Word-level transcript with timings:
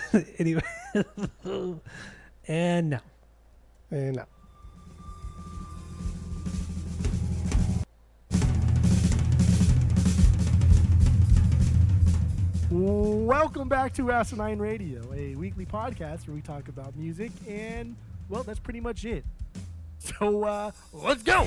anyway, 0.38 0.62
and 2.46 2.90
now. 2.90 3.00
And 3.90 4.16
now. 4.16 4.26
Welcome 12.70 13.68
back 13.68 13.92
to 13.94 14.10
Asinine 14.10 14.58
Radio, 14.58 15.02
a 15.12 15.34
weekly 15.34 15.66
podcast 15.66 16.26
where 16.26 16.34
we 16.34 16.40
talk 16.40 16.68
about 16.68 16.96
music, 16.96 17.30
and 17.46 17.94
well, 18.30 18.42
that's 18.42 18.60
pretty 18.60 18.80
much 18.80 19.04
it. 19.04 19.24
So 19.98 20.44
uh, 20.44 20.70
let's 20.92 21.22
go. 21.22 21.46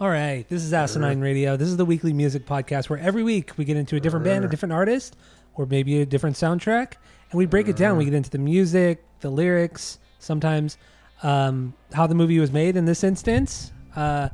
All 0.00 0.08
right, 0.08 0.44
this 0.48 0.64
is 0.64 0.72
Asinine 0.72 1.20
Radio. 1.20 1.56
This 1.56 1.68
is 1.68 1.76
the 1.76 1.84
weekly 1.84 2.12
music 2.12 2.44
podcast 2.44 2.88
where 2.90 2.98
every 2.98 3.22
week 3.22 3.56
we 3.56 3.64
get 3.64 3.76
into 3.76 3.94
a 3.96 4.00
different 4.00 4.24
band, 4.24 4.44
a 4.44 4.48
different 4.48 4.72
artist, 4.72 5.16
or 5.54 5.64
maybe 5.66 6.00
a 6.02 6.06
different 6.06 6.36
soundtrack, 6.36 6.94
and 7.30 7.38
we 7.38 7.46
break 7.46 7.68
it 7.68 7.76
down. 7.76 7.96
We 7.96 8.04
get 8.04 8.14
into 8.14 8.30
the 8.30 8.38
music, 8.38 9.02
the 9.20 9.30
lyrics, 9.30 9.98
sometimes 10.18 10.76
um, 11.22 11.72
how 11.92 12.06
the 12.06 12.14
movie 12.14 12.38
was 12.40 12.50
made. 12.52 12.76
In 12.76 12.84
this 12.84 13.04
instance, 13.04 13.72
uh, 13.94 14.28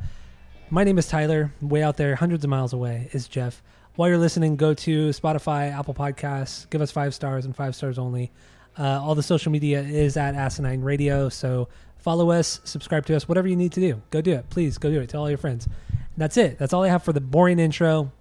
my 0.70 0.84
name 0.84 0.98
is 0.98 1.06
Tyler. 1.06 1.52
Way 1.60 1.82
out 1.82 1.96
there, 1.98 2.16
hundreds 2.16 2.44
of 2.44 2.50
miles 2.50 2.72
away, 2.72 3.08
is 3.12 3.28
Jeff. 3.28 3.62
While 3.96 4.08
you're 4.08 4.18
listening, 4.18 4.56
go 4.56 4.72
to 4.72 5.10
Spotify, 5.10 5.70
Apple 5.70 5.92
Podcasts, 5.92 6.68
give 6.70 6.80
us 6.80 6.90
five 6.90 7.14
stars 7.14 7.44
and 7.44 7.54
five 7.54 7.76
stars 7.76 7.98
only. 7.98 8.32
Uh, 8.78 9.00
all 9.02 9.14
the 9.14 9.22
social 9.22 9.52
media 9.52 9.80
is 9.82 10.16
at 10.16 10.34
Asinine 10.34 10.82
Radio, 10.82 11.28
so 11.28 11.68
follow 11.98 12.30
us, 12.30 12.60
subscribe 12.64 13.06
to 13.06 13.16
us, 13.16 13.28
whatever 13.28 13.48
you 13.48 13.56
need 13.56 13.72
to 13.72 13.80
do. 13.80 14.02
Go 14.10 14.20
do 14.20 14.32
it. 14.32 14.48
Please 14.50 14.78
go 14.78 14.90
do 14.90 15.00
it. 15.00 15.08
Tell 15.08 15.22
all 15.22 15.28
your 15.28 15.38
friends. 15.38 15.68
That's 16.16 16.36
it. 16.36 16.58
That's 16.58 16.72
all 16.72 16.82
I 16.82 16.88
have 16.88 17.02
for 17.02 17.12
the 17.12 17.20
boring 17.20 17.58
intro. 17.58 18.12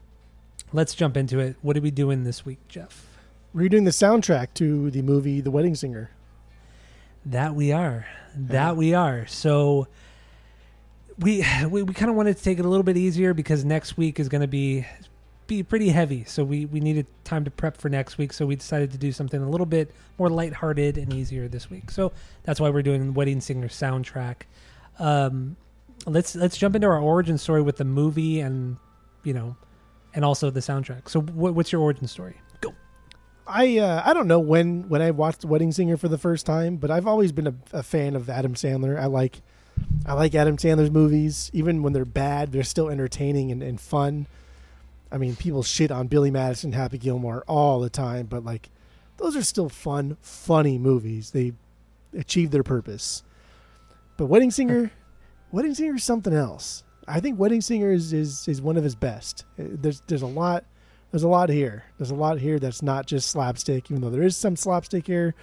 Let's 0.74 0.96
jump 0.96 1.18
into 1.18 1.40
it. 1.40 1.56
What 1.62 1.78
are 1.78 1.82
we 1.82 1.92
doing 1.92 2.24
this 2.24 2.46
week, 2.46 2.60
Jeff? 2.68 3.06
We're 3.54 3.70
doing 3.70 3.84
the 3.84 3.92
soundtrack 3.92 4.54
to 4.56 4.90
the 4.92 5.02
movie 5.02 5.42
The 5.42 5.52
Wedding 5.52 5.76
Singer. 5.76 6.10
That 7.26 7.54
we 7.54 7.72
are. 7.72 8.08
That 8.36 8.78
we 8.78 8.94
are. 8.94 9.28
So 9.28 9.88
we 11.20 11.46
we, 11.70 11.84
we 11.84 11.94
kind 11.94 12.10
of 12.10 12.16
wanted 12.16 12.38
to 12.38 12.44
take 12.44 12.60
it 12.60 12.66
a 12.66 12.68
little 12.70 12.84
bit 12.84 12.98
easier 12.98 13.34
because 13.34 13.66
next 13.66 13.98
week 13.98 14.20
is 14.20 14.30
going 14.30 14.42
to 14.42 14.48
be 14.48 14.86
be 15.52 15.64
pretty 15.64 15.90
heavy. 15.90 16.24
So 16.24 16.46
we 16.46 16.64
we 16.66 16.80
needed 16.80 17.08
time 17.26 17.44
to 17.44 17.52
prep 17.52 17.76
for 17.76 17.90
next 17.90 18.18
week. 18.18 18.32
So 18.32 18.46
we 18.46 18.56
decided 18.56 18.90
to 18.94 18.98
do 18.98 19.12
something 19.12 19.42
a 19.42 19.50
little 19.50 19.66
bit 19.66 19.92
more 20.18 20.30
lighthearted 20.30 20.98
and 20.98 21.12
easier 21.12 21.50
this 21.50 21.70
week. 21.70 21.92
So 21.92 22.14
that's 22.44 22.62
why 22.62 22.70
we're 22.70 22.82
doing 22.82 23.14
Wedding 23.14 23.42
Singer 23.42 23.68
soundtrack. 23.68 24.44
Um, 24.98 25.58
let's 26.06 26.38
let's 26.38 26.56
jump 26.56 26.76
into 26.76 26.88
our 26.88 27.00
origin 27.02 27.38
story 27.38 27.62
with 27.62 27.76
the 27.76 27.84
movie 27.84 28.40
and 28.40 28.78
you 29.26 29.34
know 29.34 29.58
and 30.16 30.24
also 30.24 30.50
the 30.50 30.62
soundtrack. 30.62 31.10
So 31.10 31.20
what, 31.20 31.54
what's 31.54 31.74
your 31.74 31.82
origin 31.82 32.08
story? 32.08 32.38
Go. 32.62 32.74
I 33.46 33.78
uh, 33.80 34.04
I 34.06 34.14
don't 34.14 34.30
know 34.30 34.40
when 34.40 34.88
when 34.88 35.02
I 35.02 35.12
watched 35.12 35.44
Wedding 35.44 35.74
Singer 35.74 35.98
for 35.98 36.08
the 36.08 36.18
first 36.18 36.46
time, 36.46 36.78
but 36.78 36.90
I've 36.90 37.08
always 37.08 37.34
been 37.34 37.48
a, 37.48 37.56
a 37.74 37.84
fan 37.84 38.16
of 38.16 38.30
Adam 38.30 38.54
Sandler. 38.54 38.98
I 38.98 39.08
like 39.08 39.42
I 40.06 40.14
like 40.14 40.34
Adam 40.34 40.56
Sandler's 40.56 40.92
movies, 40.92 41.52
even 41.52 41.84
when 41.84 41.92
they're 41.92 42.06
bad, 42.06 42.54
they're 42.54 42.64
still 42.64 42.90
entertaining 42.90 43.52
and, 43.52 43.62
and 43.62 43.82
fun. 43.82 44.28
I 45.12 45.18
mean, 45.18 45.36
people 45.36 45.64
shit 45.64 45.92
on 45.92 46.08
Billy 46.08 46.32
Madison, 46.32 46.72
Happy 46.72 46.98
Gilmore 46.98 47.44
all 47.48 47.80
the 47.80 47.90
time, 47.90 48.28
but 48.28 48.46
like 48.46 48.70
those 49.18 49.36
are 49.36 49.44
still 49.44 49.70
fun, 49.70 50.18
funny 50.22 50.78
movies. 50.78 51.32
They 51.32 51.54
achieve 52.18 52.52
their 52.52 52.64
purpose. 52.64 53.24
But 54.18 54.28
Wedding 54.28 54.52
Singer, 54.52 54.92
Wedding 55.52 55.74
Singer 55.74 55.96
is 55.96 56.04
something 56.04 56.34
else. 56.34 56.84
I 57.08 57.20
think 57.20 57.40
Wedding 57.40 57.62
Singer 57.62 57.92
is, 57.92 58.14
is 58.14 58.48
is 58.48 58.62
one 58.62 58.78
of 58.78 58.84
his 58.84 58.96
best. 58.96 59.46
Uh, 59.60 59.64
There's 59.68 60.02
there's 60.08 60.22
a 60.22 60.28
lot 60.28 60.64
there's 61.12 61.24
a 61.24 61.28
lot 61.28 61.50
here. 61.50 61.84
There's 61.98 62.12
a 62.12 62.16
lot 62.16 62.40
here 62.40 62.58
that's 62.58 62.82
not 62.82 63.06
just 63.06 63.30
slapstick, 63.30 63.92
even 63.92 64.02
though 64.02 64.10
there 64.10 64.24
is 64.24 64.38
some 64.38 64.56
slapstick 64.56 65.08
here, 65.08 65.36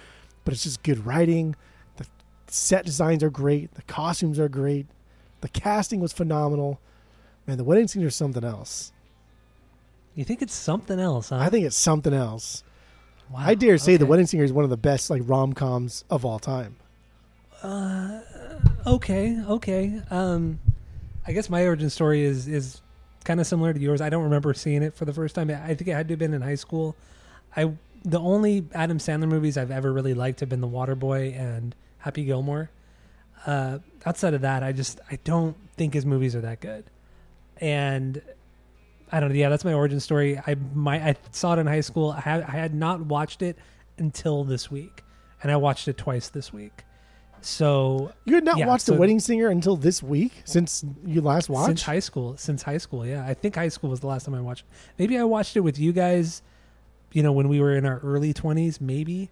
but 0.43 0.53
it's 0.53 0.63
just 0.63 0.81
good 0.81 1.05
writing. 1.05 1.55
The 1.97 2.07
set 2.47 2.85
designs 2.85 3.23
are 3.23 3.29
great. 3.29 3.75
The 3.75 3.83
costumes 3.83 4.39
are 4.39 4.49
great. 4.49 4.87
The 5.41 5.49
casting 5.49 5.99
was 5.99 6.11
phenomenal. 6.11 6.79
Man, 7.45 7.57
the 7.57 7.63
Wedding 7.63 7.87
Singer 7.87 8.07
is 8.07 8.15
something 8.15 8.43
else. 8.43 8.91
You 10.19 10.25
think 10.25 10.41
it's 10.41 10.53
something 10.53 10.99
else, 10.99 11.29
huh? 11.29 11.37
I 11.37 11.47
think 11.47 11.65
it's 11.65 11.77
something 11.77 12.13
else. 12.13 12.61
Wow, 13.29 13.39
I 13.39 13.55
dare 13.55 13.77
say 13.77 13.95
The. 13.95 14.05
Wedding 14.05 14.25
Singer 14.25 14.43
is 14.43 14.51
one 14.51 14.65
of 14.65 14.69
the 14.69 14.75
best 14.75 15.09
like 15.09 15.21
rom 15.23 15.53
coms 15.53 16.03
of 16.09 16.25
all 16.25 16.39
time. 16.39 16.75
okay 18.85 19.37
okay 19.47 20.01
um 20.09 20.59
i 21.27 21.31
guess 21.33 21.49
my 21.49 21.65
origin 21.65 21.89
story 21.89 22.23
is 22.23 22.47
is 22.47 22.81
kind 23.25 23.39
of 23.41 23.45
similar 23.45 23.73
to 23.73 23.79
yours 23.79 23.99
i 23.99 24.09
don't 24.09 24.23
remember 24.23 24.53
seeing 24.53 24.81
it 24.81 24.95
for 24.95 25.03
the 25.03 25.11
first 25.11 25.35
time 25.35 25.49
i 25.49 25.67
think 25.75 25.89
it 25.89 25.93
had 25.93 26.07
to 26.07 26.13
have 26.13 26.19
been 26.19 26.33
in 26.33 26.41
high 26.41 26.55
school 26.55 26.95
i 27.57 27.69
the 28.05 28.19
only 28.19 28.65
adam 28.73 28.97
sandler 28.97 29.27
movies 29.27 29.57
i've 29.57 29.71
ever 29.71 29.91
really 29.91 30.13
liked 30.13 30.39
have 30.39 30.47
been 30.47 30.61
the 30.61 30.67
waterboy 30.67 31.37
and 31.37 31.75
happy 31.97 32.23
gilmore 32.23 32.69
uh 33.45 33.79
outside 34.05 34.33
of 34.33 34.39
that 34.39 34.63
i 34.63 34.71
just 34.71 35.01
i 35.11 35.19
don't 35.25 35.57
think 35.75 35.93
his 35.93 36.05
movies 36.05 36.33
are 36.33 36.41
that 36.41 36.61
good 36.61 36.85
and 37.57 38.21
i 39.11 39.19
don't 39.19 39.29
know 39.29 39.35
yeah 39.35 39.49
that's 39.49 39.65
my 39.65 39.73
origin 39.73 39.99
story 39.99 40.39
i 40.47 40.55
my 40.73 41.09
i 41.09 41.15
saw 41.31 41.53
it 41.53 41.59
in 41.59 41.67
high 41.67 41.81
school 41.81 42.11
i 42.11 42.19
had, 42.19 42.43
I 42.43 42.51
had 42.51 42.73
not 42.73 43.01
watched 43.01 43.41
it 43.41 43.57
until 43.97 44.43
this 44.43 44.69
week 44.71 45.03
and 45.43 45.51
i 45.51 45.55
watched 45.55 45.87
it 45.87 45.97
twice 45.97 46.29
this 46.29 46.51
week 46.53 46.83
so 47.41 48.11
You 48.25 48.35
had 48.35 48.43
not 48.43 48.57
Yeah, 48.57 48.67
watched 48.67 48.85
so- 48.85 48.93
The 48.93 48.99
Wedding 48.99 49.19
Singer 49.21 49.47
until 49.47 49.77
this 49.77 50.03
week 50.03 50.41
since 50.43 50.83
you 51.05 51.21
last 51.21 51.47
watched. 51.49 51.67
Since 51.67 51.81
high 51.83 51.99
school, 51.99 52.35
since 52.35 52.63
high 52.63 52.77
school, 52.79 53.05
yeah. 53.05 53.25
I 53.25 53.33
think 53.33 53.55
high 53.55 53.69
school 53.69 53.89
was 53.89 54.01
the 54.01 54.07
last 54.07 54.25
time 54.25 54.35
I 54.35 54.41
watched. 54.41 54.65
Maybe 54.97 55.17
I 55.17 55.23
watched 55.23 55.55
it 55.55 55.61
with 55.61 55.79
you 55.79 55.93
guys, 55.93 56.41
you 57.13 57.23
know, 57.23 57.31
when 57.31 57.47
we 57.47 57.61
were 57.61 57.73
in 57.77 57.85
our 57.85 57.99
early 57.99 58.33
twenties, 58.33 58.81
maybe. 58.81 59.29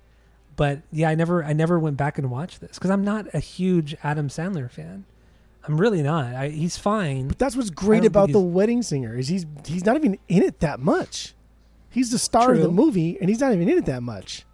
But 0.56 0.84
yeah, 0.90 1.10
I 1.10 1.16
never, 1.16 1.44
I 1.44 1.52
never 1.52 1.78
went 1.78 1.98
back 1.98 2.18
and 2.18 2.32
watched 2.32 2.62
this 2.62 2.78
because 2.80 2.92
I'm 2.92 3.04
not 3.04 3.26
a 3.34 3.40
huge 3.40 3.94
Adam 4.06 4.30
Sandler 4.30 4.72
fan. 4.72 5.04
I'm 5.68 5.78
really 5.78 6.02
not. 6.02 6.34
I, 6.34 6.50
he's 6.50 6.78
fine. 6.78 7.28
But 7.28 7.38
that's 7.38 7.56
what's 7.56 7.70
great 7.70 8.06
about 8.06 8.32
The 8.32 8.40
Wedding 8.40 8.82
Singer 8.82 9.18
is 9.18 9.28
he's 9.28 9.46
he's 9.66 9.86
not 9.86 9.98
even 9.98 10.18
in 10.28 10.44
it 10.44 10.60
that 10.62 10.80
much. 10.80 11.34
He's 11.90 12.12
the 12.12 12.20
star 12.20 12.54
of 12.54 12.62
the 12.62 12.70
movie, 12.72 13.18
and 13.20 13.30
he's 13.30 13.40
not 13.40 13.54
even 13.54 13.68
in 13.68 13.78
it 13.78 13.86
that 13.86 14.04
much. 14.04 14.46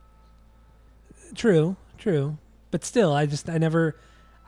True, 1.35 1.75
true. 1.97 2.37
But 2.71 2.83
still, 2.85 3.13
I 3.13 3.25
just, 3.25 3.49
I 3.49 3.57
never. 3.57 3.95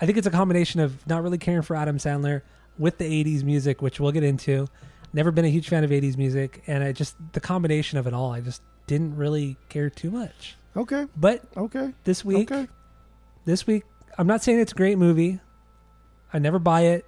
I 0.01 0.05
think 0.05 0.17
it's 0.17 0.27
a 0.27 0.31
combination 0.31 0.79
of 0.81 1.05
not 1.07 1.23
really 1.23 1.37
caring 1.37 1.61
for 1.61 1.75
Adam 1.75 1.97
Sandler 1.97 2.41
with 2.77 2.97
the 2.97 3.05
'80s 3.05 3.43
music, 3.43 3.81
which 3.81 3.99
we'll 3.99 4.11
get 4.11 4.23
into. 4.23 4.67
Never 5.13 5.31
been 5.31 5.45
a 5.45 5.49
huge 5.49 5.69
fan 5.69 5.83
of 5.83 5.89
'80s 5.91 6.17
music, 6.17 6.63
and 6.67 6.83
I 6.83 6.91
just 6.91 7.15
the 7.33 7.39
combination 7.39 7.97
of 7.97 8.07
it 8.07 8.13
all, 8.13 8.31
I 8.31 8.41
just 8.41 8.61
didn't 8.87 9.15
really 9.15 9.57
care 9.69 9.89
too 9.89 10.11
much. 10.11 10.57
Okay, 10.75 11.05
But 11.15 11.43
okay, 11.55 11.93
this 12.03 12.25
week, 12.25 12.51
okay. 12.51 12.67
this 13.45 13.65
week, 13.65 13.83
I'm 14.17 14.27
not 14.27 14.43
saying 14.43 14.59
it's 14.59 14.73
a 14.73 14.75
great 14.75 14.97
movie. 14.97 15.39
I 16.35 16.39
never 16.39 16.59
buy 16.59 16.81
it, 16.81 17.05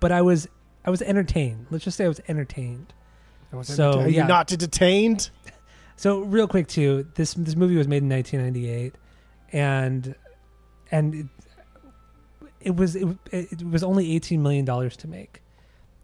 but 0.00 0.12
I 0.12 0.20
was 0.20 0.46
I 0.84 0.90
was 0.90 1.00
entertained. 1.00 1.66
Let's 1.70 1.82
just 1.82 1.96
say 1.96 2.04
I 2.04 2.08
was 2.08 2.20
entertained. 2.28 2.92
So, 3.62 4.00
Are 4.00 4.08
you 4.08 4.16
yeah. 4.16 4.26
not 4.26 4.46
detained? 4.48 5.30
So 5.96 6.22
real 6.22 6.48
quick 6.48 6.66
too, 6.66 7.06
this 7.14 7.34
this 7.34 7.54
movie 7.54 7.76
was 7.76 7.86
made 7.86 8.02
in 8.02 8.08
1998, 8.08 8.96
and 9.52 10.16
and 10.90 11.14
it, 11.14 11.26
it 12.60 12.76
was 12.76 12.96
it, 12.96 13.06
it 13.30 13.62
was 13.62 13.84
only 13.84 14.12
18 14.16 14.42
million 14.42 14.64
dollars 14.64 14.96
to 14.96 15.06
make. 15.06 15.40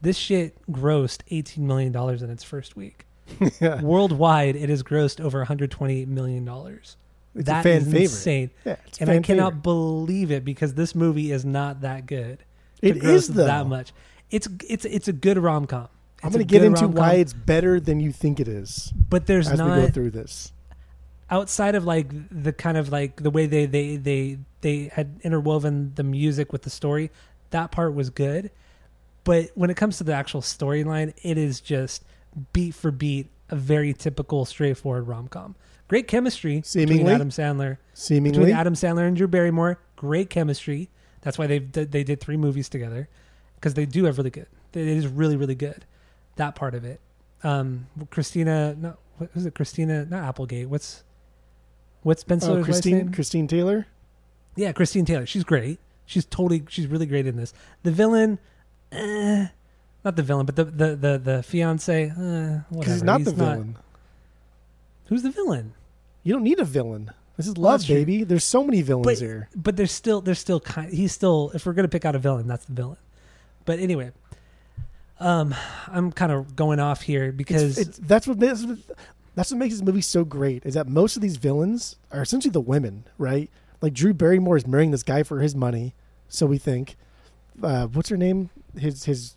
This 0.00 0.16
shit 0.16 0.56
grossed 0.70 1.22
18 1.32 1.66
million 1.66 1.90
dollars 1.90 2.22
in 2.22 2.30
its 2.30 2.44
first 2.44 2.76
week. 2.76 3.04
yeah. 3.60 3.82
Worldwide, 3.82 4.54
it 4.54 4.68
has 4.68 4.84
grossed 4.84 5.20
over 5.20 5.40
128 5.40 6.06
million 6.06 6.44
dollars. 6.44 6.96
It's 7.34 7.46
That 7.46 7.60
a 7.60 7.62
fan 7.62 7.76
is 7.82 7.84
favorite. 7.84 8.00
insane. 8.02 8.50
Yeah, 8.64 8.76
and 9.00 9.10
I 9.10 9.20
cannot 9.20 9.52
favorite. 9.52 9.62
believe 9.62 10.30
it 10.32 10.44
because 10.44 10.74
this 10.74 10.94
movie 10.94 11.30
is 11.30 11.44
not 11.44 11.82
that 11.82 12.06
good. 12.06 12.44
It 12.82 12.96
is 13.04 13.28
though. 13.28 13.44
that 13.46 13.66
much. 13.66 13.92
It's 14.30 14.48
it's 14.68 14.84
it's 14.84 15.06
a 15.08 15.12
good 15.12 15.38
rom 15.38 15.66
com. 15.66 15.88
I'm 16.22 16.30
going 16.30 16.40
to 16.40 16.44
get 16.44 16.62
into 16.64 16.86
why 16.88 17.14
it's 17.14 17.32
better 17.32 17.80
than 17.80 17.98
you 17.98 18.12
think 18.12 18.40
it 18.40 18.46
is 18.48 18.92
but 19.08 19.26
there's 19.26 19.48
as 19.48 19.58
not 19.58 19.74
we 19.78 19.82
go 19.86 19.88
through 19.90 20.10
this. 20.10 20.52
outside 21.30 21.74
of 21.74 21.84
like 21.84 22.08
the 22.30 22.52
kind 22.52 22.76
of 22.76 22.90
like 22.92 23.22
the 23.22 23.30
way 23.30 23.46
they 23.46 23.64
they 23.66 23.96
they 23.96 24.38
they 24.60 24.90
had 24.92 25.18
interwoven 25.22 25.92
the 25.94 26.02
music 26.02 26.52
with 26.52 26.62
the 26.62 26.70
story. 26.70 27.10
That 27.50 27.70
part 27.70 27.94
was 27.94 28.10
good, 28.10 28.50
but 29.24 29.50
when 29.54 29.70
it 29.70 29.76
comes 29.76 29.96
to 29.98 30.04
the 30.04 30.12
actual 30.14 30.40
storyline, 30.42 31.14
it 31.22 31.38
is 31.38 31.60
just 31.60 32.04
beat 32.52 32.74
for 32.74 32.90
beat 32.90 33.28
a 33.48 33.56
very 33.56 33.92
typical 33.94 34.44
straightforward 34.44 35.06
rom 35.08 35.28
com. 35.28 35.54
Great 35.90 36.06
chemistry 36.06 36.62
between 36.72 37.08
Adam 37.08 37.30
Sandler 37.30 37.78
Seemingly, 37.94 38.38
between 38.38 38.54
Adam 38.54 38.74
Sandler 38.74 39.08
and 39.08 39.16
Drew 39.16 39.26
Barrymore. 39.26 39.80
Great 39.96 40.30
chemistry. 40.30 40.88
That's 41.22 41.36
why 41.36 41.48
they 41.48 41.58
they 41.58 42.04
did 42.04 42.20
three 42.20 42.36
movies 42.36 42.68
together 42.68 43.08
because 43.56 43.74
they 43.74 43.86
do 43.86 44.04
have 44.04 44.16
really 44.16 44.30
good 44.30 44.46
It 44.72 44.86
is 44.86 45.08
really 45.08 45.36
really 45.36 45.56
good. 45.56 45.84
That 46.36 46.54
part 46.54 46.76
of 46.76 46.84
it. 46.84 47.00
Um, 47.42 47.88
Christina, 48.10 48.76
no, 48.78 48.96
what 49.18 49.34
was 49.34 49.46
it? 49.46 49.56
Christina, 49.56 50.04
not 50.04 50.22
Applegate. 50.22 50.68
What's 50.68 51.02
what's 52.04 52.22
Ben 52.22 52.36
Oh, 52.36 52.38
Stiller's 52.38 52.56
wife's 52.58 52.66
Christine? 52.68 53.12
Christine 53.12 53.48
Taylor. 53.48 53.88
Yeah, 54.54 54.70
Christine 54.70 55.04
Taylor. 55.04 55.26
She's 55.26 55.42
great. 55.42 55.80
She's 56.06 56.24
totally. 56.24 56.62
She's 56.68 56.86
really 56.86 57.06
great 57.06 57.26
in 57.26 57.34
this. 57.34 57.52
The 57.82 57.90
villain, 57.90 58.38
eh, 58.92 59.48
not 60.04 60.14
the 60.14 60.22
villain, 60.22 60.46
but 60.46 60.54
the 60.54 60.64
the 60.66 60.94
the, 60.94 61.18
the 61.18 61.42
fiance. 61.42 62.04
Eh, 62.04 62.10
whatever. 62.14 62.62
Because 62.78 62.92
he's 62.94 63.02
not 63.02 63.24
the 63.24 63.32
villain. 63.32 63.76
Who's 65.06 65.24
the 65.24 65.30
villain? 65.30 65.74
You 66.22 66.32
don't 66.34 66.42
need 66.44 66.58
a 66.60 66.64
villain. 66.64 67.10
This 67.36 67.46
is 67.46 67.54
Well, 67.54 67.62
love, 67.72 67.80
that's 67.80 67.86
true. 67.86 67.96
baby. 67.96 68.24
There's 68.24 68.44
so 68.44 68.62
many 68.62 68.82
villains 68.82 69.06
But- 69.06 69.18
here. 69.18 69.48
But 69.56 69.76
there's 69.76 69.92
still 69.92 70.20
there's 70.20 70.38
still 70.38 70.60
kind. 70.60 70.92
He's 70.92 71.12
still. 71.12 71.50
If 71.54 71.64
we're 71.66 71.72
gonna 71.72 71.88
pick 71.88 72.04
out 72.04 72.14
a 72.14 72.18
villain, 72.18 72.46
that's 72.46 72.66
the 72.66 72.72
villain. 72.74 72.98
But 73.64 73.78
anyway, 73.78 74.12
um, 75.18 75.54
I'm 75.88 76.12
kind 76.12 76.32
of 76.32 76.56
going 76.56 76.80
off 76.80 77.02
here 77.02 77.32
because 77.32 77.78
it's, 77.78 77.98
that's 77.98 78.26
what 78.26 78.38
makes 78.38 78.64
that's 79.34 79.50
what 79.50 79.58
makes 79.58 79.74
this 79.74 79.82
movie 79.82 80.00
so 80.00 80.24
great. 80.24 80.64
Is 80.66 80.74
that 80.74 80.88
most 80.88 81.16
of 81.16 81.22
these 81.22 81.36
villains 81.36 81.96
are 82.10 82.22
essentially 82.22 82.50
the 82.52 82.60
women, 82.60 83.04
right? 83.18 83.50
Like 83.80 83.94
Drew 83.94 84.12
Barrymore 84.12 84.56
is 84.56 84.66
marrying 84.66 84.90
this 84.90 85.02
guy 85.02 85.22
for 85.22 85.40
his 85.40 85.54
money, 85.54 85.94
so 86.28 86.46
we 86.46 86.58
think. 86.58 86.96
Uh, 87.62 87.86
what's 87.86 88.08
her 88.08 88.16
name? 88.16 88.50
His 88.78 89.04
his 89.04 89.36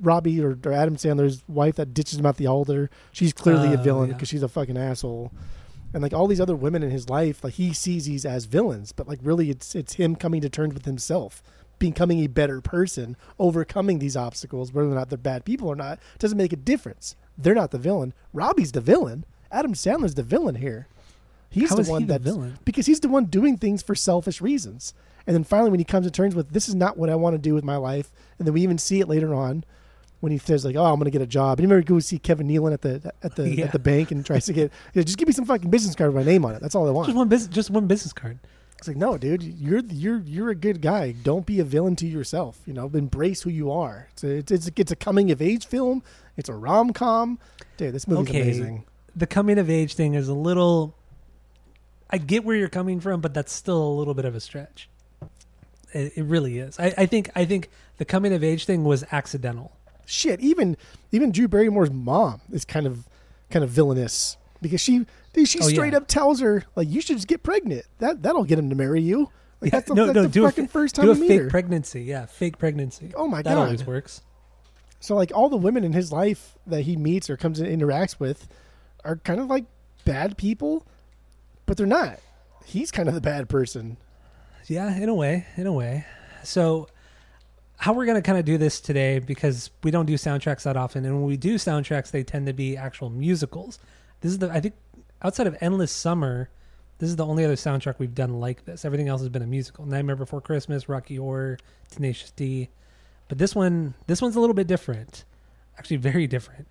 Robbie 0.00 0.40
or, 0.40 0.56
or 0.64 0.72
Adam 0.72 0.96
Sandler's 0.96 1.42
wife 1.48 1.76
that 1.76 1.92
ditches 1.94 2.18
him 2.18 2.26
at 2.26 2.36
the 2.36 2.46
altar. 2.46 2.88
She's 3.12 3.32
clearly 3.32 3.68
a 3.74 3.78
Oh, 3.78 3.82
villain 3.82 4.08
yeah. 4.08 4.14
because 4.14 4.28
she's 4.28 4.42
a 4.44 4.48
fucking 4.48 4.76
asshole. 4.76 5.32
And 5.92 6.02
like 6.02 6.12
all 6.12 6.26
these 6.26 6.40
other 6.40 6.56
women 6.56 6.82
in 6.82 6.90
his 6.90 7.08
life, 7.08 7.42
like 7.42 7.54
he 7.54 7.72
sees 7.72 8.06
these 8.06 8.26
as 8.26 8.44
villains, 8.44 8.92
but 8.92 9.08
like 9.08 9.20
really, 9.22 9.50
it's 9.50 9.74
it's 9.74 9.94
him 9.94 10.16
coming 10.16 10.40
to 10.42 10.48
terms 10.48 10.74
with 10.74 10.84
himself, 10.84 11.42
becoming 11.78 12.20
a 12.20 12.26
better 12.26 12.60
person, 12.60 13.16
overcoming 13.38 13.98
these 13.98 14.16
obstacles, 14.16 14.72
whether 14.72 14.90
or 14.90 14.94
not 14.94 15.08
they're 15.08 15.18
bad 15.18 15.44
people 15.44 15.68
or 15.68 15.76
not, 15.76 15.98
doesn't 16.18 16.38
make 16.38 16.52
a 16.52 16.56
difference. 16.56 17.16
They're 17.38 17.54
not 17.54 17.70
the 17.70 17.78
villain. 17.78 18.12
Robbie's 18.32 18.72
the 18.72 18.80
villain. 18.80 19.24
Adam 19.50 19.72
Sandler's 19.72 20.14
the 20.14 20.22
villain 20.22 20.56
here. 20.56 20.88
He's 21.50 21.70
how 21.70 21.76
the 21.76 21.90
one 21.90 22.02
he 22.02 22.06
the 22.06 22.12
that's 22.14 22.24
villain? 22.24 22.58
because 22.64 22.86
he's 22.86 23.00
the 23.00 23.08
one 23.08 23.24
doing 23.24 23.56
things 23.56 23.82
for 23.82 23.94
selfish 23.94 24.42
reasons. 24.42 24.92
And 25.26 25.34
then 25.34 25.44
finally, 25.44 25.70
when 25.70 25.80
he 25.80 25.84
comes 25.84 26.06
to 26.06 26.10
terms 26.10 26.34
with 26.34 26.50
this 26.50 26.68
is 26.68 26.74
not 26.74 26.98
what 26.98 27.10
I 27.10 27.14
want 27.14 27.34
to 27.34 27.38
do 27.38 27.54
with 27.54 27.64
my 27.64 27.76
life, 27.76 28.10
and 28.38 28.46
then 28.46 28.52
we 28.52 28.62
even 28.62 28.78
see 28.78 29.00
it 29.00 29.08
later 29.08 29.34
on 29.34 29.64
when 30.20 30.32
he 30.32 30.38
says 30.38 30.64
like, 30.64 30.76
"Oh, 30.76 30.84
I'm 30.84 30.96
going 30.96 31.04
to 31.04 31.10
get 31.10 31.22
a 31.22 31.26
job." 31.26 31.58
Remember 31.60 31.82
go 31.82 31.98
see 31.98 32.18
Kevin 32.18 32.48
Nealon 32.48 32.72
at 32.72 32.82
the 32.82 33.12
at 33.22 33.36
the 33.36 33.48
Yeah. 33.48 33.64
at 33.66 33.72
the 33.72 33.78
bank 33.78 34.10
and 34.10 34.24
tries 34.24 34.46
to 34.46 34.52
get 34.52 34.72
"Yeah, 34.94 35.02
just 35.02 35.18
give 35.18 35.28
me 35.28 35.34
some 35.34 35.44
fucking 35.44 35.70
business 35.70 35.94
card 35.94 36.12
with 36.14 36.26
my 36.26 36.30
name 36.30 36.44
on 36.44 36.54
it. 36.54 36.60
That's 36.62 36.74
all 36.74 36.86
I 36.88 36.90
want. 36.90 37.06
Just 37.06 37.16
one 37.16 37.28
business. 37.28 37.54
Just 37.54 37.70
one 37.70 37.86
business 37.86 38.12
card. 38.12 38.38
It's 38.78 38.86
like, 38.86 38.96
no, 38.96 39.18
dude, 39.18 39.42
you're 39.42 39.80
you're 39.88 40.20
you're 40.20 40.50
a 40.50 40.54
good 40.54 40.80
guy. 40.80 41.10
Don't 41.12 41.44
be 41.44 41.58
a 41.58 41.64
villain 41.64 41.96
to 41.96 42.06
yourself. 42.06 42.60
You 42.64 42.74
know, 42.74 42.88
embrace 42.94 43.42
who 43.42 43.50
you 43.50 43.72
are. 43.72 44.08
It's 44.12 44.22
a, 44.24 44.28
it's 44.36 44.52
it's 44.52 44.68
a, 44.68 44.72
it's 44.76 44.92
a 44.92 44.96
coming 44.96 45.30
of 45.32 45.42
age 45.42 45.66
film. 45.66 46.02
It's 46.36 46.48
a 46.48 46.54
rom 46.54 46.92
com. 46.92 47.38
Dude, 47.76 47.92
this 47.92 48.06
movie's 48.06 48.28
Okay. 48.30 48.42
amazing. 48.42 48.84
The 49.16 49.26
coming 49.26 49.58
of 49.58 49.68
age 49.68 49.94
thing 49.94 50.14
is 50.14 50.28
a 50.28 50.34
little. 50.34 50.94
I 52.10 52.18
get 52.18 52.44
where 52.44 52.54
you're 52.56 52.68
coming 52.68 53.00
from, 53.00 53.20
but 53.20 53.34
that's 53.34 53.52
still 53.52 53.82
a 53.82 53.94
little 53.94 54.14
bit 54.14 54.24
of 54.24 54.34
a 54.36 54.40
stretch. 54.40 54.88
It, 55.92 56.12
it 56.16 56.22
really 56.24 56.58
is. 56.58 56.78
I, 56.78 56.94
I 56.96 57.06
think. 57.06 57.30
I 57.34 57.44
think 57.44 57.70
the 57.96 58.04
coming 58.04 58.32
of 58.32 58.44
age 58.44 58.64
thing 58.64 58.84
was 58.84 59.04
accidental. 59.10 59.72
Shit, 60.10 60.40
even 60.40 60.76
even 61.12 61.30
Drew 61.32 61.48
Barrymore's 61.48 61.90
mom 61.90 62.40
is 62.50 62.64
kind 62.64 62.86
of 62.86 63.06
kind 63.50 63.62
of 63.62 63.68
villainous 63.70 64.38
because 64.62 64.80
she 64.80 65.04
she 65.44 65.58
Oh, 65.60 65.68
straight 65.68 65.92
yeah. 65.92 65.98
up 65.98 66.08
tells 66.08 66.40
her 66.40 66.64
like 66.74 66.88
you 66.88 67.00
should 67.02 67.16
just 67.16 67.28
get 67.28 67.42
pregnant. 67.42 67.84
That 67.98 68.22
that'll 68.22 68.44
get 68.44 68.58
him 68.58 68.70
to 68.70 68.74
marry 68.74 69.02
you. 69.02 69.30
Like 69.60 69.72
Yeah, 69.72 69.78
that's 69.80 69.88
the, 69.88 69.94
no, 69.94 70.06
that's 70.06 70.14
no, 70.14 70.22
the 70.22 70.28
do 70.28 70.44
a 70.44 70.48
fucking 70.48 70.66
fa- 70.68 70.72
first 70.72 70.94
time 70.94 71.04
Do 71.04 71.10
a 71.10 71.14
fake 71.14 71.40
her. 71.42 71.50
pregnancy. 71.50 72.02
Yeah, 72.04 72.24
fake 72.26 72.58
pregnancy. 72.58 73.12
Oh 73.14 73.28
my 73.28 73.42
that 73.42 73.54
god. 73.54 73.64
always 73.66 73.84
works. 73.86 74.22
So 75.00 75.14
like 75.14 75.30
all 75.34 75.48
the 75.50 75.56
women 75.58 75.84
in 75.84 75.92
his 75.92 76.10
life 76.10 76.56
that 76.66 76.82
he 76.82 76.96
meets 76.96 77.28
or 77.28 77.36
comes 77.36 77.60
and 77.60 77.68
interacts 77.68 78.18
with 78.18 78.48
are 79.04 79.16
kind 79.16 79.40
of 79.40 79.46
like 79.48 79.66
bad 80.06 80.38
people, 80.38 80.86
but 81.66 81.76
they're 81.76 81.86
not. 81.86 82.18
He's 82.64 82.90
kind 82.90 83.08
of 83.08 83.14
the 83.14 83.20
bad 83.20 83.48
person. 83.48 83.98
Yeah, 84.66 84.96
in 84.96 85.08
a 85.08 85.14
way, 85.14 85.46
in 85.56 85.66
a 85.66 85.72
way. 85.72 86.04
So, 86.44 86.88
how 87.78 87.92
we're 87.92 88.06
gonna 88.06 88.22
kind 88.22 88.38
of 88.38 88.44
do 88.44 88.58
this 88.58 88.80
today 88.80 89.20
because 89.20 89.70
we 89.84 89.90
don't 89.90 90.06
do 90.06 90.14
soundtracks 90.14 90.64
that 90.64 90.76
often, 90.76 91.04
and 91.04 91.14
when 91.14 91.24
we 91.24 91.36
do 91.36 91.54
soundtracks, 91.54 92.10
they 92.10 92.24
tend 92.24 92.46
to 92.46 92.52
be 92.52 92.76
actual 92.76 93.08
musicals. 93.08 93.78
This 94.20 94.32
is 94.32 94.38
the 94.38 94.50
I 94.50 94.60
think 94.60 94.74
outside 95.22 95.46
of 95.46 95.56
Endless 95.60 95.92
Summer, 95.92 96.50
this 96.98 97.08
is 97.08 97.16
the 97.16 97.24
only 97.24 97.44
other 97.44 97.54
soundtrack 97.54 98.00
we've 98.00 98.14
done 98.14 98.40
like 98.40 98.64
this. 98.64 98.84
Everything 98.84 99.08
else 99.08 99.20
has 99.20 99.28
been 99.28 99.42
a 99.42 99.46
musical. 99.46 99.86
Nightmare 99.86 100.16
Before 100.16 100.40
Christmas, 100.40 100.88
Rocky 100.88 101.16
Horror, 101.16 101.58
Tenacious 101.90 102.32
D, 102.32 102.68
but 103.28 103.38
this 103.38 103.54
one, 103.54 103.94
this 104.08 104.20
one's 104.20 104.34
a 104.34 104.40
little 104.40 104.54
bit 104.54 104.66
different. 104.66 105.24
Actually, 105.78 105.98
very 105.98 106.26
different. 106.26 106.66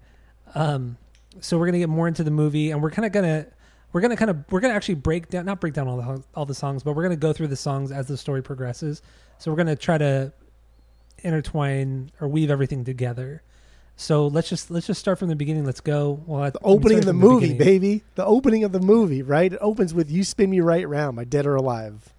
Um, 0.55 0.97
so 1.39 1.57
we're 1.57 1.67
gonna 1.67 1.79
get 1.79 1.89
more 1.89 2.09
into 2.09 2.25
the 2.25 2.31
movie, 2.31 2.71
and 2.71 2.83
we're 2.83 2.91
kind 2.91 3.05
of 3.05 3.13
gonna 3.13 3.47
we're 3.93 4.01
gonna 4.01 4.17
kind 4.17 4.29
of 4.29 4.43
we're 4.51 4.59
gonna 4.59 4.73
actually 4.73 4.95
break 4.95 5.29
down 5.29 5.45
not 5.45 5.61
break 5.61 5.73
down 5.73 5.87
all 5.87 5.95
the 5.95 6.23
all 6.35 6.45
the 6.45 6.53
songs, 6.53 6.83
but 6.83 6.97
we're 6.97 7.03
gonna 7.03 7.15
go 7.15 7.31
through 7.31 7.47
the 7.47 7.55
songs 7.55 7.93
as 7.93 8.09
the 8.09 8.17
story 8.17 8.43
progresses. 8.43 9.01
So 9.37 9.49
we're 9.49 9.57
gonna 9.57 9.77
try 9.77 9.97
to 9.97 10.33
intertwine 11.19 12.11
or 12.21 12.27
weave 12.27 12.49
everything 12.51 12.83
together. 12.85 13.41
So 13.95 14.27
let's 14.27 14.47
just 14.49 14.69
let's 14.69 14.85
just 14.85 14.99
start 14.99 15.17
from 15.17 15.27
the 15.29 15.35
beginning. 15.35 15.65
Let's 15.65 15.81
go. 15.81 16.21
Well, 16.27 16.51
The 16.51 16.59
opening 16.63 16.99
of 16.99 17.05
the 17.05 17.13
movie, 17.13 17.53
baby. 17.53 18.03
The 18.15 18.25
opening 18.25 18.63
of 18.63 18.71
the 18.71 18.79
movie, 18.79 19.23
right? 19.23 19.51
It 19.51 19.57
opens 19.61 19.93
with 19.93 20.11
"You 20.11 20.23
Spin 20.23 20.51
Me 20.51 20.59
Right 20.59 20.87
Round" 20.87 21.15
by 21.15 21.23
Dead 21.23 21.45
or 21.47 21.55
Alive. 21.55 22.13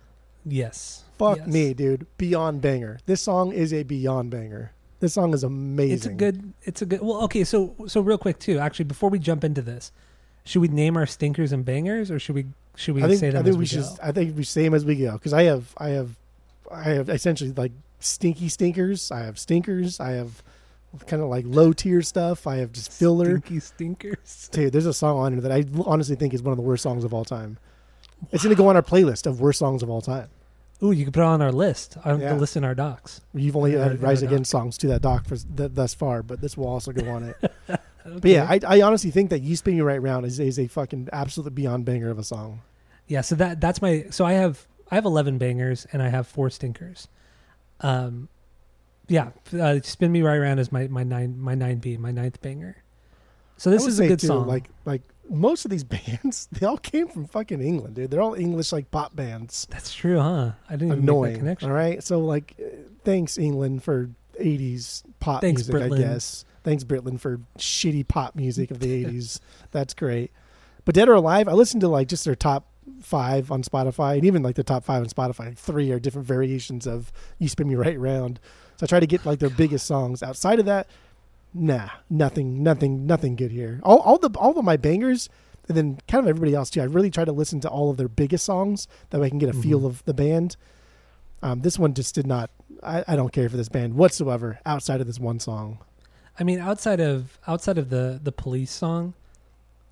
Yes. 0.44 1.04
Fuck 1.18 1.38
Yes. 1.38 1.46
me, 1.48 1.74
dude. 1.74 2.06
Beyond 2.16 2.60
banger. 2.60 2.98
This 3.06 3.20
song 3.22 3.52
is 3.52 3.72
a 3.72 3.82
beyond 3.84 4.30
banger. 4.30 4.72
This 5.00 5.14
song 5.14 5.32
is 5.34 5.44
amazing. 5.44 5.94
It's 5.94 6.06
a 6.06 6.12
good. 6.12 6.52
It's 6.64 6.82
a 6.82 6.86
good. 6.86 7.00
Well, 7.00 7.22
okay. 7.24 7.44
So 7.44 7.74
so 7.86 8.00
real 8.00 8.18
quick 8.18 8.40
too. 8.40 8.58
Actually, 8.58 8.86
before 8.86 9.10
we 9.10 9.20
jump 9.20 9.44
into 9.44 9.62
this, 9.62 9.92
should 10.44 10.60
we 10.60 10.68
name 10.68 10.96
our 10.96 11.06
stinkers 11.06 11.52
and 11.52 11.64
bangers, 11.64 12.10
or 12.10 12.18
should 12.18 12.34
we 12.34 12.46
should 12.74 12.96
we 12.96 13.04
I 13.04 13.06
think 13.08 13.20
say 13.20 13.30
them 13.30 13.40
I 13.40 13.42
think 13.44 13.50
as 13.50 13.56
we 13.56 13.60
we 13.60 13.66
should. 13.66 13.84
I 14.02 14.10
think 14.10 14.36
we 14.36 14.42
say 14.42 14.64
them 14.64 14.74
as 14.74 14.84
we 14.84 14.96
go 14.96 15.12
because 15.12 15.32
I 15.32 15.44
have 15.44 15.72
I 15.78 15.90
have 15.90 16.16
I 16.72 16.82
have 16.90 17.08
essentially 17.08 17.52
like 17.52 17.70
stinky 18.00 18.48
stinkers. 18.48 19.10
I 19.10 19.20
have 19.20 19.38
stinkers. 19.38 20.00
I 20.00 20.12
have 20.12 20.42
kind 21.06 21.22
of 21.22 21.28
like 21.28 21.44
low 21.46 21.72
tier 21.72 22.02
stuff. 22.02 22.46
I 22.46 22.56
have 22.56 22.72
just 22.72 22.90
filler. 22.92 23.38
Stinky 23.38 23.60
stinkers. 23.60 24.48
Dude, 24.52 24.72
there's 24.72 24.86
a 24.86 24.94
song 24.94 25.18
on 25.18 25.32
here 25.32 25.40
that 25.42 25.52
I 25.52 25.64
honestly 25.84 26.16
think 26.16 26.34
is 26.34 26.42
one 26.42 26.52
of 26.52 26.56
the 26.56 26.62
worst 26.62 26.82
songs 26.82 27.04
of 27.04 27.12
all 27.14 27.24
time. 27.24 27.58
It's 28.32 28.42
going 28.42 28.54
to 28.54 28.60
go 28.60 28.68
on 28.68 28.76
our 28.76 28.82
playlist 28.82 29.26
of 29.26 29.40
worst 29.40 29.58
songs 29.58 29.82
of 29.82 29.90
all 29.90 30.00
time. 30.00 30.28
Ooh, 30.82 30.92
you 30.92 31.04
can 31.04 31.12
put 31.12 31.20
it 31.20 31.26
on 31.26 31.42
our 31.42 31.52
list. 31.52 31.96
On 32.04 32.20
Yeah. 32.20 32.34
the 32.34 32.40
list 32.40 32.56
in 32.56 32.64
our 32.64 32.74
docs. 32.74 33.20
You've 33.34 33.56
only 33.56 33.72
Yeah, 33.74 33.86
added 33.86 34.00
Rise 34.00 34.20
doc. 34.22 34.30
Against 34.30 34.50
songs 34.50 34.78
to 34.78 34.86
that 34.88 35.02
doc 35.02 35.26
for 35.26 35.36
th- 35.36 35.72
thus 35.74 35.92
far, 35.94 36.22
but 36.22 36.40
this 36.40 36.56
will 36.56 36.68
also 36.68 36.92
go 36.92 37.10
on 37.10 37.24
it. 37.24 37.36
Okay. 37.68 37.82
But 38.22 38.30
yeah, 38.30 38.46
I, 38.48 38.58
I 38.66 38.80
honestly 38.80 39.10
think 39.10 39.28
that 39.28 39.42
"You 39.42 39.54
Spin 39.54 39.74
Me 39.74 39.82
Right 39.82 40.00
Round" 40.00 40.24
is, 40.24 40.40
is 40.40 40.58
a 40.58 40.66
fucking 40.66 41.10
absolute 41.12 41.54
beyond 41.54 41.84
banger 41.84 42.08
of 42.08 42.18
a 42.18 42.24
song. 42.24 42.62
Yeah, 43.06 43.20
so 43.20 43.34
that 43.34 43.60
that's 43.60 43.82
my 43.82 44.06
so 44.08 44.24
I 44.24 44.32
have 44.32 44.66
I 44.90 44.94
have 44.94 45.04
eleven 45.04 45.36
bangers 45.36 45.86
and 45.92 46.00
I 46.02 46.08
have 46.08 46.26
four 46.26 46.48
stinkers. 46.48 47.08
Um, 47.80 48.28
yeah, 49.08 49.30
uh, 49.58 49.80
spin 49.82 50.12
me 50.12 50.22
right 50.22 50.36
around 50.36 50.58
is 50.58 50.70
my 50.70 50.86
my 50.88 51.02
nine 51.02 51.40
my 51.40 51.54
nine 51.54 51.78
B 51.78 51.96
my 51.96 52.10
ninth 52.10 52.40
banger. 52.40 52.76
So 53.56 53.70
this 53.70 53.86
is 53.86 53.98
a 53.98 54.06
good 54.06 54.20
too, 54.20 54.26
song. 54.28 54.46
Like 54.46 54.68
like 54.84 55.02
most 55.28 55.64
of 55.64 55.70
these 55.70 55.84
bands, 55.84 56.48
they 56.52 56.66
all 56.66 56.78
came 56.78 57.08
from 57.08 57.26
fucking 57.26 57.60
England, 57.60 57.94
dude. 57.96 58.10
They're 58.10 58.20
all 58.20 58.34
English 58.34 58.72
like 58.72 58.90
pop 58.90 59.16
bands. 59.16 59.66
that's 59.70 59.92
true, 59.92 60.20
huh? 60.20 60.52
I 60.68 60.72
didn't 60.72 60.92
even 60.92 61.04
make 61.04 61.32
that 61.32 61.38
connection. 61.38 61.70
All 61.70 61.76
right, 61.76 62.02
so 62.02 62.20
like, 62.20 62.54
uh, 62.60 62.76
thanks 63.04 63.38
England 63.38 63.82
for 63.82 64.10
'80s 64.40 65.02
pop 65.20 65.40
Thanks, 65.40 65.66
music. 65.68 65.92
I 65.92 65.96
guess. 65.96 66.44
Thanks 66.64 66.84
Britland 66.84 67.20
for 67.20 67.40
shitty 67.58 68.06
pop 68.06 68.36
music 68.36 68.70
of 68.70 68.80
the 68.80 69.04
'80s. 69.04 69.40
That's 69.70 69.94
great. 69.94 70.32
But 70.84 70.94
Dead 70.94 71.08
or 71.08 71.14
Alive, 71.14 71.48
I 71.48 71.52
listened 71.52 71.80
to 71.82 71.88
like 71.88 72.08
just 72.08 72.24
their 72.24 72.34
top 72.34 72.66
five 73.00 73.50
on 73.50 73.62
Spotify, 73.62 74.14
and 74.16 74.24
even 74.24 74.42
like 74.42 74.56
the 74.56 74.62
top 74.64 74.84
five 74.84 75.02
on 75.02 75.08
Spotify, 75.08 75.46
like 75.46 75.58
three 75.58 75.90
are 75.92 75.98
different 75.98 76.26
variations 76.26 76.86
of 76.86 77.12
"You 77.38 77.48
Spin 77.48 77.68
Me 77.68 77.74
Right 77.74 77.98
Round." 77.98 78.40
So 78.76 78.84
I 78.84 78.86
try 78.86 79.00
to 79.00 79.06
get 79.06 79.24
like 79.26 79.38
their 79.38 79.50
biggest 79.50 79.86
songs. 79.86 80.22
Outside 80.22 80.58
of 80.60 80.66
that, 80.66 80.86
nah, 81.54 81.88
nothing, 82.10 82.62
nothing, 82.62 83.06
nothing 83.06 83.34
good 83.36 83.50
here. 83.50 83.80
All, 83.82 83.98
all 84.00 84.18
the 84.18 84.30
all 84.38 84.58
of 84.58 84.64
my 84.64 84.76
bangers, 84.76 85.28
and 85.68 85.76
then 85.76 85.98
kind 86.08 86.24
of 86.24 86.28
everybody 86.28 86.54
else 86.54 86.70
too. 86.70 86.80
I 86.80 86.84
really 86.84 87.10
try 87.10 87.24
to 87.24 87.32
listen 87.32 87.60
to 87.60 87.68
all 87.68 87.90
of 87.90 87.96
their 87.96 88.08
biggest 88.08 88.44
songs 88.44 88.86
that 89.10 89.20
way 89.20 89.26
I 89.26 89.30
can 89.30 89.38
get 89.38 89.48
a 89.50 89.52
feel 89.52 89.80
Mhm. 89.80 89.86
of 89.86 90.04
the 90.04 90.14
band. 90.14 90.56
Um, 91.42 91.60
this 91.60 91.78
one 91.78 91.94
just 91.94 92.14
did 92.14 92.26
not. 92.26 92.50
I, 92.82 93.04
I 93.08 93.16
don't 93.16 93.32
care 93.32 93.48
for 93.48 93.56
this 93.56 93.68
band 93.68 93.94
whatsoever 93.94 94.58
outside 94.66 95.00
of 95.00 95.06
this 95.06 95.18
one 95.20 95.40
song. 95.40 95.78
I 96.38 96.44
mean, 96.44 96.60
outside 96.60 97.00
of 97.00 97.38
outside 97.48 97.78
of 97.78 97.90
the 97.90 98.20
the 98.22 98.30
police 98.32 98.70
song, 98.70 99.14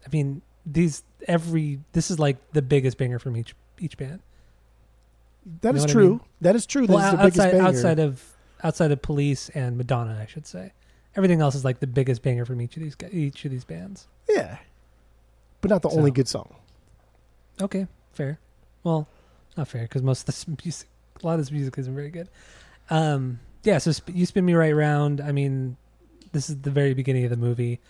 I 0.07 0.09
mean 0.13 0.43
these 0.67 1.03
every 1.29 1.79
this 1.93 2.11
is 2.11 2.19
like 2.19 2.37
the 2.53 2.63
biggest 2.63 2.99
banger 2.99 3.19
from 3.19 3.37
each 3.37 3.55
each 3.79 3.97
band. 3.97 4.21
That 5.63 5.75
You 5.75 5.77
is 5.77 5.83
what 5.85 5.91
I 5.91 5.93
true. 5.93 6.09
mean? 6.11 6.21
That 6.41 6.57
is 6.57 6.67
true. 6.67 6.87
That 6.87 6.93
is 6.93 6.97
well, 6.97 7.11
the 7.13 7.17
biggest 7.19 7.39
outside 7.41 7.53
banger. 7.53 7.65
outside 7.69 7.99
of 8.01 8.37
outside 8.65 8.91
of 8.91 9.03
police 9.03 9.49
and 9.51 9.77
Madonna, 9.77 10.19
I 10.21 10.27
should 10.27 10.47
say. 10.47 10.73
Everything 11.15 11.41
else 11.41 11.55
is 11.55 11.65
like 11.65 11.81
the 11.81 11.87
biggest 11.87 12.23
banger 12.23 12.45
from 12.45 12.61
each 12.61 12.77
of 12.77 12.83
these 12.83 12.97
each 13.13 13.45
of 13.45 13.51
these 13.51 13.65
bands. 13.65 14.07
yeah, 14.29 14.59
but 15.61 15.71
not 15.71 15.83
the 15.83 15.91
So. 15.91 15.97
only 15.99 16.11
good 16.11 16.29
song. 16.29 16.55
Okay, 17.61 17.87
fair. 18.13 18.39
Well, 18.85 19.09
not 19.57 19.69
fair 19.69 19.83
because 19.83 20.03
most 20.03 20.21
of 20.21 20.27
this 20.27 20.47
music, 20.65 20.89
a 21.23 21.27
lot 21.27 21.35
of 21.35 21.39
this 21.41 21.51
music 21.53 21.79
isn't 21.79 21.95
very 21.95 22.11
good. 22.11 22.29
Um, 22.91 23.41
yeah, 23.63 23.79
so 23.79 23.93
sp- 23.97 24.13
you 24.15 24.27
spin 24.27 24.45
me 24.45 24.55
right 24.55 24.73
round. 24.75 25.21
I 25.21 25.33
mean, 25.33 25.77
this 26.33 26.51
is 26.51 26.59
the 26.61 26.71
very 26.71 26.93
beginning 26.93 27.25
of 27.25 27.31
the 27.31 27.37
movie 27.37 27.81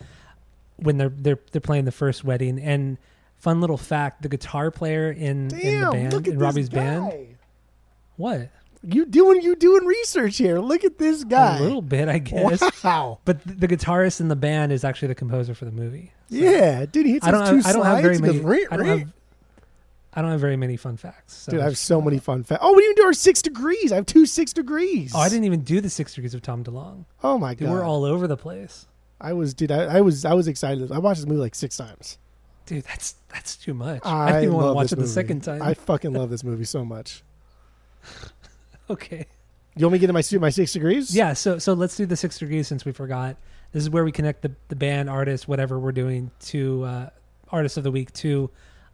when 0.77 0.97
they're 0.99 1.09
they're 1.11 1.39
they're 1.53 1.61
playing 1.61 1.85
the 1.85 1.93
first 1.93 2.25
wedding. 2.25 2.59
And 2.61 2.99
fun 3.37 3.61
little 3.61 3.77
fact: 3.79 4.23
the 4.23 4.29
guitar 4.29 4.71
player 4.71 5.11
in 5.11 5.51
in 5.59 5.81
the 5.81 5.91
band 5.91 6.27
in 6.29 6.39
Robbie's 6.39 6.69
guy. 6.69 6.77
band. 6.81 7.37
What? 8.17 8.51
You 8.83 9.05
doing 9.05 9.43
you 9.43 9.57
doing 9.57 9.85
research 9.85 10.37
here? 10.39 10.61
Look 10.61 10.85
at 10.85 10.99
this 10.99 11.25
guy. 11.25 11.59
A 11.59 11.63
little 11.63 11.83
bit, 11.83 12.09
I 12.09 12.19
guess. 12.19 12.63
Wow. 12.85 13.19
But 13.25 13.43
th- 13.45 13.59
the 13.59 13.67
guitarist 13.69 14.21
in 14.21 14.29
the 14.29 14.37
band 14.37 14.71
is 14.71 14.85
actually 14.85 15.09
the 15.09 15.15
composer 15.17 15.55
for 15.55 15.65
the 15.65 15.73
movie. 15.73 16.13
So 16.31 16.37
Yeah, 16.37 16.87
dude. 16.87 17.07
He 17.07 17.13
hits 17.15 17.27
I 17.27 17.31
don't. 17.33 17.47
two 17.49 17.57
Have, 17.57 17.67
I 17.67 17.73
don't 17.73 17.85
have 17.85 18.03
very 18.03 18.19
many. 18.19 18.39
goes, 18.41 18.67
I 18.71 18.77
don't 18.77 18.87
have. 18.87 19.13
I 20.13 20.23
don't 20.23 20.31
have 20.31 20.41
very 20.41 20.57
many 20.57 20.77
fun 20.79 20.97
facts. 20.97 21.35
So 21.35 21.53
Dude, 21.53 21.61
I 21.61 21.65
have 21.65 21.77
so 21.77 22.01
many 22.01 22.19
fun 22.19 22.43
facts. 22.43 22.61
Oh, 22.65 22.73
we 22.73 22.81
didn't 22.83 22.93
even 22.93 23.03
do 23.03 23.07
our 23.09 23.13
six 23.13 23.43
degrees. 23.43 23.93
I 23.93 23.97
have 23.97 24.07
two 24.07 24.25
six 24.25 24.53
degrees. 24.55 25.13
Oh, 25.15 25.19
I 25.19 25.29
didn't 25.29 25.45
even 25.45 25.61
do 25.61 25.81
the 25.83 25.91
six 25.91 26.15
degrees 26.15 26.33
of 26.33 26.41
Tom 26.41 26.65
DeLonge. 26.65 27.05
Oh 27.23 27.39
my 27.39 27.55
Dude, 27.55 27.67
god, 27.69 27.75
we're 27.75 27.85
all 27.85 28.03
over 28.05 28.27
the 28.27 28.37
place. 28.37 28.87
I 29.21 29.33
was, 29.33 29.55
dude. 29.55 29.71
I, 29.71 29.97
I 29.97 30.01
was, 30.01 30.25
I 30.25 30.35
was 30.35 30.49
excited. 30.49 30.93
I 30.93 30.99
watched 30.99 31.21
this 31.21 31.27
movie 31.27 31.41
like 31.41 31.55
six 31.55 31.77
times. 31.77 32.19
Dude, 32.67 32.85
that's 32.85 33.15
that's 33.33 33.57
too 33.57 33.75
much. 33.75 34.03
I, 34.05 34.11
I, 34.37 34.41
didn't 34.41 34.55
want 34.55 34.69
to 34.69 34.73
watch 34.73 34.93
it 34.93 34.97
the 34.97 35.07
second 35.07 35.41
time. 35.43 35.63
I 35.63 35.75
fucking 35.75 36.13
love 36.13 36.31
this 36.31 36.43
movie 36.45 36.65
so 36.65 36.85
much. 36.85 37.23
okay. 38.91 39.27
You 39.77 39.85
want 39.85 39.93
me 39.93 39.99
to 39.99 40.01
get 40.01 40.11
in 40.11 40.15
my 40.15 40.21
suit, 40.23 40.41
my 40.41 40.51
six 40.51 40.73
degrees? 40.73 41.15
Yeah, 41.15 41.35
so 41.35 41.59
so 41.59 41.75
let's 41.75 41.97
do 41.97 42.07
the 42.07 42.17
six 42.17 42.39
degrees 42.39 42.67
since 42.67 42.85
we 42.85 42.93
forgot. 42.93 43.37
This 43.73 43.83
is 43.83 43.91
where 43.91 44.05
we 44.05 44.13
connect 44.13 44.43
the, 44.43 44.53
the 44.69 44.77
band, 44.77 45.11
artist, 45.11 45.49
whatever 45.49 45.79
we're 45.79 45.93
doing, 45.93 46.31
to 46.47 46.85
uh, 46.85 47.11
artist 47.51 47.77
of 47.77 47.85
the 47.85 47.91
week 47.91 48.13
to 48.15 48.51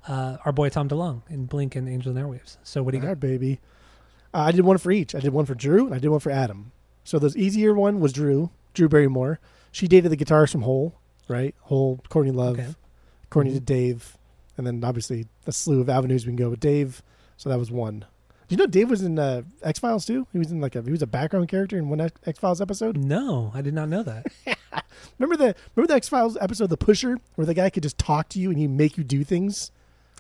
uh, 0.09 0.39
our 0.45 0.53
boy 0.53 0.69
Tom 0.69 0.89
DeLonge 0.89 1.23
in 1.31 1.47
Blink 1.47 1.77
and 1.77 1.89
Angel 1.89 2.17
and 2.17 2.27
Airwaves. 2.27 2.57
So 2.63 2.83
what 2.83 2.91
do 2.91 2.99
you 2.99 3.03
All 3.03 3.07
got? 3.07 3.09
right, 3.11 3.21
baby. 3.21 3.61
Uh, 4.35 4.41
I 4.41 4.53
did 4.53 4.63
one 4.63 4.79
for 4.79 4.91
each. 4.91 5.15
I 5.15 5.21
did 5.21 5.33
one 5.33 5.47
for 5.47 5.55
Drew 5.55 5.87
and 5.87 5.95
I 5.95 5.99
did 5.99 6.09
one 6.09 6.21
for 6.21 6.31
Adam. 6.31 6.73
So 7.05 7.19
the 7.19 7.33
easier 7.39 7.75
one 7.75 8.01
was 8.01 8.13
Drew, 8.13 8.51
Drew 8.75 8.89
Barrymore. 8.89 9.41
She 9.73 9.89
dated 9.89 10.13
the 10.13 10.17
guitarist 10.17 10.53
from 10.53 10.63
Hole, 10.63 10.95
right? 11.29 11.55
Hole, 11.63 12.01
Courtney 12.09 12.31
Love, 12.33 12.59
Okay. 12.61 12.75
Courtney 13.31 13.53
Mhm. 13.53 13.57
to 13.57 13.61
Dave, 13.61 14.17
and 14.57 14.67
then 14.67 14.85
obviously 14.85 15.27
a 15.47 15.53
slew 15.53 15.81
of 15.81 15.89
avenues 15.89 16.25
we 16.27 16.31
can 16.31 16.37
go 16.37 16.51
with 16.51 16.61
Dave. 16.61 17.03
So 17.37 17.49
that 17.51 17.59
was 17.59 17.71
one. 17.71 18.01
Do 18.49 18.55
you 18.55 18.57
know 18.59 18.67
Dave 18.67 18.91
was 18.91 19.03
in 19.03 19.19
uh, 19.19 19.43
X 19.63 19.79
Files 19.79 20.05
too? 20.05 20.27
He 20.33 20.39
was 20.39 20.53
in 20.53 20.61
like 20.61 20.77
a 20.77 20.83
he 20.83 20.91
was 20.91 21.01
a 21.03 21.07
background 21.07 21.49
character 21.49 21.79
in 21.79 21.89
one 21.89 22.01
X 22.01 22.39
Files 22.39 22.61
episode. 22.61 22.97
No, 22.99 23.51
I 23.55 23.63
did 23.63 23.73
not 23.75 23.89
know 23.89 24.03
that. 24.03 24.27
Remember 25.19 25.37
the 25.37 25.55
remember 25.75 25.89
the 25.89 25.97
X 25.97 26.09
Files 26.09 26.37
episode, 26.41 26.69
The 26.69 26.77
Pusher, 26.77 27.19
where 27.35 27.47
the 27.47 27.55
guy 27.55 27.71
could 27.71 27.83
just 27.83 27.99
talk 27.99 28.29
to 28.31 28.39
you 28.39 28.51
and 28.51 28.59
he 28.59 28.69
make 28.69 28.97
you 28.99 29.05
do 29.05 29.25
things. 29.25 29.71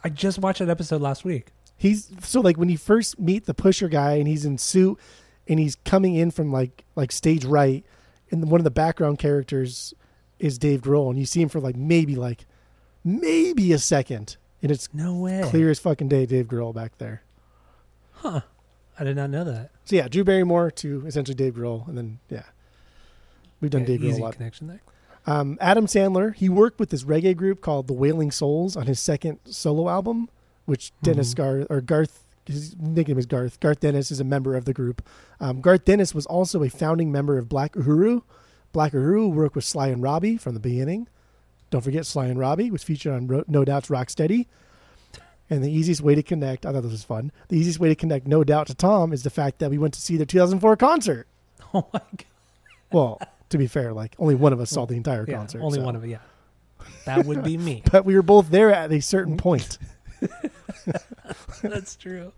I 0.02 0.08
just 0.08 0.38
watched 0.38 0.58
that 0.60 0.68
episode 0.70 1.00
last 1.02 1.24
week. 1.24 1.48
He's 1.76 2.10
so 2.22 2.40
like 2.40 2.56
when 2.56 2.68
you 2.70 2.78
first 2.78 3.18
meet 3.18 3.44
the 3.46 3.54
pusher 3.54 3.88
guy 3.88 4.12
and 4.14 4.26
he's 4.26 4.44
in 4.44 4.56
suit 4.58 4.98
and 5.48 5.58
he's 5.60 5.76
coming 5.84 6.14
in 6.14 6.30
from 6.30 6.50
like 6.52 6.84
like 6.96 7.12
stage 7.12 7.44
right 7.44 7.84
and 8.32 8.50
one 8.50 8.58
of 8.60 8.64
the 8.64 8.70
background 8.70 9.18
characters 9.20 9.94
is 10.40 10.58
Dave 10.58 10.80
Grohl 10.80 11.10
and 11.10 11.18
you 11.18 11.26
see 11.26 11.40
him 11.42 11.48
for 11.48 11.60
like 11.60 11.76
maybe 11.76 12.16
like 12.16 12.46
maybe 13.04 13.72
a 13.72 13.78
second 13.78 14.36
and 14.62 14.70
it's 14.72 14.88
No 14.92 15.14
way. 15.16 15.42
clear 15.44 15.70
as 15.70 15.78
fucking 15.78 16.08
day 16.08 16.26
Dave 16.26 16.46
Grohl 16.48 16.74
back 16.74 16.98
there. 16.98 17.22
Huh. 18.12 18.40
I 18.98 19.04
did 19.04 19.16
not 19.16 19.30
know 19.30 19.44
that. 19.44 19.70
So 19.84 19.96
yeah, 19.96 20.08
Drew 20.08 20.24
Barrymore 20.24 20.70
to 20.72 21.04
essentially 21.06 21.34
Dave 21.34 21.54
Grohl 21.54 21.86
and 21.88 21.96
then 21.96 22.18
yeah. 22.28 22.44
We've 23.60 23.70
done 23.70 23.82
Yeah, 23.82 23.86
Dave 23.88 24.00
Grohl 24.00 24.18
a 24.18 24.22
lot. 24.22 24.34
connection 24.34 24.66
there. 24.66 24.80
Um, 25.24 25.56
Adam 25.60 25.86
Sandler, 25.86 26.34
he 26.34 26.48
worked 26.48 26.80
with 26.80 26.90
this 26.90 27.04
reggae 27.04 27.36
group 27.36 27.60
called 27.60 27.86
the 27.86 27.92
Wailing 27.92 28.32
Souls 28.32 28.76
on 28.76 28.88
his 28.88 28.98
second 28.98 29.38
solo 29.44 29.88
album, 29.88 30.28
which 30.64 30.92
Dennis 31.02 31.32
Mhm. 31.32 31.36
Gar 31.36 31.66
or 31.70 31.80
Garth, 31.80 32.21
his 32.46 32.76
nickname 32.78 33.18
is 33.18 33.26
Garth. 33.26 33.60
Garth 33.60 33.80
Dennis 33.80 34.10
is 34.10 34.20
a 34.20 34.24
member 34.24 34.56
of 34.56 34.64
the 34.64 34.72
group. 34.72 35.06
Um, 35.40 35.60
Garth 35.60 35.84
Dennis 35.84 36.14
was 36.14 36.26
also 36.26 36.62
a 36.62 36.68
founding 36.68 37.12
member 37.12 37.38
of 37.38 37.48
Black 37.48 37.72
Uhuru. 37.74 38.22
Black 38.72 38.92
Uhuru 38.92 39.32
worked 39.32 39.54
with 39.54 39.64
Sly 39.64 39.88
and 39.88 40.02
Robbie 40.02 40.36
from 40.36 40.54
the 40.54 40.60
beginning. 40.60 41.08
Don't 41.70 41.82
forget 41.82 42.04
Sly 42.06 42.26
and 42.26 42.38
Robbie 42.38 42.70
was 42.70 42.82
featured 42.82 43.12
on 43.12 43.26
Ro- 43.26 43.44
No 43.46 43.64
Doubt's 43.64 43.88
Rocksteady. 43.88 44.46
And 45.50 45.62
the 45.62 45.70
easiest 45.70 46.00
way 46.00 46.14
to 46.14 46.22
connect, 46.22 46.64
I 46.64 46.72
thought 46.72 46.82
this 46.82 46.92
was 46.92 47.04
fun. 47.04 47.30
The 47.48 47.58
easiest 47.58 47.78
way 47.78 47.88
to 47.88 47.94
connect 47.94 48.26
No 48.26 48.42
Doubt 48.44 48.68
to 48.68 48.74
Tom 48.74 49.12
is 49.12 49.22
the 49.22 49.30
fact 49.30 49.58
that 49.58 49.70
we 49.70 49.76
went 49.78 49.92
to 49.94 50.00
see 50.00 50.16
their 50.16 50.26
2004 50.26 50.76
concert. 50.76 51.26
Oh 51.74 51.86
my 51.92 52.00
god. 52.00 52.24
Well, 52.92 53.20
to 53.48 53.56
be 53.56 53.66
fair, 53.66 53.94
like 53.94 54.14
only 54.18 54.34
one 54.34 54.52
of 54.52 54.60
us 54.60 54.68
saw 54.70 54.84
the 54.84 54.94
entire 54.96 55.24
Yeah, 55.26 55.36
concert. 55.38 55.62
only 55.62 55.78
so. 55.78 55.84
one 55.86 55.96
of 55.96 56.04
it. 56.04 56.08
Yeah, 56.10 56.18
that 57.06 57.24
would 57.24 57.42
be 57.42 57.56
me. 57.56 57.82
but 57.90 58.04
we 58.04 58.14
were 58.14 58.20
both 58.22 58.50
there 58.50 58.70
at 58.70 58.92
a 58.92 59.00
certain 59.00 59.38
point. 59.38 59.78
That's 61.62 61.96
true. 61.96 62.32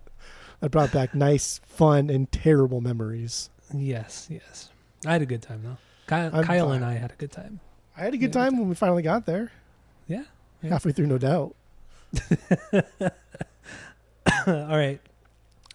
That 0.60 0.70
brought 0.70 0.92
back 0.92 1.14
nice, 1.14 1.60
fun, 1.66 2.10
and 2.10 2.30
terrible 2.30 2.80
memories. 2.80 3.50
Yes, 3.74 4.28
yes. 4.30 4.70
I 5.06 5.12
had 5.12 5.22
a 5.22 5.26
good 5.26 5.42
time 5.42 5.62
though. 5.62 5.76
Kyle, 6.06 6.42
Kyle 6.42 6.72
and 6.72 6.84
I 6.84 6.94
had 6.94 7.12
a 7.12 7.16
good 7.16 7.32
time. 7.32 7.60
I 7.96 8.02
had 8.02 8.14
a 8.14 8.16
good 8.16 8.34
Yeah, 8.34 8.42
time 8.44 8.58
when 8.58 8.68
we 8.68 8.74
finally 8.74 9.02
got 9.02 9.26
there. 9.26 9.50
Yeah. 10.06 10.24
Yeah. 10.62 10.70
Halfway 10.70 10.92
through, 10.92 11.06
no 11.06 11.18
doubt. 11.18 11.54
All 14.46 14.52
right. 14.68 15.00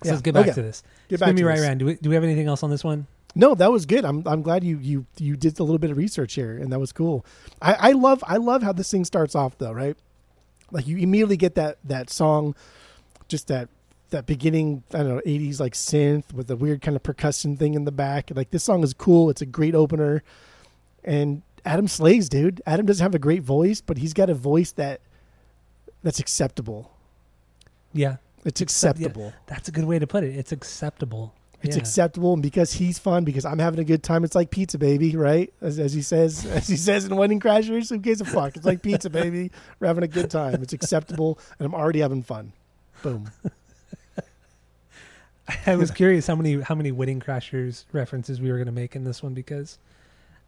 So 0.03 0.05
Yeah, 0.05 0.11
let's 0.11 0.21
get 0.21 0.33
back 0.33 0.45
okay. 0.45 0.53
to 0.53 0.61
this. 0.61 0.83
Get 1.07 1.19
back 1.19 1.33
me 1.33 1.41
to 1.41 1.47
right 1.47 1.57
this. 1.57 1.65
around. 1.65 1.77
Do 1.79 1.85
we, 1.85 1.95
do 1.95 2.09
we 2.09 2.15
have 2.15 2.23
anything 2.23 2.47
else 2.47 2.63
on 2.63 2.69
this 2.69 2.83
one? 2.83 3.07
No, 3.35 3.53
that 3.55 3.71
was 3.71 3.85
good. 3.85 4.05
I'm 4.05 4.27
I'm 4.27 4.41
glad 4.41 4.63
you 4.63 4.79
you 4.79 5.05
you 5.17 5.35
did 5.35 5.59
a 5.59 5.63
little 5.63 5.77
bit 5.77 5.91
of 5.91 5.97
research 5.97 6.33
here, 6.33 6.57
and 6.57 6.71
that 6.71 6.79
was 6.79 6.91
cool. 6.91 7.23
I, 7.61 7.73
I 7.73 7.91
love 7.91 8.23
I 8.27 8.37
love 8.37 8.63
how 8.63 8.71
this 8.71 8.89
thing 8.89 9.05
starts 9.05 9.35
off 9.35 9.55
though, 9.59 9.71
right? 9.71 9.95
Like 10.71 10.87
you 10.87 10.97
immediately 10.97 11.37
get 11.37 11.55
that 11.55 11.77
that 11.83 12.09
song, 12.09 12.55
just 13.27 13.47
that 13.47 13.69
that 14.11 14.25
beginning 14.25 14.83
I 14.93 14.97
don't 14.99 15.07
know 15.09 15.21
'80s 15.25 15.59
like 15.59 15.73
synth 15.73 16.33
with 16.33 16.47
the 16.47 16.55
weird 16.55 16.81
kind 16.81 16.95
of 16.95 17.03
percussion 17.03 17.57
thing 17.57 17.73
in 17.73 17.85
the 17.85 17.91
back. 17.91 18.31
Like 18.33 18.51
this 18.51 18.63
song 18.63 18.83
is 18.83 18.93
cool. 18.93 19.29
It's 19.29 19.41
a 19.41 19.45
great 19.45 19.75
opener, 19.75 20.23
and 21.03 21.41
Adam 21.65 21.87
slays, 21.87 22.29
dude. 22.29 22.61
Adam 22.65 22.85
doesn't 22.85 23.03
have 23.03 23.15
a 23.15 23.19
great 23.19 23.43
voice, 23.43 23.81
but 23.81 23.97
he's 23.97 24.13
got 24.13 24.29
a 24.29 24.33
voice 24.33 24.71
that 24.73 25.01
that's 26.03 26.19
acceptable. 26.19 26.91
Yeah, 27.93 28.17
It's 28.45 28.61
Accept- 28.61 28.99
yeah. 28.99 29.07
acceptable. 29.07 29.33
that's 29.47 29.67
a 29.67 29.71
good 29.71 29.83
way 29.85 29.99
to 29.99 30.07
put 30.07 30.23
it. 30.23 30.35
It's 30.35 30.51
acceptable. 30.51 31.33
It's 31.61 31.75
Yeah. 31.75 31.81
acceptable, 31.81 32.33
and 32.33 32.41
because 32.41 32.71
he's 32.73 32.97
fun, 32.99 33.25
because 33.25 33.43
I'm 33.43 33.59
having 33.59 33.79
a 33.81 33.83
good 33.83 34.01
time. 34.01 34.23
It's 34.23 34.33
like 34.35 34.49
pizza, 34.49 34.77
baby, 34.77 35.15
right? 35.17 35.53
As, 35.61 35.77
as 35.77 35.93
he 35.93 36.01
says, 36.01 36.45
as 36.49 36.67
he 36.67 36.77
says 36.77 37.03
in 37.05 37.15
Wedding 37.15 37.39
Crashers, 37.41 37.89
who 37.89 37.97
gives 37.97 38.21
a 38.21 38.25
fuck? 38.25 38.55
It's 38.55 38.65
like 38.65 38.81
pizza, 38.81 39.09
baby. 39.09 39.51
We're 39.79 39.87
having 39.87 40.03
a 40.03 40.07
good 40.07 40.29
time. 40.31 40.61
It's 40.63 40.71
acceptable, 40.73 41.37
and 41.59 41.65
I'm 41.65 41.75
already 41.75 41.99
having 41.99 42.23
fun. 42.23 42.53
Boom. 43.03 43.29
I 45.65 45.75
was 45.75 45.89
curious 45.89 46.27
how 46.27 46.35
many 46.35 46.61
how 46.61 46.75
many 46.75 46.91
Wedding 46.91 47.19
Crashers 47.19 47.85
references 47.91 48.39
we 48.39 48.49
were 48.51 48.57
going 48.57 48.67
to 48.67 48.71
make 48.71 48.95
in 48.95 49.03
this 49.03 49.23
one 49.23 49.33
because, 49.33 49.79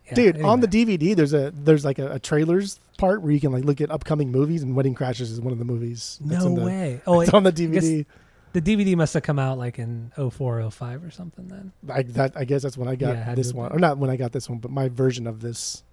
yeah, 0.05 0.13
Dude, 0.13 0.41
on 0.43 0.59
the. 0.59 0.67
DVD, 0.67 1.15
there's 1.15 1.33
a 1.33 1.51
there's 1.51 1.83
like 1.83 1.97
a, 1.97 2.13
a 2.13 2.19
trailers 2.19 2.79
part 2.99 3.21
where 3.23 3.31
you 3.31 3.39
can 3.39 3.51
like 3.51 3.63
look 3.65 3.81
at 3.81 3.89
upcoming 3.89 4.31
movies, 4.31 4.61
and 4.61 4.75
Wedding 4.75 4.93
Crashers 4.93 5.21
is 5.31 5.41
one 5.41 5.51
of 5.51 5.57
the 5.59 5.65
movies. 5.65 6.19
no 6.23 6.53
the, 6.55 6.61
way. 6.63 7.01
Oh, 7.07 7.21
It's 7.21 7.29
it- 7.29 7.33
on 7.33 7.43
the 7.43 7.51
DVD. 7.51 8.05
The 8.53 8.61
DVD 8.61 8.95
must 8.95 9.13
have 9.13 9.23
come 9.23 9.39
out 9.39 9.57
like 9.57 9.79
in 9.79 10.11
04, 10.15 10.69
05 10.71 11.03
or 11.03 11.11
something. 11.11 11.47
Then 11.47 11.71
I, 11.89 12.03
that, 12.03 12.33
I 12.35 12.43
guess 12.45 12.61
that's 12.63 12.77
when 12.77 12.87
I 12.87 12.95
got 12.95 13.15
Yeah, 13.15 13.35
this 13.35 13.53
one, 13.53 13.71
or 13.71 13.79
not 13.79 13.97
when 13.97 14.09
I 14.09 14.15
got 14.17 14.31
this 14.31 14.49
one, 14.49 14.59
but 14.59 14.71
my 14.71 14.89
version 14.89 15.27
of 15.27 15.41
this. 15.41 15.83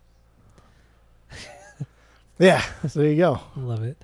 yeah, 2.39 2.63
so 2.89 3.01
there 3.01 3.11
you 3.11 3.17
go. 3.17 3.41
love 3.57 3.83
it. 3.83 3.97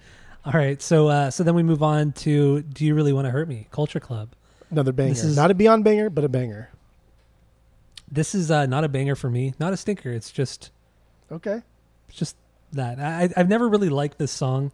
All 0.45 0.53
right, 0.53 0.81
so 0.83 1.09
uh, 1.09 1.31
so 1.31 1.43
then 1.45 1.55
we 1.55 1.63
move 1.63 1.83
on 1.83 2.13
to 2.13 2.63
"Do 2.63 2.85
You 2.85 2.95
Really 2.95 3.13
Want 3.13 3.27
to 3.27 3.31
Hurt 3.31 3.49
Me?" 3.49 3.67
Culture 3.71 4.01
Club. 4.01 4.31
Another 4.71 4.93
banger, 4.93 5.11
This 5.11 5.25
is- 5.25 5.37
not 5.37 5.51
a 5.51 5.55
Beyond 5.55 5.85
banger, 5.85 6.11
but 6.11 6.25
a 6.25 6.29
banger. 6.29 6.71
This 8.11 8.35
is 8.35 8.51
uh, 8.51 8.67
not 8.67 8.85
a 8.85 8.89
banger 8.89 9.15
for 9.15 9.31
me, 9.31 9.55
not 9.59 9.73
a 9.73 9.77
stinker. 9.77 10.11
It's 10.11 10.31
just 10.31 10.71
Okay. 11.33 11.63
it's 12.09 12.19
just 12.19 12.37
that 12.73 12.99
I, 13.01 13.31
I've 13.37 13.49
never 13.49 13.69
really 13.69 13.89
liked 13.89 14.19
this 14.19 14.31
song. 14.33 14.73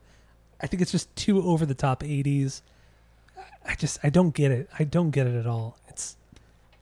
I 0.60 0.66
think 0.66 0.82
it's 0.82 0.90
just 0.92 1.14
too 1.16 1.42
over 1.42 1.64
the 1.64 1.74
top 1.74 2.02
'80s. 2.02 2.62
I 3.66 3.74
just 3.74 3.98
I 4.02 4.10
don't 4.10 4.34
get 4.34 4.50
it. 4.50 4.68
I 4.78 4.84
don't 4.84 5.10
get 5.10 5.26
it 5.26 5.34
at 5.34 5.46
all. 5.46 5.76
It's 5.88 6.16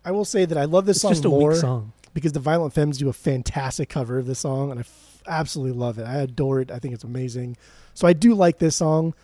I 0.04 0.10
will 0.12 0.24
say 0.24 0.44
that 0.44 0.56
I 0.56 0.64
love 0.64 0.86
this 0.86 0.96
it's 0.98 1.02
song 1.02 1.12
just 1.12 1.24
a 1.24 1.28
more 1.28 1.50
weak 1.50 1.58
song. 1.60 1.92
because 2.14 2.32
the 2.32 2.40
Violent 2.40 2.72
Femmes 2.74 2.98
do 2.98 3.08
a 3.08 3.12
fantastic 3.12 3.88
cover 3.88 4.18
of 4.18 4.26
this 4.26 4.38
song, 4.40 4.70
and 4.70 4.80
I 4.80 4.82
f- 4.82 5.22
absolutely 5.26 5.78
love 5.78 5.98
it. 5.98 6.04
I 6.04 6.16
adore 6.20 6.60
it. 6.60 6.70
I 6.70 6.78
think 6.78 6.94
it's 6.94 7.04
amazing. 7.04 7.56
So 7.94 8.06
I 8.06 8.12
do 8.12 8.34
like 8.34 8.58
this 8.58 8.76
song, 8.76 9.14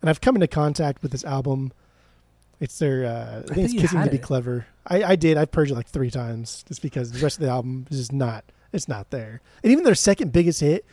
and 0.00 0.08
I've 0.10 0.20
come 0.20 0.34
into 0.36 0.48
contact 0.48 1.02
with 1.02 1.12
this 1.12 1.24
album. 1.24 1.72
It's 2.60 2.78
their, 2.78 3.04
uh, 3.04 3.40
I 3.50 3.54
think 3.54 3.64
it's 3.66 3.74
you 3.74 3.80
"Kissing 3.80 4.02
to 4.02 4.10
Be 4.10 4.16
it. 4.16 4.22
Clever." 4.22 4.66
I, 4.86 5.02
I 5.02 5.16
did. 5.16 5.36
I 5.36 5.44
purged 5.44 5.70
it 5.72 5.74
like 5.74 5.88
three 5.88 6.10
times 6.10 6.64
just 6.66 6.80
because 6.82 7.12
the 7.12 7.20
rest 7.20 7.36
of 7.38 7.42
the 7.44 7.50
album 7.50 7.86
is 7.90 7.98
just 7.98 8.12
not. 8.12 8.44
It's 8.72 8.88
not 8.88 9.10
there. 9.10 9.40
And 9.62 9.70
even 9.70 9.84
their 9.84 9.94
second 9.94 10.32
biggest 10.32 10.60
hit, 10.60 10.84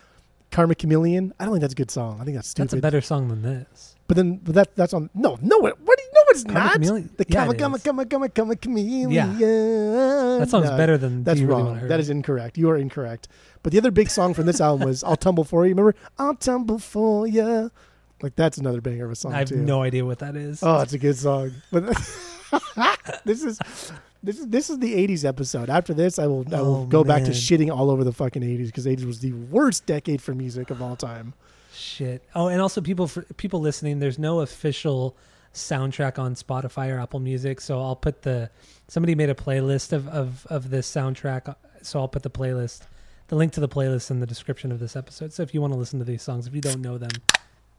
"Karma 0.52 0.76
Chameleon," 0.76 1.34
I 1.40 1.46
don't 1.46 1.54
think 1.54 1.62
that's 1.62 1.74
a 1.74 1.78
good 1.78 1.92
song. 1.92 2.20
I 2.22 2.24
think 2.26 2.36
that's 2.36 2.50
stupid. 2.50 2.70
That's 2.70 2.78
a 2.80 2.82
better 2.82 3.02
song 3.02 3.28
than 3.28 3.42
this. 3.42 3.96
But 4.08 4.18
then, 4.18 4.38
but 4.38 4.56
that 4.56 4.76
that's 4.76 4.94
on. 4.94 5.10
No, 5.14 5.38
no, 5.42 5.58
what? 5.60 5.76
Do 5.78 5.84
you- 6.04 6.10
No, 6.14 6.22
it's 6.30 6.44
Karma 6.44 6.60
not. 6.60 6.74
Chameleon? 6.74 7.10
The 7.18 7.26
Yeah, 7.30 7.46
come, 7.46 7.52
it 7.54 7.58
come, 7.60 7.76
is. 7.76 7.84
come, 7.84 8.06
come, 8.06 8.28
come. 8.30 8.50
That 10.40 10.48
song's 10.50 10.70
No, 10.70 10.78
better 10.78 10.98
than 10.98 11.24
That's 11.24 11.40
Really 11.40 11.62
wrong. 11.64 11.76
Hurt 11.76 11.90
that 11.90 12.00
is 12.00 12.10
incorrect. 12.10 12.58
You 12.58 12.70
are 12.72 12.78
incorrect. 12.78 13.28
But 13.64 13.72
the 13.72 13.78
other 13.78 13.92
big 13.92 14.10
song 14.10 14.34
from 14.34 14.46
this 14.46 14.60
album 14.62 14.88
was 14.88 15.04
"I'll 15.04 15.16
Tumble 15.18 15.44
for 15.44 15.66
You." 15.66 15.72
Remember, 15.76 15.96
"I'll 16.18 16.36
Tumble 16.36 16.80
for 16.80 17.28
You." 17.28 17.72
Like 18.22 18.36
that's 18.36 18.58
another 18.58 18.82
banger 18.82 19.06
of 19.06 19.12
a 19.12 19.16
song 19.16 19.34
I 19.34 19.40
have 19.40 19.50
too. 19.50 19.58
no 19.58 19.82
idea 19.84 20.04
what 20.06 20.20
that 20.20 20.36
is. 20.36 20.62
Oh, 20.64 20.80
it's 20.82 20.94
a 20.94 20.98
good 20.98 21.16
song. 21.18 21.52
But 21.72 21.86
this 23.26 23.44
is 23.44 23.60
This 24.22 24.40
is 24.40 24.48
this 24.48 24.70
is 24.70 24.80
the 24.80 24.94
'80s 25.08 25.24
episode. 25.24 25.70
After 25.70 25.94
this, 25.94 26.20
I 26.20 26.28
will 26.28 26.46
I 26.54 26.62
will 26.62 26.76
Oh, 26.82 26.86
go 26.86 27.04
back 27.04 27.24
to 27.24 27.32
shitting 27.32 27.74
all 27.76 27.90
over 27.90 28.04
the 28.04 28.12
fucking 28.12 28.42
'80s 28.42 28.66
because 28.68 28.86
'80s 28.86 29.06
was 29.06 29.20
the 29.20 29.32
worst 29.34 29.86
decade 29.86 30.22
for 30.22 30.34
music 30.36 30.70
of 30.72 30.82
all 30.82 30.96
time. 30.96 31.34
Shit. 31.74 32.24
Oh, 32.36 32.48
and 32.48 32.62
also 32.62 32.82
people 32.82 33.08
for 33.08 33.22
people 33.38 33.62
listening, 33.62 34.00
there's 34.00 34.20
no 34.20 34.42
official 34.42 35.16
soundtrack 35.54 36.20
on 36.20 36.36
Spotify 36.36 36.94
or 36.94 37.00
Apple 37.00 37.20
Music, 37.22 37.62
so 37.62 37.80
I'll 37.82 37.96
put 37.96 38.24
the 38.24 38.50
somebody 38.90 39.16
made 39.16 39.30
a 39.30 39.36
playlist 39.36 39.94
of 39.94 40.08
of 40.10 40.46
of 40.50 40.70
this 40.70 40.92
soundtrack, 40.94 41.56
so 41.82 42.00
I'll 42.00 42.10
put 42.10 42.24
the 42.24 42.30
playlist, 42.30 42.82
the 43.30 43.36
link 43.38 43.54
to 43.54 43.62
the 43.62 43.70
playlist 43.70 44.12
in 44.12 44.20
the 44.20 44.28
description 44.28 44.72
of 44.74 44.80
this 44.80 44.98
episode. 44.98 45.32
So 45.32 45.44
if 45.44 45.54
you 45.54 45.62
want 45.62 45.72
to 45.74 45.80
listen 45.80 45.98
to 46.00 46.06
these 46.06 46.22
songs, 46.24 46.46
if 46.46 46.54
you 46.54 46.62
don't 46.62 46.82
know 46.82 46.98
them, 46.98 47.12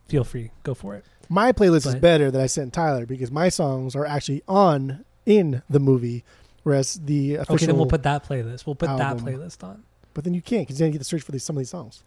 feel 0.08 0.24
free, 0.24 0.52
go 0.62 0.72
for 0.72 0.94
it. 0.94 1.04
My 1.28 1.52
playlist 1.52 1.86
is 1.86 1.94
better 1.96 2.30
that 2.30 2.40
I 2.40 2.46
sent 2.46 2.72
Tyler 2.72 3.04
because 3.04 3.30
my 3.30 3.50
songs 3.50 3.94
are 3.94 4.06
actually 4.06 4.42
on 4.48 5.04
in 5.30 5.62
the 5.70 5.80
movie, 5.80 6.24
whereas 6.62 6.94
the 6.94 7.36
official. 7.36 7.54
Okay, 7.54 7.66
then 7.66 7.76
we'll 7.76 7.86
put 7.86 8.02
that 8.02 8.26
playlist. 8.26 8.66
We'll 8.66 8.74
put 8.74 8.96
that 8.96 9.16
playlist 9.18 9.64
on. 9.64 9.84
But 10.12 10.24
then 10.24 10.34
you 10.34 10.42
can't 10.42 10.66
because 10.66 10.78
then 10.78 10.88
you 10.88 10.92
get 10.92 10.98
to 10.98 11.04
search 11.04 11.22
for 11.22 11.32
these, 11.32 11.44
some 11.44 11.56
of 11.56 11.60
these 11.60 11.70
songs. 11.70 12.02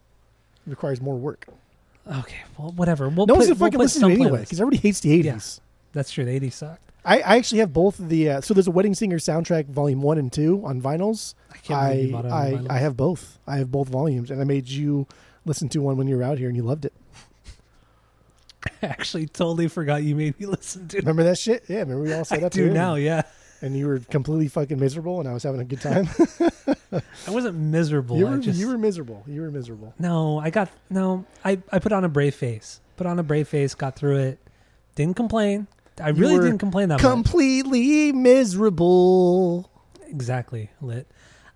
It 0.68 0.70
requires 0.70 1.02
more 1.02 1.16
work. 1.16 1.48
Okay, 2.08 2.42
well, 2.58 2.72
whatever. 2.72 3.08
We'll 3.08 3.26
no 3.26 3.36
one's 3.36 3.48
we'll 3.48 3.56
fucking 3.56 3.74
put 3.74 3.84
listening 3.84 4.16
some 4.16 4.22
anyway 4.22 4.42
because 4.42 4.60
everybody 4.60 4.82
hates 4.88 5.00
the 5.00 5.24
'80s. 5.24 5.62
That's 5.94 6.12
true. 6.12 6.26
The 6.26 6.40
80s 6.40 6.54
sucked. 6.54 6.92
I, 7.06 7.20
I 7.20 7.38
actually 7.38 7.60
have 7.60 7.74
both 7.74 8.00
of 8.00 8.10
the. 8.10 8.30
Uh, 8.30 8.42
so 8.42 8.54
there's 8.54 8.68
a 8.68 8.72
Wedding 8.72 8.96
Singer 8.96 9.18
soundtrack, 9.18 9.66
volume 9.68 10.02
one 10.02 10.18
and 10.18 10.32
two, 10.32 10.62
on 10.66 10.82
vinyls. 10.82 11.34
I 11.52 11.58
can't 11.58 11.92
believe 11.92 12.10
you 12.10 12.18
I 12.18 12.48
it 12.48 12.72
I. 12.72 12.76
I 12.76 12.78
have 12.80 12.98
both. 12.98 13.40
I 13.48 13.58
have 13.58 13.72
both 13.72 13.90
volumes, 13.90 14.32
and 14.32 14.42
I 14.42 14.44
made 14.44 14.68
you 14.68 15.08
listen 15.46 15.70
to 15.70 15.82
one 15.82 15.98
when 15.98 16.08
you 16.08 16.18
were 16.18 16.24
out 16.24 16.38
here, 16.38 16.48
and 16.48 16.58
you 16.58 16.64
loved 16.64 16.86
it. 16.86 16.94
I 18.66 18.72
actually 18.88 19.28
totally 19.28 19.68
forgot 19.68 20.04
you 20.04 20.16
made 20.16 20.40
me 20.40 20.46
listen 20.46 20.88
to. 20.90 20.98
Remember 20.98 21.24
that 21.24 21.38
shit? 21.38 21.66
Yeah, 21.68 21.80
remember 21.80 22.04
we 22.04 22.14
all 22.14 22.26
sat 22.26 22.44
I 22.44 22.48
up 22.48 22.52
do 22.52 22.70
now, 22.70 22.96
yeah. 22.96 23.24
and 23.62 23.76
you 23.78 23.88
were 23.88 24.00
completely 24.00 24.48
fucking 24.48 24.80
miserable, 24.80 25.20
and 25.20 25.28
I 25.30 25.34
was 25.34 25.44
having 25.44 25.62
a 25.62 25.66
good 25.66 25.82
time. 25.82 26.08
I 27.28 27.32
wasn't 27.32 27.58
miserable. 27.58 28.18
you 28.18 28.28
were 28.28 28.38
just, 28.38 28.60
you 28.60 28.68
were 28.68 28.78
miserable. 28.78 29.24
You 29.28 29.42
were 29.42 29.52
miserable. 29.52 29.94
No, 30.00 30.40
I 30.40 30.50
got 30.50 30.70
no. 30.90 31.26
I 31.44 31.60
I 31.72 31.80
put 31.80 31.92
on 31.92 32.04
a 32.04 32.10
brave 32.10 32.36
face. 32.36 32.82
Put 32.98 33.08
on 33.08 33.20
a 33.20 33.24
brave 33.24 33.48
face. 33.48 33.74
Got 33.74 33.96
through 33.96 34.18
it. 34.18 34.40
Didn't 34.96 35.16
complain. 35.16 35.68
I 36.02 36.10
You 36.10 36.16
really 36.16 36.40
didn't 36.40 36.60
complain 36.60 36.90
that 36.90 36.96
much. 36.96 37.02
Completely 37.02 38.12
miserable. 38.12 39.70
Exactly 40.08 40.70
lit. 40.82 41.08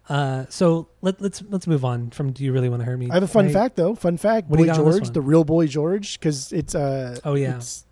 Uh, 0.10 0.46
so 0.50 0.88
let, 1.02 1.22
let's 1.22 1.44
let's 1.50 1.68
move 1.68 1.84
on 1.84 2.10
from. 2.12 2.32
Do 2.32 2.44
you 2.44 2.54
really 2.54 2.70
want 2.70 2.82
to 2.82 2.86
hurt 2.86 2.98
me? 2.98 3.10
I 3.10 3.14
have 3.16 3.24
a 3.24 3.28
fun 3.28 3.50
fact 3.50 3.76
though. 3.76 3.94
Fun 3.96 4.18
fact: 4.18 4.48
What 4.50 4.58
do 4.58 4.64
Boy 4.64 4.68
you 4.68 4.72
got 4.72 4.80
on 4.80 4.86
this 4.86 4.96
George, 4.96 5.04
one? 5.04 5.14
the 5.14 5.22
real 5.22 5.44
Boy 5.44 5.68
George, 5.68 6.20
because 6.20 6.54
it's 6.54 6.76
uh 6.76 7.20
Oh, 7.26 7.36
yeah. 7.36 7.58
it's, 7.58 7.86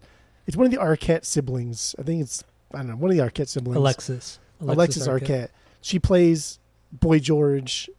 it's 0.47 0.55
one 0.55 0.65
of 0.65 0.71
the 0.71 0.77
Arquette 0.77 1.25
siblings. 1.25 1.93
I 1.99 2.03
think 2.03 2.21
it's 2.21 2.43
I 2.73 2.77
don't 2.77 2.87
know 2.87 2.95
one 2.95 3.11
of 3.11 3.17
the 3.17 3.23
Arquette 3.23 3.49
siblings. 3.49 3.75
Alexis. 3.75 4.39
Alexis, 4.61 5.07
Arquette. 5.07 5.49
She 5.81 5.99
plays 5.99 6.59
Boy 6.93 7.19
George. 7.19 7.89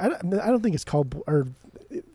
I 0.00 0.08
don't, 0.08 0.34
I 0.40 0.46
don't 0.48 0.62
think 0.62 0.74
it's 0.74 0.84
called 0.84 1.10
Bo- 1.10 1.22
or 1.26 1.46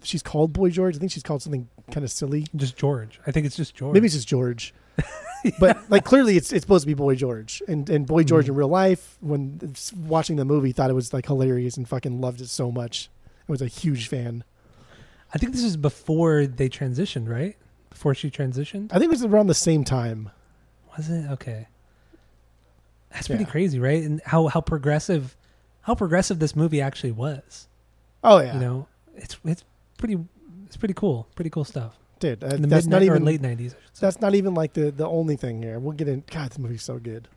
she's 0.04 0.22
called 0.24 0.52
Boy 0.52 0.70
George. 0.72 0.96
I 0.96 1.00
think 1.00 1.12
she's 1.12 1.24
called 1.24 1.42
something 1.42 1.70
kind 1.92 2.04
of 2.04 2.12
silly. 2.12 2.48
Just 2.56 2.76
George. 2.76 3.20
I 3.26 3.32
think 3.32 3.46
it's 3.46 3.56
just 3.56 3.76
George. 3.76 3.94
Maybe 3.94 4.06
it's 4.08 4.16
just 4.16 4.28
George. 4.28 4.74
But 5.60 5.90
like 5.90 6.04
clearly, 6.06 6.38
it's 6.38 6.52
it's 6.54 6.64
supposed 6.64 6.84
to 6.84 6.88
be 6.88 6.94
Boy 6.94 7.16
George, 7.16 7.62
and 7.68 7.90
and 7.90 8.06
Boy 8.08 8.24
George 8.24 8.46
Mhm. 8.46 8.50
in 8.50 8.56
real 8.56 8.68
life, 8.68 9.18
when 9.22 9.75
watching 9.96 10.36
the 10.38 10.46
movie, 10.46 10.72
thought 10.72 10.90
it 10.90 10.94
was 10.94 11.14
like 11.14 11.25
hilarious 11.28 11.78
and 11.78 11.88
fucking 11.88 12.20
loved 12.22 12.42
it 12.42 12.50
so 12.50 12.72
much. 12.72 13.10
I 13.48 13.52
was 13.52 13.62
a 13.62 13.68
huge 13.68 14.08
fan. 14.08 14.44
I 15.34 15.38
think 15.38 15.52
this 15.52 15.64
is 15.64 15.78
before 15.78 16.46
they 16.46 16.70
transitioned, 16.70 17.28
right? 17.30 17.56
Before 17.90 18.14
she 18.16 18.30
transitioned. 18.32 18.88
I 18.92 18.96
think 19.00 19.06
it 19.06 19.10
was 19.12 19.24
around 19.24 19.48
the 19.48 19.54
same 19.54 19.84
time. 19.84 20.32
Was 20.98 21.10
it 21.10 21.30
okay? 21.32 21.68
That's 23.12 23.28
pretty 23.28 23.44
Yeah. 23.44 23.50
crazy, 23.50 23.80
right? 23.80 24.04
And 24.04 24.22
how 24.25 24.48
how 24.48 24.62
progressive, 24.62 25.36
how 25.82 25.96
progressive 25.96 26.40
this 26.40 26.56
movie 26.56 26.82
actually 26.82 27.12
was. 27.12 27.68
Oh 28.24 28.40
yeah, 28.40 28.54
You 28.56 28.60
know, 28.60 28.88
it's 29.16 29.38
it's 29.46 29.64
pretty 29.98 30.18
it's 30.66 30.78
pretty 30.78 30.94
cool, 30.96 31.28
pretty 31.36 31.50
cool 31.50 31.64
stuff. 31.66 31.98
Dude, 32.20 32.44
uh, 32.44 32.56
the 32.58 32.68
that's 32.68 32.86
not 32.88 33.04
even 33.04 33.24
late 33.25 33.42
nineties. 33.42 33.75
that's 34.00 34.22
not 34.22 34.36
even 34.36 34.54
like 34.54 34.74
the 34.74 34.92
the 34.92 35.08
only 35.08 35.36
thing 35.36 35.62
here. 35.62 35.80
We'll 35.80 35.94
get 35.94 36.08
in. 36.08 36.24
God, 36.32 36.51
this 36.51 36.60
movie's 36.60 36.84
so 36.84 37.00
good. 37.00 37.28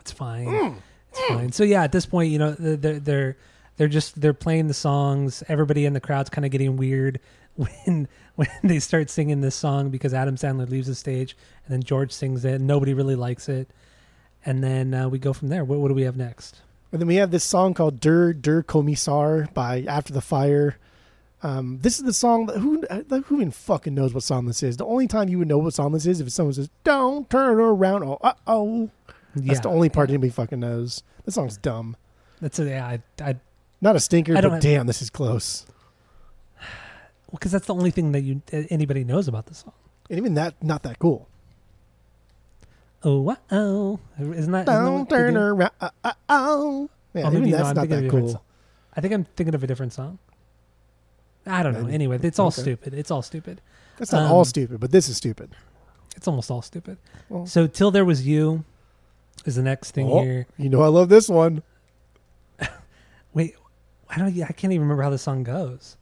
It's 0.00 0.12
fine. 0.12 0.46
Mm. 0.46 0.76
It's 1.10 1.20
fine. 1.28 1.52
So 1.52 1.64
yeah, 1.64 1.82
at 1.84 1.92
this 1.92 2.06
point, 2.06 2.30
you 2.30 2.38
know, 2.38 2.52
they're 2.52 2.98
they're 2.98 3.36
they're 3.76 3.88
just 3.88 4.20
they're 4.20 4.34
playing 4.34 4.68
the 4.68 4.74
songs. 4.74 5.42
Everybody 5.48 5.84
in 5.86 5.92
the 5.92 6.00
crowd's 6.00 6.30
kind 6.30 6.44
of 6.44 6.50
getting 6.50 6.76
weird 6.76 7.20
when 7.56 8.08
when 8.34 8.48
they 8.62 8.78
start 8.78 9.10
singing 9.10 9.40
this 9.40 9.54
song 9.54 9.90
because 9.90 10.14
Adam 10.14 10.36
Sandler 10.36 10.68
leaves 10.68 10.86
the 10.86 10.94
stage 10.94 11.36
and 11.64 11.72
then 11.72 11.82
George 11.82 12.12
sings 12.12 12.44
it. 12.44 12.54
and 12.54 12.66
Nobody 12.66 12.94
really 12.94 13.16
likes 13.16 13.48
it, 13.48 13.68
and 14.44 14.62
then 14.62 14.94
uh, 14.94 15.08
we 15.08 15.18
go 15.18 15.32
from 15.32 15.48
there. 15.48 15.64
What, 15.64 15.78
what 15.78 15.88
do 15.88 15.94
we 15.94 16.02
have 16.02 16.16
next? 16.16 16.60
And 16.90 17.00
then 17.00 17.08
we 17.08 17.16
have 17.16 17.30
this 17.30 17.44
song 17.44 17.74
called 17.74 18.00
"Der 18.00 18.32
Der 18.32 18.62
Kommissar" 18.62 19.52
by 19.54 19.84
After 19.88 20.12
the 20.12 20.20
Fire. 20.20 20.76
Um, 21.44 21.78
this 21.82 21.98
is 21.98 22.04
the 22.04 22.12
song 22.12 22.46
that 22.46 22.58
who 22.58 22.84
uh, 22.86 23.02
who 23.22 23.36
even 23.36 23.50
fucking 23.50 23.94
knows 23.94 24.14
what 24.14 24.22
song 24.22 24.46
this 24.46 24.62
is. 24.62 24.76
The 24.76 24.86
only 24.86 25.08
time 25.08 25.28
you 25.28 25.38
would 25.38 25.48
know 25.48 25.58
what 25.58 25.74
song 25.74 25.92
this 25.92 26.06
is 26.06 26.20
if 26.20 26.30
someone 26.30 26.54
says 26.54 26.70
"Don't 26.84 27.28
turn 27.28 27.58
around." 27.58 28.04
Oh, 28.04 28.18
uh 28.22 28.34
oh. 28.46 28.90
That's 29.34 29.46
yeah, 29.46 29.60
the 29.60 29.68
only 29.70 29.88
part 29.88 30.08
yeah. 30.08 30.14
anybody 30.14 30.30
fucking 30.30 30.60
knows. 30.60 31.02
This 31.24 31.34
song's 31.34 31.56
dumb. 31.56 31.96
That's 32.40 32.58
a, 32.58 32.64
yeah. 32.66 32.86
I, 32.86 33.02
I 33.20 33.36
Not 33.80 33.96
a 33.96 34.00
stinker, 34.00 34.34
but 34.34 34.44
have- 34.44 34.60
damn, 34.60 34.86
this 34.86 35.00
is 35.02 35.10
close. 35.10 35.66
Well, 36.60 37.38
because 37.38 37.50
that's 37.50 37.66
the 37.66 37.74
only 37.74 37.90
thing 37.90 38.12
that 38.12 38.20
you 38.20 38.42
anybody 38.52 39.04
knows 39.04 39.26
about 39.26 39.46
the 39.46 39.54
song. 39.54 39.72
And 40.10 40.18
even 40.18 40.34
that, 40.34 40.62
not 40.62 40.82
that 40.82 40.98
cool. 40.98 41.28
Oh, 43.04 43.36
oh, 43.50 43.98
isn't 44.18 44.52
that 44.52 44.66
Don't 44.66 45.08
they 45.08 45.16
turn 45.16 45.36
around. 45.36 45.72
Uh, 45.80 45.90
uh, 46.04 46.12
oh. 46.28 46.90
Yeah, 47.14 47.22
Oh, 47.24 47.26
even 47.28 47.40
maybe 47.40 47.50
no, 47.52 47.56
that's 47.58 47.74
not 47.74 47.88
that 47.88 48.10
cool. 48.10 48.44
I 48.94 49.00
think 49.00 49.12
I'm 49.14 49.24
thinking 49.24 49.54
of 49.54 49.64
a 49.64 49.66
different 49.66 49.92
song. 49.92 50.18
I 51.46 51.62
don't 51.62 51.72
know. 51.74 51.82
Maybe. 51.82 51.94
Anyway, 51.94 52.18
it's 52.22 52.38
all 52.38 52.48
Okay. 52.48 52.62
stupid. 52.62 52.94
It's 52.94 53.10
all 53.10 53.22
stupid. 53.22 53.60
That's 53.98 54.12
not 54.12 54.22
Um, 54.26 54.32
all 54.32 54.44
stupid, 54.44 54.80
but 54.80 54.90
this 54.90 55.08
is 55.08 55.16
stupid. 55.16 55.50
It's 56.16 56.28
almost 56.28 56.50
all 56.50 56.62
stupid. 56.62 56.98
Well- 57.28 57.46
so, 57.46 57.66
till 57.66 57.90
there 57.90 58.04
was 58.04 58.26
you 58.26 58.64
is 59.44 59.56
the 59.56 59.62
next 59.62 59.90
thing 59.92 60.08
Oh. 60.10 60.22
here. 60.22 60.46
You 60.56 60.68
know, 60.68 60.82
I 60.82 60.88
love 60.88 61.08
this 61.08 61.28
one. 61.28 61.62
Wait, 63.34 63.54
I 64.08 64.18
don't. 64.18 64.28
I 64.28 64.52
can't 64.52 64.72
even 64.72 64.82
remember 64.82 65.02
how 65.02 65.10
the 65.10 65.18
song 65.18 65.42
goes. 65.42 65.96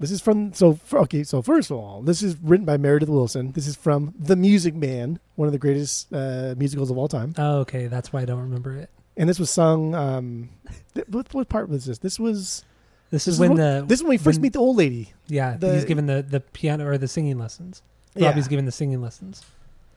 This 0.00 0.10
is 0.10 0.20
from 0.20 0.52
so 0.52 0.78
okay. 0.92 1.22
So 1.22 1.42
first 1.42 1.70
of 1.70 1.76
all, 1.76 2.02
this 2.02 2.22
is 2.22 2.36
written 2.42 2.66
by 2.66 2.76
Meredith 2.76 3.08
Willson. 3.08 3.52
This 3.54 3.68
is 3.68 3.76
from 3.76 4.14
The 4.18 4.34
Music 4.34 4.74
Man, 4.74 5.20
one 5.36 5.46
of 5.46 5.52
the 5.52 5.58
greatest 5.58 6.12
uh, 6.12 6.54
musicals 6.58 6.90
of 6.90 6.98
all 6.98 7.06
time. 7.08 7.34
Oh, 7.38 7.58
okay, 7.60 7.86
that's 7.86 8.12
why 8.12 8.22
I 8.22 8.24
don't 8.24 8.40
remember 8.40 8.74
it. 8.76 8.90
And 9.16 9.28
this 9.28 9.38
was 9.38 9.48
sung. 9.50 9.94
Um, 9.94 10.48
th- 10.94 11.06
what, 11.08 11.32
what 11.32 11.48
part 11.48 11.68
was 11.68 11.84
this? 11.84 11.98
This 11.98 12.18
was 12.18 12.64
This 13.12 13.28
is 13.28 13.38
when 13.38 13.54
the 13.54 13.84
this 13.86 14.00
is 14.00 14.02
when 14.02 14.10
we 14.10 14.16
first 14.16 14.38
when- 14.38 14.42
meet 14.42 14.52
the 14.54 14.58
old 14.58 14.76
lady. 14.76 15.12
yeah 15.28 15.56
the- 15.56 15.74
he's 15.74 15.84
given 15.84 16.06
the 16.06 16.22
the 16.22 16.40
piano 16.40 16.86
or 16.86 16.98
the 16.98 17.06
singing 17.06 17.38
lessons. 17.38 17.82
Yeah, 18.16 18.26
Robbie's 18.26 18.48
giving 18.48 18.66
the 18.66 18.72
singing 18.72 19.00
lessons 19.00 19.42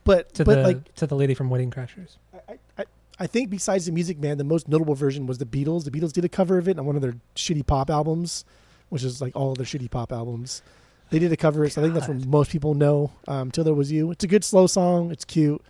but 0.06 0.34
to 0.36 0.46
but 0.46 0.56
the 0.56 0.62
like 0.62 0.96
to 0.96 1.08
the 1.08 1.16
lady 1.16 1.34
from 1.34 1.50
Wedding 1.50 1.72
Crashers. 1.72 2.18
I, 2.48 2.54
I, 2.78 2.86
I 3.20 3.28
think 3.28 3.50
besides 3.50 3.88
the 3.88 3.92
Music 3.92 4.20
Man, 4.20 4.38
the 4.38 4.44
most 4.46 4.70
notable 4.70 4.96
version 4.96 5.26
was 5.26 5.40
the 5.40 5.46
Beatles. 5.46 5.84
The 5.84 5.92
Beatles 5.92 6.14
did 6.14 6.24
a 6.24 6.30
cover 6.30 6.58
of 6.58 6.70
it 6.70 6.80
on 6.80 6.86
one 6.86 6.96
of 6.96 7.02
their 7.02 7.16
shitty 7.36 7.66
pop 7.66 7.90
albums, 7.90 8.46
which 8.90 9.04
is 9.04 9.20
like 9.20 9.36
all 9.36 9.52
of 9.52 9.58
their 9.58 9.66
shitty 9.66 9.90
pop 9.92 10.14
albums. 10.14 10.62
They 11.10 11.20
did 11.20 11.32
a 11.32 11.38
cover 11.38 11.68
so 11.70 11.82
I 11.82 11.84
think 11.84 11.94
that's 11.94 12.08
what 12.08 12.26
most 12.26 12.52
people 12.52 12.74
know. 12.74 13.12
Um, 13.28 13.52
Till 13.52 13.64
There 13.64 13.74
Was 13.74 13.92
You. 13.92 14.12
It's 14.12 14.24
a 14.24 14.28
good 14.28 14.44
slow 14.44 14.68
song. 14.68 15.12
It's 15.12 15.26
cute. 15.26 15.62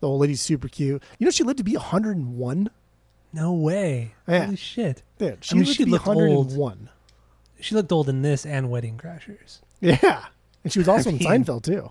The 0.00 0.08
old 0.08 0.20
lady's 0.20 0.40
super 0.40 0.68
cute. 0.68 1.02
You 1.18 1.24
know, 1.24 1.30
she 1.30 1.44
lived 1.44 1.58
to 1.58 1.64
be 1.64 1.74
101. 1.74 2.70
No 3.34 3.52
way! 3.52 4.14
Yeah. 4.28 4.44
Holy 4.44 4.56
shit! 4.56 5.02
Dude, 5.18 5.44
she 5.44 5.56
mean, 5.56 5.64
lived 5.64 5.76
she 5.76 5.84
looked 5.84 6.06
old. 6.06 6.56
101. 6.56 6.88
She 7.60 7.74
looked 7.74 7.90
old 7.90 8.08
in 8.08 8.22
this 8.22 8.46
and 8.46 8.70
Wedding 8.70 8.96
Crashers. 8.96 9.58
Yeah. 9.80 10.26
And 10.62 10.72
she 10.72 10.78
was 10.78 10.86
also 10.88 11.10
in 11.10 11.18
mean- 11.18 11.28
Seinfeld, 11.44 11.62
too. 11.64 11.90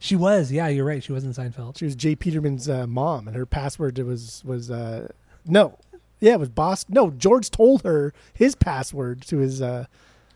She 0.00 0.16
was, 0.16 0.52
yeah, 0.52 0.68
you're 0.68 0.84
right. 0.84 1.02
She 1.02 1.12
was 1.12 1.24
in 1.24 1.32
Seinfeld. 1.32 1.78
She 1.78 1.84
was 1.86 1.94
J. 1.94 2.14
Peterman's 2.16 2.68
uh, 2.68 2.86
mom, 2.86 3.26
and 3.26 3.36
her 3.36 3.46
password 3.46 3.96
was, 3.98 4.42
was 4.44 4.70
uh, 4.70 5.08
no. 5.46 5.78
Yeah, 6.20 6.34
it 6.34 6.40
was 6.40 6.48
boss. 6.50 6.84
No, 6.88 7.10
George 7.10 7.50
told 7.50 7.82
her 7.84 8.12
his 8.34 8.54
password 8.54 9.22
to 9.22 9.38
his 9.38 9.62
uh, 9.62 9.86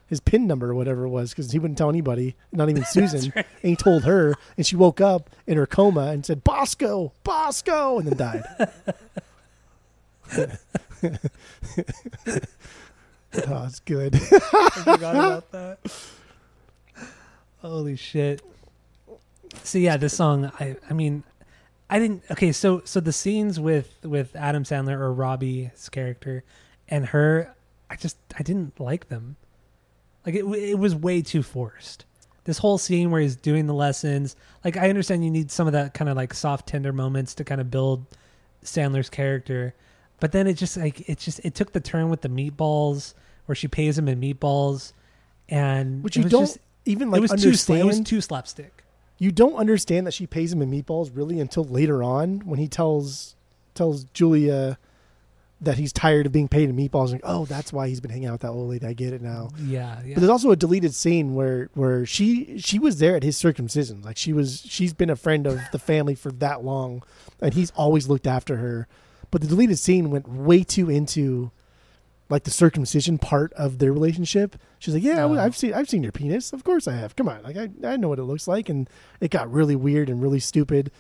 his 0.07 0.21
pin 0.21 0.47
number 0.47 0.71
or 0.71 0.75
whatever 0.75 1.05
it 1.05 1.11
was 1.11 1.31
because 1.31 1.51
he 1.53 1.59
wouldn't 1.59 1.77
tell 1.79 1.89
anybody, 1.91 2.35
not 2.53 2.71
even 2.71 2.85
Susan. 2.91 3.33
right. 3.35 3.47
And 3.63 3.71
he 3.71 3.77
told 3.77 4.05
her, 4.05 4.35
and 4.57 4.67
she 4.67 4.77
woke 4.77 5.01
up 5.01 5.29
in 5.47 5.57
her 5.57 5.67
coma 5.67 6.07
and 6.13 6.25
said, 6.25 6.45
"Bosco, 6.45 7.13
Bosco," 7.25 7.99
and 7.99 8.09
then 8.09 8.17
died. 8.17 8.45
oh, 10.37 10.49
it's 13.65 13.81
good. 13.81 14.15
I 14.15 14.71
forgot 14.85 15.17
about 15.17 15.53
that. 15.53 15.79
Holy 17.61 17.97
shit. 17.97 18.43
So 19.63 19.79
yeah, 19.79 19.97
this 19.97 20.17
song 20.17 20.51
I 20.61 20.77
I 20.89 20.93
mean 20.93 21.25
I 21.91 21.99
didn't 21.99 22.23
okay, 22.31 22.53
so 22.53 22.83
so 22.85 23.01
the 23.01 23.13
scenes 23.13 23.59
with 23.59 23.93
with 24.05 24.37
Adam 24.37 24.65
Sandler 24.65 24.99
or 24.99 25.13
Robbie's 25.13 25.89
character 25.89 26.45
and 26.89 27.07
her 27.07 27.55
I 27.91 27.97
just 27.97 28.17
I 28.39 28.43
didn't 28.43 28.79
like 28.79 29.09
them. 29.09 29.37
Like 30.25 30.35
it 30.35 30.45
it 30.45 30.79
was 30.79 30.95
way 30.95 31.23
too 31.23 31.43
forced. 31.43 32.05
This 32.45 32.59
whole 32.59 32.79
scene 32.79 33.11
where 33.11 33.21
he's 33.21 33.37
doing 33.37 33.67
the 33.67 33.75
lessons, 33.75 34.37
like 34.65 34.77
I 34.77 34.89
understand 34.89 35.25
you 35.25 35.31
need 35.31 35.51
some 35.51 35.67
of 35.67 35.75
that 35.75 35.95
kind 35.95 36.09
of 36.09 36.17
like 36.17 36.33
soft 36.33 36.67
tender 36.67 36.93
moments 36.93 37.35
to 37.35 37.45
kind 37.45 37.61
of 37.61 37.71
build 37.71 38.07
Sandler's 38.65 39.11
character, 39.11 39.75
But 40.21 40.33
then 40.33 40.47
it 40.47 40.55
just 40.55 40.77
like 40.77 41.09
it 41.09 41.19
just 41.19 41.41
it 41.45 41.55
took 41.55 41.73
the 41.73 41.81
turn 41.81 42.11
with 42.11 42.23
the 42.23 42.29
meatballs 42.29 43.15
where 43.47 43.55
she 43.57 43.69
pays 43.69 43.97
him 43.97 44.09
in 44.09 44.21
meatballs, 44.21 44.93
and 45.49 46.03
Which 46.03 46.17
it 46.17 46.21
you 46.21 46.25
was 46.25 46.33
don't 46.33 46.47
just- 46.47 46.59
even 46.85 47.09
it 47.09 47.11
like 47.13 47.21
was 47.21 47.31
too 47.43 47.51
it 47.75 47.85
was 47.85 48.01
too 48.01 48.21
slapstick. 48.21 48.85
you 49.19 49.31
don't 49.31 49.55
understand 49.57 50.07
that 50.07 50.15
she 50.15 50.27
pays 50.27 50.53
him 50.53 50.63
in 50.63 50.71
meatballs 50.71 51.11
really 51.15 51.39
until 51.39 51.65
later 51.65 52.03
on 52.03 52.41
when 52.41 52.59
he 52.59 52.67
tells 52.69 53.37
tells 53.75 54.05
Julia 54.15 54.79
that 55.61 55.77
he's 55.77 55.93
tired 55.93 56.25
of 56.25 56.31
being 56.33 56.47
paid 56.47 56.69
in 56.69 56.77
meatballs. 56.77 57.11
Like, 57.11 57.21
oh, 57.25 57.45
that's 57.45 57.73
why 57.73 57.89
he's 57.89 58.01
been 58.01 58.13
hanging 58.13 58.27
out 58.29 58.33
with 58.33 58.41
that 58.43 58.51
old 58.51 58.71
lady. 58.71 58.87
I 58.87 58.93
get 58.93 59.13
it 59.13 59.21
now. 59.21 59.49
Yeah, 59.61 59.99
yeah. 60.05 60.15
But 60.15 60.21
there's 60.21 60.31
also 60.31 60.53
a 60.53 60.57
deleted 60.57 60.95
scene 60.95 61.35
where 61.35 61.69
where 61.75 62.07
she 62.07 62.59
she 62.59 62.79
was 62.79 62.99
there 62.99 63.17
at 63.17 63.23
his 63.23 63.37
circumcision. 63.37 64.03
Like 64.03 64.17
she 64.17 64.33
was 64.33 64.63
she's 64.67 64.93
been 64.95 65.11
a 65.11 65.17
friend 65.17 65.47
of 65.47 65.61
the 65.73 65.79
family 65.79 66.15
for 66.15 66.31
that 66.33 66.65
long, 66.65 67.03
and 67.41 67.55
he's 67.55 67.71
always 67.73 68.09
looked 68.09 68.27
after 68.27 68.57
her. 68.59 68.89
But 69.31 69.41
the 69.43 69.47
deleted 69.49 69.79
scene 69.79 70.11
went 70.11 70.27
way 70.29 70.65
too 70.65 70.89
into 70.89 71.51
like 72.31 72.45
the 72.45 72.51
circumcision 72.51 73.19
part 73.19 73.53
of 73.55 73.79
their 73.79 73.93
relationship. 73.93 74.57
She's 74.79 74.95
like, 74.95 75.03
"Yeah, 75.03 75.25
Oh. 75.25 75.39
I've 75.39 75.57
seen 75.57 75.73
I've 75.75 75.89
seen 75.89 76.03
your 76.03 76.13
penis. 76.13 76.53
Of 76.53 76.65
course 76.65 76.87
I 76.89 76.95
have. 76.95 77.17
Come 77.17 77.29
on, 77.29 77.43
like 77.43 77.57
I 77.57 77.71
I 77.85 77.97
know 77.97 78.09
what 78.09 78.19
it 78.19 78.25
looks 78.25 78.47
like." 78.49 78.69
And 78.69 78.89
it 79.21 79.31
got 79.31 79.51
really 79.53 79.77
weird 79.77 80.09
and 80.11 80.21
really 80.23 80.41
stupid. 80.41 80.91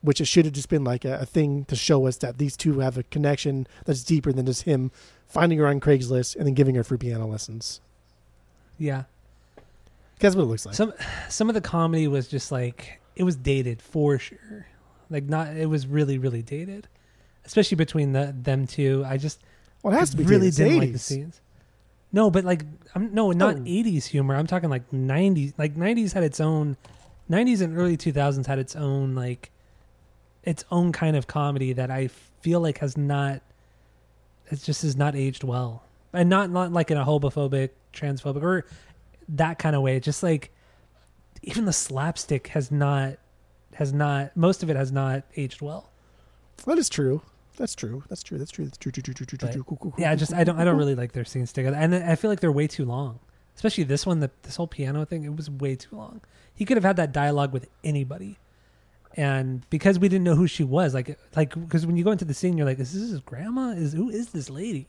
Which 0.00 0.20
it 0.20 0.26
should 0.26 0.44
have 0.44 0.54
just 0.54 0.68
been 0.68 0.84
like 0.84 1.04
a, 1.04 1.18
a 1.20 1.26
thing 1.26 1.64
to 1.64 1.74
show 1.74 2.06
us 2.06 2.16
that 2.18 2.38
these 2.38 2.56
two 2.56 2.78
have 2.78 2.96
a 2.96 3.02
connection 3.02 3.66
that's 3.84 4.04
deeper 4.04 4.32
than 4.32 4.46
just 4.46 4.62
him 4.62 4.92
finding 5.26 5.58
her 5.58 5.66
on 5.66 5.80
Craigslist 5.80 6.36
and 6.36 6.46
then 6.46 6.54
giving 6.54 6.76
her 6.76 6.84
free 6.84 6.98
piano 6.98 7.26
lessons. 7.26 7.80
yeah. 8.78 9.04
That's 10.20 10.34
what 10.34 10.42
it 10.42 10.46
looks 10.46 10.66
like. 10.66 10.74
Some 10.74 10.92
some 11.28 11.48
of 11.48 11.54
the 11.54 11.60
comedy 11.60 12.06
was 12.08 12.28
just 12.28 12.50
like 12.52 13.00
it 13.16 13.24
was 13.24 13.36
dated 13.36 13.80
for 13.82 14.18
sure. 14.18 14.66
Like 15.10 15.24
not 15.24 15.56
it 15.56 15.66
was 15.66 15.86
really 15.86 16.18
really 16.18 16.42
dated, 16.42 16.86
especially 17.48 17.76
between 17.76 18.12
the 18.12 18.34
them 18.40 18.66
two. 18.66 19.02
I 19.06 19.16
just 19.16 19.40
Well, 19.82 19.94
it 19.94 19.98
has 19.98 20.10
to 20.10 20.18
be 20.18 20.24
really 20.24 20.50
didn't 20.50 20.72
It's 20.74 20.78
like 20.80 20.92
the 20.92 20.98
scenes. 20.98 21.40
No, 22.12 22.30
but 22.30 22.44
like 22.44 22.62
I'm 22.94 23.12
no 23.12 23.32
not 23.32 23.56
Oh. 23.56 23.60
80s 23.60 24.04
humor. 24.04 24.36
I'm 24.36 24.46
talking 24.46 24.68
like 24.70 24.90
90s. 24.90 25.54
Like 25.58 25.74
90s 25.74 26.12
had 26.12 26.22
its 26.22 26.40
own 26.40 26.76
90s 27.30 27.62
and 27.62 27.76
early 27.76 27.96
2000s 27.96 28.46
had 28.46 28.58
its 28.58 28.76
own 28.76 29.14
like 29.14 29.50
its 30.44 30.64
own 30.70 30.92
kind 30.92 31.16
of 31.16 31.26
comedy 31.26 31.72
that 31.72 31.90
I 31.90 32.08
feel 32.42 32.60
like 32.60 32.78
has 32.78 32.96
not 32.96 33.40
it 34.50 34.62
just 34.62 34.82
has 34.82 34.94
not 34.96 35.16
aged 35.16 35.42
well. 35.42 35.82
And 36.12 36.28
not 36.28 36.50
not 36.50 36.70
like 36.70 36.90
in 36.90 36.98
a 36.98 37.04
homophobic, 37.04 37.70
transphobic 37.94 38.42
or 38.42 38.66
that 39.30 39.58
kind 39.58 39.74
of 39.74 39.80
way. 39.82 39.98
Just 40.00 40.22
like 40.22 40.50
even 41.42 41.64
the 41.64 41.72
slapstick 41.72 42.48
has 42.48 42.70
not 42.70 43.16
has 43.74 43.92
not 43.92 44.36
most 44.36 44.62
of 44.62 44.68
it 44.68 44.76
has 44.76 44.92
not 44.92 45.22
aged 45.36 45.62
well. 45.62 45.88
That 46.66 46.76
is 46.78 46.88
true. 46.88 47.22
That's 47.58 47.74
true. 47.74 48.04
That's 48.08 48.22
true. 48.22 48.38
That's 48.38 48.52
true. 48.52 48.64
That's 48.64 48.78
true. 48.78 48.92
True. 48.92 49.02
True. 49.02 49.14
True. 49.14 49.26
True. 49.26 49.38
But, 49.40 49.52
True. 49.52 49.64
Cool, 49.64 49.94
Yeah, 49.98 50.14
just 50.14 50.32
I 50.32 50.44
don't 50.44 50.58
I 50.58 50.64
don't 50.64 50.78
really 50.78 50.94
like 50.94 51.12
their 51.12 51.24
scenes 51.24 51.52
together, 51.52 51.76
and 51.76 51.94
I 51.94 52.14
feel 52.14 52.30
like 52.30 52.40
they're 52.40 52.52
way 52.52 52.68
too 52.68 52.84
long. 52.84 53.18
Especially 53.56 53.82
this 53.84 54.06
one, 54.06 54.20
the 54.20 54.30
this 54.42 54.56
whole 54.56 54.68
piano 54.68 55.04
thing, 55.04 55.24
it 55.24 55.34
was 55.34 55.50
way 55.50 55.74
too 55.74 55.96
long. 55.96 56.20
He 56.54 56.64
could 56.64 56.76
have 56.76 56.84
had 56.84 56.96
that 56.96 57.12
dialogue 57.12 57.52
with 57.52 57.68
anybody, 57.82 58.38
and 59.16 59.68
because 59.70 59.98
we 59.98 60.08
didn't 60.08 60.24
know 60.24 60.36
who 60.36 60.46
she 60.46 60.62
was, 60.62 60.94
like 60.94 61.18
like 61.34 61.54
because 61.54 61.84
when 61.84 61.96
you 61.96 62.04
go 62.04 62.12
into 62.12 62.24
the 62.24 62.34
scene, 62.34 62.56
you're 62.56 62.66
like, 62.66 62.78
is 62.78 62.92
this 62.92 63.10
his 63.10 63.20
grandma? 63.20 63.70
Is 63.70 63.92
who 63.92 64.08
is 64.08 64.28
this 64.28 64.48
lady? 64.48 64.86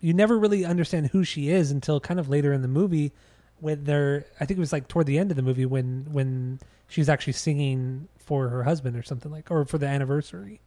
You 0.00 0.12
never 0.12 0.38
really 0.38 0.66
understand 0.66 1.08
who 1.08 1.24
she 1.24 1.48
is 1.48 1.70
until 1.70 1.98
kind 1.98 2.20
of 2.20 2.28
later 2.28 2.52
in 2.52 2.60
the 2.60 2.68
movie, 2.68 3.12
when 3.60 3.84
they're 3.84 4.26
I 4.38 4.44
think 4.44 4.58
it 4.58 4.60
was 4.60 4.72
like 4.72 4.88
toward 4.88 5.06
the 5.06 5.18
end 5.18 5.30
of 5.30 5.36
the 5.36 5.42
movie 5.42 5.64
when 5.64 6.06
when 6.12 6.60
she's 6.88 7.08
actually 7.08 7.32
singing 7.32 8.08
for 8.18 8.50
her 8.50 8.64
husband 8.64 8.96
or 8.96 9.02
something 9.02 9.32
like 9.32 9.50
or 9.50 9.64
for 9.64 9.78
the 9.78 9.86
anniversary. 9.86 10.60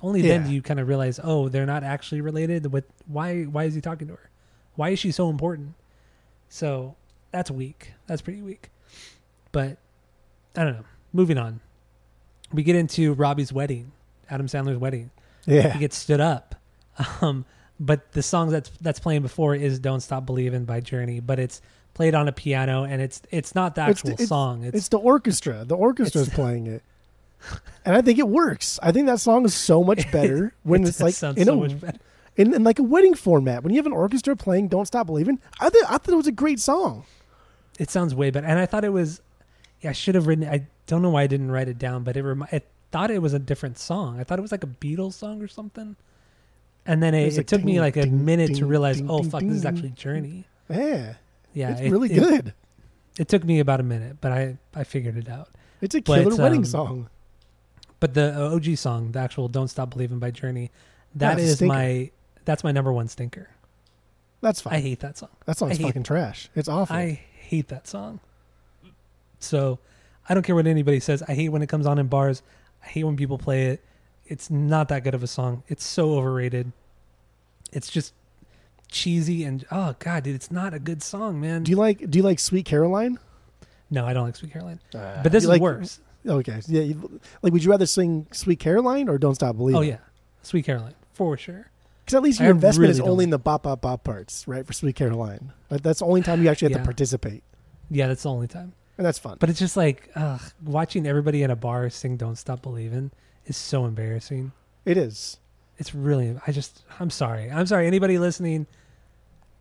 Only 0.00 0.22
then 0.22 0.44
do 0.44 0.52
you 0.52 0.62
kind 0.62 0.78
of 0.78 0.86
realize, 0.86 1.18
oh, 1.22 1.48
they're 1.48 1.66
not 1.66 1.82
actually 1.82 2.20
related. 2.20 2.70
What? 2.72 2.84
Why? 3.06 3.42
Why 3.44 3.64
is 3.64 3.74
he 3.74 3.80
talking 3.80 4.06
to 4.08 4.14
her? 4.14 4.30
Why 4.76 4.90
is 4.90 4.98
she 4.98 5.10
so 5.10 5.28
important? 5.28 5.74
So 6.48 6.94
that's 7.32 7.50
weak. 7.50 7.92
That's 8.06 8.22
pretty 8.22 8.40
weak. 8.42 8.70
But 9.50 9.78
I 10.56 10.64
don't 10.64 10.74
know. 10.74 10.84
Moving 11.12 11.38
on, 11.38 11.60
we 12.52 12.62
get 12.62 12.76
into 12.76 13.14
Robbie's 13.14 13.52
wedding, 13.52 13.92
Adam 14.30 14.46
Sandler's 14.46 14.78
wedding. 14.78 15.10
Yeah. 15.46 15.72
He 15.72 15.78
gets 15.80 15.96
stood 15.96 16.20
up. 16.20 16.54
Um, 17.20 17.44
but 17.80 18.10
the 18.12 18.22
song 18.22 18.50
that's 18.50 18.70
that's 18.80 18.98
playing 19.00 19.22
before 19.22 19.54
is 19.54 19.78
"Don't 19.78 20.00
Stop 20.00 20.26
Believing" 20.26 20.64
by 20.64 20.80
Journey, 20.80 21.20
but 21.20 21.38
it's 21.38 21.60
played 21.94 22.14
on 22.14 22.26
a 22.28 22.32
piano 22.32 22.84
and 22.84 23.00
it's 23.00 23.22
it's 23.30 23.54
not 23.54 23.74
the 23.74 23.82
It's- 23.82 23.98
actual 23.98 24.10
it's- 24.10 24.28
song. 24.28 24.64
It's, 24.64 24.76
It's 24.76 24.88
the 24.88 24.98
orchestra. 24.98 25.64
The 25.64 25.76
orchestra 25.76 26.20
is 26.22 26.28
playing 26.28 26.66
it, 26.66 26.82
and 27.84 27.94
I 27.96 28.02
think 28.02 28.18
it 28.18 28.28
works. 28.28 28.78
I 28.82 28.92
think 28.92 29.06
that 29.06 29.20
song 29.20 29.44
is 29.44 29.54
so 29.54 29.82
much 29.84 30.10
better 30.12 30.54
when 30.62 30.82
it 30.84 30.88
it's 30.88 31.00
like 31.00 31.14
in 31.36 31.44
so 31.46 31.64
a 31.64 31.68
in, 32.36 32.54
in 32.54 32.64
like 32.64 32.78
a 32.78 32.82
wedding 32.82 33.14
format. 33.14 33.62
When 33.62 33.72
you 33.72 33.78
have 33.78 33.86
an 33.86 33.92
orchestra 33.92 34.36
playing 34.36 34.68
"Don't 34.68 34.86
Stop 34.86 35.06
Believing," 35.06 35.40
I 35.60 35.70
th- 35.70 35.84
I 35.88 35.98
thought 35.98 36.08
it 36.08 36.16
was 36.16 36.26
a 36.26 36.32
great 36.32 36.60
song. 36.60 37.04
It 37.78 37.90
sounds 37.90 38.14
way 38.14 38.30
better. 38.30 38.46
And 38.46 38.58
I 38.58 38.66
thought 38.66 38.84
it 38.84 38.92
was, 38.92 39.20
yeah, 39.80 39.90
I 39.90 39.92
should 39.92 40.14
have 40.16 40.26
written. 40.26 40.48
I 40.48 40.66
don't 40.86 41.00
know 41.02 41.10
why 41.10 41.22
I 41.22 41.26
didn't 41.28 41.50
write 41.52 41.68
it 41.68 41.78
down, 41.78 42.02
but 42.04 42.16
it 42.16 42.22
remi- 42.24 42.46
I 42.52 42.62
thought 42.90 43.10
it 43.10 43.22
was 43.22 43.34
a 43.34 43.38
different 43.38 43.78
song. 43.78 44.18
I 44.18 44.24
thought 44.24 44.38
it 44.38 44.42
was 44.42 44.50
like 44.52 44.64
a 44.64 44.68
Beatles 44.68 45.12
song 45.14 45.40
or 45.42 45.46
something. 45.48 45.94
And 46.86 47.02
then 47.02 47.14
It 47.14 47.22
it, 47.22 47.24
was 47.26 47.34
it 47.34 47.40
like 47.40 47.46
took 47.46 47.64
me 47.64 47.80
like 47.80 47.96
a 47.96 48.02
ding, 48.02 48.24
minute 48.24 48.56
to 48.56 48.66
realize, 48.66 48.96
ding, 48.96 49.10
oh 49.10 49.20
ding, 49.20 49.30
fuck, 49.30 49.42
this 49.42 49.52
is 49.58 49.64
actually 49.66 49.90
Journey. 49.90 50.46
Yeah, 50.70 51.14
Yeah, 51.52 51.70
it's 51.72 51.80
it- 51.82 51.90
really 51.90 52.08
good. 52.08 52.54
It 53.18 53.28
took 53.28 53.44
me 53.44 53.58
about 53.60 53.78
a 53.80 53.82
minute, 53.82 54.18
but 54.20 54.32
I 54.32 54.56
I 54.74 54.84
figured 54.84 55.16
it 55.16 55.28
out. 55.28 55.48
It's 55.80 55.94
a 55.94 56.00
but, 56.00 56.22
killer 56.22 56.36
wedding 56.36 56.58
um, 56.60 56.64
song. 56.64 57.10
But 58.00 58.14
the 58.14 58.34
OG 58.34 58.76
song, 58.76 59.12
the 59.12 59.18
actual 59.18 59.48
"Don't 59.48 59.68
Stop 59.68 59.90
Believing" 59.90 60.18
by 60.18 60.30
Journey, 60.30 60.70
that 61.14 61.38
is 61.38 61.60
my 61.62 62.10
that's 62.44 62.62
my 62.64 62.72
number 62.72 62.92
one 62.92 63.08
stinker. 63.08 63.48
That's 64.40 64.60
fine. 64.60 64.74
I 64.74 64.80
hate 64.80 65.00
that 65.00 65.18
song. 65.18 65.30
that 65.46 65.58
song's 65.58 65.78
fucking 65.78 66.04
trash. 66.04 66.48
It's 66.54 66.68
awful. 66.68 66.94
I 66.94 67.20
hate 67.40 67.68
that 67.68 67.88
song. 67.88 68.20
So 69.40 69.78
I 70.28 70.34
don't 70.34 70.42
care 70.44 70.54
what 70.54 70.66
anybody 70.66 71.00
says. 71.00 71.22
I 71.26 71.34
hate 71.34 71.48
when 71.48 71.62
it 71.62 71.68
comes 71.68 71.86
on 71.86 71.98
in 71.98 72.06
bars. 72.06 72.42
I 72.82 72.86
hate 72.86 73.04
when 73.04 73.16
people 73.16 73.38
play 73.38 73.66
it. 73.66 73.84
It's 74.26 74.50
not 74.50 74.88
that 74.88 75.02
good 75.04 75.14
of 75.14 75.22
a 75.22 75.26
song. 75.26 75.62
It's 75.68 75.84
so 75.84 76.12
overrated. 76.14 76.70
It's 77.72 77.90
just 77.90 78.12
cheesy 78.90 79.44
and 79.44 79.64
oh 79.70 79.94
god, 79.98 80.22
dude, 80.24 80.34
it's 80.34 80.50
not 80.50 80.72
a 80.72 80.78
good 80.78 81.02
song, 81.02 81.40
man. 81.40 81.62
do 81.64 81.70
you 81.70 81.76
like 81.76 82.08
Do 82.10 82.18
you 82.18 82.22
like 82.22 82.38
"Sweet 82.38 82.64
Caroline"? 82.64 83.18
no, 83.90 84.06
I 84.06 84.12
don't 84.12 84.24
like 84.24 84.36
Sweet 84.36 84.52
Caroline. 84.52 84.80
Uh, 84.94 85.22
But 85.22 85.32
this 85.32 85.42
is 85.44 85.48
like- 85.48 85.60
worse. 85.60 86.00
Okay, 86.26 86.60
yeah. 86.66 86.94
Like, 87.42 87.52
would 87.52 87.64
you 87.64 87.70
rather 87.70 87.86
sing 87.86 88.26
"Sweet 88.32 88.58
Caroline" 88.58 89.08
or 89.08 89.18
"Don't 89.18 89.34
Stop 89.34 89.56
Believing"? 89.56 89.78
Oh 89.78 89.82
yeah, 89.82 89.98
Sweet 90.42 90.64
Caroline 90.64 90.94
for 91.12 91.36
sure. 91.36 91.70
Because 92.04 92.14
at 92.16 92.22
least 92.22 92.40
I 92.40 92.44
your 92.44 92.52
investment 92.54 92.88
really 92.88 92.90
is 92.92 93.00
only 93.00 93.24
in 93.24 93.30
the 93.30 93.38
bop 93.38 93.62
bop 93.64 93.80
bop 93.82 94.04
parts, 94.04 94.46
right? 94.48 94.66
For 94.66 94.72
Sweet 94.72 94.96
Caroline, 94.96 95.52
that's 95.68 96.00
the 96.00 96.06
only 96.06 96.22
time 96.22 96.42
you 96.42 96.48
actually 96.48 96.66
have 96.72 96.78
Yeah. 96.80 96.82
to 96.82 96.84
participate, 96.84 97.42
Yeah, 97.90 98.08
that's 98.08 98.22
the 98.22 98.30
only 98.30 98.46
time. 98.48 98.72
and 98.96 99.06
that's 99.06 99.18
fun. 99.18 99.36
But 99.40 99.48
it's 99.50 99.58
just 99.58 99.76
like 99.76 100.10
ugh, 100.16 100.40
watching 100.64 101.06
everybody 101.06 101.42
in 101.42 101.50
a 101.50 101.56
bar 101.56 101.88
sing 101.90 102.16
"Don't 102.16 102.36
Stop 102.36 102.62
Believing" 102.62 103.10
is 103.46 103.56
so 103.56 103.84
embarrassing. 103.86 104.52
It 104.84 104.96
is. 104.96 105.38
It's 105.78 105.94
really. 105.94 106.34
I 106.46 106.50
just. 106.52 106.82
I'm 106.98 107.10
sorry. 107.10 107.50
I'm 107.50 107.66
sorry. 107.66 107.86
Anybody 107.86 108.18
listening? 108.18 108.66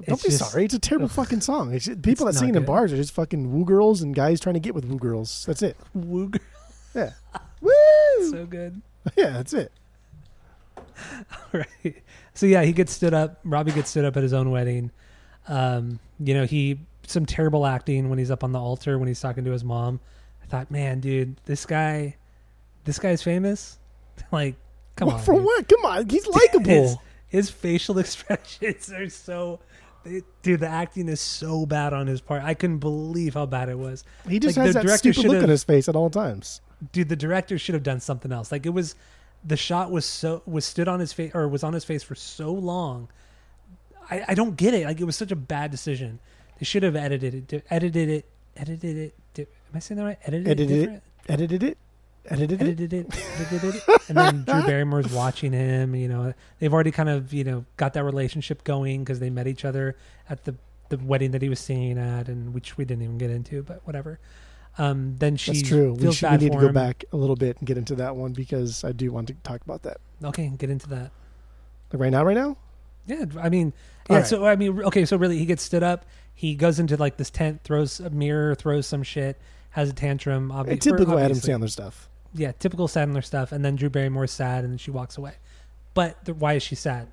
Don't 0.05 0.21
be 0.21 0.29
just- 0.29 0.51
sorry. 0.51 0.65
It's 0.65 0.73
a 0.73 0.79
terrible 0.79 1.07
fucking 1.07 1.41
song. 1.41 1.73
It's 1.73 1.87
people 2.03 2.25
that 2.27 2.33
sing 2.35 2.53
in 2.55 2.65
bars 2.65 2.93
are 2.93 2.97
just 2.97 3.13
fucking 3.13 3.51
woo 3.51 3.65
girls 3.65 4.01
and 4.01 4.13
guys 4.13 4.39
trying 4.39 4.53
to 4.53 4.59
get 4.59 4.75
with 4.75 4.85
woo 4.85 4.97
girls. 4.99 5.43
That's 5.47 5.61
it. 5.63 5.75
Woo 5.93 6.29
girl, 6.29 6.41
Yeah. 6.93 7.11
Woo! 7.61 8.31
so 8.31 8.45
good. 8.45 8.81
yeah, 9.17 9.31
that's 9.31 9.53
it. 9.53 9.71
All 11.53 11.61
right. 11.83 11.95
So 12.33 12.45
yeah, 12.45 12.63
he 12.63 12.71
gets 12.73 12.91
stood 12.93 13.13
up. 13.13 13.39
Robbie 13.43 13.71
gets 13.71 13.89
stood 13.89 14.05
up 14.05 14.15
at 14.17 14.23
his 14.23 14.33
own 14.33 14.51
wedding. 14.51 14.91
Um, 15.47 15.99
you 16.19 16.33
know, 16.33 16.45
he 16.45 16.79
some 17.07 17.25
terrible 17.25 17.65
acting 17.65 18.09
when 18.09 18.19
he's 18.19 18.29
up 18.31 18.43
on 18.43 18.51
the 18.51 18.59
altar 18.59 18.97
when 18.99 19.07
he's 19.07 19.19
talking 19.19 19.45
to 19.45 19.51
his 19.51 19.63
mom. 19.63 19.99
I 20.43 20.45
thought, 20.45 20.69
man, 20.69 20.99
dude, 20.99 21.37
this 21.45 21.65
guy, 21.65 22.15
this 22.83 22.99
guy's 22.99 23.23
famous. 23.23 23.79
like, 24.31 24.55
come 24.95 25.07
What- 25.07 25.15
on, 25.15 25.21
For 25.23 25.33
dude. 25.35 25.43
what? 25.45 25.67
Come 25.69 25.85
on. 25.85 26.09
He's 26.09 26.25
His, 26.25 26.35
likable. 26.35 27.01
his 27.27 27.49
facial 27.49 27.97
expressions 27.99 28.91
are 28.91 29.09
so. 29.09 29.59
Dude, 30.41 30.59
the 30.59 30.67
acting 30.67 31.09
is 31.09 31.19
so 31.21 31.65
bad 31.65 31.93
on 31.93 32.07
his 32.07 32.21
part. 32.21 32.43
I 32.43 32.53
couldn't 32.53 32.79
believe 32.79 33.33
how 33.33 33.45
bad 33.45 33.69
it 33.69 33.77
was. 33.77 34.03
He 34.27 34.39
just 34.39 34.57
like, 34.57 34.67
has 34.67 34.75
the 34.75 34.83
that 34.83 34.97
stupid 34.99 35.25
look 35.25 35.43
on 35.43 35.49
his 35.49 35.63
face 35.63 35.87
at 35.89 35.95
all 35.95 36.09
times. 36.09 36.61
dude 36.91 37.09
the 37.09 37.15
director 37.15 37.57
should 37.57 37.73
have 37.73 37.83
done 37.83 37.99
something 37.99 38.31
else 38.31 38.51
like 38.51 38.65
it 38.65 38.69
was 38.69 38.93
the 39.43 39.57
shot 39.57 39.89
was 39.91 40.05
so 40.05 40.41
was 40.45 40.63
stood 40.63 40.87
on 40.87 40.99
his 40.99 41.11
face 41.11 41.31
or 41.33 41.47
was 41.47 41.63
on 41.63 41.73
his 41.73 41.83
face 41.83 42.03
for 42.03 42.13
so 42.13 42.51
long 42.53 43.07
i 44.11 44.23
i 44.27 44.33
don't 44.35 44.55
get 44.57 44.73
it 44.75 44.85
like 44.85 44.99
it 45.01 45.03
was 45.03 45.15
such 45.15 45.31
a 45.31 45.35
bad 45.35 45.71
decision 45.71 46.19
they 46.59 46.65
should 46.65 46.83
have 46.83 46.95
edited 46.95 47.51
it 47.51 47.65
edited 47.71 48.09
it 48.09 48.25
edited 48.55 48.95
it 48.97 49.13
am 49.39 49.47
i 49.75 49.79
saying 49.79 49.97
that 49.97 50.05
right 50.05 50.19
edited, 50.25 50.47
Edited 50.47 50.69
it 50.69 50.73
it. 50.73 50.79
different? 50.81 51.03
Edited 51.29 51.63
it. 51.63 51.77
Edited 52.29 52.61
it. 52.61 52.67
edited 52.67 52.93
it 52.93 53.25
edited 53.39 53.75
it 53.75 53.83
and 54.09 54.17
then 54.17 54.43
drew 54.47 54.61
barrymore's 54.63 55.11
watching 55.11 55.53
him 55.53 55.95
you 55.95 56.07
know 56.07 56.33
they've 56.59 56.73
already 56.73 56.91
kind 56.91 57.09
of 57.09 57.33
you 57.33 57.43
know 57.43 57.65
got 57.77 57.93
that 57.93 58.03
relationship 58.03 58.63
going 58.63 59.03
because 59.03 59.19
they 59.19 59.29
met 59.29 59.47
each 59.47 59.65
other 59.65 59.95
at 60.29 60.43
the 60.45 60.55
the 60.89 60.97
wedding 60.97 61.31
that 61.31 61.41
he 61.41 61.49
was 61.49 61.59
singing 61.59 61.97
at 61.97 62.27
and 62.27 62.53
which 62.53 62.77
we 62.77 62.85
didn't 62.85 63.03
even 63.03 63.17
get 63.17 63.29
into 63.29 63.61
but 63.63 63.81
whatever 63.85 64.19
um 64.77 65.15
then 65.17 65.35
she 65.35 65.53
That's 65.53 65.67
true. 65.67 65.93
We, 65.93 66.11
should, 66.11 66.29
we 66.31 66.37
need 66.37 66.51
to 66.51 66.59
go 66.59 66.67
him. 66.67 66.73
back 66.73 67.03
a 67.11 67.17
little 67.17 67.35
bit 67.35 67.57
and 67.57 67.67
get 67.67 67.77
into 67.77 67.95
that 67.95 68.15
one 68.15 68.33
because 68.33 68.83
I 68.83 68.91
do 68.91 69.11
want 69.11 69.27
to 69.29 69.33
talk 69.43 69.61
about 69.63 69.81
that. 69.83 69.97
Okay, 70.23 70.51
get 70.57 70.69
into 70.69 70.87
that. 70.89 71.11
Like 71.91 72.01
right 72.01 72.11
now, 72.11 72.23
right 72.23 72.37
now. 72.37 72.57
Yeah, 73.07 73.25
I 73.41 73.49
mean, 73.49 73.73
yeah. 74.09 74.17
Right. 74.17 74.27
So 74.27 74.45
I 74.45 74.55
mean, 74.55 74.83
okay. 74.83 75.05
So 75.05 75.17
really, 75.17 75.37
he 75.39 75.45
gets 75.45 75.63
stood 75.63 75.81
up. 75.81 76.05
He 76.35 76.53
goes 76.53 76.79
into 76.79 76.95
like 76.97 77.17
this 77.17 77.29
tent, 77.31 77.61
throws 77.63 77.99
a 77.99 78.09
mirror, 78.11 78.53
throws 78.53 78.85
some 78.85 79.01
shit, 79.01 79.39
has 79.71 79.89
a 79.89 79.93
tantrum. 79.93 80.51
Obvi- 80.51 80.79
typical 80.79 81.17
Adam 81.17 81.37
Sandler 81.37 81.69
stuff. 81.69 82.09
Yeah, 82.33 82.51
typical 82.51 82.87
Sandler 82.87 83.23
stuff. 83.23 83.51
And 83.51 83.63
then 83.63 83.75
Drew 83.75 83.89
Barrymore's 83.89 84.31
sad, 84.31 84.63
and 84.63 84.73
then 84.73 84.77
she 84.77 84.91
walks 84.91 85.17
away. 85.17 85.33
But 85.93 86.23
the, 86.25 86.33
why 86.33 86.53
is 86.53 86.63
she 86.63 86.75
sad? 86.75 87.07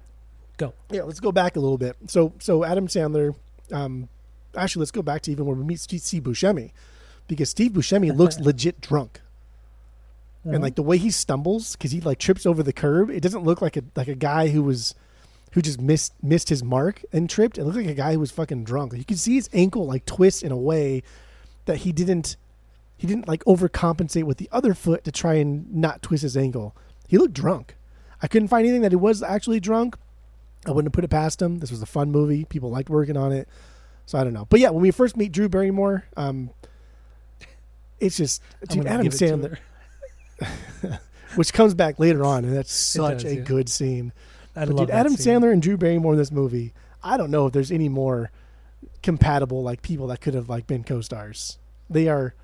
Go. 0.57 0.75
Yeah, 0.91 1.03
let's 1.03 1.21
go 1.21 1.33
back 1.33 1.57
a 1.57 1.61
little 1.61 1.79
bit. 1.79 1.97
So, 2.07 2.33
so 2.39 2.65
Adam 2.65 2.87
Sandler. 2.87 3.35
Um, 3.73 4.09
actually, 4.57 4.81
let's 4.81 4.91
go 4.91 5.03
back 5.03 5.23
to 5.23 5.33
even 5.33 5.47
when 5.47 5.59
we 5.59 5.65
meet 5.65 5.81
Steve 5.81 6.23
Buscemi, 6.23 6.73
because 7.27 7.49
Steve 7.49 7.73
Buscemi 7.73 8.15
looks 8.17 8.39
legit 8.39 8.81
drunk, 8.81 9.21
and 10.45 10.63
like 10.63 10.75
the 10.75 10.83
way 10.83 10.99
he 10.99 11.11
stumbles 11.11 11.75
because 11.75 11.91
he 11.91 12.01
like 12.01 12.19
trips 12.19 12.45
over 12.45 12.63
the 12.63 12.73
curb. 12.73 13.11
It 13.11 13.21
doesn't 13.21 13.43
look 13.43 13.63
like 13.63 13.77
a 13.77 13.83
like 13.97 14.09
a 14.09 14.15
guy 14.15 14.49
who 14.49 14.63
was 14.63 14.95
who 15.53 15.63
just 15.63 15.81
missed 15.81 16.13
missed 16.23 16.49
his 16.49 16.63
mark 16.63 17.03
and 17.13 17.31
tripped. 17.31 17.59
It 17.59 17.65
looked 17.65 17.77
like 17.77 17.87
a 17.87 17.95
guy 17.95 18.13
who 18.13 18.21
was 18.21 18.31
fucking 18.31 18.65
drunk. 18.65 18.93
You 18.93 19.05
could 19.05 19.19
see 19.19 19.35
his 19.35 19.49
ankle 19.53 19.87
like 19.87 20.05
twist 20.05 20.43
in 20.43 20.53
a 20.53 20.57
way 20.57 21.03
that 21.65 21.79
he 21.79 21.93
didn't 21.93 22.37
he 22.97 23.07
didn't 23.07 23.29
like 23.29 23.45
overcompensate 23.45 24.25
with 24.25 24.39
the 24.39 24.49
other 24.53 24.75
foot 24.75 25.05
to 25.05 25.13
try 25.13 25.35
and 25.35 25.73
not 25.75 26.03
twist 26.03 26.23
his 26.23 26.37
ankle. 26.37 26.77
He 27.09 27.19
looked 27.19 27.35
drunk. 27.35 27.77
I 28.23 28.27
couldn't 28.27 28.49
find 28.49 28.65
anything 28.65 28.83
that 28.83 28.93
he 28.93 28.97
was 28.97 29.23
actually 29.23 29.61
drunk. 29.61 29.97
I 30.67 30.71
wouldn't 30.71 30.87
have 30.87 30.95
put 30.95 31.05
it 31.05 31.11
past 31.11 31.43
him. 31.43 31.59
This 31.59 31.71
was 31.71 31.83
a 31.83 31.87
fun 31.87 32.11
movie. 32.11 32.45
People 32.45 32.71
liked 32.71 32.89
working 32.89 33.17
on 33.17 33.33
it. 33.33 33.49
So 34.07 34.19
I 34.19 34.25
don't 34.25 34.33
know. 34.33 34.47
But 34.49 34.61
yeah, 34.61 34.71
when 34.71 34.83
we 34.83 34.91
first 34.91 35.17
meet 35.17 35.33
Drew 35.33 35.49
Barrymore, 35.49 36.05
um, 36.17 36.51
it's 38.01 38.17
just 38.17 38.43
dude, 38.69 38.87
Adam 38.87 39.05
give 39.05 39.15
it 39.15 39.19
to 39.19 39.59
Sandler, 40.41 41.01
which 41.37 41.53
comes 41.53 41.75
back 41.75 41.99
later 41.99 42.25
on, 42.25 42.45
and 42.45 42.55
that's 42.55 42.73
such 42.73 43.23
does, 43.23 43.33
a 43.33 43.37
yeah. 43.37 43.43
good 43.43 43.69
scene. 43.69 44.13
I 44.55 44.67
But 44.67 44.77
dude, 44.77 44.91
Adam 44.91 45.17
scene. 45.17 45.41
Sandler 45.41 45.53
and 45.53 45.63
Drew 45.63 45.77
Barrymore 45.77 46.13
in 46.13 46.19
this 46.19 46.31
movie, 46.31 46.75
I 47.03 47.17
don't 47.17 47.31
know 47.31 47.47
if 47.47 47.53
there's 47.53 47.71
any 47.71 47.89
more 47.89 48.31
compatible 49.03 49.63
like 49.63 49.83
people 49.83 50.07
that 50.09 50.21
could 50.21 50.35
have 50.35 50.49
like 50.49 50.67
been 50.67 50.85
co-stars. 50.85 51.59
They 51.89 52.09
are 52.09 52.35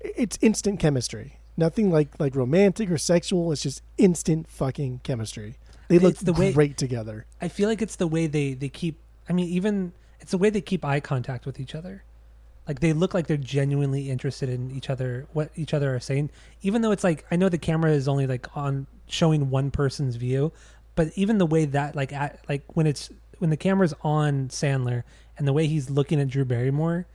it's 0.00 0.38
instant 0.40 0.80
chemistry. 0.80 1.38
Nothing 1.56 1.90
like 1.90 2.18
like 2.20 2.36
romantic 2.36 2.90
or 2.90 2.98
sexual. 2.98 3.50
It's 3.52 3.62
just 3.62 3.82
instant 3.96 4.48
fucking 4.48 5.00
chemistry. 5.02 5.56
They 5.88 5.98
look 5.98 6.12
It's 6.12 6.22
the 6.22 6.32
way- 6.32 6.52
great 6.52 6.76
together. 6.76 7.26
I 7.40 7.48
feel 7.48 7.68
like 7.68 7.82
it's 7.82 7.96
the 7.96 8.06
way 8.06 8.26
they 8.26 8.54
they 8.54 8.68
keep. 8.68 9.00
I 9.28 9.32
mean, 9.32 9.48
even 9.48 9.92
it's 10.20 10.30
the 10.30 10.38
way 10.38 10.50
they 10.50 10.60
keep 10.60 10.84
eye 10.84 11.00
contact 11.00 11.46
with 11.46 11.58
each 11.60 11.74
other. 11.74 12.04
Like 12.66 12.80
they 12.80 12.92
look 12.92 13.14
like 13.14 13.26
they're 13.26 13.36
genuinely 13.38 14.10
interested 14.10 14.48
in 14.50 14.70
each 14.70 14.90
other, 14.90 15.26
what 15.32 15.50
each 15.56 15.72
other 15.72 15.94
are 15.94 16.00
saying. 16.00 16.30
Even 16.60 16.82
though 16.82 16.92
it's 16.92 17.02
like 17.04 17.24
I 17.30 17.36
know 17.36 17.48
the 17.48 17.58
camera 17.58 17.90
is 17.92 18.06
only 18.08 18.26
like 18.26 18.46
on 18.56 18.86
showing 19.08 19.48
one 19.50 19.70
person's 19.70 20.16
view, 20.16 20.52
but 20.94 21.08
even 21.16 21.38
the 21.38 21.46
way 21.46 21.64
that 21.64 21.96
like 21.96 22.12
at, 22.12 22.38
like 22.48 22.62
when 22.76 22.86
it's 22.86 23.10
when 23.38 23.50
the 23.50 23.56
camera's 23.56 23.94
on 24.02 24.48
Sandler 24.48 25.02
and 25.38 25.48
the 25.48 25.52
way 25.52 25.66
he's 25.66 25.88
looking 25.88 26.20
at 26.20 26.28
Drew 26.28 26.44
Barrymore, 26.44 27.06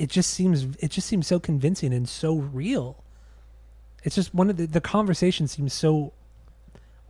it 0.00 0.08
just 0.10 0.30
seems 0.30 0.64
it 0.80 0.90
just 0.90 1.06
seems 1.06 1.26
so 1.26 1.38
convincing 1.38 1.92
and 1.92 2.08
so 2.08 2.34
real. 2.36 3.02
It's 4.02 4.14
just 4.14 4.34
one 4.34 4.48
of 4.50 4.56
the 4.56 4.66
the 4.66 4.80
conversation 4.80 5.46
seems 5.46 5.72
so 5.74 6.12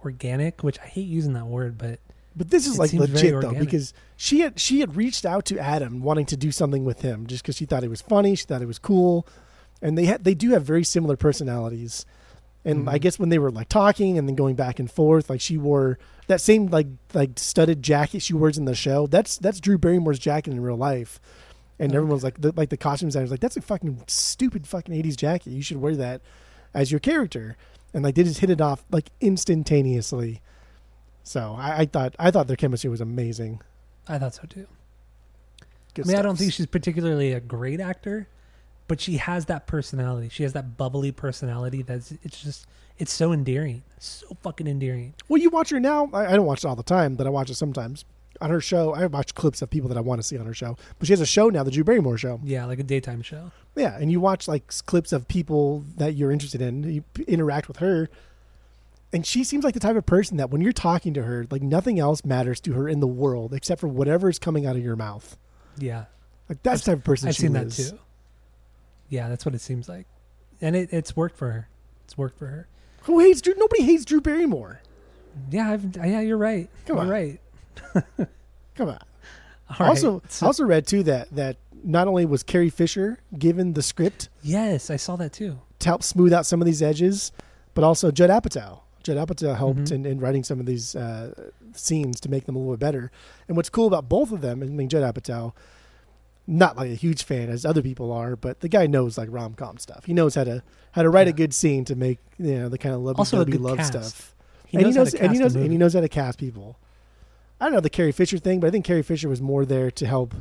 organic, 0.05 0.63
which 0.63 0.79
I 0.81 0.87
hate 0.87 1.07
using 1.07 1.35
that 1.35 1.47
word, 1.47 1.77
but 1.79 1.99
But 2.37 2.51
this 2.51 2.67
is 2.67 2.79
like 2.79 2.93
legit 2.93 3.41
though 3.41 3.55
because 3.55 3.93
she 4.17 4.41
had 4.41 4.59
she 4.59 4.81
had 4.81 4.97
reached 4.97 5.25
out 5.27 5.45
to 5.47 5.59
Adam 5.59 6.03
wanting 6.03 6.27
to 6.27 6.37
do 6.37 6.51
something 6.51 6.85
with 6.85 7.03
him 7.03 7.27
just 7.27 7.43
because 7.43 7.57
she 7.57 7.65
thought 7.67 7.85
it 7.85 7.91
was 7.91 8.01
funny, 8.03 8.35
she 8.35 8.45
thought 8.47 8.63
it 8.63 8.67
was 8.69 8.79
cool, 8.79 9.27
and 9.83 9.97
they 9.99 10.07
had 10.07 10.25
they 10.25 10.35
do 10.35 10.51
have 10.51 10.65
very 10.65 10.85
similar 10.85 11.17
personalities. 11.17 12.05
And 12.63 12.91
I 12.91 12.99
Mhm. 12.99 13.01
guess 13.03 13.19
when 13.19 13.31
they 13.31 13.39
were 13.39 13.51
like 13.51 13.71
talking 13.71 14.19
and 14.19 14.29
then 14.29 14.35
going 14.37 14.55
back 14.55 14.79
and 14.79 14.91
forth, 14.91 15.31
like 15.31 15.41
she 15.41 15.57
wore 15.57 15.99
that 16.27 16.41
same 16.43 16.67
like 16.67 16.89
like 17.15 17.39
studded 17.39 17.83
jacket 17.83 18.21
she 18.21 18.35
wears 18.35 18.59
in 18.59 18.65
the 18.67 18.75
show. 18.75 19.07
That's 19.07 19.39
that's 19.39 19.61
Drew 19.61 19.79
Barrymore's 19.79 20.19
jacket 20.19 20.53
in 20.53 20.61
real 20.61 20.77
life. 20.77 21.21
And 21.81 21.91
oh, 21.91 21.95
Okay. 21.95 21.97
everyone's 21.97 22.23
like, 22.23 22.41
the, 22.41 22.53
like 22.53 22.69
the 22.69 22.77
costume 22.77 23.09
designers, 23.09 23.31
like 23.33 23.41
that's 23.41 23.57
a 23.57 23.61
fucking 23.63 24.05
stupid 24.07 24.67
fucking 24.69 24.95
eighties 24.95 25.17
jacket. 25.17 25.51
You 25.51 25.63
should 25.63 25.79
wear 25.81 25.97
that 25.97 26.21
as 26.75 26.93
your 26.93 27.01
character. 27.01 27.57
And 27.93 28.05
like 28.05 28.15
they 28.15 28.23
just 28.23 28.39
hit 28.41 28.51
it 28.51 28.61
off 28.61 28.85
like 28.93 29.11
instantaneously. 29.21 30.41
So 31.25 31.57
I, 31.59 31.79
I 31.81 31.87
thought 31.87 32.15
I 32.19 32.31
thought 32.31 32.47
their 32.47 32.57
chemistry 32.57 32.91
was 32.91 33.01
amazing. 33.01 33.61
I 34.07 34.19
thought 34.19 34.35
so 34.35 34.43
too. 34.49 34.67
Good 35.95 36.05
I 36.07 36.09
mean, 36.09 36.17
I 36.19 36.23
don't 36.23 36.37
think 36.37 36.53
she's 36.53 36.67
particularly 36.67 37.33
a 37.33 37.41
great 37.41 37.81
actor, 37.81 38.29
but 38.87 39.01
she 39.01 39.17
has 39.17 39.47
that 39.47 39.67
personality. 39.67 40.29
She 40.29 40.45
has 40.45 40.53
that 40.53 40.77
bubbly 40.77 41.11
personality 41.13 41.83
that's 41.83 42.13
it's 42.23 42.41
just 42.43 42.67
it's 42.99 43.13
so 43.13 43.33
endearing, 43.33 43.83
so 43.99 44.37
fucking 44.43 44.67
endearing. 44.67 45.15
Well, 45.29 45.41
you 45.41 45.51
watch 45.51 45.71
her 45.71 45.81
now. 45.81 46.11
I, 46.13 46.27
I 46.27 46.37
don't 46.37 46.47
watch 46.47 46.65
it 46.65 46.67
all 46.69 46.77
the 46.77 46.83
time, 46.83 47.15
but 47.17 47.27
I 47.27 47.31
watch 47.31 47.51
it 47.51 47.55
sometimes 47.57 48.05
on 48.41 48.51
her 48.51 48.61
show. 48.61 48.95
I 48.95 49.07
watch 49.07 49.35
clips 49.35 49.61
of 49.63 49.71
people 49.71 49.89
that 49.89 49.99
I 49.99 50.01
want 50.01 50.21
to 50.21 50.27
see 50.27 50.39
on 50.39 50.47
her 50.47 50.55
show. 50.55 50.77
But 50.99 51.07
she 51.07 51.13
has 51.13 51.21
a 51.21 51.27
show 51.27 51.49
now, 51.51 51.63
the 51.63 51.71
Drew 51.71 51.85
Barrymore 51.85 52.19
show. 52.19 52.41
Yeah, 52.43 52.65
like 52.67 52.79
a 52.79 52.83
daytime 52.83 53.23
show. 53.23 53.53
Yeah, 53.77 53.97
and 53.99 54.11
you 54.11 54.21
watch 54.21 54.49
like 54.49 54.73
clips 54.87 55.13
of 55.13 55.29
people 55.29 55.85
that 55.97 56.15
you're 56.15 56.33
interested 56.33 56.61
in. 56.61 56.83
You 56.85 57.03
p- 57.15 57.23
interact 57.25 57.69
with 57.69 57.79
her, 57.79 58.09
and 59.13 59.25
she 59.27 59.45
seems 59.45 59.65
like 59.65 59.75
the 59.75 59.81
type 59.81 59.97
of 59.97 60.07
person 60.07 60.37
that 60.39 60.51
when 60.51 60.61
you're 60.61 60.73
talking 60.73 61.15
to 61.15 61.23
her, 61.23 61.47
like 61.51 61.63
nothing 61.63 61.99
else 61.99 62.25
matters 62.25 62.61
to 62.61 62.73
her 62.73 62.89
in 62.89 63.01
the 63.01 63.07
world 63.07 63.53
except 63.55 63.81
for 63.81 63.89
whatever 63.89 64.29
is 64.29 64.39
coming 64.39 64.67
out 64.67 64.77
of 64.77 64.83
your 64.83 64.97
mouth. 64.97 65.37
Yeah, 65.79 66.07
Like 66.49 66.63
that's 66.63 66.85
the 66.85 66.93
type 66.93 66.99
of 66.99 67.05
person 67.05 67.29
I've 67.29 67.37
seen 67.37 67.55
is. 67.57 67.77
that 67.77 67.91
too. 67.93 67.99
Yeah, 69.09 69.29
that's 69.29 69.45
what 69.45 69.55
it 69.55 69.61
seems 69.61 69.89
like, 69.89 70.07
and 70.61 70.75
it, 70.77 70.89
it's 70.93 71.17
worked 71.17 71.37
for 71.37 71.51
her. 71.53 71.69
It's 72.05 72.17
worked 72.19 72.39
for 72.39 72.47
her. 72.47 72.69
Who 73.03 73.19
hates 73.21 73.41
Drew? 73.41 73.55
Nobody 73.57 73.83
hates 73.85 74.05
Drew 74.05 74.21
Barrymore. 74.21 74.83
Yeah, 75.51 75.71
I've, 75.73 75.97
yeah, 75.97 76.21
you're 76.21 76.37
right. 76.37 76.69
Come 76.87 76.97
you're 76.97 77.05
on. 77.05 77.09
right. 77.11 77.41
Come 78.75 78.89
on. 78.89 78.99
All 79.69 79.77
right. 79.81 79.89
also, 79.89 80.23
So- 80.29 80.47
I 80.47 80.49
also 80.49 80.65
read 80.65 80.87
too 80.87 81.03
that 81.05 81.31
that 81.35 81.57
not 81.83 82.09
only 82.09 82.27
was 82.27 82.43
Carrie 82.43 82.71
Fisher 82.71 83.19
given 83.39 83.73
the 83.73 83.83
script 83.83 84.29
yes, 84.43 84.91
I 84.91 84.97
saw 84.97 85.17
that 85.17 85.33
too. 85.33 85.59
to 85.79 85.87
help 85.89 86.03
smooth 86.03 86.33
out 86.33 86.45
some 86.47 86.61
of 86.61 86.67
these 86.67 86.83
edges, 86.83 87.33
but 87.75 87.85
also 87.85 88.11
Judd 88.11 88.31
Apatow. 88.31 88.81
Judd 89.03 89.17
Apatow 89.17 89.57
helped 89.57 89.81
Mhm. 89.85 89.93
in, 89.93 90.07
in 90.07 90.21
writing 90.21 90.45
some 90.45 90.61
of 90.61 90.67
these 90.67 90.95
uh, 90.95 91.33
scenes 91.73 92.21
to 92.21 92.29
make 92.29 92.45
them 92.45 92.55
a 92.55 92.59
little 92.59 92.75
bit 92.75 92.81
better. 92.81 93.11
And 93.49 93.57
what's 93.57 93.71
cool 93.71 93.87
about 93.87 94.09
both 94.11 94.31
of 94.33 94.41
them, 94.43 94.63
I 94.63 94.67
mean, 94.67 94.89
Judd 94.91 95.03
Apatow, 95.15 95.53
not 96.47 96.77
like 96.77 96.91
a 96.91 96.95
huge 96.95 97.23
fan 97.25 97.49
as 97.49 97.65
other 97.65 97.81
people 97.81 98.13
are, 98.13 98.37
but 98.37 98.61
the 98.61 98.69
guy 98.69 98.87
knows 98.87 99.17
like 99.17 99.29
rom 99.31 99.55
com 99.55 99.79
stuff. 99.79 100.05
He 100.05 100.13
knows 100.13 100.35
how 100.35 100.45
to 100.45 100.63
how 100.93 101.03
to 101.03 101.09
write 101.09 101.29
a 101.29 101.33
good 101.33 101.55
scene 101.55 101.85
to 101.87 101.95
make 101.95 102.19
you 102.39 102.57
know 102.59 102.69
the 102.69 102.77
kind 102.79 102.95
of 102.95 103.01
lovey 103.03 103.19
Also 103.19 103.41
a 103.41 103.45
good 103.47 103.61
love 103.61 103.77
cast. 103.79 103.93
stuff. 103.93 104.35
He 104.67 104.77
and 104.77 104.85
knows, 104.87 104.95
he 104.95 104.99
knows 104.99 105.13
how 105.13 105.19
to 105.19 105.25
and 105.25 105.33
he 105.33 105.39
knows 105.39 105.55
and 105.57 105.73
he 105.73 105.79
knows 105.79 105.95
how 105.95 106.01
to 106.01 106.09
cast 106.09 106.39
people. 106.39 106.77
I 107.61 107.67
don't 107.67 107.75
know 107.75 107.81
the 107.81 107.91
Carrie 107.91 108.13
Fisher 108.13 108.39
thing, 108.39 108.61
but 108.61 108.69
I 108.69 108.71
think 108.71 108.85
Carrie 108.85 109.03
Fisher 109.03 109.29
was 109.29 109.43
more 109.43 109.65
there 109.67 109.91
to 109.91 110.07
help. 110.07 110.35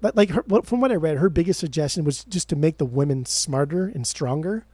But 0.00 0.14
like 0.16 0.30
her, 0.30 0.44
from 0.62 0.80
what 0.80 0.92
I 0.92 0.96
read, 0.96 1.16
her 1.18 1.28
biggest 1.30 1.58
suggestion 1.58 2.04
was 2.04 2.24
just 2.24 2.48
to 2.50 2.56
make 2.56 2.78
the 2.78 2.84
women 2.84 3.24
smarter 3.26 3.86
and 3.86 4.06
stronger. 4.06 4.66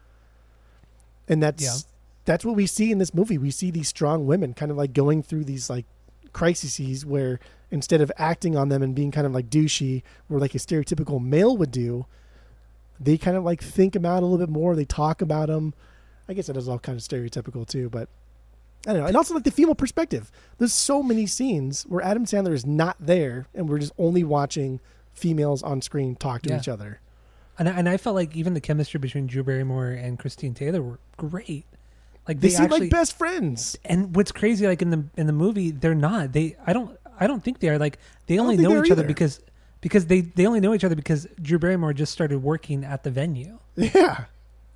And 1.29 1.43
that's 1.43 1.63
Yeah. 1.63 1.77
that's 2.25 2.45
what 2.45 2.57
we 2.57 2.67
see 2.67 2.91
in 2.91 2.99
this 2.99 3.15
movie. 3.15 3.39
We 3.39 3.51
see 3.51 3.71
these 3.71 3.89
strong 3.89 4.27
women 4.27 4.53
kind 4.53 4.71
of 4.71 4.77
like 4.77 4.93
going 4.93 5.23
through 5.23 5.45
these 5.45 5.71
like 5.71 5.87
crises 6.33 7.07
where 7.07 7.39
instead 7.71 8.01
of 8.01 8.11
acting 8.19 8.57
on 8.57 8.69
them 8.69 8.83
and 8.83 8.95
being 8.95 9.11
kind 9.11 9.27
of 9.27 9.33
like 9.33 9.49
douchey, 9.49 10.03
where 10.29 10.41
like 10.41 10.55
a 10.55 10.59
stereotypical 10.59 11.23
male 11.23 11.57
would 11.57 11.71
do, 11.71 12.05
they 13.01 13.17
kind 13.17 13.37
of 13.37 13.45
like 13.45 13.63
think 13.63 13.95
them 13.95 14.05
out 14.05 14.23
a 14.23 14.27
little 14.27 14.45
bit 14.45 14.53
more. 14.53 14.75
They 14.77 14.85
talk 14.85 15.23
about 15.23 15.49
them. 15.49 15.73
I 16.29 16.35
guess 16.35 16.47
that 16.49 16.57
is 16.57 16.69
all 16.69 16.79
kind 16.79 16.97
of 16.99 17.03
stereotypical 17.05 17.67
too, 17.67 17.89
but 17.89 18.09
I 18.87 18.93
don't 18.93 19.03
know. 19.03 19.07
And 19.07 19.17
also 19.17 19.35
like 19.35 19.45
the 19.45 19.51
female 19.51 19.75
perspective. 19.75 20.31
There's 20.59 20.73
so 20.75 21.03
many 21.03 21.27
scenes 21.27 21.85
where 21.85 22.03
Adam 22.03 22.25
Sandler 22.27 22.53
is 22.53 22.67
not 22.67 22.97
there, 22.99 23.47
and 23.55 23.69
we're 23.69 23.79
just 23.79 23.93
only 23.99 24.25
watching 24.25 24.81
females 25.13 25.63
on 25.63 25.81
screen 25.83 26.17
talk 26.17 26.43
to 26.43 26.51
Yeah. 26.51 26.59
each 26.59 26.69
other. 26.69 27.01
And 27.59 27.69
I, 27.69 27.73
and 27.73 27.89
I 27.89 27.97
felt 27.97 28.17
like 28.17 28.35
even 28.35 28.55
the 28.55 28.61
chemistry 28.61 28.99
between 28.99 29.27
Drew 29.27 29.43
Barrymore 29.45 29.89
and 29.91 30.19
Christine 30.19 30.55
Taylor 30.55 30.83
were 30.83 30.99
great. 31.17 31.67
Like 32.27 32.41
They, 32.41 32.49
they, 32.49 32.55
seem 32.55 32.65
actually, 32.65 32.81
like 32.81 32.91
best 32.91 33.17
friends. 33.19 33.79
and 33.85 34.17
what's 34.17 34.33
crazy, 34.33 34.67
like 34.67 34.81
in 34.83 34.91
the 34.91 35.05
in 35.17 35.27
the 35.27 35.33
movie, 35.33 35.71
they're 35.71 35.95
not. 35.95 36.33
They 36.33 36.57
I 36.67 36.73
don't 36.73 36.97
I 37.21 37.27
don't 37.27 37.43
think 37.45 37.59
they 37.61 37.69
are. 37.69 37.79
Like 37.79 37.99
they 38.27 38.39
only 38.39 38.57
know 38.57 38.83
each 38.83 38.91
are 38.91 38.95
other 38.95 39.07
because 39.07 39.41
because 39.81 40.07
they 40.07 40.23
they 40.23 40.47
only 40.47 40.61
know 40.61 40.73
each 40.75 40.85
other 40.85 40.95
because 40.97 41.27
Drew 41.41 41.59
Barrymore 41.59 41.93
just 41.93 42.13
started 42.13 42.43
working 42.43 42.85
at 42.85 43.03
the 43.05 43.11
venue. 43.11 43.59
Yeah. 43.77 44.25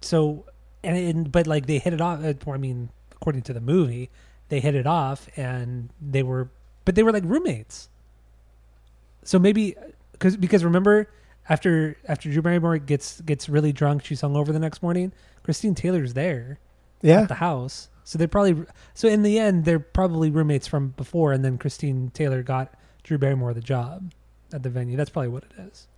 So 0.03 0.45
and, 0.85 0.97
and 0.97 1.33
but 1.33 1.47
like 1.47 1.66
they 1.66 1.79
hit 1.79 1.92
it 1.95 2.01
off. 2.01 2.23
uh, 2.25 2.35
I 2.51 2.57
mean, 2.59 2.90
according 3.16 3.42
to 3.42 3.52
the 3.52 3.61
movie, 3.61 4.11
they 4.48 4.61
hit 4.61 4.74
it 4.74 4.87
off, 4.87 5.29
and 5.37 5.90
they 6.00 6.22
were 6.22 6.50
but 6.85 6.94
they 6.94 7.02
were 7.02 7.12
like 7.12 7.24
roommates. 7.24 7.88
So 9.22 9.38
maybe 9.38 9.74
because 10.12 10.37
because 10.37 10.64
remember 10.64 11.09
after 11.48 11.96
after 12.07 12.31
Drew 12.31 12.42
Barrymore 12.42 12.79
gets 12.79 13.20
gets 13.22 13.48
really 13.48 13.72
drunk, 13.72 14.05
she's 14.05 14.22
hungover 14.22 14.52
the 14.52 14.59
next 14.59 14.83
morning. 14.83 15.12
Christine 15.42 15.74
Taylor's 15.74 16.14
there 16.14 16.59
Yeah. 17.02 17.22
at 17.22 17.29
the 17.29 17.35
house. 17.35 17.88
So 18.05 18.18
they 18.18 18.26
probably 18.29 18.64
so 18.94 19.09
in 19.09 19.22
the 19.22 19.38
end 19.38 19.64
they're 19.64 19.81
probably 19.81 20.31
roommates 20.31 20.66
from 20.68 20.88
before, 20.96 21.33
and 21.33 21.44
then 21.44 21.59
Christine 21.59 22.11
Taylor 22.14 22.42
got 22.42 22.72
Drew 23.02 23.18
Barrymore 23.18 23.52
the 23.55 23.61
job 23.61 24.12
at 24.52 24.62
the 24.62 24.70
venue. 24.70 24.96
That's 24.96 25.11
probably 25.11 25.29
what 25.29 25.42
it 25.44 25.52
is. 25.61 25.88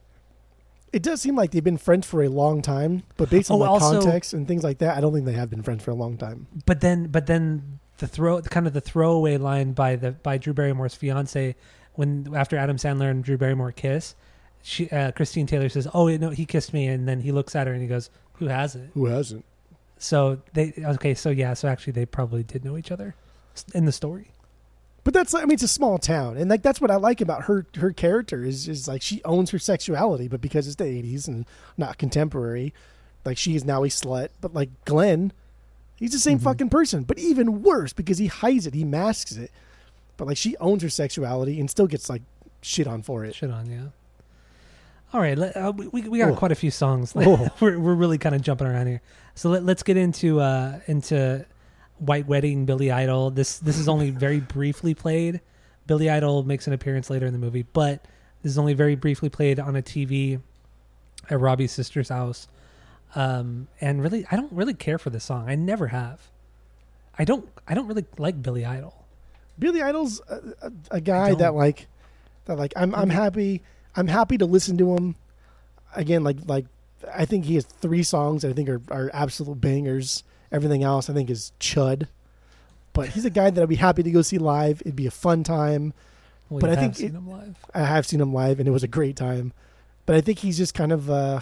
It 0.92 1.02
does 1.02 1.20
seem 1.20 1.36
like 1.36 1.50
they've 1.50 1.62
been 1.64 1.76
friends 1.76 2.06
for 2.06 2.22
a 2.22 2.28
long 2.28 2.62
time, 2.62 3.02
but 3.16 3.28
based 3.30 3.50
on 3.50 3.56
Oh, 3.56 3.58
like 3.60 3.70
also- 3.70 4.00
context 4.00 4.32
and 4.32 4.48
things 4.48 4.64
like 4.64 4.78
that, 4.78 4.96
I 4.96 5.00
don't 5.00 5.12
think 5.12 5.26
they 5.26 5.32
have 5.32 5.50
been 5.50 5.62
friends 5.62 5.82
for 5.84 5.90
a 5.90 5.94
long 5.94 6.16
time. 6.16 6.46
But 6.66 6.80
then 6.80 7.08
but 7.08 7.26
then 7.26 7.78
the 7.98 8.06
throw 8.06 8.40
kind 8.42 8.66
of 8.66 8.72
the 8.72 8.80
throwaway 8.80 9.36
line 9.36 9.72
by 9.72 9.96
the 9.96 10.12
by 10.12 10.38
Drew 10.38 10.54
Barrymore's 10.54 10.94
fiance 10.94 11.56
when 11.94 12.32
after 12.34 12.56
Adam 12.56 12.76
Sandler 12.76 13.10
and 13.10 13.22
Drew 13.24 13.36
Barrymore 13.36 13.72
kiss, 13.72 14.14
she 14.62 14.88
uh, 14.90 15.10
Christine 15.12 15.46
Taylor 15.46 15.68
says, 15.68 15.86
"Oh 15.92 16.08
no, 16.16 16.30
he 16.30 16.46
kissed 16.46 16.72
me," 16.72 16.86
and 16.86 17.08
then 17.08 17.20
he 17.20 17.32
looks 17.32 17.54
at 17.56 17.66
her 17.66 17.72
and 17.72 17.82
he 17.82 17.88
goes, 17.88 18.08
"Who 18.34 18.46
hasn't?" 18.46 18.92
Who 18.94 19.06
hasn't? 19.06 19.44
So 19.98 20.40
they 20.54 20.72
okay, 20.78 21.14
so 21.14 21.30
yeah, 21.30 21.54
so 21.54 21.68
actually 21.68 21.94
they 21.94 22.06
probably 22.06 22.44
did 22.44 22.64
know 22.64 22.76
each 22.78 22.90
other 22.92 23.14
in 23.74 23.84
the 23.84 23.92
story. 23.92 24.30
But 25.04 25.14
that's 25.14 25.32
I 25.34 25.40
mean 25.42 25.52
it's 25.52 25.62
a 25.62 25.68
small 25.68 25.98
town, 25.98 26.36
and 26.36 26.50
like 26.50 26.62
that's 26.62 26.80
what 26.80 26.90
I 26.90 26.96
like 26.96 27.20
about 27.20 27.44
her 27.44 27.66
her 27.76 27.92
character 27.92 28.44
is 28.44 28.68
is 28.68 28.86
like 28.86 29.00
she 29.00 29.22
owns 29.24 29.50
her 29.50 29.58
sexuality, 29.58 30.28
but 30.28 30.40
because 30.40 30.66
it's 30.66 30.76
the 30.76 30.84
'80s 30.84 31.26
and 31.28 31.46
not 31.78 31.96
contemporary, 31.98 32.74
like 33.24 33.38
she 33.38 33.54
is 33.56 33.64
now 33.64 33.84
a 33.84 33.88
slut. 33.88 34.28
But 34.40 34.52
like 34.52 34.68
Glenn, 34.84 35.32
he's 35.96 36.12
the 36.12 36.18
same 36.18 36.38
Mhm. 36.38 36.42
fucking 36.42 36.68
person, 36.68 37.04
but 37.04 37.18
even 37.18 37.62
worse 37.62 37.92
because 37.94 38.18
he 38.18 38.26
hides 38.26 38.66
it, 38.66 38.74
he 38.74 38.84
masks 38.84 39.32
it. 39.36 39.50
But 40.18 40.26
like 40.28 40.36
she 40.36 40.56
owns 40.58 40.82
her 40.82 40.90
sexuality 40.90 41.58
and 41.58 41.70
still 41.70 41.86
gets 41.86 42.10
like 42.10 42.22
shit 42.60 42.86
on 42.86 43.00
for 43.02 43.24
it. 43.24 43.34
Shit 43.34 43.50
on, 43.50 43.70
yeah. 43.70 43.86
All 45.14 45.20
right, 45.22 45.38
let, 45.38 45.56
uh, 45.56 45.72
we 45.74 45.86
we 46.02 46.18
got 46.18 46.32
Oh. 46.32 46.34
quite 46.34 46.52
a 46.52 46.56
few 46.56 46.70
songs. 46.70 47.14
Oh. 47.16 47.48
we're 47.60 47.78
we're 47.78 47.94
really 47.94 48.18
kind 48.18 48.34
of 48.34 48.42
jumping 48.42 48.66
around 48.66 48.88
here. 48.88 49.00
So 49.36 49.48
let, 49.48 49.64
let's 49.64 49.82
get 49.82 49.96
into 49.96 50.40
uh 50.40 50.80
into 50.86 51.46
White 52.00 52.26
Wedding, 52.26 52.66
Billy 52.66 52.90
Idol. 52.90 53.30
This 53.30 53.58
this 53.58 53.78
is 53.78 53.88
only 53.88 54.10
very 54.10 54.40
briefly 54.40 54.94
played. 54.94 55.40
Billy 55.86 56.10
Idol 56.10 56.42
makes 56.42 56.66
an 56.66 56.72
appearance 56.72 57.10
later 57.10 57.26
in 57.26 57.32
the 57.32 57.38
movie, 57.38 57.64
but 57.72 58.04
this 58.42 58.52
is 58.52 58.58
only 58.58 58.74
very 58.74 58.94
briefly 58.94 59.28
played 59.28 59.58
on 59.58 59.74
a 59.76 59.82
TV 59.82 60.40
at 61.30 61.40
Robbie's 61.40 61.72
sister's 61.72 62.08
house. 62.08 62.48
Um, 63.14 63.68
and 63.80 64.02
really, 64.02 64.26
I 64.30 64.36
don't 64.36 64.52
really 64.52 64.74
care 64.74 64.98
for 64.98 65.10
this 65.10 65.24
song. 65.24 65.48
I 65.48 65.54
never 65.54 65.88
have. 65.88 66.20
I 67.18 67.24
don't. 67.24 67.48
I 67.66 67.74
don't 67.74 67.86
really 67.86 68.04
like 68.18 68.42
Billy 68.42 68.64
Idol. 68.64 68.94
Billy 69.58 69.82
Idol's 69.82 70.20
a, 70.28 70.40
a, 70.62 70.72
a 70.92 71.00
guy 71.00 71.34
that 71.34 71.54
like 71.54 71.88
that 72.44 72.58
like 72.58 72.72
I'm 72.76 72.94
I'm 72.94 73.10
happy 73.10 73.62
I'm 73.96 74.06
happy 74.06 74.38
to 74.38 74.46
listen 74.46 74.78
to 74.78 74.94
him. 74.94 75.16
Again, 75.96 76.22
like 76.22 76.36
like 76.46 76.66
I 77.12 77.24
think 77.24 77.44
he 77.44 77.54
has 77.54 77.64
three 77.64 78.02
songs 78.02 78.42
that 78.42 78.50
I 78.50 78.52
think 78.52 78.68
are, 78.68 78.82
are 78.90 79.10
absolute 79.12 79.60
bangers. 79.60 80.22
Everything 80.52 80.82
else 80.82 81.08
I 81.10 81.12
think 81.14 81.30
is 81.30 81.52
chud. 81.60 82.08
But 82.92 83.10
he's 83.10 83.24
a 83.24 83.30
guy 83.30 83.50
that 83.50 83.62
I'd 83.62 83.68
be 83.68 83.76
happy 83.76 84.02
to 84.02 84.10
go 84.10 84.22
see 84.22 84.38
live. 84.38 84.80
It'd 84.82 84.96
be 84.96 85.06
a 85.06 85.10
fun 85.10 85.44
time. 85.44 85.92
Well, 86.50 86.60
But 86.60 86.70
I 86.70 86.76
think 86.76 86.96
seen 86.96 87.08
it- 87.08 87.12
him 87.14 87.28
live. 87.30 87.56
I 87.74 87.80
have 87.84 88.06
seen 88.06 88.20
him 88.20 88.32
live 88.32 88.58
and 88.58 88.68
it 88.68 88.72
was 88.72 88.82
a 88.82 88.88
great 88.88 89.14
time. 89.16 89.52
But 90.06 90.16
I 90.16 90.20
think 90.20 90.38
he's 90.38 90.56
just 90.56 90.74
kind 90.74 90.92
of 90.92 91.10
uh 91.10 91.40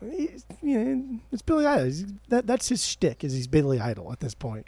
you 0.00 0.38
know, 0.62 1.18
it's 1.32 1.42
Billy 1.42 1.66
Idol. 1.66 1.84
He's, 1.86 2.04
that 2.28 2.46
that's 2.46 2.68
his 2.68 2.84
shtick 2.86 3.24
is 3.24 3.32
he's 3.32 3.46
Billy 3.46 3.80
Idol 3.80 4.12
at 4.12 4.20
this 4.20 4.34
point. 4.34 4.66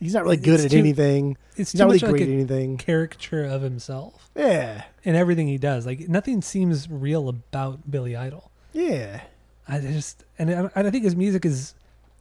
He's 0.00 0.14
not 0.14 0.24
really 0.24 0.36
good 0.36 0.54
It's 0.54 0.64
at 0.66 0.70
too- 0.72 0.78
anything. 0.78 1.36
It's 1.56 1.72
He's 1.72 1.78
not 1.78 1.86
really 1.86 1.98
great 1.98 2.12
like 2.12 2.22
at 2.22 2.28
anything. 2.28 2.76
caricature 2.78 3.44
of 3.44 3.62
himself. 3.62 4.30
Yeah. 4.36 4.84
And 5.04 5.16
everything 5.16 5.46
he 5.48 5.58
does. 5.58 5.86
Like 5.86 6.08
nothing 6.08 6.42
seems 6.42 6.88
real 6.90 7.28
about 7.28 7.90
Billy 7.90 8.16
Idol. 8.16 8.50
Yeah. 8.72 9.20
I 9.68 9.80
just 9.80 10.24
and 10.38 10.50
I, 10.50 10.70
and 10.74 10.86
I 10.88 10.90
think 10.90 11.04
his 11.04 11.16
music 11.16 11.44
is 11.44 11.74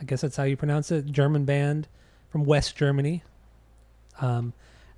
I 0.00 0.04
guess 0.04 0.20
that's 0.20 0.36
how 0.36 0.44
you 0.44 0.56
pronounce 0.56 0.90
it. 0.92 1.06
German 1.06 1.44
band 1.44 1.88
from 2.30 2.44
West 2.44 2.76
Germany. 2.76 3.22
Um, 4.20 4.52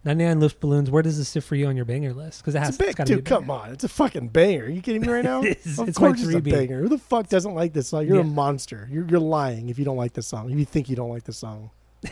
99 0.04 0.40
Luftballons. 0.40 0.88
Where 0.88 1.02
does 1.02 1.18
this 1.18 1.28
sit 1.28 1.42
for 1.44 1.54
you 1.56 1.66
on 1.66 1.76
your 1.76 1.84
banger 1.84 2.12
list? 2.14 2.40
Because 2.40 2.54
it 2.54 2.58
has 2.60 2.68
It's 2.70 2.78
a 2.78 2.84
big, 2.84 2.96
to 2.96 3.02
be 3.04 3.06
dude. 3.06 3.18
a 3.18 3.22
banger. 3.22 3.40
Come 3.40 3.50
on, 3.50 3.70
it's 3.70 3.84
a 3.84 3.88
fucking 3.88 4.28
banger. 4.28 4.64
Are 4.64 4.68
you 4.68 4.80
kidding 4.80 5.02
me 5.02 5.08
right 5.08 5.24
now? 5.24 5.42
It 5.44 5.60
is. 5.64 5.78
Of 5.78 5.88
It's 5.88 5.98
course, 5.98 6.22
it's 6.22 6.34
a 6.34 6.40
banger. 6.40 6.80
Who 6.80 6.88
the 6.88 6.98
fuck 6.98 7.28
doesn't 7.28 7.54
like 7.54 7.72
this 7.74 7.88
song? 7.88 8.06
You're 8.06 8.16
Yeah. 8.16 8.22
a 8.22 8.24
monster. 8.24 8.88
You're 8.90 9.06
you're 9.06 9.20
lying 9.20 9.68
if 9.68 9.78
you 9.78 9.84
don't 9.84 9.96
like 9.98 10.14
this 10.14 10.26
song. 10.26 10.50
If 10.50 10.58
you 10.58 10.64
think 10.64 10.88
you 10.88 10.96
don't 10.96 11.10
like 11.10 11.24
this 11.24 11.36
song. 11.38 11.70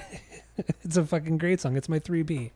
it's 0.82 0.96
a 0.96 1.04
fucking 1.04 1.38
great 1.38 1.60
song. 1.60 1.76
It's 1.76 1.88
my 1.88 1.98
3B. 1.98 2.50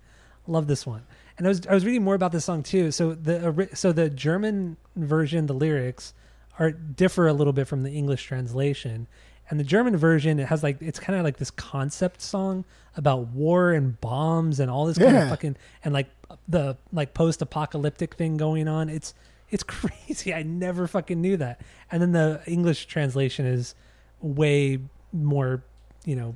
Love 0.47 0.67
this 0.67 0.87
one. 0.87 1.03
And 1.39 1.47
I 1.47 1.49
was 1.49 1.67
I 1.67 1.73
was 1.75 1.87
reading 1.87 2.03
more 2.03 2.15
about 2.15 2.33
this 2.33 2.45
song 2.45 2.63
too. 2.63 2.91
So 2.91 3.15
the 3.15 3.69
so 3.75 3.93
the 3.93 4.11
German 4.11 4.77
version, 4.97 5.47
the 5.47 5.55
lyrics 5.55 6.13
are 6.59 6.71
differ 6.73 7.27
a 7.27 7.33
little 7.33 7.55
bit 7.55 7.67
from 7.67 7.85
the 7.85 7.91
English 7.91 8.25
translation. 8.25 9.07
And 9.53 9.61
the 9.61 9.65
German 9.65 9.95
version, 9.99 10.41
it 10.41 10.47
has 10.49 10.63
like 10.63 10.81
it's 10.81 10.99
kind 10.99 11.19
of 11.19 11.25
like 11.25 11.37
this 11.37 11.51
concept 11.51 12.23
song 12.23 12.65
about 12.97 13.27
war 13.29 13.73
and 13.73 14.01
bombs 14.01 14.59
and 14.59 14.71
all 14.71 14.87
this 14.87 14.97
kind 14.97 15.15
of 15.15 15.29
fucking 15.29 15.57
and 15.85 15.93
like 15.93 16.09
the 16.49 16.79
like 16.91 17.13
post-apocalyptic 17.13 18.15
thing 18.15 18.39
going 18.39 18.67
on. 18.67 18.89
It's 18.89 19.13
it's 19.51 19.63
crazy. 19.67 20.33
I 20.33 20.43
never 20.43 20.87
fucking 20.87 21.21
knew 21.21 21.37
that. 21.37 21.61
And 21.91 22.01
then 22.01 22.13
the 22.13 22.41
English 22.47 22.87
translation 22.87 23.45
is 23.45 23.75
way 24.23 24.79
more, 25.13 25.63
you 26.07 26.17
know, 26.17 26.35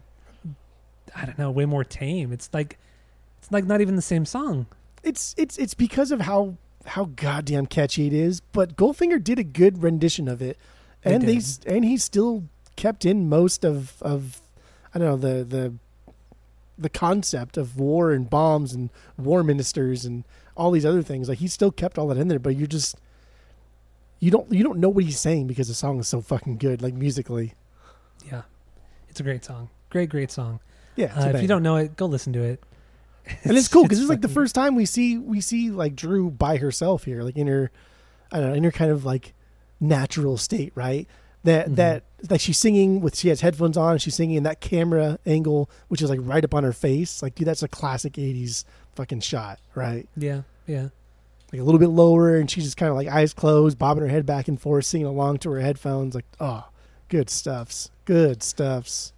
I 1.15 1.25
don't 1.25 1.39
know, 1.39 1.51
way 1.51 1.65
more 1.65 1.85
tame. 1.85 2.33
It's 2.35 2.51
like 2.53 2.79
it's 3.39 3.51
like 3.51 3.65
not 3.65 3.81
even 3.81 3.97
the 3.97 4.03
same 4.03 4.27
song. 4.27 4.67
It's 5.03 5.35
it's 5.39 5.57
it's 5.57 5.73
because 5.73 6.13
of 6.13 6.21
how 6.21 6.59
how 6.85 7.07
goddamn 7.17 7.65
catchy 7.65 8.07
it 8.09 8.13
is. 8.13 8.41
But 8.41 8.77
Goldfinger 8.77 9.25
did 9.25 9.39
a 9.39 9.43
good 9.45 9.83
rendition 9.83 10.29
of 10.29 10.43
it, 10.43 10.59
and 11.03 11.23
they 11.23 11.37
s- 11.39 11.61
and 11.67 11.83
he 11.83 11.97
still 11.97 12.45
kept 12.77 13.05
in 13.05 13.29
most 13.29 13.65
of 13.65 14.01
of 14.03 14.41
I 14.95 14.99
don't 14.99 15.09
know 15.09 15.17
the 15.17 15.45
the 15.45 15.75
the 16.79 16.89
concept 16.91 17.57
of 17.57 17.79
war 17.79 18.13
and 18.13 18.29
bombs 18.29 18.73
and 18.75 18.91
war 19.17 19.43
ministers 19.43 20.05
and 20.05 20.25
all 20.57 20.71
these 20.71 20.85
other 20.87 21.03
things. 21.03 21.29
Like 21.29 21.39
he 21.39 21.49
still 21.49 21.71
kept 21.73 21.99
all 21.99 22.07
that 22.09 22.19
in 22.19 22.29
there, 22.29 22.39
but 22.39 22.55
you're 22.57 22.67
just 22.67 22.97
you 24.21 24.31
don't 24.31 24.51
you 24.53 24.63
don't 24.63 24.79
know 24.79 24.89
what 24.89 25.05
he's 25.05 25.19
saying 25.19 25.47
because 25.47 25.69
the 25.69 25.75
song 25.75 25.99
is 25.99 26.09
so 26.09 26.21
fucking 26.21 26.59
good, 26.59 26.83
like 26.83 26.95
musically. 26.95 27.55
Yeah, 28.31 28.43
it's 29.09 29.21
a 29.21 29.23
great 29.23 29.45
song. 29.45 29.71
Great, 29.91 30.09
great 30.11 30.31
song. 30.31 30.61
Yeah, 30.97 31.15
Uh, 31.15 31.29
if 31.29 31.43
you 31.43 31.49
don't 31.49 31.63
know 31.63 31.77
it, 31.77 31.97
go 31.97 32.07
listen 32.07 32.33
to 32.33 32.43
it. 32.43 32.63
and 33.45 33.57
it's 33.57 33.69
cool 33.73 33.83
because 33.83 34.01
it's 34.01 34.09
like 34.09 34.23
the 34.23 34.29
first 34.29 34.55
time 34.55 34.75
we 34.75 34.87
see 34.87 35.19
we 35.19 35.41
see 35.41 35.71
like 35.71 35.95
Drew 35.95 36.31
by 36.31 36.57
herself 36.57 37.05
here, 37.05 37.23
like 37.23 37.37
in 37.37 37.47
her, 37.47 37.71
I 38.33 38.41
don't 38.41 38.51
know, 38.51 38.55
in 38.55 38.65
her 38.65 38.71
kind 38.73 38.91
of 38.91 39.05
like 39.05 39.35
natural 39.81 40.37
state, 40.39 40.73
right? 40.75 41.07
That 41.47 41.71
Mhm. 41.71 41.77
that 41.77 42.03
like 42.31 42.41
she's 42.41 42.59
singing 42.59 43.01
with 43.01 43.17
she 43.17 43.29
has 43.29 43.41
headphones 43.41 43.77
on, 43.77 43.93
and 43.93 44.03
she's 44.03 44.15
singing 44.15 44.37
in 44.37 44.43
that 44.43 44.61
camera 44.61 45.19
angle, 45.27 45.71
which 45.89 46.03
is 46.03 46.11
like 46.11 46.21
right 46.23 46.45
up 46.45 46.55
on 46.55 46.63
her 46.65 46.73
face. 46.73 47.23
Like, 47.23 47.35
dude, 47.35 47.49
that's 47.49 47.63
a 47.63 47.69
classic 47.69 48.19
'80s 48.19 48.65
fucking 48.95 49.21
shot, 49.21 49.59
right? 49.75 50.09
Yeah, 50.17 50.43
yeah. 50.67 50.89
Like 51.53 51.61
a 51.61 51.65
little 51.65 51.79
bit 51.79 51.89
lower, 51.91 52.37
and 52.37 52.51
she's 52.51 52.65
just 52.65 52.77
kind 52.77 52.91
of 52.91 52.97
like 52.97 53.09
eyes 53.09 53.33
closed, 53.33 53.79
bobbing 53.79 54.03
her 54.03 54.09
head 54.09 54.27
back 54.27 54.49
and 54.49 54.61
forth, 54.61 54.85
singing 54.85 55.07
along 55.07 55.39
to 55.39 55.51
her 55.53 55.61
headphones. 55.61 56.15
Like, 56.15 56.25
oh, 56.41 56.65
good 57.09 57.31
stuffs, 57.31 57.91
good 58.05 58.43
stuffs. 58.43 59.13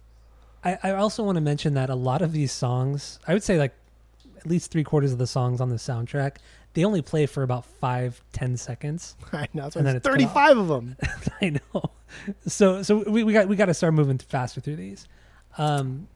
I, 0.63 0.77
I 0.83 0.91
also 0.91 1.23
want 1.23 1.37
to 1.37 1.41
mention 1.41 1.73
that 1.75 1.89
a 1.89 1.95
lot 1.95 2.21
of 2.21 2.31
these 2.33 2.51
songs, 2.51 3.17
I 3.27 3.33
would 3.33 3.43
say 3.43 3.57
like 3.57 3.73
at 4.37 4.45
least 4.45 4.71
three 4.71 4.83
quarters 4.83 5.11
of 5.11 5.17
the 5.17 5.25
songs 5.27 5.59
on 5.61 5.69
the 5.69 5.77
soundtrack, 5.77 6.35
they 6.73 6.85
only 6.85 7.01
play 7.01 7.25
for 7.25 7.43
about 7.43 7.65
five, 7.65 8.21
ten 8.31 8.57
seconds. 8.57 9.15
I 9.33 9.47
know, 9.53 9.63
that's 9.63 9.75
And 9.75 9.85
then 9.85 9.95
it's 9.95 10.05
35 10.05 10.57
of 10.57 10.67
them. 10.67 10.95
I 11.41 11.49
know. 11.51 11.91
So 12.47 12.83
so 12.83 12.97
we, 13.09 13.23
we 13.23 13.33
got 13.33 13.47
we 13.47 13.55
got 13.55 13.65
to 13.65 13.73
start 13.73 13.93
moving 13.93 14.17
faster 14.17 14.61
through 14.61 14.77
these. 14.77 15.07
Um, 15.57 16.07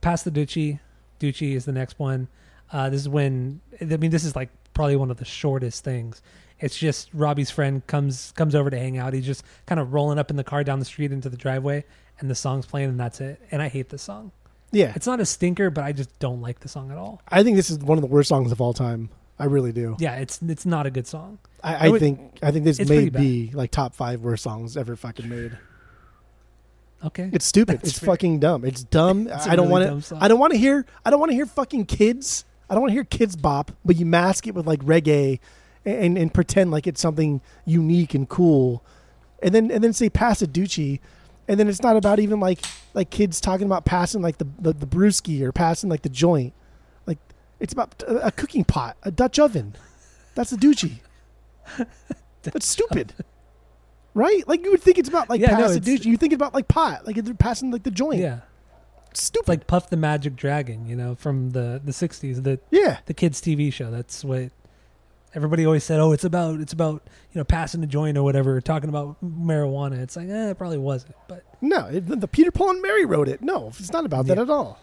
past 0.00 0.24
the 0.24 0.30
Dutchie, 0.30 0.80
Dutchie 1.20 1.54
is 1.54 1.64
the 1.64 1.72
next 1.72 1.98
one. 1.98 2.28
Uh, 2.72 2.90
this 2.90 3.00
is 3.00 3.08
when 3.08 3.60
I 3.80 3.84
mean 3.96 4.10
this 4.10 4.24
is 4.24 4.34
like 4.36 4.50
probably 4.74 4.96
one 4.96 5.10
of 5.10 5.16
the 5.18 5.24
shortest 5.24 5.84
things. 5.84 6.22
It's 6.60 6.78
just 6.78 7.10
Robbie's 7.12 7.50
friend 7.50 7.86
comes 7.86 8.32
comes 8.36 8.54
over 8.54 8.70
to 8.70 8.78
hang 8.78 8.96
out. 8.98 9.12
He's 9.12 9.26
just 9.26 9.44
kind 9.66 9.80
of 9.80 9.92
rolling 9.92 10.18
up 10.18 10.30
in 10.30 10.36
the 10.36 10.44
car 10.44 10.62
down 10.62 10.78
the 10.78 10.84
street 10.84 11.12
into 11.12 11.28
the 11.28 11.36
driveway, 11.36 11.84
and 12.20 12.30
the 12.30 12.34
song's 12.34 12.66
playing, 12.66 12.88
and 12.90 13.00
that's 13.00 13.20
it. 13.20 13.40
And 13.50 13.60
I 13.60 13.68
hate 13.68 13.88
this 13.88 14.02
song. 14.02 14.30
Yeah, 14.70 14.92
It's 14.96 15.06
not 15.06 15.20
a 15.20 15.26
stinker, 15.26 15.68
but 15.68 15.84
I 15.84 15.92
just 15.92 16.18
don't 16.18 16.40
like 16.40 16.60
the 16.60 16.68
song 16.68 16.90
at 16.90 16.96
all. 16.96 17.20
I 17.28 17.42
think 17.42 17.56
this 17.56 17.68
is 17.68 17.78
one 17.78 17.98
of 17.98 18.02
the 18.02 18.08
worst 18.08 18.30
songs 18.30 18.50
of 18.52 18.60
all 18.60 18.72
time. 18.72 19.10
I 19.38 19.46
really 19.46 19.72
do. 19.72 19.96
Yeah, 19.98 20.16
it's 20.16 20.40
it's 20.42 20.64
not 20.66 20.86
a 20.86 20.90
good 20.90 21.06
song. 21.06 21.38
I, 21.64 21.74
I 21.74 21.86
I 21.86 21.88
would- 21.90 22.00
think 22.00 22.38
I 22.42 22.50
think 22.50 22.64
this 22.64 22.78
may 22.88 23.08
be 23.08 23.50
like 23.54 23.70
top 23.70 23.94
five 23.94 24.20
worst 24.20 24.42
songs 24.44 24.76
ever 24.76 24.94
fucking 24.96 25.28
made. 25.28 25.58
Okay, 27.04 27.30
It's 27.32 27.44
stupid. 27.44 27.78
That's 27.78 27.90
it's 27.90 27.98
fair. 27.98 28.06
fucking 28.08 28.38
dumb. 28.38 28.64
It's 28.64 28.84
dumb. 28.84 29.26
It's 29.32 29.46
I 29.48 29.56
don't 29.56 29.68
really 29.68 29.90
want 29.90 30.04
to. 30.04 30.16
I 30.20 30.28
don't 30.28 30.38
want 30.38 30.52
to 30.52 30.58
hear. 30.58 30.86
I 31.04 31.10
don't 31.10 31.18
want 31.18 31.30
to 31.30 31.34
hear 31.34 31.46
fucking 31.46 31.86
kids. 31.86 32.44
I 32.70 32.74
don't 32.74 32.80
want 32.82 32.90
to 32.90 32.94
hear 32.94 33.04
kids 33.04 33.34
bop. 33.34 33.72
But 33.84 33.96
you 33.96 34.06
mask 34.06 34.46
it 34.46 34.54
with 34.54 34.66
like 34.68 34.80
reggae, 34.84 35.40
and 35.84 36.16
and 36.16 36.32
pretend 36.32 36.70
like 36.70 36.86
it's 36.86 37.00
something 37.00 37.40
unique 37.64 38.14
and 38.14 38.28
cool, 38.28 38.84
and 39.42 39.52
then 39.52 39.72
and 39.72 39.82
then 39.82 39.92
say 39.92 40.10
pass 40.10 40.42
a 40.42 40.46
Dutchie, 40.46 41.00
and 41.48 41.58
then 41.58 41.66
it's 41.68 41.82
not 41.82 41.96
about 41.96 42.20
even 42.20 42.38
like 42.38 42.60
like 42.94 43.10
kids 43.10 43.40
talking 43.40 43.66
about 43.66 43.84
passing 43.84 44.22
like 44.22 44.38
the 44.38 44.46
the, 44.60 44.72
the 44.72 44.86
brewski 44.86 45.42
or 45.42 45.50
passing 45.50 45.90
like 45.90 46.02
the 46.02 46.08
joint. 46.08 46.52
It's 47.62 47.72
about 47.72 48.02
a, 48.06 48.26
a 48.26 48.30
cooking 48.32 48.64
pot, 48.64 48.96
a 49.04 49.10
Dutch 49.10 49.38
oven. 49.38 49.76
That's 50.34 50.50
a 50.52 50.56
dutchie. 50.56 50.98
That's 52.42 52.66
stupid. 52.66 53.14
Right? 54.14 54.46
Like 54.46 54.64
you 54.64 54.72
would 54.72 54.82
think 54.82 54.98
it's 54.98 55.08
about 55.08 55.30
like 55.30 55.40
Yeah, 55.40 55.52
no, 55.52 55.56
pass 55.58 55.70
a 55.70 55.76
it's- 55.76 55.84
douche. 55.84 56.04
You 56.04 56.16
think 56.16 56.32
about 56.32 56.52
like 56.54 56.68
pot, 56.68 57.06
like 57.06 57.16
they're 57.16 57.34
passing 57.34 57.70
like 57.70 57.84
the 57.84 57.90
joint. 57.90 58.20
Yeah, 58.20 58.40
Stupid. 59.14 59.40
it's 59.42 59.48
like 59.48 59.66
Puff 59.66 59.88
the 59.90 59.96
Magic 59.96 60.36
Dragon, 60.36 60.86
you 60.86 60.96
know, 60.96 61.14
from 61.14 61.50
the 61.50 61.80
the 61.82 61.92
'60s, 61.92 62.42
the 62.42 62.58
yeah. 62.70 62.98
the 63.06 63.14
kids' 63.14 63.40
TV 63.40 63.72
show. 63.72 63.90
That's 63.90 64.24
what 64.24 64.50
everybody 65.34 65.64
always 65.64 65.84
said. 65.84 66.00
Oh, 66.00 66.12
it's 66.12 66.24
about 66.24 66.60
it's 66.60 66.72
about 66.72 67.02
you 67.32 67.38
know 67.38 67.44
passing 67.44 67.80
the 67.80 67.86
joint 67.86 68.18
or 68.18 68.22
whatever, 68.22 68.60
talking 68.60 68.88
about 68.90 69.16
marijuana. 69.24 69.98
It's 70.00 70.16
like 70.16 70.28
eh, 70.28 70.50
it 70.50 70.58
probably 70.58 70.78
wasn't, 70.78 71.14
but 71.28 71.44
No, 71.62 71.86
it, 71.86 72.06
the 72.20 72.28
Peter 72.28 72.50
Paul 72.50 72.70
and 72.70 72.82
Mary 72.82 73.04
wrote 73.06 73.28
it. 73.28 73.40
No, 73.40 73.68
it's 73.68 73.92
not 73.92 74.04
about 74.04 74.26
that 74.26 74.38
at 74.38 74.50
all. 74.50 74.78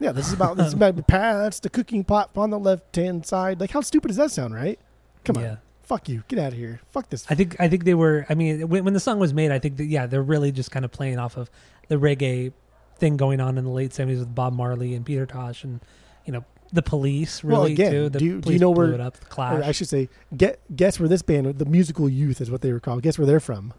Yeah, 0.00 0.12
this 0.12 0.26
is 0.28 0.32
about 0.32 0.56
this 0.56 0.68
is 0.68 0.72
about 0.72 1.06
pass 1.06 1.60
the 1.60 1.70
cooking 1.70 2.02
pot 2.04 2.30
on 2.36 2.50
the 2.50 2.58
left 2.58 2.96
hand 2.96 3.24
side. 3.26 3.60
Like 3.60 3.70
how 3.70 3.80
stupid 3.82 4.08
does 4.08 4.16
that 4.16 4.30
sound, 4.30 4.54
right? 4.54 4.78
Come 5.24 5.36
on. 5.36 5.42
yeah. 5.42 5.56
Fuck 5.82 6.08
you. 6.08 6.22
Get 6.28 6.38
out 6.38 6.52
of 6.52 6.58
here. 6.58 6.80
Fuck 6.90 7.10
this. 7.10 7.26
I 7.28 7.34
think 7.34 7.56
I 7.60 7.68
think 7.68 7.84
they 7.84 7.94
were. 7.94 8.24
I 8.28 8.34
mean, 8.34 8.68
when, 8.68 8.84
when 8.84 8.94
the 8.94 9.00
song 9.00 9.18
was 9.18 9.34
made, 9.34 9.50
I 9.50 9.58
think 9.58 9.76
that 9.76 9.86
yeah, 9.86 10.06
they're 10.06 10.22
really 10.22 10.52
just 10.52 10.70
kind 10.70 10.84
of 10.84 10.90
playing 10.92 11.18
off 11.18 11.36
of 11.36 11.50
the 11.88 11.96
reggae 11.96 12.52
thing 12.98 13.16
going 13.16 13.40
on 13.40 13.58
in 13.58 13.64
the 13.64 13.70
late 13.70 13.90
'70s 13.90 14.20
with 14.20 14.34
Bob 14.34 14.52
Marley 14.52 14.94
and 14.94 15.04
Peter 15.04 15.26
Tosh 15.26 15.64
and 15.64 15.80
you 16.24 16.32
know 16.32 16.44
the 16.72 16.82
Police. 16.82 17.42
Really 17.42 17.54
Well, 17.60 17.64
again, 17.66 17.92
too. 17.92 18.08
The 18.08 18.18
do 18.20 18.24
you- 18.24 18.40
do 18.40 18.52
you 18.52 18.58
know 18.60 18.70
where- 18.70 18.92
it 18.92 19.00
up? 19.00 19.16
The 19.18 19.26
Clash. 19.26 19.64
I 19.64 19.72
should 19.72 19.88
say, 19.88 20.08
get 20.36 20.60
guess 20.76 21.00
where 21.00 21.08
this 21.08 21.22
band, 21.22 21.58
the 21.58 21.64
Musical 21.64 22.08
Youth, 22.08 22.40
is 22.40 22.50
what 22.52 22.60
they 22.62 22.72
were 22.72 22.78
called. 22.80 23.02
Guess 23.02 23.18
where 23.18 23.26
they're 23.26 23.40
from? 23.40 23.74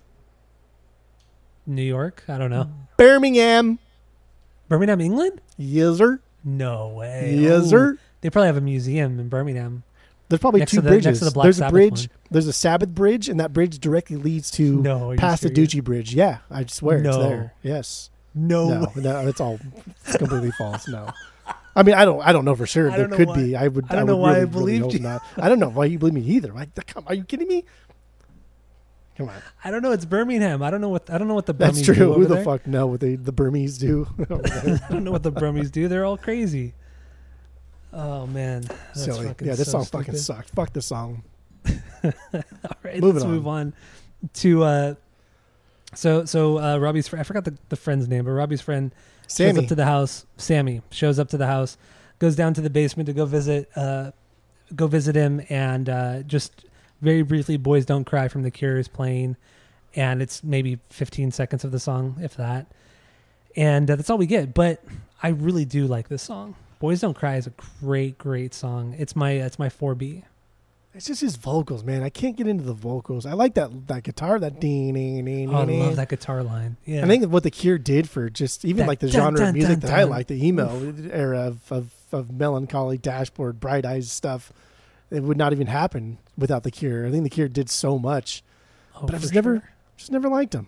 New 1.65 1.81
York. 1.83 2.23
I 2.27 2.37
don't 2.37 2.49
know. 2.49 2.69
Birmingham. 2.97 3.79
Birmingham, 4.71 5.01
England. 5.01 5.41
Yes, 5.57 5.97
sir. 5.97 6.21
No 6.45 6.87
way. 6.87 7.35
Yes, 7.37 7.73
Oh. 7.73 7.97
They 8.21 8.29
probably 8.29 8.47
have 8.47 8.55
a 8.55 8.61
museum 8.61 9.19
in 9.19 9.27
Birmingham. 9.27 9.83
There's 10.29 10.39
probably 10.39 10.61
Next 10.61 10.71
two 10.71 10.77
to 10.77 10.81
the- 10.83 10.87
bridges. 10.89 11.05
next 11.07 11.19
to 11.19 11.25
the 11.25 11.31
Black 11.31 11.43
There's 11.43 11.59
a 11.59 11.69
bridge. 11.69 12.07
one. 12.07 12.17
There's 12.31 12.47
a 12.47 12.53
Sabbath 12.53 12.87
bridge, 12.95 13.27
and 13.27 13.37
that 13.41 13.51
bridge 13.51 13.79
directly 13.79 14.15
leads 14.15 14.49
to 14.51 14.81
No, 14.81 15.09
are 15.09 15.13
you 15.15 15.19
past 15.19 15.41
the 15.43 15.49
serious? 15.53 15.73
Dutchie 15.73 15.83
Bridge. 15.83 16.15
Yeah, 16.15 16.37
I 16.49 16.65
swear 16.67 16.99
it's 16.99 17.03
No. 17.03 17.21
there. 17.21 17.53
Yes. 17.63 18.11
No. 18.33 18.69
No, 18.69 18.91
no, 18.95 19.27
it's 19.27 19.41
all 19.41 19.59
it's 20.07 20.15
completely 20.15 20.51
false. 20.57 20.87
No. 20.87 21.09
I 21.75 21.83
mean, 21.83 21.95
I 21.95 22.05
don't, 22.05 22.21
I 22.25 22.31
don't 22.31 22.45
know 22.45 22.55
for 22.55 22.65
sure. 22.65 22.89
I 22.89 22.95
There 22.95 23.07
don't 23.07 23.11
know 23.11 23.17
could 23.17 23.27
why- 23.27 23.35
be. 23.35 23.55
I 23.57 23.67
would. 23.67 23.85
I 23.89 23.95
don't 23.95 24.05
would 24.05 24.11
know 24.13 24.17
why 24.17 24.29
I 24.29 24.39
really, 24.39 24.45
really 24.45 24.51
believed 24.79 24.83
hope 24.85 24.93
you. 24.93 24.99
Not. 24.99 25.21
I 25.37 25.49
don't 25.49 25.59
know 25.59 25.69
why 25.69 25.83
you 25.85 25.99
believe 25.99 26.13
me 26.13 26.21
either. 26.21 26.53
Like, 26.53 26.69
come, 26.87 27.03
are 27.07 27.13
you 27.13 27.25
kidding 27.25 27.49
me? 27.49 27.65
Come 29.21 29.35
on, 29.35 29.41
I 29.63 29.71
don't 29.71 29.81
know. 29.81 29.91
It's 29.91 30.05
Birmingham. 30.05 30.61
I 30.63 30.69
don't 30.69 30.81
know 30.81 30.89
what 30.89 31.09
I 31.09 31.17
don't 31.17 31.27
know 31.27 31.35
what 31.35 31.45
the 31.45 31.53
that's 31.53 31.79
Brummies 31.79 31.85
true. 31.85 31.95
do 31.95 32.13
Who 32.13 32.25
the 32.25 32.35
there. 32.35 32.43
fuck 32.43 32.67
know 32.67 32.87
what 32.87 32.99
they 32.99 33.15
the 33.15 33.31
Burmese 33.31 33.77
do? 33.77 34.07
I 34.29 34.79
don't 34.89 35.03
know 35.03 35.11
what 35.11 35.23
the 35.23 35.31
Brummies 35.31 35.71
do. 35.71 35.87
They're 35.87 36.05
all 36.05 36.17
crazy. 36.17 36.73
Oh 37.93 38.25
man, 38.27 38.61
that's 38.63 39.03
Silly. 39.03 39.27
Yeah, 39.41 39.55
this 39.55 39.65
so 39.71 39.83
song 39.83 39.85
fucking 39.85 40.15
sucked. 40.15 40.49
Fuck 40.51 40.73
this 40.73 40.85
song. 40.85 41.23
All 42.03 42.11
right, 42.83 42.99
Moving 42.99 43.13
let's 43.13 43.23
on. 43.25 43.31
move 43.31 43.47
on 43.47 43.73
to 44.35 44.63
uh, 44.63 44.95
so 45.93 46.25
so 46.25 46.57
uh, 46.57 46.77
Robbie's 46.77 47.07
friend. 47.07 47.19
I 47.19 47.23
forgot 47.23 47.45
the, 47.45 47.55
the 47.69 47.75
friend's 47.75 48.07
name, 48.07 48.25
but 48.25 48.31
Robbie's 48.31 48.61
friend 48.61 48.93
shows 49.27 49.57
up 49.57 49.67
to 49.67 49.75
the 49.75 49.85
house. 49.85 50.25
Sammy 50.37 50.81
shows 50.89 51.19
up 51.19 51.29
to 51.29 51.37
the 51.37 51.47
house, 51.47 51.77
goes 52.19 52.35
down 52.35 52.53
to 52.55 52.61
the 52.61 52.69
basement 52.69 53.07
to 53.07 53.13
go 53.13 53.25
visit 53.25 53.69
uh, 53.75 54.11
go 54.75 54.87
visit 54.87 55.15
him, 55.15 55.41
and 55.49 55.89
uh, 55.89 56.21
just 56.23 56.65
very 57.01 57.21
briefly, 57.23 57.57
"Boys 57.57 57.85
Don't 57.85 58.05
Cry" 58.05 58.27
from 58.27 58.43
The 58.43 58.51
Cure 58.51 58.77
is 58.77 58.87
playing, 58.87 59.35
and 59.95 60.21
it's 60.21 60.43
maybe 60.43 60.79
15 60.89 61.31
seconds 61.31 61.63
of 61.63 61.71
the 61.71 61.79
song, 61.79 62.17
if 62.21 62.35
that, 62.37 62.67
and 63.55 63.89
uh, 63.89 63.95
that's 63.95 64.09
all 64.09 64.17
we 64.17 64.27
get. 64.27 64.53
But 64.53 64.83
I 65.21 65.29
really 65.29 65.65
do 65.65 65.87
like 65.87 66.07
this 66.07 66.21
song. 66.23 66.55
"Boys 66.79 67.01
Don't 67.01 67.15
Cry" 67.15 67.35
is 67.35 67.47
a 67.47 67.53
great, 67.81 68.17
great 68.17 68.53
song. 68.53 68.95
It's 68.97 69.15
my 69.15 69.31
it's 69.31 69.59
my 69.59 69.69
4B. 69.69 70.23
It's 70.93 71.05
just 71.05 71.21
his 71.21 71.37
vocals, 71.37 71.85
man. 71.85 72.03
I 72.03 72.09
can't 72.09 72.35
get 72.35 72.47
into 72.47 72.65
the 72.65 72.73
vocals. 72.73 73.25
I 73.25 73.31
like 73.31 73.53
that 73.53 73.87
that 73.87 74.03
guitar, 74.03 74.39
that 74.39 74.59
ding 74.59 74.93
ding 74.93 75.23
ding 75.23 75.49
Oh, 75.53 75.59
I 75.59 75.63
love 75.63 75.95
that 75.95 76.09
guitar 76.09 76.43
line. 76.43 76.75
Yeah, 76.85 77.05
I 77.05 77.07
think 77.07 77.25
what 77.31 77.43
the 77.43 77.51
Cure 77.51 77.77
did 77.77 78.09
for 78.09 78.29
just 78.29 78.65
even 78.65 78.79
That 78.79 78.87
like 78.87 78.99
the 78.99 79.07
dun, 79.07 79.21
genre 79.21 79.39
dun, 79.39 79.47
of 79.49 79.53
music 79.55 79.79
dun, 79.79 79.89
that 79.89 79.99
I 79.99 80.03
like, 80.03 80.27
the 80.27 80.45
emo 80.45 80.93
era 81.11 81.47
of, 81.47 81.71
of 81.71 81.91
of 82.11 82.29
melancholy, 82.31 82.97
dashboard, 82.97 83.61
bright 83.61 83.85
eyes 83.85 84.11
stuff, 84.11 84.51
it 85.11 85.21
would 85.23 85.37
not 85.37 85.51
even 85.53 85.67
happen 85.67 86.17
without 86.37 86.63
the 86.63 86.71
Cure. 86.71 87.05
I 87.05 87.11
think 87.11 87.23
the 87.23 87.29
Cure 87.29 87.47
did 87.47 87.69
so 87.69 87.99
much, 87.99 88.43
Oh, 88.95 89.05
but 89.05 89.15
I've 89.15 89.21
just 89.21 89.33
never, 89.33 89.63
just 89.97 90.11
never 90.11 90.29
liked 90.29 90.51
them. 90.53 90.67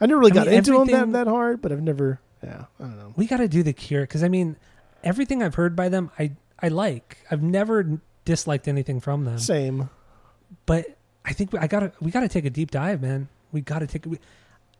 I 0.00 0.06
never 0.06 0.20
really 0.20 0.32
I 0.32 0.34
got 0.34 0.46
mean, 0.46 0.56
into 0.56 0.72
them 0.84 1.12
that, 1.12 1.24
that 1.24 1.30
hard, 1.30 1.60
but 1.62 1.72
I've 1.72 1.82
never, 1.82 2.20
yeah, 2.42 2.64
I 2.78 2.82
don't 2.84 2.98
know. 2.98 3.12
We 3.16 3.26
got 3.26 3.38
to 3.38 3.48
do 3.48 3.62
the 3.62 3.72
Cure 3.72 4.02
because 4.02 4.22
I 4.22 4.28
mean, 4.28 4.56
everything 5.04 5.42
I've 5.42 5.54
heard 5.54 5.74
by 5.76 5.88
them, 5.88 6.10
I 6.18 6.32
I 6.62 6.68
like. 6.68 7.18
I've 7.30 7.42
never 7.42 8.00
disliked 8.24 8.66
anything 8.68 9.00
from 9.00 9.24
them. 9.24 9.38
Same. 9.38 9.88
but 10.66 10.86
I 11.24 11.32
think 11.32 11.52
we, 11.52 11.58
I 11.58 11.66
got 11.66 11.80
to 11.80 11.92
we 12.00 12.10
got 12.10 12.20
to 12.20 12.28
take 12.28 12.44
a 12.44 12.50
deep 12.50 12.70
dive, 12.70 13.00
man. 13.02 13.28
We 13.52 13.60
got 13.60 13.80
to 13.80 13.86
take 13.86 14.06
we, 14.06 14.18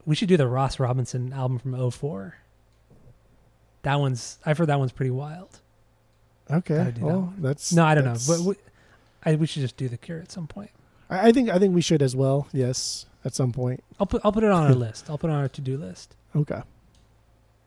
we 0.07 0.15
should 0.15 0.29
do 0.29 0.37
the 0.37 0.47
Ross 0.49 0.79
Robinson 0.81 1.33
album 1.33 1.59
from 1.59 1.91
04. 1.91 2.37
That 3.83 4.01
one's 4.01 4.39
I've 4.45 4.59
heard 4.59 4.69
that 4.69 4.79
one's 4.79 4.93
pretty 4.93 5.11
wild. 5.11 5.61
Okay. 6.51 6.77
Gotta 6.77 6.93
that 6.93 7.01
Well, 7.01 7.33
that's 7.39 7.73
No, 7.73 7.85
I 7.85 7.95
don't 7.95 8.05
know, 8.05 8.17
but 8.27 8.41
we, 8.41 8.55
I, 9.25 9.35
we 9.37 9.47
should 9.47 9.63
just 9.63 9.77
do 9.77 9.89
the 9.89 9.97
Cure 9.99 10.19
at 10.21 10.31
some 10.33 10.47
point. 10.47 10.71
I, 11.09 11.29
I 11.29 11.33
think 11.33 11.49
I 11.51 11.59
think 11.59 11.75
we 11.75 11.81
should 11.83 12.03
as 12.03 12.15
well. 12.17 12.47
Yes, 12.53 13.07
at 13.25 13.35
some 13.35 13.53
point. 13.53 13.83
I'll 13.99 14.07
put 14.07 14.23
I'll 14.25 14.33
put 14.33 14.45
it 14.45 14.51
on 14.51 14.65
our 14.67 14.75
list. 14.87 15.11
I'll 15.11 15.19
put 15.19 15.31
it 15.31 15.33
on 15.35 15.41
our 15.41 15.49
to 15.49 15.61
do 15.61 15.77
list. 15.77 16.17
Okay. 16.35 16.63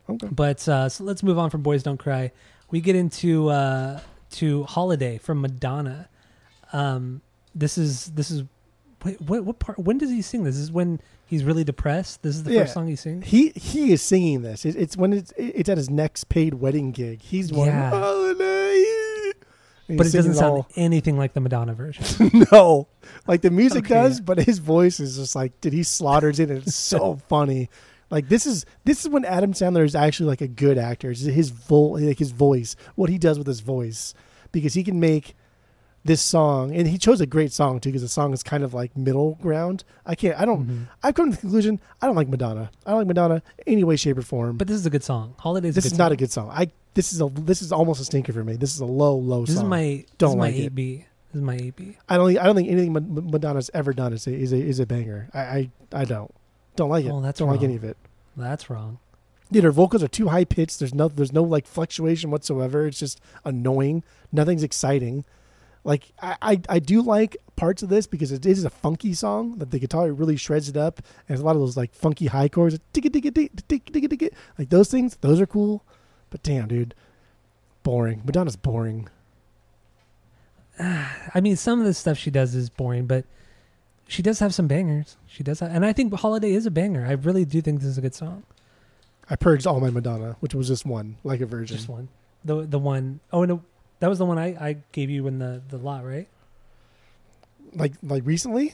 Okay. 0.10 0.28
But 0.32 0.68
uh, 0.68 0.90
so 0.90 1.04
let's 1.04 1.24
move 1.24 1.38
on 1.40 1.50
from 1.50 1.62
Boys 1.62 1.84
Don't 1.84 1.98
Cry. 1.98 2.32
We 2.72 2.82
get 2.82 2.96
into 2.96 3.50
uh, 3.50 4.00
to 4.32 4.64
Holiday 4.64 5.18
from 5.18 5.42
Madonna. 5.42 6.10
Um, 6.74 7.22
this 7.56 7.78
is 7.78 8.08
this 8.08 8.32
is 8.32 8.44
wait, 9.06 9.22
what 9.22 9.46
what 9.46 9.60
part? 9.60 9.80
When 9.80 9.98
does 9.98 10.10
he 10.10 10.22
sing 10.22 10.44
this? 10.44 10.56
This 10.56 10.64
is 10.64 10.72
when 10.72 11.00
he's 11.26 11.44
really 11.44 11.64
depressed. 11.64 12.22
This 12.24 12.36
is 12.36 12.44
the 12.44 12.52
Yeah. 12.54 12.62
first 12.62 12.74
song 12.74 12.88
he 12.88 12.96
sings. 12.96 13.28
He 13.28 13.50
he 13.56 13.94
is 13.94 14.02
singing 14.02 14.42
this. 14.42 14.66
It, 14.66 14.76
it's 14.76 14.98
when 14.98 15.14
it's 15.14 15.32
it's 15.38 15.70
at 15.70 15.78
his 15.78 15.90
next 15.90 16.26
paid 16.30 16.56
wedding 16.56 16.92
gig. 16.92 17.22
He's 17.22 17.54
one 17.54 17.68
Yeah. 17.68 17.90
holiday, 17.92 18.53
But 19.88 20.08
it 20.08 20.12
doesn't 20.14 20.36
sound 20.36 20.52
all- 20.54 20.68
anything 20.76 21.18
like 21.18 21.34
the 21.34 21.42
Madonna 21.42 21.74
version. 21.74 22.32
no, 22.52 22.88
like 23.28 23.42
the 23.42 23.52
music 23.52 23.86
Okay. 23.86 23.94
does, 23.96 24.22
but 24.22 24.40
his 24.40 24.60
voice 24.60 25.00
is 25.00 25.18
just 25.18 25.36
like, 25.36 25.60
did 25.62 25.74
he 25.74 25.84
slaughters 25.84 26.40
it? 26.40 26.50
And 26.50 26.60
it's 26.60 26.76
so 26.76 27.16
funny. 27.30 27.70
Like 28.10 28.30
this 28.30 28.46
is 28.46 28.66
this 28.86 29.02
is 29.04 29.10
when 29.10 29.26
Adam 29.26 29.54
Sandler 29.54 29.84
is 29.84 29.96
actually 29.96 30.28
like 30.28 30.42
a 30.42 30.48
good 30.48 30.78
actor. 30.78 31.12
It's 31.12 31.22
his 31.22 31.50
vo- 31.50 31.98
like 31.98 32.20
his 32.20 32.32
voice, 32.32 32.76
what 32.96 33.10
he 33.10 33.18
does 33.18 33.38
with 33.38 33.48
his 33.48 33.60
voice, 33.60 34.14
because 34.52 34.74
he 34.74 34.84
can 34.84 35.00
make 35.00 35.36
this 36.06 36.22
song, 36.22 36.76
and 36.76 36.86
he 36.88 36.98
chose 36.98 37.22
a 37.22 37.26
great 37.26 37.52
song 37.54 37.80
too, 37.80 37.90
because 37.90 38.02
the 38.02 38.10
song 38.10 38.34
is 38.34 38.44
kind 38.44 38.64
of 38.64 38.74
like 38.74 38.96
middle 38.96 39.36
ground. 39.42 39.84
I 40.06 40.16
can't. 40.16 40.40
I 40.40 40.46
don't. 40.46 40.68
Mhm. 40.68 40.88
I've 41.02 41.16
come 41.16 41.30
to 41.32 41.36
the 41.36 41.42
conclusion 41.42 41.80
I 42.02 42.08
don't 42.08 42.16
like 42.16 42.28
Madonna. 42.28 42.70
I 42.86 42.92
don't 42.92 43.00
like 43.00 43.08
Madonna 43.08 43.42
any 43.66 43.84
way, 43.84 43.96
shape, 43.96 44.18
or 44.18 44.22
form. 44.22 44.58
But 44.58 44.68
this 44.68 44.76
is 44.78 44.86
a 44.86 44.90
good 44.90 45.04
song. 45.04 45.34
Holiday 45.40 45.70
is. 45.70 45.76
this 45.76 45.86
is 45.86 45.94
good 45.94 45.98
not 46.00 46.12
a 46.12 46.16
good 46.18 46.32
song. 46.32 46.50
I 46.52 46.72
this 46.94 47.14
is 47.14 47.22
a 47.22 47.28
this 47.28 47.62
is 47.62 47.72
almost 47.72 48.02
a 48.02 48.06
stinker 48.06 48.34
for 48.34 48.44
me. 48.44 48.56
This 48.56 48.74
is 48.74 48.80
a 48.80 48.86
low 48.86 49.16
low 49.16 49.46
This 49.46 49.56
song. 49.56 49.66
is 49.66 49.70
my 49.70 50.06
Don't 50.18 50.30
This 50.30 50.30
is 50.32 50.36
my 50.36 50.42
like 50.48 50.56
it. 50.56 50.60
eight 50.66 50.76
B. 50.76 51.06
This 51.32 51.36
is 51.40 51.42
my 51.42 51.56
eight 51.56 51.76
B. 51.76 51.98
I 52.08 52.18
don't. 52.18 52.38
I 52.38 52.44
don't 52.44 52.56
think 52.56 52.70
anything 52.70 52.94
Madonna's 52.94 53.72
ever 53.74 53.94
done 53.94 54.14
is 54.14 54.28
a 54.28 54.34
is 54.34 54.54
a, 54.54 54.58
is 54.58 54.80
a 54.80 54.86
banger. 54.86 55.30
I, 55.34 55.40
I 55.40 55.70
I 55.94 56.06
don't 56.06 56.34
don't 56.76 56.90
like 56.90 57.06
it. 57.06 57.10
Oh, 57.10 57.22
that's 57.22 57.40
don't 57.40 57.50
like 57.50 57.64
any 57.64 57.76
of 57.76 57.84
it. 57.84 57.98
That's 58.38 58.70
wrong. 58.70 59.00
Dude, 59.52 59.64
her 59.64 59.72
vocals 59.72 60.02
are 60.04 60.08
too 60.08 60.30
high 60.30 60.46
pitched. 60.46 60.80
There's 60.80 60.94
no 60.94 61.08
there's 61.08 61.34
no 61.34 61.44
like 61.44 61.68
fluctuation 61.68 62.32
whatsoever. 62.32 62.88
It's 62.88 63.00
just 63.00 63.20
annoying. 63.46 64.04
Nothing's 64.32 64.64
exciting. 64.64 65.26
Like 65.84 66.12
I, 66.22 66.38
I, 66.42 66.62
I 66.70 66.80
do 66.80 67.02
like 67.02 67.38
parts 67.56 67.84
of 67.84 67.90
this 67.90 68.08
because 68.08 68.32
it 68.32 68.46
is 68.46 68.64
a 68.64 68.70
funky 68.70 69.14
song 69.14 69.58
that 69.58 69.70
the 69.70 69.80
guitar 69.80 70.12
really 70.12 70.38
shreds 70.38 70.70
it 70.70 70.78
up 70.78 70.98
and 71.00 71.06
there's 71.28 71.40
a 71.42 71.46
lot 71.46 71.56
of 71.56 71.62
those 71.62 71.78
like 71.78 71.94
funky 71.94 72.26
high 72.28 72.48
chords 72.48 72.80
like 74.58 74.70
those 74.70 74.90
things 74.90 75.18
those 75.22 75.40
are 75.42 75.46
cool 75.46 75.84
but 76.34 76.42
damn 76.42 76.68
dude 76.68 76.96
boring 77.84 78.22
Madonna's 78.26 78.56
boring 78.56 79.08
I 80.80 81.40
mean, 81.40 81.56
some 81.56 81.80
of 81.80 81.86
the 81.86 81.94
stuff 81.94 82.18
she 82.18 82.32
does 82.32 82.56
is 82.56 82.68
boring, 82.72 83.06
but 83.06 83.26
she 84.08 84.24
does 84.24 84.40
have 84.40 84.56
some 84.56 84.68
bangers. 84.68 85.18
She 85.28 85.44
does, 85.44 85.60
have, 85.60 85.70
and 85.72 85.86
I 85.86 85.94
think 85.94 86.12
Holiday 86.12 86.52
is 86.54 86.66
a 86.66 86.72
banger. 86.72 87.06
I 87.06 87.12
really 87.12 87.46
do 87.46 87.62
think 87.62 87.80
this 87.82 87.90
is 87.90 87.98
a 88.00 88.02
good 88.02 88.16
song. 88.16 88.42
I 89.30 89.36
purged 89.36 89.68
all 89.68 89.80
my 89.80 89.92
Madonna 89.92 90.36
which 90.40 90.56
was 90.56 90.68
just 90.68 90.84
one 90.84 91.18
like 91.24 91.42
a 91.42 91.46
virgin 91.46 91.78
Just 91.78 91.88
one, 91.88 92.10
the 92.44 92.64
the 92.64 92.80
one 92.80 93.20
oh 93.32 93.46
no, 93.46 93.62
that 94.00 94.10
was 94.10 94.18
the 94.18 94.26
one 94.26 94.40
I, 94.40 94.48
I 94.60 94.78
gave 94.92 95.10
you 95.12 95.28
in 95.28 95.38
the 95.38 95.62
the 95.70 95.78
lot, 95.78 96.04
right? 96.06 96.28
like 97.76 97.94
like 98.02 98.24
recently 98.26 98.74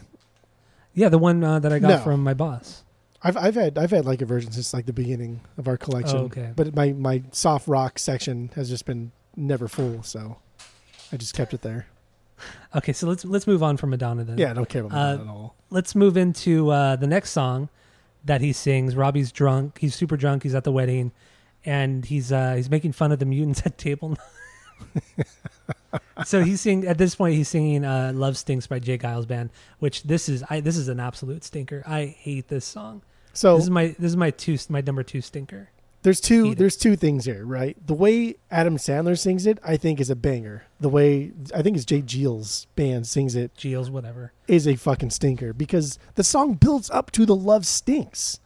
Yeah, 0.93 1.09
the 1.09 1.17
one 1.19 1.43
uh, 1.43 1.59
that 1.59 1.71
I 1.73 1.79
got 1.79 1.89
No. 1.89 1.97
from 1.99 2.23
my 2.23 2.33
boss. 2.33 2.83
I've 3.21 3.35
I've 3.37 3.55
had 3.55 3.77
I've 3.77 3.91
had 3.91 4.05
like 4.05 4.21
a 4.21 4.25
version 4.25 4.51
since 4.51 4.73
like 4.73 4.85
the 4.85 4.93
beginning 4.93 5.41
of 5.57 5.67
our 5.67 5.77
collection. 5.77 6.17
Oh, 6.17 6.23
okay. 6.25 6.51
But 6.55 6.75
my 6.75 6.93
my 6.93 7.23
soft 7.31 7.67
rock 7.67 7.99
section 7.99 8.49
has 8.55 8.69
just 8.69 8.85
been 8.85 9.11
never 9.35 9.67
full, 9.67 10.03
so 10.03 10.37
I 11.11 11.17
just 11.17 11.33
kept 11.33 11.53
it 11.53 11.61
there. 11.61 11.87
Okay, 12.73 12.93
so 12.93 13.07
let's 13.07 13.25
let's 13.25 13.45
move 13.47 13.61
on 13.61 13.75
from 13.75 13.89
Madonna 13.89 14.23
then. 14.23 14.37
Yeah, 14.37 14.51
I 14.51 14.53
don't 14.53 14.69
care 14.69 14.83
about 14.85 14.97
Uh, 14.97 15.15
that 15.17 15.21
at 15.23 15.27
all. 15.27 15.55
let's 15.69 15.95
move 15.95 16.15
into 16.15 16.69
uh, 16.69 16.95
the 16.95 17.07
next 17.07 17.31
song 17.31 17.67
that 18.23 18.39
he 18.39 18.53
sings. 18.53 18.95
Robbie's 18.95 19.31
drunk. 19.33 19.77
He's 19.79 19.93
super 19.95 20.15
drunk. 20.15 20.43
He's 20.43 20.55
at 20.55 20.63
the 20.63 20.71
wedding, 20.71 21.11
and 21.65 22.05
he's 22.05 22.31
uh, 22.31 22.53
he's 22.55 22.69
making 22.69 22.93
fun 22.93 23.11
of 23.11 23.19
the 23.19 23.25
mutants 23.25 23.61
at 23.65 23.77
table 23.77 24.15
so 26.25 26.41
he's 26.43 26.61
singing 26.61 26.87
at 26.87 26.97
this 26.97 27.15
point. 27.15 27.35
He's 27.35 27.49
singing 27.49 27.83
uh, 27.83 28.11
"Love 28.15 28.37
Stinks" 28.37 28.67
by 28.67 28.79
J. 28.79 28.97
Geils 28.97 29.27
Band, 29.27 29.49
which 29.79 30.03
this 30.03 30.29
is. 30.29 30.43
I 30.49 30.59
this 30.61 30.77
is 30.77 30.87
an 30.87 30.99
absolute 30.99 31.43
stinker. 31.43 31.83
I 31.85 32.05
hate 32.05 32.47
this 32.47 32.65
song. 32.65 33.01
So 33.39 33.55
This 33.55 33.63
is 33.63 33.69
my 33.69 33.95
this 33.97 34.11
is 34.11 34.17
my 34.17 34.31
two 34.31 34.57
my 34.67 34.81
number 34.81 35.01
two 35.01 35.21
stinker. 35.21 35.69
there's 36.01 36.19
two 36.19 36.55
there's 36.55 36.75
two 36.75 36.97
things 36.97 37.23
here, 37.23 37.45
right? 37.45 37.77
The 37.87 37.93
way 37.93 38.35
Adam 38.51 38.75
Sandler 38.75 39.17
sings 39.17 39.45
it, 39.45 39.59
I 39.63 39.77
think 39.77 40.01
is 40.01 40.09
a 40.09 40.15
banger. 40.17 40.63
The 40.81 40.89
way 40.89 41.31
I 41.55 41.61
think 41.61 41.77
it's 41.77 41.85
J. 41.85 42.01
Geils 42.01 42.65
band 42.75 43.07
sings 43.07 43.35
it 43.35 43.55
Geels, 43.55 43.89
whatever. 43.89 44.33
is 44.49 44.67
a 44.67 44.75
fucking 44.75 45.11
stinker 45.11 45.53
because 45.53 45.97
the 46.15 46.23
song 46.23 46.55
builds 46.55 46.89
up 46.89 47.11
to 47.11 47.25
the 47.25 47.35
love 47.35 47.65
stinks. 47.65 48.41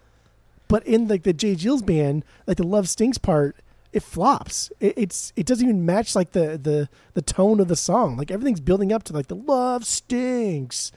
But 0.68 0.86
in 0.86 1.08
like 1.08 1.24
the 1.24 1.34
J. 1.34 1.56
Geils 1.56 1.84
band, 1.84 2.24
like 2.46 2.58
the 2.58 2.68
love 2.68 2.88
stinks 2.88 3.18
part, 3.18 3.56
it 3.94 4.04
flops. 4.04 4.72
It, 4.80 4.94
it's 4.96 5.34
it 5.36 5.48
doesn't 5.48 5.68
even 5.68 5.88
match 5.88 6.16
like 6.16 6.34
the 6.34 6.60
the 6.62 6.88
the 7.16 7.24
tone 7.24 7.60
of 7.60 7.68
the 7.68 7.76
song. 7.76 8.16
Like 8.16 8.30
everything's 8.30 8.62
building 8.62 8.94
up 8.94 9.02
to 9.06 9.14
like 9.14 9.26
the 9.26 9.36
love 9.36 9.88
stinks. 9.88 10.92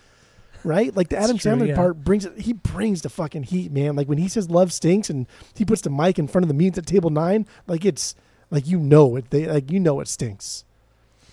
Right? 0.67 0.95
Like 0.97 1.11
the 1.11 1.17
Adam 1.17 1.39
Sandler 1.39 1.69
yeah. 1.69 1.77
part 1.77 2.03
brings 2.03 2.25
it 2.25 2.39
he 2.41 2.53
brings 2.53 3.03
the 3.03 3.09
fucking 3.09 3.45
heat, 3.45 3.71
man. 3.71 3.95
Like 3.95 4.09
when 4.09 4.19
he 4.19 4.27
says 4.27 4.51
love 4.51 4.73
stinks 4.73 5.09
and 5.09 5.27
he 5.55 5.65
puts 5.65 5.83
the 5.83 5.91
mic 5.91 6.19
in 6.19 6.27
front 6.27 6.43
of 6.43 6.49
the 6.49 6.55
mutants 6.55 6.79
at 6.79 6.87
table 6.87 7.11
9, 7.11 7.47
like 7.69 7.85
it's 7.85 8.17
like 8.51 8.67
you 8.67 8.81
know 8.81 9.15
it 9.15 9.31
they 9.31 9.47
like 9.47 9.71
you 9.71 9.79
know 9.79 10.01
it 10.01 10.09
stinks. 10.09 10.65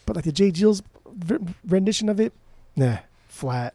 But 0.06 0.16
like 0.16 0.26
the 0.26 0.32
J. 0.32 0.52
Geils 0.52 0.84
rendition 1.66 2.10
of 2.10 2.20
it, 2.20 2.34
nah, 2.76 2.98
flat. 3.28 3.74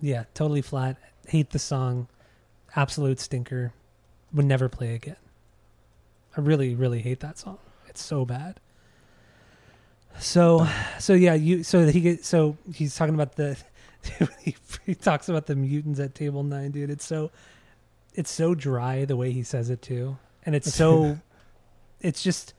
Yeah, 0.00 0.24
totally 0.34 0.62
flat. 0.62 0.96
Hate 1.26 1.50
the 1.50 1.58
song. 1.58 2.08
Absolute 2.76 3.20
stinker. 3.20 3.72
Would 4.32 4.44
never 4.44 4.68
play 4.68 4.94
again. 4.94 5.16
I 6.36 6.40
really, 6.40 6.74
really 6.74 7.00
hate 7.00 7.20
that 7.20 7.38
song. 7.38 7.58
It's 7.88 8.02
so 8.02 8.24
bad. 8.24 8.60
So, 10.20 10.68
so 10.98 11.14
yeah, 11.14 11.34
you. 11.34 11.62
So 11.62 11.86
that 11.86 11.94
he 11.94 12.00
get. 12.00 12.24
So 12.24 12.56
he's 12.74 12.94
talking 12.94 13.14
about 13.14 13.36
the. 13.36 13.56
He, 14.42 14.56
he 14.86 14.94
talks 14.94 15.28
about 15.28 15.46
the 15.46 15.56
mutants 15.56 16.00
at 16.00 16.14
table 16.14 16.42
nine, 16.42 16.70
dude. 16.70 16.90
It's 16.90 17.04
so. 17.06 17.30
It's 18.14 18.30
so 18.30 18.54
dry 18.54 19.04
the 19.04 19.16
way 19.16 19.30
he 19.30 19.42
says 19.44 19.70
it 19.70 19.80
too, 19.82 20.16
and 20.44 20.54
it's 20.54 20.72
so. 20.74 21.18
it's 22.00 22.22
just. 22.22 22.54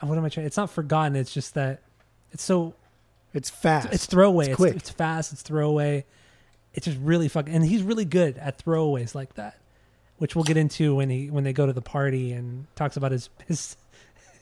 What 0.00 0.18
am 0.18 0.24
I 0.24 0.28
trying? 0.28 0.46
It's 0.46 0.56
not 0.58 0.70
forgotten. 0.70 1.16
It's 1.16 1.32
just 1.32 1.54
that. 1.54 1.80
It's 2.32 2.42
so 2.42 2.74
It's 3.32 3.48
fast. 3.48 3.86
it's, 3.86 3.94
it's 3.94 4.06
throwaway. 4.06 4.44
It's 4.44 4.48
It's, 4.50 4.56
quick. 4.56 4.76
it's 4.76 4.90
fast. 4.90 5.32
It's 5.32 5.42
throwaway. 5.42 6.04
It's 6.74 6.84
just 6.84 6.98
really 7.00 7.28
fucking, 7.28 7.54
and 7.54 7.64
he's 7.64 7.82
really 7.82 8.04
good 8.04 8.36
at 8.36 8.62
throwaways 8.62 9.14
like 9.14 9.34
that, 9.34 9.58
which 10.18 10.36
we'll 10.36 10.44
get 10.44 10.58
into 10.58 10.94
when 10.96 11.08
he 11.08 11.30
when 11.30 11.42
they 11.44 11.54
go 11.54 11.64
to 11.64 11.72
the 11.72 11.80
party 11.80 12.32
and 12.32 12.66
talks 12.76 12.98
about 12.98 13.12
his 13.12 13.30
his 13.46 13.76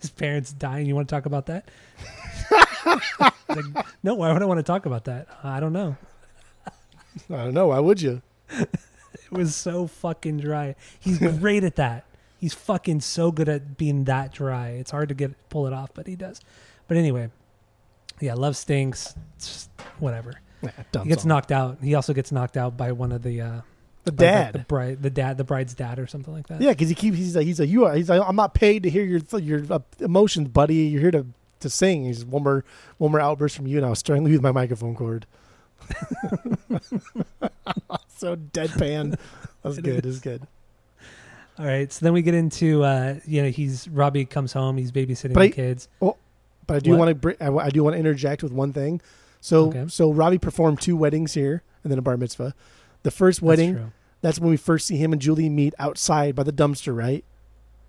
his 0.01 0.11
parents 0.11 0.53
dying. 0.53 0.87
You 0.87 0.97
want 0.97 1.09
to 1.09 1.14
talk 1.14 1.27
about 1.27 1.47
that? 1.47 1.68
Like, 3.49 3.87
no, 4.03 4.14
why 4.14 4.33
would 4.33 4.43
I 4.43 4.47
want 4.47 4.59
to 4.59 4.62
talk 4.64 4.85
about 4.87 5.05
that? 5.05 5.29
I 5.45 5.61
don't 5.61 5.72
know. 5.72 5.97
I 7.30 7.36
don't 7.36 7.54
know. 7.54 7.68
Why 7.68 7.80
would 7.80 8.00
you? 8.02 8.22
It 9.26 9.32
was 9.38 9.54
so 9.56 9.86
fucking 9.86 10.38
dry. 10.40 10.74
He's 11.00 11.18
great 11.18 11.64
at 11.64 11.76
that. 11.76 12.04
He's 12.38 12.52
fucking 12.52 13.00
so 13.00 13.32
good 13.32 13.48
at 13.48 13.76
being 13.76 14.04
that 14.04 14.32
dry. 14.32 14.70
It's 14.70 14.90
hard 14.90 15.08
to 15.08 15.14
get 15.14 15.48
pull 15.48 15.66
it 15.66 15.72
off, 15.72 15.90
but 15.94 16.06
he 16.06 16.14
does. 16.14 16.40
But 16.88 16.98
anyway, 16.98 17.30
yeah, 18.20 18.34
love 18.34 18.56
stinks. 18.56 19.14
It's 19.36 19.46
just 19.48 19.70
whatever. 19.98 20.34
Dumb 20.92 21.04
He 21.04 21.08
gets 21.08 21.24
knocked 21.24 21.50
out. 21.52 21.78
He 21.82 21.94
also 21.94 22.12
gets 22.12 22.32
knocked 22.32 22.56
out 22.56 22.76
by 22.76 22.92
one 22.92 23.12
of 23.12 23.22
the 23.22 23.40
uh, 23.40 23.60
The 24.04 24.12
dad. 24.12 24.52
the 24.54 24.58
bride, 24.60 25.02
the 25.02 25.10
dad, 25.10 25.38
the 25.38 25.44
bride's 25.44 25.74
dad, 25.74 25.98
or 25.98 26.06
something 26.06 26.34
like 26.34 26.46
that. 26.48 26.60
yeah, 26.60 26.70
because 26.70 26.88
he 26.88 26.94
keeps. 26.94 27.16
He's 27.16 27.34
like, 27.34 27.46
he's 27.46 27.58
like, 27.60 27.68
you 27.70 27.86
are. 27.86 27.94
He's 27.94 28.10
like, 28.10 28.20
I'm 28.24 28.36
not 28.36 28.54
paid 28.54 28.82
to 28.82 28.90
hear 28.90 29.04
your 29.04 29.20
your 29.40 29.62
uh, 29.70 29.78
emotions, 30.00 30.48
buddy. 30.48 30.76
You're 30.76 31.00
here 31.00 31.10
to 31.12 31.26
to 31.60 31.70
sing. 31.70 32.04
He's 32.04 32.24
one 32.24 32.42
more 32.44 32.64
one 32.98 33.10
more 33.10 33.20
outburst 33.20 33.56
from 33.56 33.66
you, 33.66 33.78
and 33.78 33.86
I'll 33.86 33.94
strangle 33.94 34.28
you 34.28 34.34
with 34.34 34.42
my 34.42 34.52
microphone 34.52 34.94
cord. 34.94 35.26
so 38.09 38.37
deadpan. 38.37 39.18
That's 39.62 39.78
good. 39.78 39.97
It 39.99 40.07
is. 40.07 40.20
good. 40.20 40.47
All 41.59 41.66
right. 41.66 41.91
So 41.93 42.05
then 42.05 42.12
we 42.12 42.22
get 42.22 42.35
into 42.35 42.82
uh, 42.82 43.16
you 43.26 43.43
know 43.43 43.49
he's 43.51 43.89
Robbie 43.89 44.24
comes 44.24 44.53
home. 44.53 44.76
He's 44.76 44.93
babysitting 44.93 45.35
But 45.35 45.41
the 45.41 45.47
I- 45.47 45.51
kids. 45.51 45.89
But 46.66 46.76
I 46.76 46.78
do 46.78 46.97
want 46.97 47.09
to. 47.11 47.14
Br- 47.14 47.32
I, 47.41 47.49
I 47.66 47.70
do 47.70 47.85
want 47.85 47.95
to 47.95 47.99
interject 48.01 48.43
with 48.43 48.53
one 48.53 48.72
thing. 48.72 49.01
So 49.41 49.66
Okay. 49.68 49.85
so 49.89 50.11
Robbie 50.11 50.39
performed 50.39 50.80
two 50.80 50.97
weddings 50.97 51.35
here, 51.35 51.62
and 51.82 51.91
then 51.91 51.99
a 51.99 52.03
bar 52.03 52.16
mitzvah. 52.16 52.55
The 53.03 53.11
first 53.11 53.43
wedding, 53.43 53.74
That's 53.74 53.91
that's 54.22 54.39
when 54.41 54.49
we 54.51 54.57
first 54.57 54.87
see 54.87 54.97
him 54.97 55.12
and 55.12 55.20
Julie 55.20 55.51
meet 55.51 55.74
outside 55.78 56.35
by 56.35 56.43
the 56.43 56.53
dumpster, 56.53 56.97
right? 56.97 57.22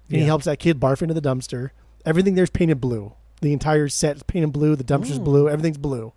And 0.10 0.20
he 0.20 0.26
helps 0.26 0.43
that 0.46 0.60
kid 0.60 0.80
barf 0.80 1.02
into 1.02 1.14
the 1.14 1.22
dumpster. 1.22 1.70
Everything 2.06 2.36
there's 2.36 2.50
painted 2.50 2.80
blue. 2.82 3.14
The 3.41 3.54
entire 3.54 3.88
set 3.89 4.18
is 4.18 4.24
painted 4.24 4.52
blue. 4.52 4.76
The 4.76 4.84
dumpster's 4.84 5.18
Ooh. 5.18 5.22
blue. 5.24 5.50
Everything's 5.50 5.78
blue. 5.78 6.12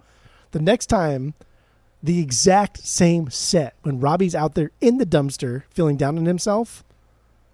The 0.50 0.58
next 0.60 0.86
time, 0.86 1.34
the 2.02 2.20
exact 2.20 2.78
same 2.86 3.30
set 3.30 3.74
when 3.82 4.00
Robbie's 4.00 4.34
out 4.34 4.54
there 4.54 4.70
in 4.80 4.98
the 4.98 5.06
dumpster 5.06 5.64
feeling 5.70 5.96
down 5.96 6.16
on 6.18 6.26
himself. 6.26 6.84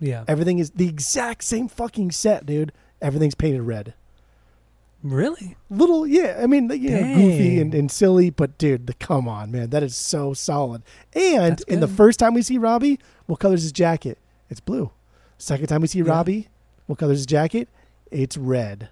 Yeah. 0.00 0.24
Everything 0.28 0.58
is 0.58 0.70
the 0.70 0.88
exact 0.88 1.44
same 1.44 1.68
fucking 1.68 2.10
set, 2.10 2.44
dude. 2.44 2.72
Everything's 3.00 3.34
painted 3.34 3.62
red. 3.62 3.94
Really? 5.02 5.56
Little, 5.68 6.06
yeah. 6.06 6.40
I 6.42 6.46
mean, 6.46 6.70
you 6.70 6.90
know, 6.90 7.14
goofy 7.14 7.60
and, 7.60 7.74
and 7.74 7.90
silly, 7.90 8.30
but 8.30 8.56
dude, 8.56 8.86
the 8.86 8.94
come 8.94 9.28
on, 9.28 9.50
man, 9.50 9.70
that 9.70 9.82
is 9.82 9.94
so 9.94 10.32
solid. 10.32 10.82
And 11.14 11.62
in 11.68 11.80
the 11.80 11.88
first 11.88 12.18
time 12.18 12.32
we 12.32 12.40
see 12.42 12.56
Robbie, 12.56 12.98
what 13.26 13.38
color's 13.38 13.62
his 13.62 13.72
jacket? 13.72 14.18
It's 14.48 14.60
blue. 14.60 14.90
Second 15.36 15.66
time 15.66 15.82
we 15.82 15.88
see 15.88 15.98
Yeah. 15.98 16.10
Robbie, 16.10 16.48
what 16.86 16.98
color's 16.98 17.18
his 17.18 17.26
jacket? 17.26 17.68
It's 18.10 18.36
red. 18.38 18.88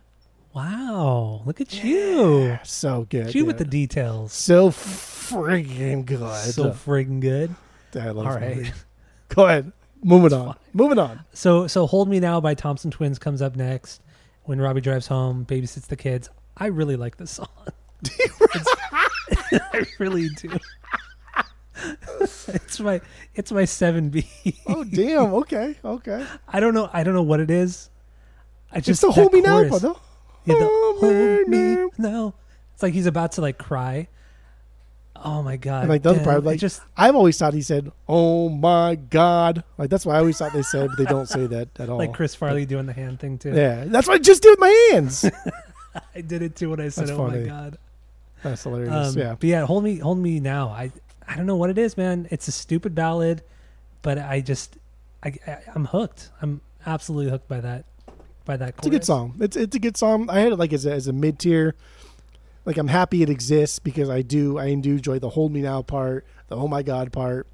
Wow. 0.54 1.42
Look 1.46 1.60
at 1.60 1.82
you. 1.82 2.58
So 2.62 3.06
good. 3.08 3.34
you 3.34 3.44
with 3.44 3.58
the 3.58 3.64
details. 3.64 4.32
so 4.32 4.68
freaking 4.70 6.04
good. 6.04 6.18
So 6.52 6.70
friggin' 6.70 7.20
good. 7.20 7.54
I 7.94 8.10
love 8.10 8.26
All 8.26 8.38
movie. 8.38 8.70
Go 9.28 9.46
ahead. 9.46 9.72
Moving 10.02 10.26
It's 10.26 10.34
on. 10.34 10.56
Moving 10.72 10.98
on. 10.98 11.20
So 11.32 11.66
so 11.66 11.86
Hold 11.86 12.08
Me 12.08 12.20
Now 12.20 12.40
by 12.40 12.54
Thompson 12.54 12.90
Twins 12.90 13.18
comes 13.18 13.40
up 13.40 13.56
next. 13.56 14.02
When 14.44 14.60
Robbie 14.60 14.80
drives 14.80 15.06
home, 15.06 15.46
babysits 15.46 15.86
the 15.86 15.96
kids. 15.96 16.28
I 16.56 16.66
really 16.66 16.96
like 16.96 17.16
this 17.16 17.30
song. 17.32 17.48
It's- 18.10 18.66
I 19.72 19.86
really 19.98 20.28
do. 20.30 20.50
it's 22.20 22.80
my 22.80 23.00
it's 23.34 23.52
my 23.52 23.64
seven 23.64 24.10
B. 24.10 24.26
Oh 24.66 24.84
damn. 24.84 25.32
Okay. 25.34 25.76
Okay. 25.84 26.26
I 26.48 26.60
don't 26.60 26.74
know. 26.74 26.90
I 26.92 27.04
don't 27.04 27.14
know 27.14 27.22
what 27.22 27.40
it 27.40 27.50
is. 27.50 27.88
I 28.70 28.76
Just 28.76 28.86
just 28.86 29.02
the 29.02 29.10
hold 29.12 29.32
me 29.32 29.40
now, 29.40 29.68
chorus. 29.68 29.82
Yeah, 30.44 30.54
the 30.56 30.96
Hold 31.00 31.48
me 31.48 31.88
now. 31.98 32.34
It's 32.74 32.82
like 32.82 32.94
he's 32.94 33.06
about 33.06 33.32
to 33.32 33.40
like 33.40 33.58
cry. 33.58 34.08
Oh 35.24 35.42
my 35.42 35.56
god! 35.56 35.82
And 35.82 35.88
like 35.88 36.02
the 36.02 36.10
other 36.10 36.24
part, 36.24 36.42
like 36.42 36.58
just 36.58 36.80
I've 36.96 37.14
always 37.14 37.38
thought 37.38 37.54
he 37.54 37.62
said, 37.62 37.92
"Oh 38.08 38.48
my 38.48 38.96
God!" 38.96 39.62
Like 39.78 39.88
that's 39.88 40.04
why 40.04 40.16
I 40.16 40.18
always 40.18 40.36
thought 40.38 40.52
they 40.52 40.62
said, 40.62 40.88
but 40.88 40.98
they 40.98 41.04
don't 41.04 41.28
say 41.28 41.46
that 41.46 41.68
at 41.78 41.88
all. 41.88 41.98
like 41.98 42.12
Chris 42.12 42.34
Farley 42.34 42.66
doing 42.66 42.86
the 42.86 42.92
hand 42.92 43.20
thing 43.20 43.38
too. 43.38 43.52
Yeah, 43.54 43.84
that's 43.86 44.08
what 44.08 44.14
I 44.14 44.18
just 44.18 44.42
did 44.42 44.50
with 44.50 44.58
my 44.58 44.88
hands. 44.92 45.24
I 46.14 46.22
did 46.22 46.42
it 46.42 46.56
too 46.56 46.70
when 46.70 46.80
I 46.80 46.88
said, 46.88 47.02
That's 47.08 47.12
"Oh 47.12 47.28
funny. 47.28 47.42
my 47.42 47.46
god!" 47.48 47.78
that's 48.42 48.64
hilarious. 48.64 49.14
Um, 49.14 49.18
yeah, 49.22 49.34
But 49.38 49.44
yeah, 49.48 49.64
hold 49.64 49.84
me, 49.84 49.98
hold 49.98 50.18
me 50.18 50.40
now. 50.40 50.68
I 50.70 50.90
I 51.28 51.36
don't 51.36 51.46
know 51.46 51.56
what 51.56 51.70
it 51.70 51.78
is, 51.78 51.96
man. 51.96 52.26
It's 52.32 52.48
a 52.48 52.52
stupid 52.52 52.92
ballad, 52.94 53.42
but 54.00 54.18
I 54.18 54.40
just 54.40 54.76
I, 55.22 55.34
I 55.46 55.58
I'm 55.74 55.84
hooked. 55.84 56.30
I'm 56.40 56.62
absolutely 56.84 57.30
hooked 57.30 57.48
by 57.48 57.60
that 57.60 57.84
by 58.44 58.56
that. 58.56 58.74
it's 58.78 58.86
a 58.86 58.90
good 58.90 59.04
song. 59.04 59.34
It's 59.40 59.56
it's 59.56 59.76
a 59.76 59.78
good 59.78 59.96
song. 59.96 60.28
I 60.30 60.40
had 60.40 60.52
it 60.52 60.56
like 60.56 60.72
as 60.72 60.86
a, 60.86 60.92
as 60.92 61.06
a 61.06 61.12
mid 61.12 61.38
tier. 61.38 61.74
Like 62.64 62.76
I'm 62.76 62.88
happy 62.88 63.22
it 63.22 63.30
exists 63.30 63.78
because 63.78 64.08
I 64.08 64.22
do 64.22 64.58
I 64.58 64.74
do 64.74 64.92
enjoy 64.92 65.18
the 65.18 65.30
hold 65.30 65.52
me 65.52 65.62
now 65.62 65.82
part, 65.82 66.26
the 66.48 66.56
oh 66.56 66.68
my 66.68 66.82
god 66.82 67.12
part, 67.12 67.46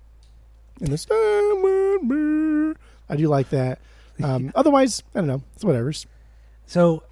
and 0.80 0.88
the 0.88 0.98
stand 0.98 1.62
with 1.62 2.02
me. 2.02 2.74
I 3.08 3.16
do 3.16 3.28
like 3.28 3.50
that. 3.50 3.80
Um, 4.20 4.50
otherwise, 4.56 5.04
I 5.14 5.20
don't 5.20 5.28
know. 5.28 5.42
It's 5.54 5.64
whatever. 5.64 5.92
So 6.66 7.04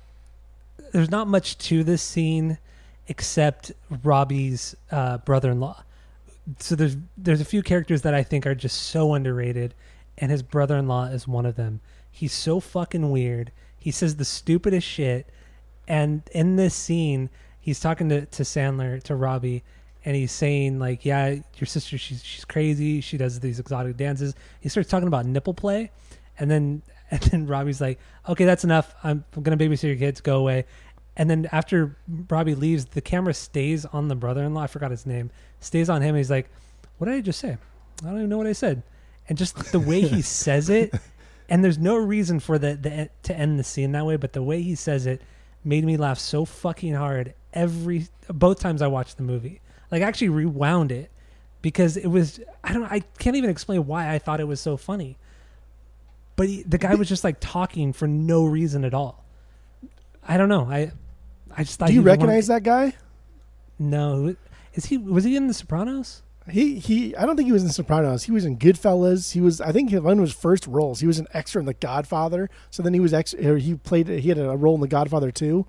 there's 0.91 1.09
not 1.09 1.29
much 1.29 1.57
to 1.59 1.85
this 1.85 2.03
scene 2.03 2.59
except 3.07 3.71
Robbie's 4.03 4.75
uh, 4.91 5.19
brother-in-law. 5.19 5.85
So 6.59 6.75
there's 6.75 6.97
there's 7.17 7.41
a 7.41 7.45
few 7.45 7.63
characters 7.63 8.03
that 8.03 8.13
I 8.13 8.25
think 8.25 8.45
are 8.45 8.57
just 8.57 8.83
so 8.83 9.15
underrated, 9.15 9.73
and 10.19 10.33
his 10.33 10.43
brother-in-law 10.43 11.07
is 11.07 11.29
one 11.29 11.47
of 11.47 11.55
them. 11.55 11.81
He's 12.11 12.33
so 12.33 12.61
fucking 12.61 13.11
weird. 13.11 13.53
He 13.87 13.93
says 13.93 14.17
the 14.17 14.25
stupidest 14.25 14.85
shit, 14.85 15.31
and 15.87 16.21
in 16.33 16.57
this 16.57 16.75
scene, 16.75 17.31
he's 17.61 17.79
talking 17.79 18.09
to, 18.09 18.27
to 18.27 18.43
Sandler 18.43 19.01
to 19.05 19.15
Robbie, 19.15 19.63
and 20.05 20.17
he's 20.17 20.33
saying 20.33 20.81
like, 20.81 21.05
"Yeah, 21.05 21.37
your 21.57 21.67
sister, 21.67 21.97
she's 21.97 22.21
she's 22.25 22.45
crazy. 22.45 23.01
She 23.01 23.17
does 23.17 23.39
these 23.39 23.61
exotic 23.61 23.97
dances." 23.97 24.35
He 24.59 24.69
starts 24.69 24.91
talking 24.91 25.07
about 25.07 25.25
nipple 25.25 25.55
play, 25.55 25.93
and 26.37 26.51
then 26.51 26.83
and 27.13 27.23
then 27.23 27.47
Robbie's 27.47 27.81
like, 27.81 28.01
"Okay, 28.29 28.45
that's 28.45 28.65
enough. 28.65 28.93
I'm, 29.05 29.25
I'm 29.37 29.45
gonna 29.45 29.57
babysit 29.57 29.85
your 29.85 29.95
kids. 29.95 30.21
Go 30.21 30.39
away." 30.39 30.65
And 31.17 31.31
then 31.31 31.49
after 31.53 31.97
Robbie 32.29 32.57
leaves, 32.57 32.87
the 32.87 33.01
camera 33.01 33.35
stays 33.35 33.85
on 33.85 34.09
the 34.09 34.17
brother-in-law. 34.17 34.63
I 34.63 34.67
forgot 34.67 34.91
his 34.91 35.07
name. 35.07 35.31
Stays 35.61 35.89
on 35.89 36.03
him. 36.03 36.17
He's 36.17 36.29
like, 36.29 36.51
"What 36.99 37.07
did 37.07 37.15
I 37.15 37.21
just 37.21 37.39
say? 37.39 37.57
I 38.03 38.07
don't 38.07 38.17
even 38.17 38.31
know 38.31 38.39
what 38.39 38.49
I 38.49 38.53
said." 38.53 38.83
And 39.29 39.39
just 39.39 39.71
the 39.71 39.79
way 39.79 40.01
he 40.01 40.23
says 40.43 40.71
it, 40.71 40.93
and 41.49 41.63
there's 41.65 41.79
no 41.79 41.97
reason 41.97 42.41
for 42.41 42.59
the, 42.59 42.75
the 42.75 43.09
to 43.25 43.37
end 43.37 43.59
the 43.59 43.65
scene 43.65 43.93
that 43.93 44.05
way, 44.07 44.17
but 44.17 44.33
the 44.33 44.43
way 44.43 44.63
he 44.63 44.75
says 44.75 45.07
it 45.07 45.23
made 45.65 45.85
me 45.85 45.97
laugh 45.97 46.19
so 46.19 46.45
fucking 46.45 46.95
hard 46.95 47.35
every 47.53 48.07
both 48.29 48.61
times 48.61 48.83
I 48.83 48.87
watched 48.87 49.17
the 49.17 49.23
movie. 49.23 49.61
Like 49.91 50.03
I 50.03 50.07
actually 50.07 50.29
rewound 50.29 50.93
it 50.93 51.11
because 51.63 51.97
it 51.97 52.09
was 52.09 52.41
I 52.63 52.73
don't 52.73 52.85
I 52.85 53.01
can't 53.19 53.37
even 53.37 53.51
explain 53.51 53.87
why 53.87 54.13
I 54.13 54.19
thought 54.19 54.41
it 54.41 54.49
was 54.49 54.61
so 54.61 54.77
funny. 54.77 55.19
But 56.37 56.49
he, 56.49 56.63
the 56.65 56.79
guy 56.79 56.95
was 56.95 57.09
just 57.09 57.25
like 57.25 57.39
talking 57.41 57.93
for 57.93 58.07
no 58.07 58.45
reason 58.45 58.85
at 58.85 58.93
all. 58.93 59.25
I 60.27 60.37
don't 60.37 60.49
know. 60.49 60.67
I 60.71 60.93
I 61.57 61.65
just 61.65 61.79
thought 61.79 61.89
Do 61.89 61.95
you 61.95 62.01
he 62.01 62.05
was 62.05 62.11
one 62.11 62.19
recognize 62.19 62.47
that 62.49 62.63
guy? 62.63 62.95
No, 63.79 64.37
is 64.75 64.87
he 64.87 64.99
was 64.99 65.25
he 65.25 65.37
in 65.37 65.47
The 65.47 65.55
Sopranos? 65.55 66.23
He 66.49 66.79
he. 66.79 67.17
I 67.17 67.27
don't 67.27 67.37
think 67.37 67.47
he 67.47 67.53
was 67.53 67.65
in 67.65 67.71
Sopranos. 67.71 68.25
He 68.25 68.33
was 68.33 68.45
in 68.45 68.57
Goodfellas. 68.57 69.33
He 69.33 69.41
was. 69.41 69.61
I 69.61 69.73
think 69.73 69.93
one 69.93 70.19
of 70.19 70.21
his 70.21 70.33
first 70.33 70.67
roles. 70.67 71.01
He 71.01 71.07
was 71.07 71.19
an 71.19 71.27
extra 71.33 71.61
in 71.61 71.67
The 71.67 71.75
Godfather. 71.75 72.49
So 72.71 72.83
then 72.83 72.95
he 72.95 73.01
was 73.01 73.13
ex. 73.13 73.35
Or 73.35 73.59
he 73.59 73.75
played. 73.75 74.09
He 74.09 74.29
had 74.29 74.39
a 74.39 74.57
role 74.57 74.77
in 74.77 74.81
The 74.81 74.89
Godfather 74.89 75.31
too. 75.31 75.67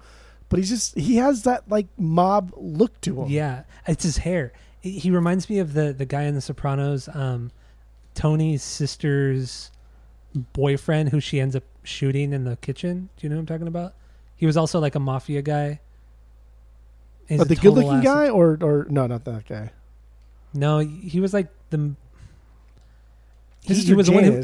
But 0.50 0.60
he's 0.60 0.70
just. 0.70 0.96
He 0.96 1.16
has 1.18 1.44
that 1.44 1.68
like 1.70 1.88
mob 1.98 2.54
look 2.56 3.00
to 3.02 3.24
him. 3.24 3.30
Yeah, 3.30 3.64
it's 3.88 4.04
his 4.04 4.18
hair. 4.18 4.54
He 4.82 5.10
reminds 5.10 5.50
me 5.50 5.60
of 5.60 5.74
the 5.74 5.94
the 5.94 6.06
guy 6.06 6.24
in 6.24 6.36
The 6.36 6.42
Sopranos, 6.42 7.10
um, 7.14 7.52
Tony's 8.14 8.64
sister's 8.64 9.72
boyfriend, 10.54 11.10
who 11.10 11.20
she 11.20 11.40
ends 11.40 11.56
up 11.56 11.64
shooting 11.84 12.34
in 12.34 12.44
the 12.44 12.56
kitchen. 12.58 13.10
Do 13.18 13.26
you 13.26 13.30
know 13.30 13.38
what 13.38 13.42
I'm 13.42 13.46
talking 13.48 13.68
about? 13.68 13.96
He 14.36 14.46
was 14.46 14.56
also 14.56 14.80
like 14.80 14.94
a 14.94 15.00
mafia 15.00 15.42
guy. 15.42 15.80
He's 17.28 17.40
But 17.40 17.48
a 17.48 17.50
the 17.50 17.56
good-looking 17.56 18.02
guy, 18.02 18.30
or 18.30 18.58
or 18.62 18.86
no, 18.90 19.08
not 19.08 19.26
that 19.26 19.48
guy. 19.48 19.72
No, 20.58 20.80
he 20.80 21.20
was 21.20 21.34
like 21.34 21.48
the. 21.70 21.94
He, 23.62 23.74
he 23.76 23.94
was 23.94 24.08
the 24.08 24.14
one 24.14 24.24
who, 24.24 24.42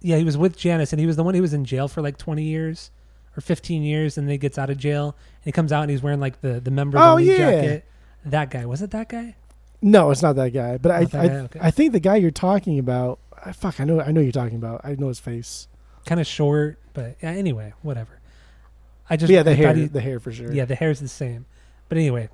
yeah, 0.00 0.16
he 0.16 0.24
was 0.24 0.38
with 0.38 0.56
Janice, 0.56 0.92
and 0.92 1.00
he 1.00 1.06
was 1.06 1.16
the 1.16 1.24
one 1.24 1.34
who 1.34 1.42
was 1.42 1.52
in 1.52 1.64
jail 1.64 1.88
for 1.88 2.00
like 2.00 2.16
20 2.16 2.42
years 2.44 2.90
or 3.36 3.40
15 3.40 3.82
years, 3.82 4.16
and 4.16 4.26
then 4.26 4.32
he 4.32 4.38
gets 4.38 4.56
out 4.56 4.70
of 4.70 4.78
jail, 4.78 5.16
and 5.38 5.44
he 5.44 5.52
comes 5.52 5.72
out 5.72 5.82
and 5.82 5.90
he's 5.90 6.02
wearing 6.02 6.20
like 6.20 6.40
the 6.40 6.60
the 6.60 6.70
member 6.70 6.98
Oh, 7.00 7.16
yeah. 7.16 7.36
jacket. 7.36 7.84
That 8.24 8.50
guy 8.50 8.64
was 8.66 8.82
it? 8.82 8.90
That 8.92 9.08
guy? 9.08 9.36
No, 9.82 10.10
it's 10.10 10.22
not 10.22 10.36
that 10.36 10.50
guy. 10.52 10.78
But 10.78 10.92
I 10.92 11.00
Not 11.00 11.10
that 11.12 11.20
I, 11.20 11.28
guy? 11.28 11.34
Okay. 11.40 11.58
I 11.62 11.70
think 11.70 11.92
the 11.92 12.00
guy 12.00 12.16
you're 12.16 12.30
talking 12.30 12.78
about. 12.78 13.18
I, 13.44 13.52
fuck, 13.52 13.78
I 13.80 13.84
know. 13.84 14.00
I 14.00 14.10
know 14.12 14.20
you're 14.20 14.32
talking 14.32 14.56
about. 14.56 14.80
I 14.84 14.94
know 14.94 15.08
his 15.08 15.20
face. 15.20 15.68
Kind 16.06 16.20
of 16.20 16.26
short, 16.26 16.78
but 16.94 17.16
yeah, 17.22 17.30
anyway, 17.30 17.72
whatever. 17.82 18.20
I 19.10 19.16
just 19.16 19.28
But 19.28 19.34
yeah, 19.34 19.42
the 19.42 19.50
I 19.50 19.54
hair. 19.54 19.74
he- 19.74 19.86
the 19.86 20.00
hair 20.00 20.18
for 20.20 20.32
sure. 20.32 20.52
yeah, 20.52 20.64
the 20.64 20.74
hair's 20.76 21.00
the 21.00 21.08
same. 21.08 21.46
But 21.88 21.98
anyway, 21.98 22.28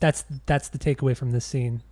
that's 0.00 0.24
that's 0.46 0.68
the 0.68 0.78
takeaway 0.78 1.16
from 1.16 1.30
this 1.30 1.44
scene. 1.44 1.82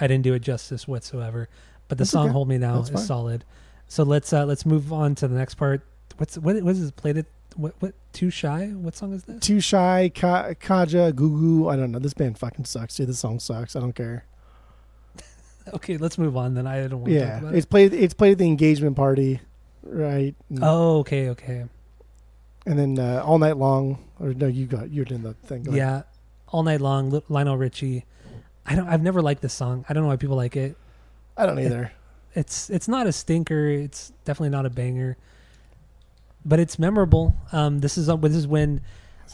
I 0.00 0.06
didn't 0.06 0.24
do 0.24 0.34
it 0.34 0.40
justice 0.40 0.86
whatsoever, 0.88 1.48
but 1.88 1.98
the 1.98 2.02
That's 2.04 2.10
song 2.10 2.26
okay. 2.26 2.32
"Hold 2.32 2.48
Me 2.48 2.58
Now" 2.58 2.76
That's 2.76 2.88
is 2.90 2.94
fine. 2.96 3.04
solid. 3.04 3.44
So 3.88 4.02
let's 4.02 4.32
uh 4.32 4.44
let's 4.44 4.64
move 4.66 4.92
on 4.92 5.14
to 5.16 5.28
the 5.28 5.36
next 5.36 5.54
part. 5.54 5.82
What's 6.16 6.36
what 6.38 6.60
what 6.62 6.72
is 6.72 6.88
it 6.88 6.96
played 6.96 7.16
it 7.18 7.26
what 7.56 7.74
what 7.80 7.94
too 8.12 8.30
shy? 8.30 8.66
What 8.68 8.96
song 8.96 9.12
is 9.12 9.24
this? 9.24 9.40
Too 9.40 9.60
shy, 9.60 10.10
Ka, 10.14 10.50
Kajagoogoo. 10.54 11.72
I 11.72 11.76
don't 11.76 11.92
know. 11.92 11.98
This 12.00 12.14
band 12.14 12.38
fucking 12.38 12.64
sucks, 12.64 12.96
dude. 12.96 13.08
This 13.08 13.18
song 13.20 13.38
sucks. 13.40 13.76
I 13.76 13.80
don't 13.80 13.94
care. 13.94 14.24
Okay, 15.72 15.96
let's 15.96 16.18
move 16.18 16.36
on. 16.36 16.52
Then 16.54 16.66
I 16.66 16.86
don't 16.88 17.00
want 17.00 17.06
to 17.12 17.18
talk 17.20 17.26
Yeah, 17.28 17.38
about 17.38 17.54
it's 17.54 17.64
it. 17.64 17.70
played. 17.70 17.94
It's 17.94 18.12
played 18.12 18.32
at 18.32 18.38
the 18.38 18.44
engagement 18.46 18.96
party, 18.96 19.40
right? 19.82 20.34
And, 20.50 20.58
Oh, 20.62 20.98
okay, 20.98 21.30
okay. 21.30 21.64
and 22.66 22.78
then 22.78 22.98
uh, 22.98 23.22
all 23.24 23.38
night 23.38 23.56
long. 23.56 23.98
Or 24.20 24.34
no, 24.34 24.46
you 24.46 24.66
got 24.66 24.90
you're 24.90 25.06
doing 25.06 25.22
the 25.22 25.32
thing. 25.32 25.62
Go. 25.62 25.72
Yeah, 25.72 26.02
all 26.48 26.62
night 26.64 26.82
long. 26.82 27.22
Lionel 27.30 27.56
Richie. 27.56 28.04
I 28.66 28.74
don't. 28.74 28.88
I've 28.88 29.02
never 29.02 29.22
liked 29.22 29.42
this 29.42 29.52
song. 29.52 29.84
I 29.88 29.92
don't 29.92 30.02
know 30.02 30.08
why 30.08 30.16
people 30.16 30.36
like 30.36 30.56
it. 30.56 30.76
I 31.36 31.46
don't 31.46 31.58
either. 31.58 31.92
It's 32.34 32.70
it's 32.70 32.88
not 32.88 33.06
a 33.06 33.12
stinker. 33.12 33.68
It's 33.68 34.12
definitely 34.24 34.50
not 34.50 34.66
a 34.66 34.70
banger, 34.70 35.16
but 36.44 36.58
it's 36.58 36.78
memorable. 36.78 37.34
Um, 37.52 37.80
this 37.80 37.96
is 37.98 38.06
this 38.06 38.34
is 38.34 38.46
when 38.46 38.80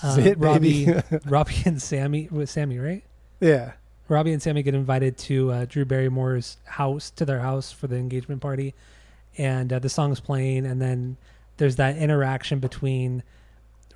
uh, 0.03 0.16
it, 0.18 0.39
Robbie. 0.39 0.93
Robbie 1.26 1.62
and 1.64 1.81
Sammy 1.81 2.28
with 2.31 2.51
Sammy 2.51 2.78
right. 2.78 3.05
yeah, 3.41 3.72
Robbie 4.09 4.33
and 4.33 4.43
Sammy 4.43 4.62
get 4.62 4.74
invited 4.74 5.16
to 5.18 5.53
uh, 5.53 5.64
Drew 5.66 5.85
Barrymore's 5.85 6.57
house 6.64 7.11
to 7.12 7.24
their 7.24 7.41
house 7.41 7.72
for 7.72 7.87
the 7.87 7.97
engagement 7.97 8.41
party, 8.41 8.74
and 9.39 9.72
uh, 9.72 9.78
the 9.78 9.89
song's 9.89 10.20
playing, 10.20 10.66
and 10.66 10.83
then 10.83 11.16
there's 11.57 11.76
that 11.76 11.97
interaction 11.97 12.59
between 12.59 13.22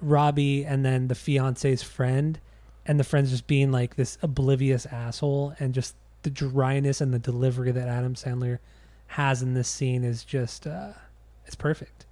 Robbie 0.01 0.64
and 0.64 0.85
then 0.85 1.09
the 1.09 1.14
fiance's 1.14 1.82
friend, 1.82 2.39
and 2.87 3.01
the 3.01 3.05
friend's 3.05 3.30
just 3.30 3.47
being 3.47 3.72
like 3.72 3.97
this 3.97 4.18
oblivious 4.22 4.87
asshole, 4.87 5.55
and 5.59 5.74
just 5.74 5.95
the 6.22 6.30
dryness 6.30 7.01
and 7.01 7.12
the 7.12 7.18
delivery 7.18 7.72
that 7.72 7.89
Adam 7.89 8.14
Sandler 8.14 8.59
has 9.09 9.43
in 9.43 9.55
this 9.55 9.68
scene 9.68 10.05
is 10.05 10.24
just 10.24 10.66
uh, 10.66 10.93
it's 11.47 11.55
perfect. 11.55 12.07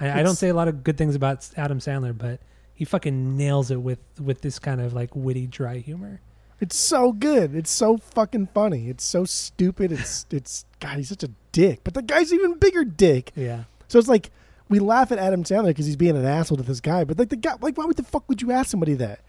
I, 0.00 0.20
I 0.20 0.22
don't 0.22 0.36
say 0.36 0.48
a 0.48 0.54
lot 0.54 0.68
of 0.68 0.84
good 0.84 0.96
things 0.96 1.14
about 1.14 1.48
Adam 1.56 1.80
Sandler, 1.80 2.16
but 2.16 2.40
he 2.74 2.84
fucking 2.84 3.36
nails 3.36 3.70
it 3.70 3.82
with 3.82 3.98
with 4.20 4.40
this 4.40 4.58
kind 4.58 4.80
of 4.80 4.92
like 4.92 5.14
witty, 5.14 5.46
dry 5.46 5.78
humor. 5.78 6.20
it's 6.60 6.76
so 6.76 7.12
good. 7.12 7.54
It's 7.54 7.70
so 7.70 7.96
fucking 7.98 8.48
funny. 8.54 8.88
It's 8.88 9.04
so 9.04 9.24
stupid. 9.24 9.92
It's 9.92 10.26
it's 10.30 10.64
God. 10.80 10.96
He's 10.96 11.08
such 11.08 11.24
a 11.24 11.30
dick. 11.52 11.80
But 11.84 11.94
the 11.94 12.02
guy's 12.02 12.32
even 12.32 12.58
bigger 12.58 12.84
dick. 12.84 13.32
Yeah. 13.34 13.64
So 13.88 13.98
it's 13.98 14.08
like 14.08 14.30
we 14.68 14.78
laugh 14.78 15.10
at 15.12 15.18
Adam 15.18 15.44
Sandler 15.44 15.68
because 15.68 15.86
he's 15.86 15.96
being 15.96 16.16
an 16.16 16.24
asshole 16.24 16.58
to 16.58 16.62
this 16.62 16.80
guy. 16.80 17.04
But 17.04 17.18
like 17.18 17.30
the 17.30 17.36
guy, 17.36 17.54
like 17.60 17.76
why 17.76 17.84
would 17.84 17.96
the 17.96 18.02
fuck 18.04 18.28
would 18.28 18.40
you 18.42 18.52
ask 18.52 18.70
somebody 18.70 18.94
that? 18.94 19.20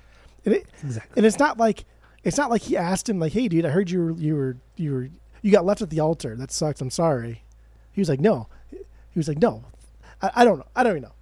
And 0.46 0.56
it, 0.56 0.68
Exactly. 0.84 1.14
and 1.18 1.26
it's 1.26 1.40
not 1.40 1.58
like 1.58 1.86
it's 2.24 2.38
not 2.38 2.50
like 2.50 2.62
he 2.64 2.76
asked 2.78 3.08
him 3.10 3.20
like, 3.20 3.34
"Hey, 3.34 3.48
dude, 3.48 3.66
I 3.66 3.70
heard 3.70 3.90
you 3.90 4.00
were 4.04 4.12
you 4.12 4.36
were 4.36 4.58
you 4.76 4.94
were 4.94 5.10
you 5.42 5.52
got 5.52 5.66
left 5.66 5.82
at 5.82 5.90
the 5.90 6.00
altar. 6.00 6.36
That 6.36 6.52
sucks. 6.52 6.82
I'm 6.82 6.90
sorry." 6.90 7.44
He 7.92 8.02
was 8.02 8.10
like, 8.10 8.20
"No." 8.20 8.48
He 8.72 9.18
was 9.20 9.28
like, 9.28 9.40
"No, 9.42 9.64
I, 10.22 10.32
I 10.36 10.44
don't 10.46 10.60
know. 10.60 10.68
I 10.76 10.84
don't 10.84 10.94
even 10.94 11.04
know." 11.04 11.14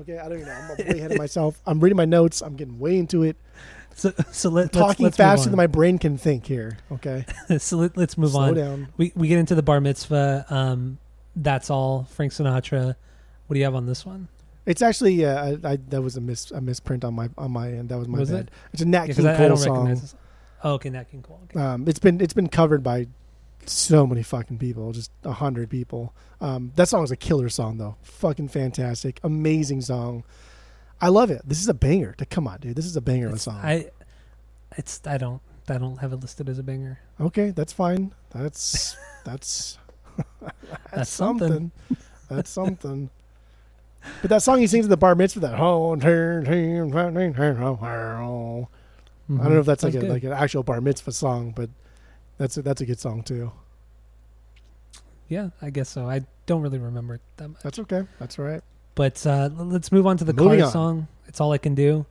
Okay, 0.00 0.18
I 0.18 0.28
don't 0.28 0.38
even 0.40 0.46
know. 0.48 0.54
I'm 0.54 0.86
way 0.86 0.98
ahead 0.98 1.12
of 1.12 1.18
myself. 1.26 1.60
I'm 1.66 1.80
reading 1.80 1.96
my 1.96 2.04
notes. 2.04 2.42
I'm 2.42 2.54
getting 2.56 2.78
way 2.78 2.98
into 2.98 3.22
it. 3.22 3.36
So 3.94 4.12
so 4.30 4.50
let, 4.50 4.74
let's, 4.74 4.76
Talking 4.76 5.04
let's 5.04 5.16
faster 5.16 5.48
than 5.48 5.56
my 5.56 5.66
brain 5.66 5.98
can 5.98 6.18
think 6.18 6.46
here. 6.46 6.76
Okay, 6.92 7.24
so 7.58 7.78
let, 7.78 7.96
let's 7.96 8.18
move 8.18 8.32
slow 8.32 8.40
on. 8.48 8.54
down. 8.54 8.88
We 8.98 9.12
we 9.16 9.28
get 9.28 9.38
into 9.38 9.54
the 9.54 9.62
bar 9.62 9.80
mitzvah. 9.80 10.44
Um, 10.50 10.98
that's 11.34 11.70
all. 11.70 12.04
Frank 12.10 12.32
Sinatra. 12.32 12.94
What 13.46 13.54
do 13.54 13.58
you 13.58 13.64
have 13.64 13.74
on 13.74 13.86
this 13.86 14.04
one? 14.04 14.28
It's 14.66 14.82
actually 14.82 15.24
uh, 15.24 15.56
I, 15.64 15.72
I 15.72 15.76
that 15.88 16.02
was 16.02 16.16
a 16.16 16.20
mis 16.20 16.50
a 16.50 16.60
misprint 16.60 17.04
on 17.04 17.14
my 17.14 17.30
on 17.38 17.52
my 17.52 17.68
end. 17.72 17.88
That 17.88 17.98
was 17.98 18.08
my 18.08 18.18
Was 18.18 18.30
bad. 18.30 18.46
it? 18.48 18.50
It's 18.72 18.82
a 18.82 18.86
Nat 18.86 19.06
Yeah, 19.08 19.14
King 19.14 19.26
I, 19.28 19.36
Cole 19.36 19.56
song. 19.56 20.00
Oh, 20.64 20.72
okay, 20.74 20.90
Nat 20.90 21.04
King 21.10 21.22
Cole. 21.22 21.40
Okay. 21.44 21.60
Um, 21.60 21.86
it's 21.88 21.98
been 22.00 22.20
it's 22.20 22.34
been 22.34 22.48
covered 22.48 22.82
by 22.82 23.06
so 23.64 24.06
many 24.06 24.22
fucking 24.22 24.58
people, 24.58 24.92
just 24.92 25.10
a 25.24 25.32
hundred 25.32 25.70
people. 25.70 26.14
Um, 26.40 26.72
that 26.76 26.88
song 26.88 27.04
is 27.04 27.10
a 27.10 27.16
killer 27.16 27.48
song 27.48 27.78
though, 27.78 27.96
fucking 28.02 28.48
fantastic, 28.48 29.20
amazing 29.22 29.82
song. 29.82 30.24
I 31.00 31.08
love 31.08 31.30
it. 31.30 31.42
This 31.44 31.60
is 31.60 31.68
a 31.68 31.74
banger. 31.74 32.14
Come 32.30 32.48
on, 32.48 32.58
dude, 32.60 32.74
this 32.76 32.86
is 32.86 32.96
a 32.96 33.00
banger 33.00 33.28
of 33.28 33.34
a 33.34 33.38
song. 33.38 33.60
I 33.62 33.90
it's 34.76 35.00
I 35.06 35.18
don't 35.18 35.40
I 35.68 35.78
don't 35.78 35.98
have 35.98 36.12
it 36.12 36.16
listed 36.16 36.48
as 36.48 36.58
a 36.58 36.62
banger. 36.62 36.98
okay, 37.20 37.50
that's 37.50 37.72
fine. 37.72 38.12
That's 38.30 38.96
that's 39.24 39.78
that's, 40.40 40.54
That's 40.92 41.10
something. 41.10 41.48
something. 41.48 41.72
That's 42.28 42.50
something. 42.50 43.10
But 44.22 44.30
that 44.30 44.42
song 44.42 44.58
he 44.58 44.66
sings 44.66 44.86
at 44.86 44.90
the 44.90 44.96
bar 44.96 45.14
mitzvah, 45.14 45.40
that 45.40 45.58
oh. 45.58 45.92
I 49.28 49.42
don't 49.42 49.54
know 49.54 49.60
if 49.60 49.66
that's 49.66 49.82
like 49.82 49.94
a, 49.94 50.00
like 50.00 50.24
an 50.24 50.32
actual 50.32 50.62
bar 50.62 50.80
mitzvah 50.80 51.12
song, 51.12 51.52
but 51.54 51.68
that's 52.38 52.56
a, 52.56 52.62
that's 52.62 52.80
a 52.80 52.86
good 52.86 53.00
song 53.00 53.22
too. 53.22 53.52
yeah, 55.28 55.50
I 55.60 55.70
guess 55.70 55.88
so. 55.88 56.08
I 56.08 56.24
don't 56.46 56.62
really 56.62 56.78
remember 56.78 57.14
it 57.14 57.20
that 57.38 57.48
much. 57.48 57.62
That's 57.62 57.78
okay. 57.80 58.04
That's 58.20 58.38
all 58.38 58.44
right. 58.44 58.62
But 58.94 59.26
uh, 59.26 59.50
let's 59.56 59.90
move 59.92 60.06
on 60.06 60.16
to 60.18 60.24
the 60.24 60.32
Moving 60.32 60.60
car 60.60 60.66
on. 60.66 60.72
song. 60.72 61.08
It's 61.26 61.40
all 61.40 61.52
I 61.52 61.58
can 61.58 61.74
do. 61.74 62.06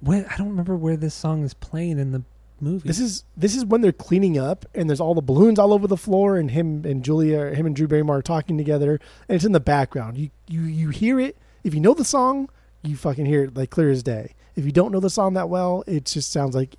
Where, 0.00 0.26
I 0.30 0.36
don't 0.36 0.48
remember 0.48 0.76
where 0.76 0.96
this 0.96 1.14
song 1.14 1.44
is 1.44 1.54
playing 1.54 1.98
in 1.98 2.12
the 2.12 2.22
movie. 2.62 2.86
This 2.88 2.98
is 3.00 3.24
this 3.36 3.54
is 3.56 3.64
when 3.64 3.80
they're 3.82 3.92
cleaning 3.92 4.38
up 4.38 4.64
and 4.74 4.88
there's 4.88 5.00
all 5.00 5.14
the 5.14 5.20
balloons 5.20 5.58
all 5.58 5.72
over 5.72 5.86
the 5.86 5.96
floor 5.96 6.36
and 6.38 6.50
him 6.50 6.84
and 6.86 7.04
Julia 7.04 7.54
him 7.54 7.66
and 7.66 7.74
Drew 7.76 7.86
Barrymore 7.88 8.18
are 8.18 8.22
talking 8.22 8.56
together 8.56 9.00
and 9.28 9.36
it's 9.36 9.44
in 9.44 9.52
the 9.52 9.60
background. 9.60 10.16
You 10.16 10.30
you 10.48 10.62
you 10.62 10.88
hear 10.90 11.20
it. 11.20 11.36
If 11.64 11.74
you 11.74 11.80
know 11.80 11.94
the 11.94 12.04
song, 12.04 12.48
you 12.82 12.96
fucking 12.96 13.26
hear 13.26 13.44
it 13.44 13.56
like 13.56 13.70
clear 13.70 13.90
as 13.90 14.02
day. 14.02 14.34
If 14.56 14.64
you 14.64 14.72
don't 14.72 14.92
know 14.92 15.00
the 15.00 15.10
song 15.10 15.34
that 15.34 15.48
well, 15.48 15.84
it 15.86 16.04
just 16.06 16.30
sounds 16.32 16.54
like 16.54 16.76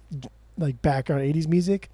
like 0.58 0.82
background 0.82 1.22
80s 1.24 1.48
music. 1.48 1.90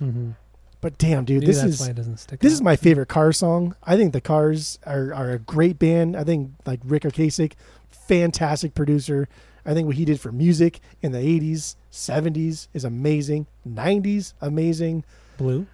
Mhm. 0.00 0.34
But 0.80 0.96
damn, 0.96 1.26
dude, 1.26 1.40
Maybe 1.40 1.52
this 1.52 1.62
is 1.62 1.78
why 1.78 1.88
it 1.90 1.96
doesn't 1.96 2.16
stick. 2.16 2.40
this 2.40 2.52
out. 2.52 2.54
is 2.54 2.62
my 2.62 2.74
favorite 2.74 3.08
car 3.08 3.32
song. 3.32 3.76
I 3.84 3.96
think 3.98 4.14
the 4.14 4.20
Cars 4.22 4.78
are, 4.86 5.12
are 5.12 5.30
a 5.32 5.38
great 5.38 5.78
band. 5.78 6.16
I 6.16 6.24
think 6.24 6.52
like 6.64 6.80
Ric 6.82 7.02
Ocasek, 7.02 7.52
fantastic 7.90 8.74
producer. 8.74 9.28
I 9.64 9.74
think 9.74 9.86
what 9.86 9.96
he 9.96 10.04
did 10.04 10.20
for 10.20 10.32
music 10.32 10.80
in 11.02 11.12
the 11.12 11.18
80s, 11.18 11.76
70s 11.92 12.68
is 12.72 12.84
amazing. 12.84 13.46
90s, 13.68 14.32
amazing. 14.40 15.04
blue. 15.36 15.66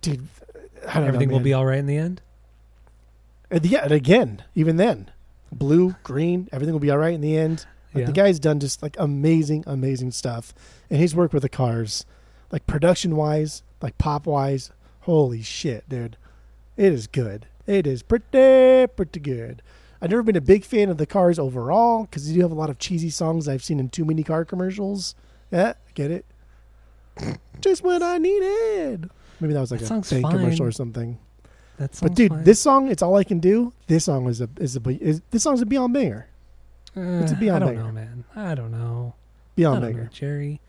Dude, 0.00 0.26
I 0.88 0.94
don't 0.94 1.08
Everything 1.08 1.28
know, 1.28 1.34
will 1.36 1.40
be 1.44 1.52
all 1.52 1.66
right 1.66 1.78
in 1.78 1.86
the 1.86 1.96
end. 1.98 2.22
And 3.50 3.66
yeah, 3.66 3.82
and 3.84 3.92
again, 3.92 4.44
even 4.54 4.76
then, 4.76 5.10
blue, 5.52 5.96
green, 6.02 6.48
everything 6.52 6.72
will 6.72 6.80
be 6.80 6.90
all 6.90 6.98
right 6.98 7.12
in 7.14 7.20
the 7.20 7.36
end. 7.36 7.66
Like 7.92 8.02
Yeah. 8.02 8.06
the 8.06 8.12
guy's 8.12 8.38
done 8.38 8.60
just 8.60 8.82
like 8.82 8.96
amazing, 8.98 9.64
amazing 9.66 10.12
stuff, 10.12 10.54
and 10.88 11.00
he's 11.00 11.14
worked 11.14 11.34
with 11.34 11.42
the 11.42 11.48
cars, 11.48 12.06
like 12.52 12.66
production 12.66 13.16
wise, 13.16 13.62
like 13.82 13.98
pop 13.98 14.26
wise, 14.26 14.70
holy 15.00 15.42
shit, 15.42 15.88
dude, 15.88 16.16
it 16.76 16.92
is 16.92 17.06
good. 17.06 17.46
It 17.66 17.86
is 17.86 18.02
pretty, 18.02 18.86
pretty 18.94 19.20
good. 19.20 19.60
I've 20.02 20.10
never 20.10 20.22
been 20.22 20.36
a 20.36 20.40
big 20.40 20.64
fan 20.64 20.88
of 20.88 20.96
the 20.96 21.06
cars 21.06 21.38
overall 21.38 22.04
because 22.04 22.28
you 22.28 22.34
do 22.36 22.40
have 22.42 22.50
a 22.50 22.54
lot 22.54 22.70
of 22.70 22.78
cheesy 22.78 23.10
songs 23.10 23.48
I've 23.48 23.62
seen 23.62 23.78
in 23.78 23.88
too 23.90 24.04
many 24.04 24.22
car 24.22 24.44
commercials. 24.44 25.14
Yeah, 25.50 25.74
get 25.94 26.10
it. 26.10 26.24
Just 27.60 27.82
what 27.82 28.02
I 28.02 28.18
needed. 28.18 29.10
Maybe 29.40 29.52
that 29.52 29.60
was 29.60 29.70
like 29.70 29.80
That 29.80 29.90
a 30.12 30.14
bank 30.22 30.30
commercial 30.34 30.64
or 30.66 30.72
something. 30.72 31.18
That's 31.76 32.00
But 32.00 32.14
dude, 32.14 32.44
this 32.44 32.60
song, 32.60 32.90
it's 32.90 33.02
all 33.02 33.16
I 33.16 33.24
can 33.24 33.40
do. 33.40 33.72
This 33.86 34.04
song 34.04 34.28
is 34.28 34.40
a 34.40 34.48
is 34.58 34.76
a 34.76 34.80
is, 35.02 35.22
this 35.30 35.42
song's 35.42 35.60
a 35.62 35.66
beyond 35.66 35.94
banger. 35.94 36.26
it's 36.94 37.32
a 37.32 37.36
Beyond 37.36 37.64
Uh, 37.64 37.66
I 37.68 37.70
don't 37.72 37.74
banger. 37.76 37.86
know, 37.86 37.92
man. 37.92 38.24
I 38.36 38.54
don't 38.54 38.70
know. 38.70 39.14
I 39.16 39.20
Beyond 39.56 39.80
don't 39.82 39.90
know, 39.90 39.96
banger. 39.96 40.10
Jerry. 40.12 40.60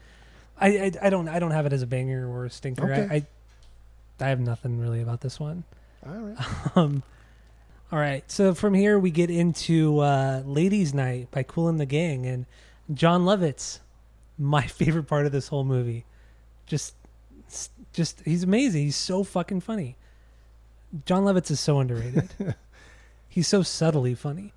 I, 0.59 0.67
I 0.67 0.91
I 1.03 1.09
don't 1.09 1.27
I 1.27 1.39
don't 1.39 1.51
have 1.51 1.65
it 1.65 1.73
as 1.73 1.81
a 1.81 1.87
banger 1.87 2.27
or 2.29 2.45
a 2.45 2.49
stinker. 2.49 2.91
Okay. 2.91 3.07
I, 3.09 3.15
I 3.15 4.25
I 4.25 4.29
have 4.29 4.39
nothing 4.39 4.79
really 4.79 5.01
about 5.01 5.21
this 5.21 5.39
one. 5.39 5.63
All 6.05 6.13
right. 6.13 6.37
Um, 6.75 7.03
all 7.91 7.99
right. 7.99 8.29
So 8.31 8.53
from 8.53 8.73
here 8.73 8.97
we 8.99 9.11
get 9.11 9.29
into 9.29 9.99
uh, 9.99 10.43
"Ladies' 10.45 10.93
Night" 10.93 11.29
by 11.31 11.43
Kool 11.43 11.67
and 11.67 11.79
the 11.79 11.85
Gang 11.85 12.25
and 12.25 12.45
Jon 12.93 13.23
Lovitz. 13.23 13.79
My 14.37 14.61
favorite 14.67 15.03
part 15.07 15.25
of 15.25 15.31
this 15.31 15.49
whole 15.49 15.63
movie. 15.63 16.05
Just, 16.65 16.95
just 17.93 18.21
he's 18.21 18.43
amazing. 18.43 18.83
He's 18.83 18.95
so 18.95 19.23
fucking 19.23 19.61
funny. 19.61 19.97
Jon 21.05 21.23
Lovitz 21.23 21.51
is 21.51 21.59
so 21.59 21.79
underrated. 21.79 22.29
he's 23.29 23.47
so 23.47 23.61
subtly 23.63 24.15
funny. 24.15 24.53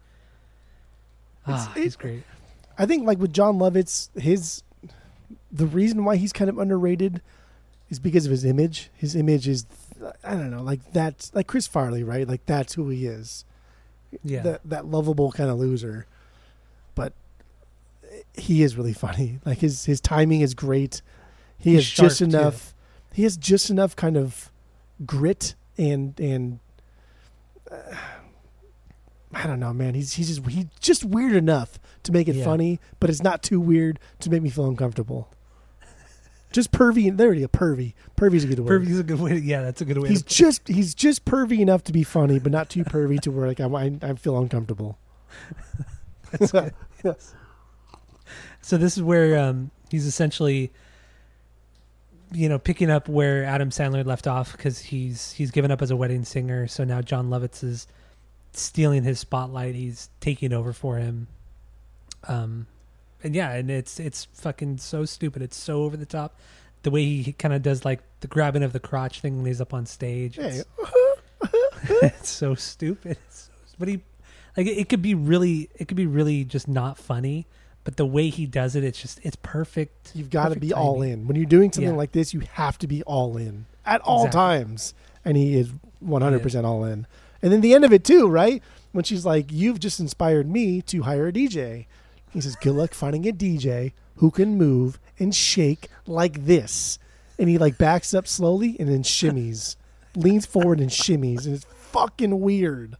Ah, 1.46 1.70
It's- 1.70 1.82
he's 1.84 1.96
great. 1.96 2.22
I 2.76 2.86
think 2.86 3.06
like 3.06 3.18
with 3.18 3.32
Jon 3.32 3.58
Lovitz, 3.58 4.08
his 4.20 4.62
the 5.52 5.66
reason 5.66 6.04
why 6.04 6.16
he's 6.16 6.32
kind 6.32 6.50
of 6.50 6.58
underrated 6.58 7.20
is 7.88 7.98
because 8.00 8.24
of 8.26 8.32
his 8.32 8.44
image. 8.44 8.90
His 8.96 9.14
image 9.14 9.46
is 9.46 9.64
I 10.22 10.30
don't 10.34 10.50
know, 10.50 10.62
like 10.62 10.92
that's 10.92 11.34
like 11.34 11.46
Chris 11.46 11.66
Farley, 11.66 12.02
right? 12.02 12.26
Like 12.28 12.46
that's 12.46 12.74
who 12.74 12.88
he 12.88 13.06
is. 13.06 13.44
Yeah. 14.22 14.42
That 14.42 14.60
that 14.64 14.86
lovable 14.86 15.32
kind 15.32 15.50
of 15.50 15.58
loser. 15.58 16.06
But 16.94 17.12
he 18.34 18.62
is 18.62 18.76
really 18.76 18.92
funny. 18.92 19.38
Like 19.44 19.58
his 19.58 19.84
his 19.86 20.00
timing 20.00 20.40
is 20.40 20.54
great. 20.54 21.02
He 21.58 21.70
He's 21.74 21.80
has 21.80 21.84
just 21.90 22.18
sharp, 22.18 22.30
too. 22.30 22.36
enough 22.36 22.74
he 23.12 23.22
has 23.22 23.36
just 23.36 23.70
enough 23.70 23.94
kind 23.96 24.16
of 24.16 24.50
grit 25.06 25.54
and 25.78 26.18
and 26.20 26.58
uh, 27.70 27.76
I 29.32 29.46
don't 29.48 29.58
know, 29.60 29.72
man. 29.72 29.94
He's 29.94 30.14
he's 30.14 30.28
just 30.28 30.46
he's 30.48 30.66
just 30.80 31.04
weird 31.04 31.34
enough 31.34 31.78
to 32.04 32.12
make 32.12 32.28
it 32.28 32.36
Yeah. 32.36 32.44
funny, 32.44 32.78
but 33.00 33.10
it's 33.10 33.22
not 33.22 33.42
too 33.42 33.58
weird 33.60 33.98
to 34.20 34.30
make 34.30 34.42
me 34.42 34.50
feel 34.50 34.66
uncomfortable. 34.66 35.28
Just 36.54 36.70
pervy. 36.70 37.14
There 37.14 37.32
you 37.32 37.48
go. 37.48 37.58
Pervy. 37.58 37.94
Pervy's 38.16 38.44
a 38.44 38.46
good 38.46 38.60
word. 38.60 38.80
Pervy's 38.80 39.00
a 39.00 39.02
good 39.02 39.18
way. 39.18 39.30
To, 39.30 39.40
yeah, 39.40 39.62
that's 39.62 39.80
a 39.80 39.84
good 39.84 39.98
way. 39.98 40.08
He's 40.08 40.22
to 40.22 40.32
just 40.32 40.68
he's 40.68 40.94
just 40.94 41.24
pervy 41.24 41.58
enough 41.58 41.82
to 41.82 41.92
be 41.92 42.04
funny, 42.04 42.38
but 42.38 42.52
not 42.52 42.70
too 42.70 42.84
pervy 42.84 43.18
to 43.22 43.32
where 43.32 43.48
like 43.48 43.58
I 43.58 43.64
I, 43.64 43.98
I 44.00 44.14
feel 44.14 44.38
uncomfortable. 44.38 44.96
That's 46.30 46.52
good. 46.52 46.72
Yes. 47.02 47.34
So 48.62 48.78
this 48.78 48.96
is 48.96 49.02
where 49.02 49.36
um, 49.36 49.72
he's 49.90 50.06
essentially, 50.06 50.72
you 52.32 52.48
know, 52.48 52.60
picking 52.60 52.88
up 52.88 53.08
where 53.08 53.44
Adam 53.44 53.70
Sandler 53.70 54.06
left 54.06 54.28
off 54.28 54.52
because 54.52 54.78
he's 54.78 55.32
he's 55.32 55.50
given 55.50 55.72
up 55.72 55.82
as 55.82 55.90
a 55.90 55.96
wedding 55.96 56.24
singer. 56.24 56.68
So 56.68 56.84
now 56.84 57.02
Jon 57.02 57.30
Lovitz 57.30 57.64
is 57.64 57.88
stealing 58.52 59.02
his 59.02 59.18
spotlight. 59.18 59.74
He's 59.74 60.08
taking 60.20 60.52
over 60.52 60.72
for 60.72 60.98
him. 60.98 61.26
Um, 62.28 62.68
and 63.24 63.34
yeah, 63.34 63.52
and 63.52 63.70
it's 63.70 63.98
it's 63.98 64.26
fucking 64.34 64.78
so 64.78 65.04
stupid. 65.04 65.42
It's 65.42 65.56
so 65.56 65.82
over 65.82 65.96
the 65.96 66.06
top. 66.06 66.38
The 66.82 66.90
way 66.90 67.02
he 67.22 67.32
kind 67.32 67.54
of 67.54 67.62
does 67.62 67.84
like 67.84 68.00
the 68.20 68.26
grabbing 68.28 68.62
of 68.62 68.72
the 68.72 68.80
crotch 68.80 69.20
thing 69.20 69.38
when 69.38 69.46
he's 69.46 69.60
up 69.60 69.72
on 69.74 69.86
stage. 69.86 70.36
Hey, 70.36 70.60
It's, 70.60 70.64
it's 72.02 72.28
so 72.30 72.54
stupid. 72.54 73.12
It's 73.26 73.50
so, 73.66 73.74
but 73.78 73.88
he, 73.88 74.00
like, 74.56 74.66
it, 74.66 74.78
it 74.78 74.88
could 74.88 75.02
be 75.02 75.14
really, 75.14 75.70
it 75.76 75.88
could 75.88 75.96
be 75.96 76.06
really 76.06 76.44
just 76.44 76.68
not 76.68 76.98
funny. 76.98 77.46
But 77.84 77.96
the 77.98 78.06
way 78.06 78.30
he 78.30 78.46
does 78.46 78.76
it, 78.76 78.84
it's 78.84 78.98
just, 79.00 79.20
it's 79.22 79.36
perfect. 79.36 80.12
you've 80.14 80.30
got 80.30 80.54
to 80.54 80.58
be 80.58 80.72
all 80.72 81.02
in 81.02 81.26
when 81.26 81.36
you're 81.36 81.44
doing 81.44 81.70
something 81.70 81.90
Yeah. 81.92 81.96
like 81.98 82.12
this. 82.12 82.32
You 82.32 82.40
have 82.52 82.78
to 82.78 82.86
be 82.86 83.02
all 83.02 83.36
in 83.36 83.66
at 83.84 84.00
all 84.00 84.24
Exactly. 84.24 84.38
times, 84.40 84.94
and 85.22 85.36
he 85.36 85.56
is 85.58 85.70
100 86.00 86.42
percent 86.42 86.64
all 86.66 86.84
in. 86.84 87.06
And 87.42 87.52
then 87.52 87.60
the 87.60 87.74
end 87.74 87.84
of 87.84 87.92
it 87.92 88.02
too, 88.04 88.26
right? 88.28 88.62
When 88.92 89.04
she's 89.04 89.26
like, 89.26 89.52
"You've 89.52 89.80
just 89.80 90.00
inspired 90.00 90.48
me 90.50 90.80
to 90.82 91.02
hire 91.02 91.26
a 91.28 91.32
DJ." 91.32 91.84
He 92.34 92.40
says, 92.42 92.56
"Good 92.56 92.74
luck 92.74 92.92
finding 92.92 93.26
a 93.26 93.32
DJ 93.32 93.92
who 94.16 94.30
can 94.30 94.58
move 94.58 94.98
and 95.18 95.34
shake 95.34 95.88
like 96.06 96.44
this." 96.44 96.98
And 97.38 97.48
he 97.48 97.56
like 97.58 97.78
backs 97.78 98.12
up 98.12 98.28
slowly 98.28 98.76
and 98.78 98.88
then 98.88 99.02
shimmies, 99.02 99.76
leans 100.14 100.44
forward 100.46 100.80
and 100.80 100.90
shimmies, 100.90 101.46
and 101.46 101.54
it's 101.54 101.64
fucking 101.64 102.38
weird. 102.40 102.96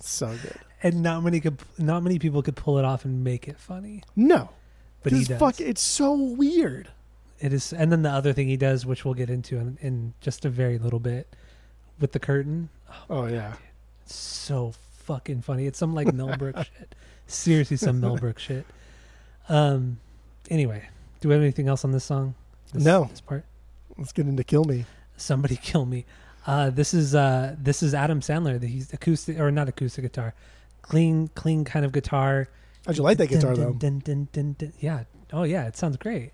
So 0.00 0.28
good. 0.42 0.58
And 0.82 1.02
not 1.02 1.22
many 1.24 1.40
could, 1.40 1.58
not 1.76 2.02
many 2.02 2.18
people 2.18 2.42
could 2.42 2.56
pull 2.56 2.78
it 2.78 2.84
off 2.84 3.04
and 3.04 3.24
make 3.24 3.48
it 3.48 3.58
funny. 3.58 4.02
No, 4.14 4.50
But 5.02 5.12
he 5.12 5.24
does. 5.24 5.38
fuck. 5.38 5.60
It's 5.60 5.80
so 5.82 6.14
weird. 6.14 6.88
It 7.40 7.52
is, 7.52 7.72
and 7.72 7.90
then 7.92 8.02
the 8.02 8.10
other 8.10 8.32
thing 8.32 8.48
he 8.48 8.56
does, 8.56 8.84
which 8.86 9.04
we'll 9.04 9.14
get 9.14 9.30
into 9.30 9.56
in, 9.58 9.78
in 9.80 10.14
just 10.20 10.44
a 10.44 10.48
very 10.48 10.78
little 10.78 10.98
bit, 11.00 11.34
with 12.00 12.12
the 12.12 12.18
curtain, 12.20 12.68
Oh 13.10 13.26
yeah. 13.26 13.54
it's 14.04 14.14
so 14.14 14.72
fucking 15.08 15.40
funny. 15.42 15.66
It's 15.66 15.78
some 15.78 15.94
like 15.94 16.12
Mel 16.12 16.36
Brooks 16.36 16.60
shit. 16.78 16.94
Seriously, 17.26 17.76
some 17.78 17.98
Mel 18.00 18.16
Brooks 18.16 18.42
shit. 18.42 18.66
Um. 19.48 19.98
Anyway, 20.50 20.86
do 21.20 21.28
we 21.28 21.34
have 21.34 21.42
anything 21.42 21.66
else 21.68 21.84
on 21.84 21.92
this 21.92 22.04
song? 22.04 22.34
This, 22.72 22.84
No. 22.84 23.04
This 23.04 23.20
part. 23.20 23.44
Let's 23.96 24.12
get 24.12 24.26
into 24.26 24.44
Kill 24.44 24.64
Me. 24.64 24.84
Somebody 25.16 25.56
kill 25.56 25.84
me. 25.84 26.04
Uh, 26.46 26.70
this 26.70 26.94
is 26.94 27.14
uh, 27.14 27.56
this 27.58 27.82
is 27.82 27.92
Adam 27.94 28.20
Sandler. 28.20 28.62
He's 28.62 28.92
acoustic 28.92 29.38
or 29.40 29.50
not 29.50 29.68
acoustic 29.68 30.04
guitar, 30.04 30.32
clean 30.82 31.28
clean 31.34 31.64
kind 31.64 31.84
of 31.84 31.92
guitar. 31.92 32.48
How'd 32.86 32.96
you 32.96 33.02
like 33.02 33.18
that 33.18 33.26
guitar 33.28 33.54
Dun, 33.54 33.78
though? 33.80 34.28
dun, 34.32 34.54
dun. 34.54 34.72
Yeah. 34.78 35.04
Oh 35.32 35.42
yeah, 35.42 35.66
it 35.66 35.76
sounds 35.76 35.96
great. 35.96 36.32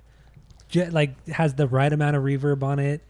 J- 0.68 0.90
like 0.90 1.26
has 1.28 1.54
the 1.54 1.66
right 1.66 1.92
amount 1.92 2.16
of 2.16 2.22
reverb 2.22 2.62
on 2.62 2.78
it. 2.78 3.00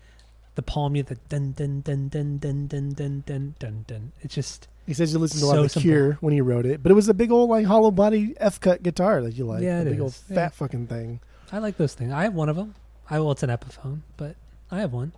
The 0.54 0.62
palm 0.62 0.92
mute, 0.92 1.08
the 1.08 1.16
dun 1.28 1.52
dun 1.52 1.80
dun 1.80 2.08
dun 2.08 2.38
dun 2.38 2.68
dun 2.68 2.90
dun 2.94 3.22
dun 3.26 3.54
dun 3.58 3.84
dun. 3.88 4.12
It's 4.20 4.34
just 4.34 4.68
He 4.86 4.92
says 4.94 5.12
you 5.12 5.18
listened 5.18 5.40
to 5.40 5.46
a 5.46 5.48
lot 5.48 5.54
So 5.54 5.58
of 5.60 5.64
The 5.64 5.68
simple. 5.70 5.82
Cure 5.90 6.12
when 6.20 6.32
he 6.34 6.40
wrote 6.40 6.66
it, 6.66 6.82
but 6.82 6.92
it 6.92 6.94
was 6.94 7.08
a 7.08 7.14
big 7.14 7.30
old 7.30 7.48
like 7.50 7.66
hollow 7.66 7.90
body 7.90 8.34
F 8.38 8.60
cut 8.60 8.82
guitar 8.82 9.22
that 9.22 9.32
you 9.34 9.44
like. 9.46 9.62
Yeah, 9.62 9.78
a 9.78 9.82
it 9.82 9.90
big 9.90 10.00
old 10.00 10.14
fat 10.14 10.34
Yeah. 10.34 10.48
fucking 10.50 10.86
thing. 10.88 11.20
I 11.52 11.58
like 11.58 11.76
those 11.76 11.94
things. 11.94 12.12
I 12.12 12.24
have 12.24 12.34
one 12.34 12.48
of 12.48 12.56
them. 12.56 12.74
I 13.08 13.18
well, 13.20 13.30
it's 13.32 13.42
an 13.42 13.50
Epiphone, 13.50 14.00
but 14.16 14.36
I 14.70 14.80
have 14.80 14.92
one. 14.92 15.12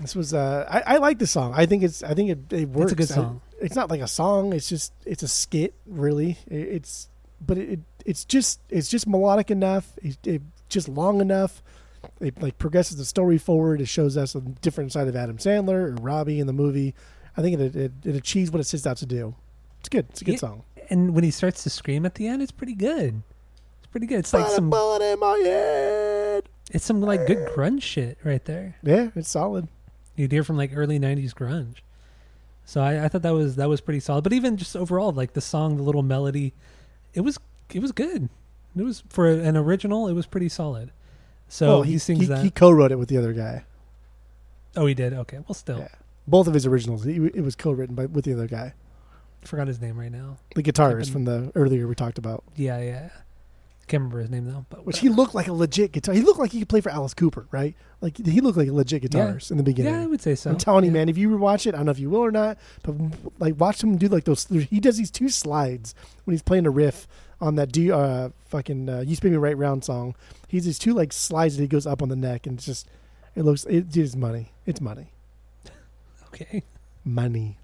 This 0.00 0.14
was 0.14 0.32
uh, 0.34 0.66
I, 0.70 0.94
I 0.94 0.96
like 0.98 1.18
the 1.18 1.26
song. 1.26 1.52
I 1.56 1.66
think 1.66 1.82
it's 1.82 2.02
I 2.02 2.14
think 2.14 2.30
it, 2.30 2.52
it 2.52 2.68
works. 2.68 2.92
It's 2.92 3.10
a 3.10 3.14
good 3.14 3.18
I- 3.18 3.22
song. 3.26 3.40
it's 3.60 3.74
not 3.74 3.90
like 3.90 4.00
a 4.00 4.06
song. 4.08 4.52
It's 4.52 4.68
just 4.68 4.92
it's 5.04 5.22
a 5.24 5.28
skit 5.28 5.74
really. 5.86 6.38
It, 6.48 6.56
it's 6.60 7.08
but 7.44 7.58
it, 7.58 7.80
it's 8.04 8.24
just 8.24 8.60
it's 8.70 8.88
just 8.88 9.06
melodic 9.08 9.50
enough. 9.50 9.92
It, 10.02 10.18
it 10.24 10.42
just 10.68 10.88
long 10.88 11.20
enough. 11.20 11.62
It 12.20 12.40
like 12.40 12.58
progresses 12.58 12.96
the 12.96 13.04
story 13.04 13.38
forward. 13.38 13.80
It 13.80 13.86
shows 13.88 14.16
us 14.16 14.36
a 14.36 14.40
different 14.40 14.92
side 14.92 15.08
of 15.08 15.16
Adam 15.16 15.38
Sandler 15.38 15.90
or 15.90 15.94
Robbie 16.00 16.38
in 16.38 16.46
the 16.46 16.52
movie. 16.52 16.94
I 17.38 17.42
think 17.42 17.58
it 17.58 17.74
it, 17.76 17.92
it 18.04 18.16
achieves 18.16 18.50
what 18.50 18.60
it 18.60 18.64
sets 18.64 18.86
out 18.86 18.98
to 18.98 19.06
do. 19.06 19.34
It's 19.80 19.88
good. 19.88 20.06
It's 20.10 20.20
a 20.20 20.24
good 20.24 20.32
Yeah. 20.32 20.38
song. 20.38 20.62
And 20.90 21.14
when 21.14 21.24
he 21.24 21.30
starts 21.30 21.62
to 21.62 21.70
scream 21.70 22.04
at 22.04 22.16
the 22.16 22.26
end, 22.26 22.42
it's 22.42 22.52
pretty 22.52 22.74
good. 22.74 23.22
It's 23.78 23.86
pretty 23.90 24.06
good. 24.06 24.18
It's 24.20 24.32
like 24.34 24.44
Put 24.46 24.52
some 24.54 24.68
bullet 24.70 25.02
in 25.02 25.18
my 25.20 25.38
head. 25.38 26.48
it's 26.72 26.84
some 26.84 27.00
like 27.00 27.26
good 27.26 27.48
grunge 27.54 27.82
shit 27.82 28.18
right 28.24 28.44
there. 28.44 28.76
Yeah, 28.82 29.10
it's 29.14 29.28
solid. 29.30 29.68
You'd 30.16 30.32
hear 30.32 30.42
from 30.44 30.56
like 30.58 30.72
early 30.74 30.98
'90s 30.98 31.32
grunge. 31.32 31.76
So 32.64 32.82
I, 32.82 33.04
I 33.04 33.08
thought 33.08 33.22
that 33.22 33.30
was 33.34 33.56
that 33.56 33.68
was 33.68 33.80
pretty 33.80 34.00
solid. 34.00 34.24
But 34.24 34.32
even 34.34 34.56
just 34.58 34.74
overall, 34.76 35.12
like 35.12 35.32
the 35.34 35.40
song, 35.40 35.76
the 35.76 35.82
little 35.82 36.02
melody, 36.02 36.52
it 37.14 37.20
was 37.20 37.38
it 37.72 37.80
was 37.80 37.92
good. 37.92 38.28
It 38.76 38.82
was 38.82 39.02
for 39.08 39.28
an 39.30 39.56
original. 39.56 40.08
It 40.08 40.12
was 40.14 40.26
pretty 40.26 40.48
solid. 40.48 40.90
So 41.48 41.68
Well, 41.68 41.82
he, 41.82 41.96
sings 41.98 42.20
he, 42.20 42.26
that. 42.26 42.44
He 42.44 42.50
co-wrote 42.50 42.92
it 42.92 42.98
with 42.98 43.08
the 43.08 43.16
other 43.16 43.32
guy. 43.32 43.64
oh, 44.76 44.84
he 44.86 44.92
did. 44.94 45.12
Okay, 45.14 45.38
well, 45.48 45.54
still 45.54 45.78
Yeah. 45.78 45.88
Both 46.30 46.46
of 46.46 46.54
his 46.54 46.66
originals. 46.66 47.04
He, 47.04 47.16
it 47.16 47.42
was 47.42 47.56
co-written 47.56 47.94
by 47.94 48.06
with 48.06 48.24
the 48.24 48.32
other 48.34 48.46
guy, 48.46 48.74
forgot 49.44 49.66
his 49.68 49.80
name 49.80 49.98
right 49.98 50.12
now. 50.12 50.38
the 50.54 50.62
guitarist 50.62 51.06
Keeping- 51.06 51.12
from 51.12 51.24
the 51.24 51.52
earlier 51.54 51.86
we 51.88 51.94
talked 51.94 52.18
about. 52.18 52.44
Yeah, 52.56 52.80
yeah. 52.80 53.08
Can't 53.86 54.02
remember 54.02 54.20
his 54.20 54.28
name 54.28 54.44
though. 54.44 54.66
But 54.68 54.84
Which 54.84 54.98
he 54.98 55.08
looked 55.08 55.34
like 55.34 55.48
a 55.48 55.52
legit 55.54 55.92
guitar. 55.92 56.14
He 56.14 56.20
looked 56.20 56.38
like 56.38 56.50
he 56.52 56.58
could 56.58 56.68
play 56.68 56.82
for 56.82 56.90
Alice 56.90 57.14
Cooper, 57.14 57.46
right? 57.50 57.74
Like 58.02 58.18
he 58.18 58.42
looked 58.42 58.58
like 58.58 58.68
a 58.68 58.72
legit 58.72 59.02
guitarist 59.02 59.50
in 59.50 59.56
the 59.56 59.62
beginning. 59.62 59.94
yeah, 59.94 60.02
I 60.02 60.06
would 60.06 60.20
say 60.20 60.34
so. 60.34 60.50
I'm 60.50 60.58
telling 60.58 60.84
you, 60.84 60.90
man. 60.90 61.08
If 61.08 61.16
you 61.16 61.34
watch 61.38 61.66
it, 61.66 61.74
I 61.74 61.78
don't 61.78 61.86
know 61.86 61.92
if 61.92 61.98
you 61.98 62.10
will 62.10 62.20
or 62.20 62.30
not, 62.30 62.58
but 62.82 62.94
like 63.38 63.58
watch 63.58 63.82
him 63.82 63.96
do 63.96 64.08
like 64.08 64.24
those. 64.24 64.44
He 64.44 64.78
does 64.78 64.98
these 64.98 65.10
two 65.10 65.30
slides 65.30 65.94
when 66.24 66.32
he's 66.34 66.42
playing 66.42 66.66
a 66.66 66.70
riff 66.70 67.08
on 67.40 67.54
that 67.54 67.72
do 67.72 67.94
uh 67.94 68.28
fucking 68.48 68.90
uh, 68.90 69.00
"You 69.06 69.16
Spin 69.16 69.30
Me 69.30 69.38
Right 69.38 69.56
Round" 69.56 69.82
song. 69.82 70.14
He's 70.48 70.66
these 70.66 70.78
two 70.78 70.92
like 70.92 71.10
slides 71.14 71.56
that 71.56 71.62
he 71.62 71.68
goes 71.68 71.86
up 71.86 72.02
on 72.02 72.10
the 72.10 72.16
neck, 72.16 72.46
and 72.46 72.58
it's 72.58 72.66
just 72.66 72.86
it 73.34 73.42
looks 73.42 73.64
it 73.64 73.96
is 73.96 74.14
money. 74.14 74.52
It's 74.66 74.82
money, 74.82 75.12
Okay. 76.40 76.62
money. 77.04 77.58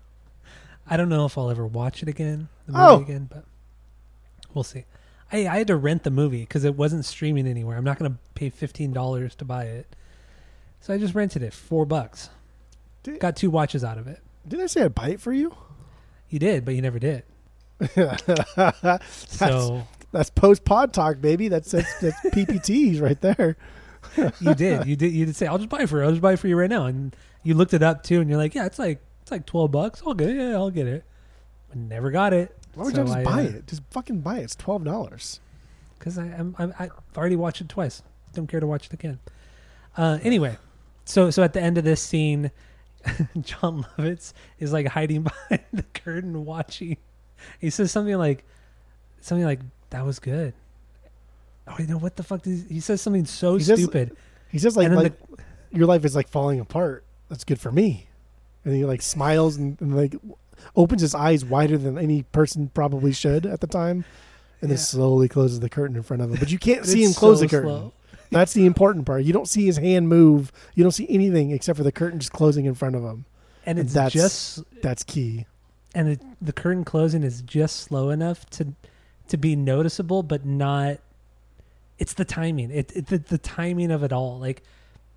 I 0.87 0.97
don't 0.97 1.09
know 1.09 1.25
if 1.27 1.39
I'll 1.39 1.51
ever 1.51 1.66
watch 1.66 2.03
it 2.03 2.09
again, 2.09 2.49
the 2.66 2.72
movie 2.72 2.85
Oh. 2.85 3.01
again, 3.03 3.29
but 3.33 3.45
we'll 4.53 4.64
see. 4.64 4.85
I 5.33 5.47
I 5.49 5.57
had 5.59 5.66
to 5.68 5.77
rent 5.77 6.03
the 6.03 6.11
movie 6.11 6.41
because 6.41 6.64
it 6.64 6.77
wasn't 6.77 7.05
streaming 7.05 7.47
anywhere. 7.47 7.77
I'm 7.77 7.85
not 7.85 7.99
going 7.99 8.12
to 8.12 8.18
pay 8.35 8.51
fifteen 8.51 8.93
dollars 8.93 9.35
to 9.37 9.45
buy 9.45 9.64
it, 9.64 9.97
so 10.81 10.93
I 10.93 10.99
just 10.99 11.14
rented 11.14 11.43
it 11.43 11.53
four 11.55 11.87
bucks. 11.87 12.29
Did, 13.03 13.20
Got 13.20 13.37
two 13.37 13.51
watches 13.51 13.83
out 13.85 13.97
of 13.99 14.07
it. 14.07 14.20
did 14.47 14.61
I 14.61 14.66
say 14.66 14.83
I'd 14.83 14.95
buy 14.95 15.09
it 15.11 15.20
for 15.20 15.33
you? 15.33 15.55
You 16.29 16.39
did, 16.39 16.64
but 16.64 16.75
you 16.75 16.83
never 16.83 16.99
did. 16.99 17.22
that's 17.95 19.37
So 19.37 19.87
that's 20.12 20.31
post 20.31 20.64
pod 20.64 20.93
talk, 20.93 21.20
baby. 21.20 21.49
That's 21.49 21.70
that's, 21.70 21.99
that's 22.01 22.20
PPTs 22.35 23.01
right 23.01 23.20
there. 23.20 23.57
you 24.41 24.55
did. 24.55 24.87
You 24.87 24.97
did. 24.97 25.12
You 25.12 25.27
did 25.27 25.37
say, 25.37 25.47
"I'll 25.47 25.59
just 25.59 25.70
buy 25.70 25.81
it 25.83 25.89
for 25.89 25.99
you. 25.99 26.05
I'll 26.05 26.11
just 26.11 26.22
buy 26.22 26.35
it 26.35 26.39
for 26.39 26.49
you 26.49 26.57
right 26.57 26.70
now." 26.70 26.87
And 26.87 27.14
you 27.45 27.55
looked 27.55 27.73
it 27.75 27.83
up 27.83 28.03
too, 28.03 28.21
and 28.21 28.29
you're 28.29 28.39
like, 28.39 28.55
"Yeah, 28.55 28.67
it's 28.67 28.79
like 28.79 29.01
it's 29.23 29.31
like 29.31 29.47
twelve 29.47 29.71
bucks. 29.71 30.03
I'll 30.05 30.15
get 30.15 30.31
it. 30.31 30.37
Yeah, 30.37 30.55
I'll 30.55 30.71
get 30.71 30.87
it." 30.89 31.05
But 31.69 31.79
never 31.79 32.11
got 32.11 32.33
it 32.33 32.57
Why 32.75 32.85
would 32.85 32.95
So 32.95 33.01
you 33.03 33.07
just 33.07 33.19
I, 33.19 33.25
buy 33.25 33.41
uh, 33.43 33.51
it? 33.51 33.67
Just 33.67 33.83
fucking 33.91 34.21
buy 34.21 34.39
it. 34.39 34.43
It's 34.45 34.55
twelve 34.57 34.85
dollars. 34.85 35.41
because 35.99 36.19
I'm, 36.19 36.55
I'm 36.59 36.75
I've 36.79 36.91
already 37.17 37.37
watched 37.37 37.61
it 37.61 37.69
twice. 37.69 38.03
Don't 38.33 38.47
care 38.49 38.61
to 38.61 38.67
watch 38.67 38.87
it 38.87 38.93
again. 38.93 39.21
Uh, 39.97 40.19
anyway, 40.23 40.57
so 41.05 41.31
so 41.31 41.43
at 41.45 41.53
the 41.53 41.61
end 41.63 41.79
of 41.79 41.85
this 41.85 42.01
scene, 42.03 42.51
Jon 43.41 43.87
Lovitz 43.99 44.33
is 44.59 44.73
like 44.73 44.89
hiding 44.89 45.23
behind 45.49 45.63
the 45.73 45.85
curtain 45.85 46.45
watching. 46.45 46.97
He 47.61 47.71
says 47.71 47.93
something 47.93 48.17
like 48.17 48.45
something 49.21 49.45
like 49.45 49.61
that 49.91 50.05
was 50.05 50.19
good. 50.19 50.55
Oh, 51.69 51.77
you 51.79 51.87
know 51.87 51.99
what 51.99 52.17
the 52.17 52.23
fuck? 52.23 52.43
Does, 52.43 52.65
he 52.69 52.81
says 52.81 53.01
something 53.01 53.25
so 53.25 53.57
He 53.57 53.65
says- 53.65 53.79
stupid. 53.79 54.17
He 54.51 54.59
says 54.59 54.77
like 54.77 54.91
like 54.91 55.15
your 55.73 55.87
life 55.87 56.05
is 56.05 56.15
like 56.17 56.29
falling 56.29 56.61
apart. 56.61 57.04
That's 57.29 57.45
good 57.45 57.61
for 57.61 57.72
me. 57.72 58.07
And 58.64 58.75
he 58.75 58.85
like 58.85 59.03
smiles 59.03 59.57
and, 59.57 59.81
and 59.81 59.97
like 59.97 60.14
opens 60.77 61.03
his 61.03 61.14
eyes 61.14 61.45
wider 61.45 61.77
than 61.77 61.99
any 61.99 62.22
person 62.22 62.70
probably 62.75 63.12
should 63.12 63.45
at 63.47 63.61
the 63.61 63.66
time, 63.66 64.05
and 64.61 64.68
Yeah. 64.70 64.77
then 64.77 64.79
slowly 64.79 65.29
closes 65.29 65.61
the 65.61 65.68
curtain 65.68 65.97
in 65.97 66.03
front 66.03 66.22
of 66.22 66.31
him. 66.31 66.37
But 66.39 66.51
you 66.51 66.59
can't 66.59 66.87
see 66.93 67.03
him 67.05 67.12
close 67.12 67.39
so 67.39 67.45
the 67.45 67.49
curtain. 67.51 67.68
slow. 67.68 67.93
That's 68.31 68.53
the 68.53 68.66
important 68.66 69.07
part. 69.07 69.22
You 69.25 69.33
don't 69.33 69.47
see 69.49 69.66
his 69.66 69.77
hand 69.77 70.09
move. 70.09 70.51
You 70.75 70.83
don't 70.83 70.93
see 70.93 71.07
anything 71.09 71.51
except 71.53 71.77
for 71.77 71.83
the 71.85 71.93
curtain 71.93 72.18
just 72.18 72.33
closing 72.33 72.64
in 72.64 72.75
front 72.75 72.97
of 72.97 73.03
him. 73.03 73.27
and 73.66 73.79
it's 73.79 73.93
That's- 73.93 74.12
just 74.12 74.62
That's 74.83 75.03
key. 75.05 75.47
and 75.95 76.09
it, 76.09 76.20
the 76.43 76.53
curtain 76.53 76.85
closing 76.85 77.22
is 77.22 77.43
just 77.43 77.77
slow 77.81 78.11
enough 78.11 78.47
to 78.51 78.75
to 79.29 79.37
be 79.39 79.57
noticeable, 79.57 80.22
but 80.22 80.45
not. 80.45 80.99
It's 81.99 82.12
the 82.14 82.25
timing. 82.25 82.70
It, 82.70 82.93
it 82.97 83.07
the, 83.07 83.18
the 83.18 83.39
timing 83.39 83.91
of 83.91 84.03
it 84.03 84.12
all. 84.12 84.39
Like 84.39 84.62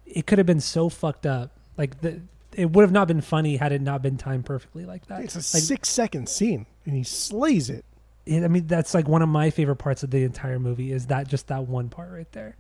it 0.06 0.28
could 0.28 0.38
have 0.38 0.46
been 0.48 0.62
so 0.62 0.88
fucked 0.90 1.26
up. 1.26 1.52
Like 1.78 2.02
the 2.02 2.22
it 2.54 2.72
would 2.72 2.82
have 2.82 2.92
not 2.92 3.08
been 3.08 3.22
funny 3.22 3.58
had 3.58 3.72
it 3.72 3.82
not 3.82 4.02
been 4.02 4.18
timed 4.18 4.46
perfectly 4.46 4.86
like 4.86 5.06
that. 5.08 5.22
It's 5.22 5.36
a 5.36 5.40
like, 5.40 5.64
six 5.64 5.90
second 5.90 6.28
scene, 6.28 6.66
and 6.86 6.96
he 6.96 7.04
slays 7.04 7.70
it. 7.70 7.86
it, 8.26 8.44
I 8.44 8.48
mean, 8.48 8.68
that's 8.68 8.94
like 8.94 9.08
one 9.08 9.22
of 9.22 9.30
my 9.30 9.50
favorite 9.50 9.76
parts 9.76 10.04
of 10.04 10.10
the 10.12 10.24
entire 10.24 10.60
movie. 10.60 10.92
Is 10.92 11.08
that 11.08 11.28
just 11.28 11.48
that 11.48 11.68
one 11.68 11.90
part 11.90 12.12
right 12.12 12.32
there? 12.32 12.56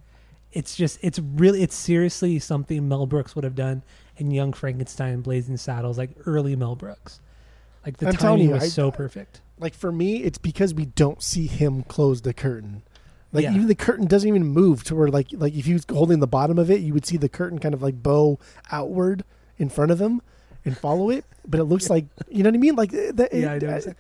It's 0.51 0.75
just 0.75 0.99
it's 1.01 1.19
really 1.19 1.63
it's 1.63 1.75
seriously 1.75 2.39
something 2.39 2.87
Mel 2.87 3.05
Brooks 3.05 3.35
would 3.35 3.43
have 3.43 3.55
done 3.55 3.83
in 4.17 4.31
Young 4.31 4.53
Frankenstein, 4.53 5.21
Blazing 5.21 5.57
Saddles, 5.57 5.97
like 5.97 6.11
early 6.25 6.55
Mel 6.55 6.75
Brooks. 6.75 7.19
Like 7.85 7.97
the 7.97 8.07
I'm 8.07 8.13
timing 8.13 8.47
you, 8.47 8.53
was 8.53 8.63
I- 8.63 8.67
so 8.67 8.91
perfect. 8.91 9.41
Like 9.59 9.73
for 9.73 9.91
me, 9.91 10.17
it's 10.17 10.37
because 10.37 10.73
we 10.75 10.85
don't 10.85 11.23
see 11.23 11.47
him 11.47 11.81
close 11.83 12.21
the 12.21 12.33
curtain. 12.33 12.83
Like 13.33 13.43
Yeah. 13.43 13.53
even 13.53 13.67
the 13.67 13.75
curtain 13.75 14.07
doesn't 14.07 14.27
even 14.27 14.45
move 14.45 14.83
to 14.85 14.95
where 14.95 15.09
like 15.09 15.27
like 15.33 15.53
if 15.53 15.65
he 15.65 15.73
was 15.73 15.85
holding 15.89 16.19
the 16.19 16.27
bottom 16.27 16.57
of 16.57 16.71
it, 16.71 16.81
you 16.81 16.93
would 16.93 17.05
see 17.05 17.17
the 17.17 17.29
curtain 17.29 17.59
kind 17.59 17.73
of 17.73 17.81
like 17.81 18.01
bow 18.01 18.39
outward 18.71 19.23
in 19.57 19.69
front 19.69 19.91
of 19.91 19.99
him 19.99 20.21
and 20.63 20.77
follow 20.77 21.09
it. 21.09 21.25
But 21.45 21.59
it 21.59 21.65
looks 21.65 21.89
like 21.89 22.05
you 22.29 22.43
know 22.43 22.49
what 22.49 22.55
I 22.55 22.59
mean. 22.59 22.75
Like 22.75 22.93
uh, 22.93 23.11
that. 23.13 23.33
Yeah, 23.33 23.51
I 23.51 23.55
it, 23.55 23.63
know 23.63 23.69
uh, 23.69 23.93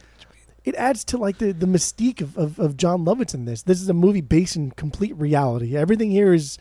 it 0.63 0.75
adds 0.75 1.03
to 1.05 1.17
like 1.17 1.37
the, 1.37 1.53
the 1.53 1.65
mystique 1.65 2.19
of, 2.19 2.37
of, 2.37 2.59
of 2.59 2.75
Jon 2.75 3.05
Lovitz 3.05 3.33
in 3.33 3.45
this. 3.45 3.63
This 3.63 3.81
is 3.81 3.87
a 3.87 3.93
movie 3.93 4.21
based 4.21 4.55
in 4.57 4.71
complete 4.71 5.15
reality. 5.15 5.77
Everything 5.77 6.11
here 6.11 6.33
is 6.33 6.57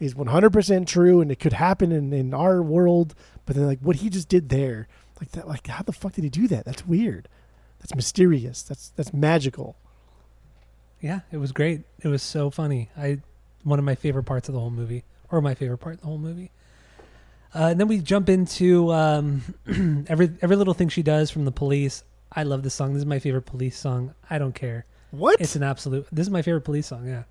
is 0.00 0.14
one 0.14 0.28
hundred 0.28 0.52
percent 0.52 0.86
true, 0.88 1.20
and 1.20 1.30
it 1.32 1.40
could 1.40 1.54
happen 1.54 1.90
in, 1.92 2.12
in 2.12 2.34
our 2.34 2.62
world. 2.62 3.14
But 3.46 3.56
then 3.56 3.66
like 3.66 3.80
what 3.80 3.96
he 3.96 4.10
just 4.10 4.28
did 4.28 4.48
there, 4.50 4.86
like 5.20 5.30
that, 5.32 5.48
like 5.48 5.66
how 5.66 5.82
the 5.82 5.92
fuck 5.92 6.12
did 6.12 6.24
he 6.24 6.30
do 6.30 6.46
that? 6.48 6.64
That's 6.64 6.86
weird. 6.86 7.28
That's 7.80 7.94
mysterious. 7.94 8.62
That's 8.62 8.90
that's 8.96 9.12
magical. 9.14 9.76
Yeah, 11.00 11.20
it 11.30 11.36
was 11.38 11.52
great. 11.52 11.82
It 12.00 12.08
was 12.08 12.22
so 12.22 12.50
funny. 12.50 12.90
I 12.96 13.20
one 13.64 13.78
of 13.78 13.84
my 13.84 13.94
favorite 13.94 14.24
parts 14.24 14.48
of 14.48 14.54
the 14.54 14.60
whole 14.60 14.70
movie, 14.70 15.04
or 15.30 15.40
my 15.40 15.54
favorite 15.54 15.78
part 15.78 15.94
of 15.96 16.00
the 16.00 16.06
whole 16.06 16.18
movie. 16.18 16.50
Uh, 17.54 17.68
and 17.70 17.80
then 17.80 17.88
we 17.88 17.98
jump 18.00 18.28
into 18.28 18.92
um, 18.92 19.42
every 20.08 20.30
every 20.42 20.56
little 20.56 20.74
thing 20.74 20.88
she 20.88 21.02
does 21.02 21.30
from 21.30 21.44
the 21.44 21.52
police. 21.52 22.02
I 22.32 22.42
love 22.42 22.62
this 22.62 22.74
song. 22.74 22.92
This 22.92 23.00
is 23.00 23.06
my 23.06 23.18
favorite 23.18 23.42
police 23.46 23.78
song. 23.78 24.14
I 24.28 24.38
don't 24.38 24.54
care. 24.54 24.84
What? 25.10 25.40
It's 25.40 25.56
an 25.56 25.62
absolute. 25.62 26.06
This 26.12 26.26
is 26.26 26.30
my 26.30 26.42
favorite 26.42 26.62
police 26.62 26.86
song. 26.88 27.06
Yeah, 27.08 27.22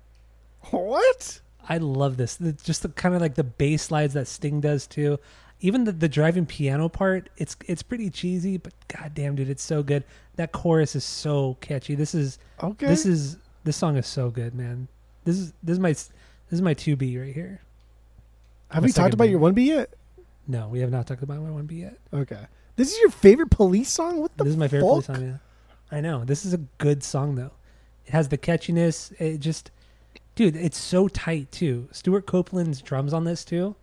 what? 0.70 1.40
I 1.68 1.78
love 1.78 2.16
this. 2.16 2.36
The, 2.36 2.52
just 2.52 2.82
the 2.82 2.88
kind 2.88 3.14
of 3.14 3.20
like 3.20 3.34
the 3.34 3.44
bass 3.44 3.82
slides 3.82 4.14
that 4.14 4.26
Sting 4.26 4.60
does 4.60 4.86
too. 4.86 5.18
Even 5.60 5.84
the, 5.84 5.92
the 5.92 6.08
driving 6.08 6.46
piano 6.46 6.88
part, 6.88 7.28
it's 7.36 7.56
it's 7.66 7.82
pretty 7.82 8.10
cheesy, 8.10 8.56
but 8.56 8.72
goddamn, 8.88 9.34
dude, 9.36 9.48
it's 9.48 9.62
so 9.62 9.82
good. 9.82 10.04
That 10.36 10.52
chorus 10.52 10.94
is 10.96 11.04
so 11.04 11.56
catchy. 11.60 11.94
This 11.94 12.14
is 12.14 12.38
Okay. 12.62 12.86
this 12.86 13.04
is 13.06 13.36
this 13.64 13.76
song 13.76 13.96
is 13.96 14.06
so 14.06 14.30
good, 14.30 14.54
man. 14.54 14.88
This 15.24 15.38
is 15.38 15.52
this 15.62 15.74
is 15.74 15.80
my 15.80 15.90
this 15.90 16.10
is 16.50 16.62
my 16.62 16.74
two 16.74 16.96
B 16.96 17.18
right 17.18 17.34
here. 17.34 17.60
Have 18.70 18.84
we 18.84 18.92
talked 18.92 19.14
about 19.14 19.24
band. 19.24 19.30
your 19.30 19.40
one 19.40 19.54
B 19.54 19.68
yet? 19.68 19.90
No, 20.46 20.68
we 20.68 20.80
have 20.80 20.90
not 20.90 21.06
talked 21.06 21.22
about 21.22 21.40
my 21.40 21.50
one 21.50 21.66
B 21.66 21.76
yet. 21.76 21.98
Okay. 22.12 22.46
This 22.76 22.92
is 22.92 23.00
your 23.00 23.10
favorite 23.10 23.50
police 23.50 23.90
song? 23.90 24.20
What 24.20 24.36
the 24.36 24.44
This 24.44 24.52
is 24.52 24.56
my 24.56 24.68
favorite 24.68 24.86
fuck? 24.86 25.04
police 25.04 25.06
song. 25.06 25.22
Yeah, 25.22 25.96
I 25.96 26.00
know. 26.00 26.24
This 26.24 26.44
is 26.44 26.54
a 26.54 26.58
good 26.78 27.02
song 27.02 27.34
though. 27.34 27.50
It 28.06 28.12
has 28.12 28.28
the 28.28 28.38
catchiness. 28.38 29.12
It 29.20 29.38
just, 29.38 29.70
dude, 30.36 30.54
it's 30.56 30.78
so 30.78 31.08
tight 31.08 31.50
too. 31.50 31.88
Stewart 31.90 32.24
Copeland's 32.26 32.80
drums 32.80 33.12
on 33.12 33.24
this 33.24 33.44
too, 33.44 33.74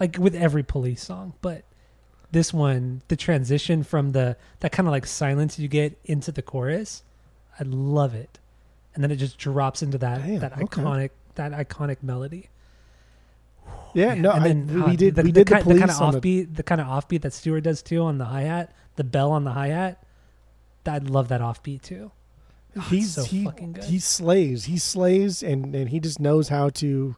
like 0.00 0.18
with 0.18 0.34
every 0.34 0.62
police 0.64 1.02
song, 1.02 1.34
but 1.40 1.62
this 2.32 2.52
one, 2.52 3.02
the 3.08 3.16
transition 3.16 3.82
from 3.84 4.12
the 4.12 4.36
that 4.60 4.72
kind 4.72 4.88
of 4.88 4.92
like 4.92 5.06
silence 5.06 5.58
you 5.58 5.68
get 5.68 5.96
into 6.04 6.32
the 6.32 6.42
chorus, 6.42 7.04
I 7.58 7.62
love 7.64 8.14
it, 8.14 8.39
and 8.94 9.04
then 9.04 9.10
it 9.10 9.16
just 9.16 9.38
drops 9.38 9.82
into 9.82 9.98
that 9.98 10.22
Damn, 10.22 10.40
that 10.40 10.52
okay. 10.52 10.64
iconic 10.64 11.10
that 11.34 11.52
iconic 11.52 12.02
melody. 12.02 12.48
Yeah, 13.94 14.14
no, 14.14 14.32
and 14.32 14.44
I, 14.44 14.48
then, 14.48 14.84
we 14.84 14.92
uh, 14.92 14.96
did 14.96 15.14
the, 15.14 15.22
we 15.22 15.32
the, 15.32 15.40
did 15.40 15.46
the, 15.46 15.50
kind, 15.52 15.62
police 15.64 15.78
kind 15.78 15.90
of 15.90 16.00
on 16.00 16.14
the- 16.14 16.20
offbeat, 16.20 16.56
the 16.56 16.62
kind 16.62 16.80
of 16.80 16.86
offbeat 16.86 17.22
that 17.22 17.32
Stewart 17.32 17.62
does 17.62 17.82
too 17.82 18.02
on 18.02 18.18
the 18.18 18.24
hi 18.24 18.42
hat, 18.42 18.74
the 18.96 19.04
bell 19.04 19.32
on 19.32 19.44
the 19.44 19.52
hi 19.52 19.68
hat. 19.68 20.02
I 20.86 20.98
love 20.98 21.28
that 21.28 21.40
offbeat 21.40 21.82
too. 21.82 22.10
Oh, 22.76 22.80
he's 22.82 23.14
so 23.14 23.24
he 23.24 23.44
fucking 23.44 23.72
good. 23.72 23.84
he 23.84 23.98
slays 23.98 24.64
he 24.64 24.78
slays 24.78 25.42
and 25.42 25.74
and 25.74 25.88
he 25.88 25.98
just 25.98 26.20
knows 26.20 26.48
how 26.48 26.68
to 26.70 27.16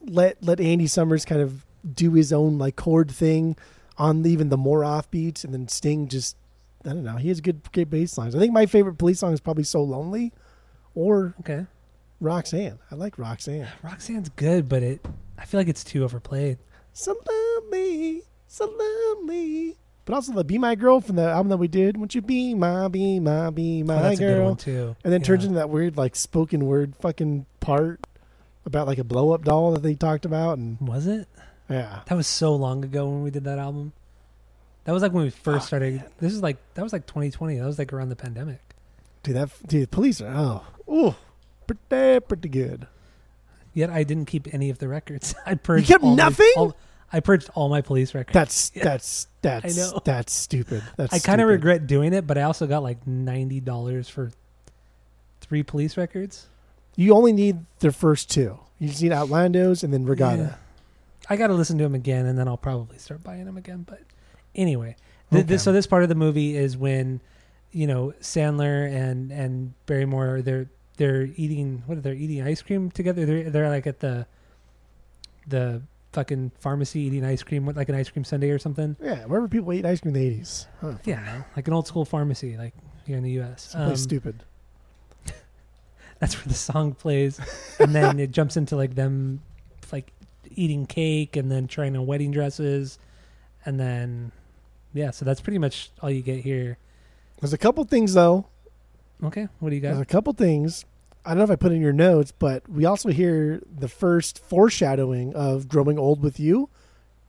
let 0.00 0.42
let 0.42 0.58
Andy 0.58 0.86
Summers 0.86 1.24
kind 1.24 1.42
of 1.42 1.66
do 1.94 2.12
his 2.12 2.32
own 2.32 2.56
like 2.58 2.76
chord 2.76 3.10
thing 3.10 3.56
on 3.98 4.22
the, 4.22 4.30
even 4.30 4.48
the 4.48 4.56
more 4.56 4.80
offbeats 4.80 5.44
and 5.44 5.52
then 5.52 5.68
Sting 5.68 6.08
just 6.08 6.36
I 6.84 6.90
don't 6.90 7.04
know 7.04 7.16
he 7.16 7.28
has 7.28 7.42
good 7.42 7.60
good 7.72 7.90
bass 7.90 8.16
lines. 8.16 8.34
I 8.34 8.38
think 8.38 8.52
my 8.52 8.64
favorite 8.64 8.96
police 8.96 9.20
song 9.20 9.34
is 9.34 9.40
probably 9.40 9.64
So 9.64 9.82
Lonely 9.82 10.32
or 10.94 11.34
okay, 11.40 11.66
Roxanne. 12.20 12.78
I 12.90 12.94
like 12.94 13.18
Roxanne. 13.18 13.68
Roxanne's 13.82 14.28
good, 14.30 14.68
but 14.68 14.82
it 14.82 15.04
I 15.38 15.44
feel 15.44 15.60
like 15.60 15.68
it's 15.68 15.84
too 15.84 16.04
overplayed. 16.04 16.58
So 16.92 17.16
lonely, 17.28 18.22
so 18.46 18.66
lonely. 18.66 19.76
But 20.04 20.14
also 20.14 20.32
the 20.32 20.44
"Be 20.44 20.58
My 20.58 20.74
Girl" 20.74 21.00
from 21.00 21.16
the 21.16 21.22
album 21.28 21.48
that 21.48 21.56
we 21.56 21.66
did. 21.68 21.96
Won't 21.96 22.14
you 22.14 22.20
be 22.22 22.54
my, 22.54 22.88
be 22.88 23.18
my, 23.20 23.50
be 23.50 23.82
Oh, 23.82 23.86
my 23.86 24.02
that's 24.02 24.18
a 24.20 24.22
good 24.22 24.34
girl? 24.36 24.44
one 24.48 24.56
too. 24.56 24.96
And 25.02 25.12
then 25.12 25.20
Yeah. 25.22 25.26
turns 25.26 25.44
into 25.44 25.56
that 25.56 25.70
weird 25.70 25.96
like 25.96 26.14
spoken 26.14 26.66
word 26.66 26.94
fucking 26.96 27.46
part 27.60 28.00
about 28.66 28.86
like 28.86 28.98
a 28.98 29.04
blow 29.04 29.32
up 29.32 29.44
doll 29.44 29.72
that 29.72 29.82
they 29.82 29.94
talked 29.94 30.24
about 30.24 30.58
and 30.58 30.78
was 30.80 31.06
it? 31.06 31.26
yeah. 31.70 32.00
That 32.06 32.14
was 32.16 32.26
so 32.26 32.54
long 32.54 32.84
ago 32.84 33.08
when 33.08 33.22
we 33.22 33.30
did 33.30 33.44
that 33.44 33.58
album. 33.58 33.92
That 34.84 34.92
was 34.92 35.00
like 35.02 35.12
when 35.12 35.24
we 35.24 35.30
first 35.30 35.60
Fuck, 35.60 35.66
started. 35.68 35.94
man. 35.96 36.04
This 36.20 36.32
is 36.34 36.42
like 36.42 36.58
that 36.74 36.82
was 36.82 36.92
like 36.92 37.06
2020. 37.06 37.56
That 37.58 37.64
was 37.66 37.78
like 37.78 37.92
around 37.92 38.10
the 38.10 38.16
pandemic. 38.16 38.60
Dude, 39.24 39.34
that 39.36 39.50
dude, 39.66 39.90
police 39.90 40.20
are 40.20 40.32
oh, 40.88 40.92
ooh, 40.92 41.14
pretty 41.66 42.20
pretty 42.20 42.48
good. 42.48 42.86
Yet 43.72 43.90
I 43.90 44.04
didn't 44.04 44.26
keep 44.26 44.52
any 44.54 44.70
of 44.70 44.78
the 44.78 44.86
records. 44.86 45.34
I 45.46 45.56
purged. 45.56 45.88
kept 45.88 46.04
all 46.04 46.10
my- 46.10 46.16
nothing? 46.16 46.52
all- 46.56 46.76
I 47.12 47.20
purged 47.20 47.48
all 47.54 47.68
my 47.68 47.80
police 47.80 48.14
records. 48.14 48.32
That's 48.34 48.72
Yeah. 48.74 48.84
that's 48.84 49.26
that's 49.42 49.76
know. 49.76 50.00
that's 50.04 50.32
stupid. 50.32 50.82
That's 50.96 51.12
I 51.12 51.18
kind 51.18 51.40
of 51.40 51.48
regret 51.48 51.86
doing 51.86 52.12
it, 52.12 52.26
but 52.26 52.38
I 52.38 52.42
also 52.42 52.66
got 52.66 52.82
like 52.82 53.06
ninety 53.06 53.60
dollars 53.60 54.08
for 54.08 54.30
three 55.40 55.62
police 55.62 55.96
records. 55.96 56.46
You 56.96 57.14
only 57.14 57.32
need 57.32 57.58
their 57.80 57.92
first 57.92 58.30
two. 58.30 58.58
You 58.78 58.88
just 58.88 59.02
need 59.02 59.12
Outlandos 59.12 59.82
and 59.84 59.92
then 59.92 60.04
Regatta. 60.06 60.42
Yeah. 60.42 60.54
I 61.28 61.36
got 61.36 61.46
to 61.48 61.54
listen 61.54 61.78
to 61.78 61.84
them 61.84 61.94
again, 61.94 62.26
and 62.26 62.38
then 62.38 62.48
I'll 62.48 62.56
probably 62.56 62.98
start 62.98 63.22
buying 63.24 63.44
them 63.46 63.56
again. 63.56 63.84
But 63.88 64.00
anyway, 64.54 64.96
th- 65.30 65.42
Okay. 65.44 65.48
this, 65.54 65.62
so 65.62 65.72
this 65.72 65.86
part 65.86 66.02
of 66.02 66.08
the 66.08 66.14
movie 66.14 66.56
is 66.56 66.76
when 66.76 67.20
you 67.74 67.86
know 67.86 68.14
Sandler 68.20 68.90
and 68.90 69.30
and 69.32 69.74
Barrymore 69.86 70.40
they're 70.42 70.68
they're 70.96 71.28
eating 71.36 71.82
what 71.86 71.98
are 71.98 72.00
they 72.00 72.14
eating 72.14 72.42
ice 72.42 72.62
cream 72.62 72.90
together? 72.90 73.26
They're 73.26 73.50
they're 73.50 73.68
like 73.68 73.86
at 73.86 74.00
the 74.00 74.26
the 75.46 75.82
fucking 76.12 76.52
pharmacy 76.60 77.00
eating 77.00 77.24
ice 77.24 77.42
cream, 77.42 77.66
like 77.66 77.88
an 77.88 77.96
ice 77.96 78.08
cream 78.08 78.24
sundae 78.24 78.50
or 78.50 78.58
something. 78.58 78.96
Yeah, 79.02 79.24
wherever 79.24 79.48
people 79.48 79.72
ate 79.72 79.84
ice 79.84 80.00
cream 80.00 80.14
in 80.14 80.20
the 80.20 80.26
eighties. 80.26 80.66
Huh. 80.80 80.94
Yeah, 81.04 81.42
like 81.56 81.66
an 81.66 81.74
old 81.74 81.88
school 81.88 82.04
pharmacy, 82.04 82.56
like 82.56 82.74
here 83.04 83.16
in 83.16 83.24
the 83.24 83.32
U.S. 83.32 83.74
Um, 83.74 83.96
stupid. 83.96 84.44
that's 86.20 86.36
where 86.36 86.46
the 86.46 86.54
song 86.54 86.94
plays 86.94 87.40
and 87.80 87.94
then 87.94 88.20
it 88.20 88.30
jumps 88.30 88.56
into 88.56 88.76
like 88.76 88.94
them 88.94 89.42
like 89.92 90.12
eating 90.50 90.86
cake 90.86 91.36
and 91.36 91.50
then 91.50 91.66
trying 91.66 91.96
on 91.96 92.06
wedding 92.06 92.30
dresses 92.30 92.98
and 93.66 93.78
then 93.80 94.30
yeah 94.92 95.10
so 95.10 95.24
that's 95.24 95.40
pretty 95.40 95.58
much 95.58 95.90
all 96.00 96.10
you 96.10 96.22
get 96.22 96.40
here 96.40 96.78
There's 97.44 97.52
a 97.52 97.58
couple 97.58 97.84
things 97.84 98.14
though. 98.14 98.46
Okay, 99.22 99.48
what 99.60 99.68
do 99.68 99.74
you 99.76 99.82
There's 99.82 99.96
got? 99.98 100.02
a 100.02 100.06
couple 100.06 100.32
things. 100.32 100.86
I 101.26 101.30
don't 101.30 101.38
know 101.38 101.44
if 101.44 101.50
I 101.50 101.56
put 101.56 101.72
in 101.72 101.82
your 101.82 101.92
notes, 101.92 102.32
but 102.32 102.66
we 102.70 102.86
also 102.86 103.10
hear 103.10 103.60
the 103.70 103.86
first 103.86 104.38
foreshadowing 104.38 105.34
of 105.34 105.68
"Growing 105.68 105.98
Old 105.98 106.22
with 106.22 106.40
You," 106.40 106.70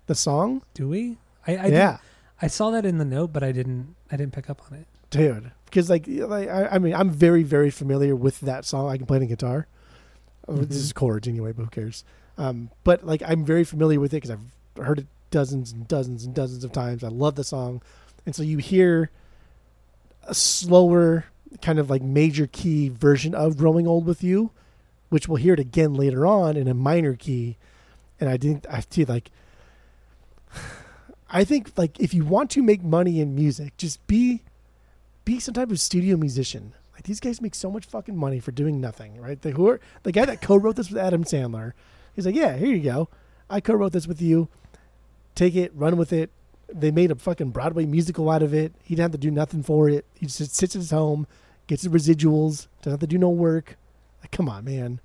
the 0.07 0.15
song. 0.15 0.61
Do 0.73 0.87
we? 0.87 1.17
I, 1.45 1.57
I 1.57 1.65
yeah, 1.67 1.97
I 2.41 2.47
saw 2.47 2.69
that 2.71 2.85
in 2.85 2.97
the 2.97 3.03
note, 3.03 3.33
but 3.33 3.43
I 3.43 3.51
didn't. 3.51 3.93
I 4.09 4.15
didn't 4.15 4.31
pick 4.33 4.49
up 4.49 4.61
on 4.71 4.77
it. 4.77 4.87
dude. 5.09 5.51
Because 5.65 5.89
like, 5.89 6.05
like 6.07 6.47
I, 6.47 6.67
I 6.67 6.79
mean, 6.79 6.93
I'm 6.95 7.09
very, 7.09 7.43
very 7.43 7.69
familiar 7.69 8.15
with 8.15 8.39
that 8.39 8.63
song. 8.63 8.89
I 8.89 8.95
can 8.95 9.05
play 9.05 9.17
it 9.17 9.21
on 9.23 9.27
guitar. 9.27 9.67
Oh, 10.47 10.53
Mhm. 10.53 10.69
This 10.69 10.77
is 10.77 10.93
chords 10.93 11.27
anyway, 11.27 11.51
but 11.51 11.63
who 11.63 11.69
cares? 11.69 12.05
Um, 12.37 12.69
but 12.85 13.05
like, 13.05 13.21
I'm 13.25 13.43
very 13.43 13.65
familiar 13.65 13.99
with 13.99 14.13
it 14.13 14.23
because 14.23 14.31
I've 14.31 14.85
heard 14.85 14.99
it 14.99 15.07
dozens 15.31 15.73
and 15.73 15.85
dozens 15.89 16.23
and 16.23 16.33
dozens 16.33 16.63
of 16.63 16.71
times. 16.71 17.03
I 17.03 17.09
love 17.09 17.35
the 17.35 17.43
song, 17.43 17.81
and 18.25 18.33
so 18.33 18.43
you 18.43 18.59
hear 18.59 19.11
a 20.25 20.33
slower, 20.33 21.25
kind 21.61 21.79
of 21.79 21.89
like 21.89 22.01
major 22.01 22.47
key 22.47 22.89
version 22.89 23.33
of 23.33 23.57
"Growing 23.57 23.87
Old 23.87 24.05
with 24.05 24.23
You," 24.23 24.51
which 25.09 25.27
we'll 25.27 25.37
hear 25.37 25.53
it 25.53 25.59
again 25.59 25.93
later 25.93 26.25
on 26.25 26.57
in 26.57 26.67
a 26.67 26.73
minor 26.73 27.15
key. 27.15 27.57
And 28.19 28.29
I 28.29 28.37
didn't. 28.37 28.65
I 28.69 28.81
feel 28.81 29.07
like. 29.07 29.31
I 31.29 31.43
think 31.43 31.71
like 31.75 31.99
if 31.99 32.13
you 32.13 32.23
want 32.23 32.51
to 32.51 32.63
make 32.63 32.83
money 32.83 33.19
in 33.19 33.35
music, 33.35 33.75
just 33.77 34.05
be 34.07 34.41
be 35.25 35.39
some 35.39 35.53
type 35.53 35.71
of 35.71 35.79
studio 35.79 36.15
musician. 36.15 36.73
Like 36.93 37.03
these 37.03 37.19
guys 37.19 37.41
make 37.41 37.55
so 37.55 37.69
much 37.69 37.85
fucking 37.85 38.15
money 38.15 38.39
for 38.39 38.51
doing 38.51 38.79
nothing, 38.79 39.19
right? 39.19 39.41
The 39.41 39.51
who 39.51 39.67
are, 39.67 39.79
the 40.03 40.11
guy 40.11 40.25
that 40.25 40.41
co-wrote 40.41 40.77
this 40.77 40.89
with 40.89 40.99
Adam 40.99 41.25
Sandler, 41.25 41.73
he's 42.15 42.25
like, 42.25 42.35
yeah, 42.35 42.55
here 42.55 42.69
you 42.73 42.81
go. 42.81 43.09
I 43.49 43.59
co-wrote 43.59 43.91
this 43.91 44.07
with 44.07 44.21
you. 44.21 44.47
Take 45.33 45.55
it, 45.55 45.73
run 45.75 45.97
with 45.97 46.13
it. 46.13 46.29
They 46.73 46.91
made 46.91 47.11
a 47.11 47.15
fucking 47.15 47.51
Broadway 47.51 47.85
musical 47.85 48.29
out 48.29 48.41
of 48.43 48.53
it. 48.53 48.73
He 48.83 48.95
didn't 48.95 49.03
have 49.03 49.11
to 49.11 49.17
do 49.17 49.31
nothing 49.31 49.63
for 49.63 49.87
it. 49.89 50.05
He 50.13 50.25
just 50.25 50.55
sits 50.55 50.75
at 50.75 50.81
his 50.81 50.91
home, 50.91 51.27
gets 51.67 51.83
his 51.83 51.91
residuals, 51.91 52.67
doesn't 52.81 52.93
have 52.93 52.99
to 53.01 53.07
do 53.07 53.17
no 53.17 53.29
work. 53.29 53.77
Like, 54.21 54.31
come 54.31 54.49
on, 54.49 54.65
man. 54.65 54.99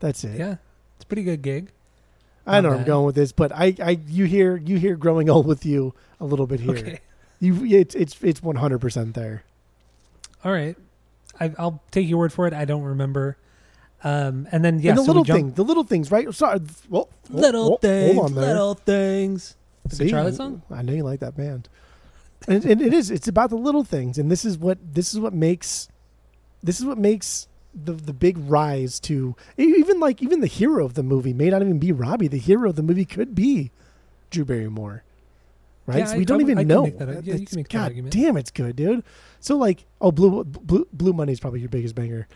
That's 0.00 0.22
it. 0.24 0.38
Yeah, 0.38 0.56
it's 0.96 1.04
a 1.04 1.06
pretty 1.06 1.24
good 1.24 1.42
gig. 1.42 1.70
I 2.46 2.60
know 2.60 2.70
where 2.70 2.78
I'm 2.78 2.84
going 2.84 3.04
with 3.04 3.14
this, 3.14 3.32
but 3.32 3.52
I, 3.52 3.74
I, 3.82 3.98
you 4.06 4.24
hear, 4.24 4.56
you 4.56 4.78
hear, 4.78 4.96
growing 4.96 5.28
old 5.28 5.46
with 5.46 5.66
you 5.66 5.92
a 6.18 6.24
little 6.24 6.46
bit 6.46 6.60
here. 6.60 6.76
Okay, 6.76 7.00
You, 7.40 7.62
it's, 7.66 7.94
it's, 7.94 8.16
it's 8.22 8.42
100 8.42 8.78
percent 8.78 9.14
there. 9.14 9.42
all 10.44 10.52
right. 10.52 10.74
I, 11.40 11.52
I'll 11.58 11.82
take 11.90 12.08
your 12.08 12.18
word 12.18 12.32
for 12.32 12.46
it. 12.46 12.54
I 12.54 12.64
don't 12.64 12.82
remember. 12.84 13.36
Um, 14.02 14.48
and 14.50 14.64
then 14.64 14.78
yeah, 14.78 14.90
and 14.92 14.98
the 14.98 15.02
so 15.02 15.08
little 15.08 15.24
jump, 15.24 15.36
thing, 15.36 15.52
the 15.52 15.62
little 15.64 15.84
things, 15.84 16.10
right? 16.10 16.32
Sorry, 16.32 16.60
well, 16.88 17.08
little 17.28 17.76
things, 17.78 18.14
Hold 18.14 18.26
on 18.30 18.34
there. 18.34 18.46
little 18.46 18.74
things. 18.74 19.56
The 19.88 19.96
See, 19.96 20.08
Charlotte 20.08 20.34
song. 20.34 20.62
I 20.70 20.82
know 20.82 20.92
you 20.92 21.02
like 21.02 21.20
that 21.20 21.36
band, 21.36 21.68
and, 22.46 22.64
and 22.64 22.80
it 22.82 22.92
is. 22.94 23.10
It's 23.10 23.28
about 23.28 23.50
the 23.50 23.56
little 23.56 23.84
things, 23.84 24.18
and 24.18 24.30
this 24.30 24.44
is 24.44 24.58
what 24.58 24.78
this 24.94 25.12
is 25.14 25.20
what 25.20 25.32
makes 25.32 25.88
this 26.62 26.78
is 26.80 26.86
what 26.86 26.98
makes 26.98 27.48
the 27.74 27.92
the 27.92 28.12
big 28.12 28.36
rise 28.38 28.98
to 29.00 29.36
even 29.56 30.00
like 30.00 30.22
even 30.22 30.40
the 30.40 30.46
hero 30.46 30.84
of 30.84 30.94
the 30.94 31.02
movie 31.02 31.32
may 31.32 31.50
not 31.50 31.62
even 31.62 31.78
be 31.78 31.92
Robbie. 31.92 32.28
The 32.28 32.38
hero 32.38 32.70
of 32.70 32.76
the 32.76 32.82
movie 32.82 33.04
could 33.04 33.34
be 33.34 33.70
Drew 34.30 34.44
Barrymore, 34.44 35.04
right? 35.86 35.98
Yeah, 35.98 36.04
so 36.06 36.14
I- 36.14 36.18
we 36.18 36.24
don't 36.24 36.40
I 36.40 36.42
even 36.42 36.58
I 36.58 36.62
know. 36.64 36.86
that- 36.86 37.24
yeah, 37.24 37.34
you 37.34 37.46
can 37.46 37.56
make 37.56 37.68
that 37.68 37.94
God 37.94 38.10
damn, 38.10 38.36
it's 38.36 38.50
good, 38.50 38.76
dude. 38.76 39.04
So 39.40 39.56
like, 39.56 39.84
oh, 40.00 40.10
blue 40.12 40.44
blue 40.44 40.86
blue 40.92 41.12
money 41.12 41.32
is 41.32 41.40
probably 41.40 41.60
your 41.60 41.68
biggest 41.68 41.94
banger. 41.94 42.26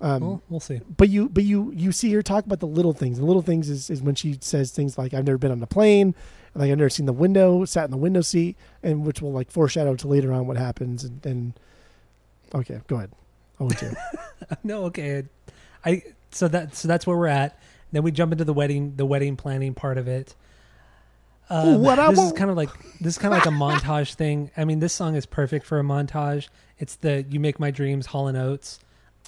Um, 0.00 0.20
well, 0.20 0.42
we'll 0.48 0.58
see. 0.60 0.80
but 0.96 1.08
you 1.10 1.28
but 1.28 1.44
you 1.44 1.70
you 1.76 1.92
see 1.92 2.12
her 2.12 2.22
talk 2.22 2.44
about 2.44 2.58
the 2.58 2.66
little 2.66 2.92
things. 2.92 3.18
The 3.18 3.24
little 3.24 3.40
things 3.42 3.70
is, 3.70 3.88
is 3.88 4.02
when 4.02 4.16
she 4.16 4.36
says 4.40 4.72
things 4.72 4.98
like 4.98 5.14
I've 5.14 5.24
never 5.24 5.38
been 5.38 5.52
on 5.52 5.62
a 5.62 5.66
plane, 5.66 6.16
like 6.54 6.70
I've 6.70 6.78
never 6.78 6.90
seen 6.90 7.06
the 7.06 7.12
window, 7.12 7.64
sat 7.64 7.84
in 7.84 7.90
the 7.90 7.96
window 7.96 8.20
seat, 8.20 8.56
and 8.82 9.06
which 9.06 9.22
will 9.22 9.32
like 9.32 9.50
foreshadow 9.50 9.94
to 9.96 10.08
later 10.08 10.32
on 10.32 10.46
what 10.46 10.56
happens. 10.56 11.04
And, 11.04 11.24
and 11.24 11.52
okay, 12.54 12.80
go 12.88 12.96
ahead. 12.96 13.10
I 13.58 13.62
want 13.64 13.78
to. 13.78 13.96
no, 14.64 14.84
okay. 14.84 15.24
I 15.84 16.02
so 16.30 16.48
that 16.48 16.74
so 16.74 16.88
that's 16.88 17.06
where 17.06 17.16
we're 17.16 17.26
at. 17.26 17.58
Then 17.92 18.02
we 18.02 18.10
jump 18.10 18.32
into 18.32 18.44
the 18.44 18.54
wedding, 18.54 18.96
the 18.96 19.06
wedding 19.06 19.36
planning 19.36 19.74
part 19.74 19.98
of 19.98 20.08
it. 20.08 20.34
Um, 21.50 21.82
What 21.82 21.98
I 21.98 22.10
this 22.10 22.20
is 22.20 22.32
kind 22.32 22.50
of 22.50 22.56
like 22.56 22.70
this 23.00 23.14
is 23.14 23.18
kind 23.18 23.34
of 23.34 23.38
like 23.38 23.46
a 23.46 23.50
montage 23.50 24.14
thing. 24.14 24.50
I 24.56 24.64
mean, 24.64 24.80
this 24.80 24.92
song 24.92 25.14
is 25.16 25.26
perfect 25.26 25.66
for 25.66 25.78
a 25.78 25.82
montage. 25.82 26.48
It's 26.78 26.96
the 26.96 27.24
"You 27.28 27.40
Make 27.40 27.60
My 27.60 27.70
Dreams" 27.70 28.06
Hall 28.06 28.28
and 28.28 28.38
Oates. 28.38 28.78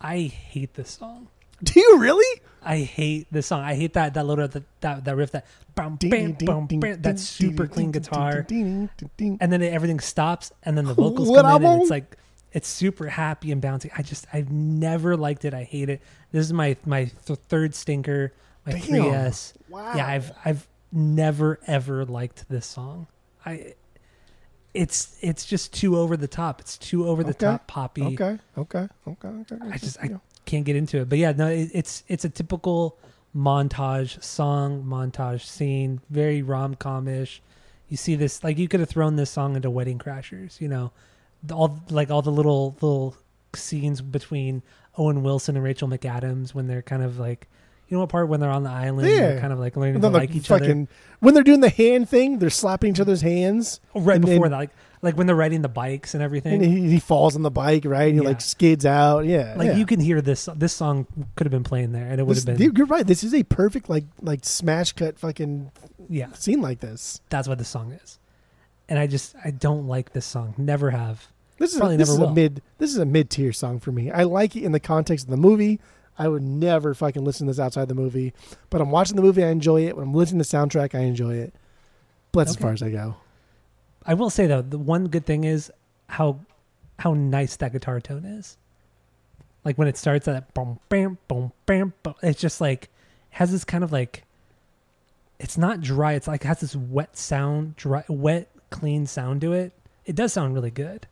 I 0.00 0.20
hate 0.22 0.74
this 0.74 0.90
song. 0.90 1.28
Do 1.62 1.80
you 1.80 1.98
really? 1.98 2.40
I 2.62 2.78
hate 2.78 3.26
this 3.30 3.46
song. 3.46 3.62
I 3.62 3.74
hate 3.74 3.92
that 3.92 4.14
that 4.14 4.24
little 4.26 4.48
that 4.48 4.62
that, 4.80 5.04
that 5.04 5.16
riff 5.16 5.32
that 5.32 5.46
bam, 5.74 5.96
bam, 5.96 6.32
bam, 6.32 6.66
bam, 6.66 7.02
that 7.02 7.18
super 7.18 7.66
clean 7.66 7.90
guitar, 7.92 8.46
and 8.48 8.88
then 9.38 9.60
it, 9.62 9.72
everything 9.72 10.00
stops, 10.00 10.50
and 10.62 10.76
then 10.76 10.86
the 10.86 10.94
vocals 11.04 11.28
What 11.28 11.42
come 11.42 11.62
in, 11.62 11.70
and 11.70 11.82
it's 11.82 11.90
like 11.90 12.16
it's 12.52 12.68
super 12.68 13.08
happy 13.08 13.52
and 13.52 13.60
bouncy. 13.60 13.90
I 13.96 14.02
just 14.02 14.26
I've 14.32 14.50
never 14.50 15.16
liked 15.16 15.44
it. 15.44 15.52
I 15.52 15.64
hate 15.64 15.90
it. 15.90 16.00
This 16.32 16.46
is 16.46 16.52
my 16.52 16.76
my 16.86 17.10
th- 17.26 17.38
third 17.48 17.74
stinker, 17.74 18.32
my 18.64 18.72
Damn. 18.72 18.82
3S. 18.82 19.52
Wow. 19.68 19.92
Yeah, 19.94 20.06
I've 20.06 20.32
I've 20.44 20.66
never 20.90 21.60
ever 21.66 22.04
liked 22.06 22.48
this 22.48 22.64
song. 22.66 23.08
I 23.44 23.74
it's 24.72 25.18
it's 25.20 25.44
just 25.44 25.72
too 25.74 25.96
over 25.98 26.16
the 26.16 26.28
top. 26.28 26.60
It's 26.60 26.78
too 26.78 27.06
over 27.06 27.22
the 27.22 27.30
Okay. 27.30 27.38
top 27.46 27.66
poppy. 27.66 28.02
Okay. 28.02 28.38
Okay. 28.56 28.88
Okay. 29.06 29.28
Okay. 29.28 29.56
I 29.70 29.76
just 29.78 29.98
I 30.02 30.08
can't 30.44 30.64
get 30.64 30.76
into 30.76 30.98
it. 31.00 31.08
But 31.08 31.18
yeah, 31.18 31.32
no, 31.32 31.48
it, 31.48 31.70
it's 31.72 32.04
it's 32.08 32.24
a 32.24 32.28
typical 32.28 32.98
montage 33.34 34.22
song, 34.22 34.84
montage 34.84 35.44
scene, 35.44 36.00
very 36.10 36.42
rom 36.42 36.74
com 36.74 37.08
ish. 37.08 37.42
You 37.88 37.96
see 37.96 38.14
this 38.14 38.42
like 38.44 38.58
you 38.58 38.68
could 38.68 38.80
have 38.80 38.88
thrown 38.88 39.16
this 39.16 39.30
song 39.30 39.56
into 39.56 39.70
Wedding 39.70 39.98
Crashers, 39.98 40.60
you 40.60 40.68
know, 40.68 40.92
all 41.52 41.80
like 41.90 42.10
all 42.10 42.22
the 42.22 42.32
little 42.32 42.76
little 42.80 43.16
scenes 43.54 44.00
between 44.00 44.62
Owen 44.96 45.22
Wilson 45.22 45.56
and 45.56 45.64
Rachel 45.64 45.88
McAdams 45.88 46.54
when 46.54 46.66
they're 46.66 46.82
kind 46.82 47.02
of 47.02 47.18
like, 47.18 47.48
you 47.94 47.98
know, 47.98 48.00
what 48.00 48.08
part 48.10 48.28
when 48.28 48.40
they're 48.40 48.50
on 48.50 48.64
the 48.64 48.70
island, 48.70 49.08
Yeah. 49.08 49.18
they're 49.18 49.40
kind 49.40 49.52
of 49.52 49.60
like 49.60 49.76
learning 49.76 50.00
to 50.00 50.08
like 50.08 50.34
each 50.34 50.50
other. 50.50 50.64
fucking 50.64 50.88
when 51.20 51.32
they're 51.34 51.44
doing 51.44 51.60
the 51.60 51.68
hand 51.68 52.08
thing, 52.08 52.38
they're 52.40 52.50
slapping 52.50 52.90
each 52.90 53.00
other's 53.00 53.20
hands. 53.22 53.80
Oh, 53.94 54.00
right 54.00 54.16
and- 54.16 54.24
before 54.26 54.46
and- 54.46 54.52
that, 54.52 54.58
like 54.58 54.70
like 55.02 55.16
when 55.18 55.26
they're 55.26 55.36
riding 55.36 55.60
the 55.60 55.68
bikes 55.68 56.14
and 56.14 56.22
everything. 56.22 56.54
And 56.54 56.64
he, 56.64 56.88
he 56.88 56.98
falls 56.98 57.36
on 57.36 57.42
the 57.42 57.50
bike, 57.50 57.84
right? 57.84 58.04
And 58.08 58.14
he 58.18 58.22
Yeah. 58.22 58.28
like 58.28 58.40
skids 58.40 58.86
out. 58.86 59.26
Yeah. 59.26 59.54
like 59.56 59.66
yeah. 59.68 59.76
you 59.76 59.84
can 59.86 60.00
hear 60.00 60.20
this. 60.22 60.48
This 60.56 60.72
song 60.72 61.06
could 61.36 61.46
have 61.46 61.52
been 61.52 61.62
playing 61.62 61.92
there, 61.92 62.06
and 62.08 62.18
it 62.20 62.26
would 62.26 62.36
This- 62.36 62.44
have 62.44 62.56
been. 62.58 62.72
You're 62.74 62.86
right. 62.86 63.06
This 63.06 63.22
is 63.22 63.32
a 63.34 63.42
perfect 63.44 63.88
like 63.88 64.04
like 64.22 64.44
smash 64.44 64.92
cut 64.92 65.18
fucking 65.18 65.70
Yeah, 66.08 66.32
scene 66.32 66.60
like 66.60 66.80
this. 66.80 67.20
that's 67.28 67.46
what 67.46 67.58
the 67.58 67.64
song 67.64 67.92
is. 68.02 68.18
And 68.88 68.98
I 68.98 69.06
just 69.06 69.34
I 69.44 69.50
don't 69.52 69.86
like 69.86 70.12
this 70.14 70.26
song. 70.26 70.54
Never 70.58 70.90
have. 70.90 71.28
This 71.58 71.72
is 71.72 71.78
Probably 71.78 71.96
this 71.96 72.08
never 72.10 72.24
is 72.24 72.30
a 72.30 72.34
mid 72.34 72.62
this 72.78 72.90
is 72.90 72.96
a 72.98 73.04
mid 73.06 73.30
tier 73.30 73.52
song 73.52 73.78
for 73.78 73.92
me. 73.92 74.10
I 74.10 74.24
like 74.24 74.56
it 74.56 74.64
in 74.64 74.72
the 74.72 74.80
context 74.80 75.26
of 75.26 75.30
the 75.30 75.36
movie. 75.36 75.80
I 76.18 76.28
would 76.28 76.42
never 76.42 76.94
fucking 76.94 77.24
listen 77.24 77.46
to 77.46 77.52
this 77.52 77.60
outside 77.60 77.88
the 77.88 77.94
movie. 77.94 78.32
But 78.70 78.80
I'm 78.80 78.90
watching 78.90 79.16
the 79.16 79.22
movie, 79.22 79.42
I 79.42 79.48
enjoy 79.48 79.86
it. 79.86 79.96
When 79.96 80.04
I'm 80.06 80.14
listening 80.14 80.42
to 80.42 80.48
the 80.48 80.56
soundtrack, 80.56 80.94
I 80.94 81.02
enjoy 81.02 81.34
it. 81.34 81.54
But 82.32 82.46
that's 82.46 82.56
as 82.56 82.62
far 82.62 82.72
as 82.72 82.82
I 82.82 82.90
go. 82.90 83.16
I 84.06 84.14
will 84.14 84.30
say 84.30 84.46
though, 84.46 84.62
the 84.62 84.78
one 84.78 85.08
good 85.08 85.26
thing 85.26 85.44
is 85.44 85.72
how 86.08 86.40
how 86.98 87.14
nice 87.14 87.56
that 87.56 87.72
guitar 87.72 88.00
tone 88.00 88.24
is. 88.24 88.56
Like 89.64 89.78
when 89.78 89.88
it 89.88 89.96
starts 89.96 90.28
at 90.28 90.34
that 90.34 90.54
boom 90.54 90.78
bam 90.88 91.18
boom 91.26 91.52
bam, 91.66 91.94
boom, 92.02 92.14
it's 92.22 92.40
just 92.40 92.60
like 92.60 92.90
has 93.30 93.50
this 93.50 93.64
kind 93.64 93.82
of 93.82 93.92
like 93.92 94.24
it's 95.38 95.58
not 95.58 95.80
dry. 95.80 96.12
It's 96.12 96.28
like 96.28 96.44
it 96.44 96.48
has 96.48 96.60
this 96.60 96.76
wet 96.76 97.16
sound, 97.16 97.76
dry, 97.76 98.04
wet, 98.08 98.48
clean 98.70 99.06
sound 99.06 99.40
to 99.40 99.52
it. 99.52 99.72
It 100.04 100.14
does 100.14 100.32
sound 100.32 100.54
really 100.54 100.70
good, 100.70 101.06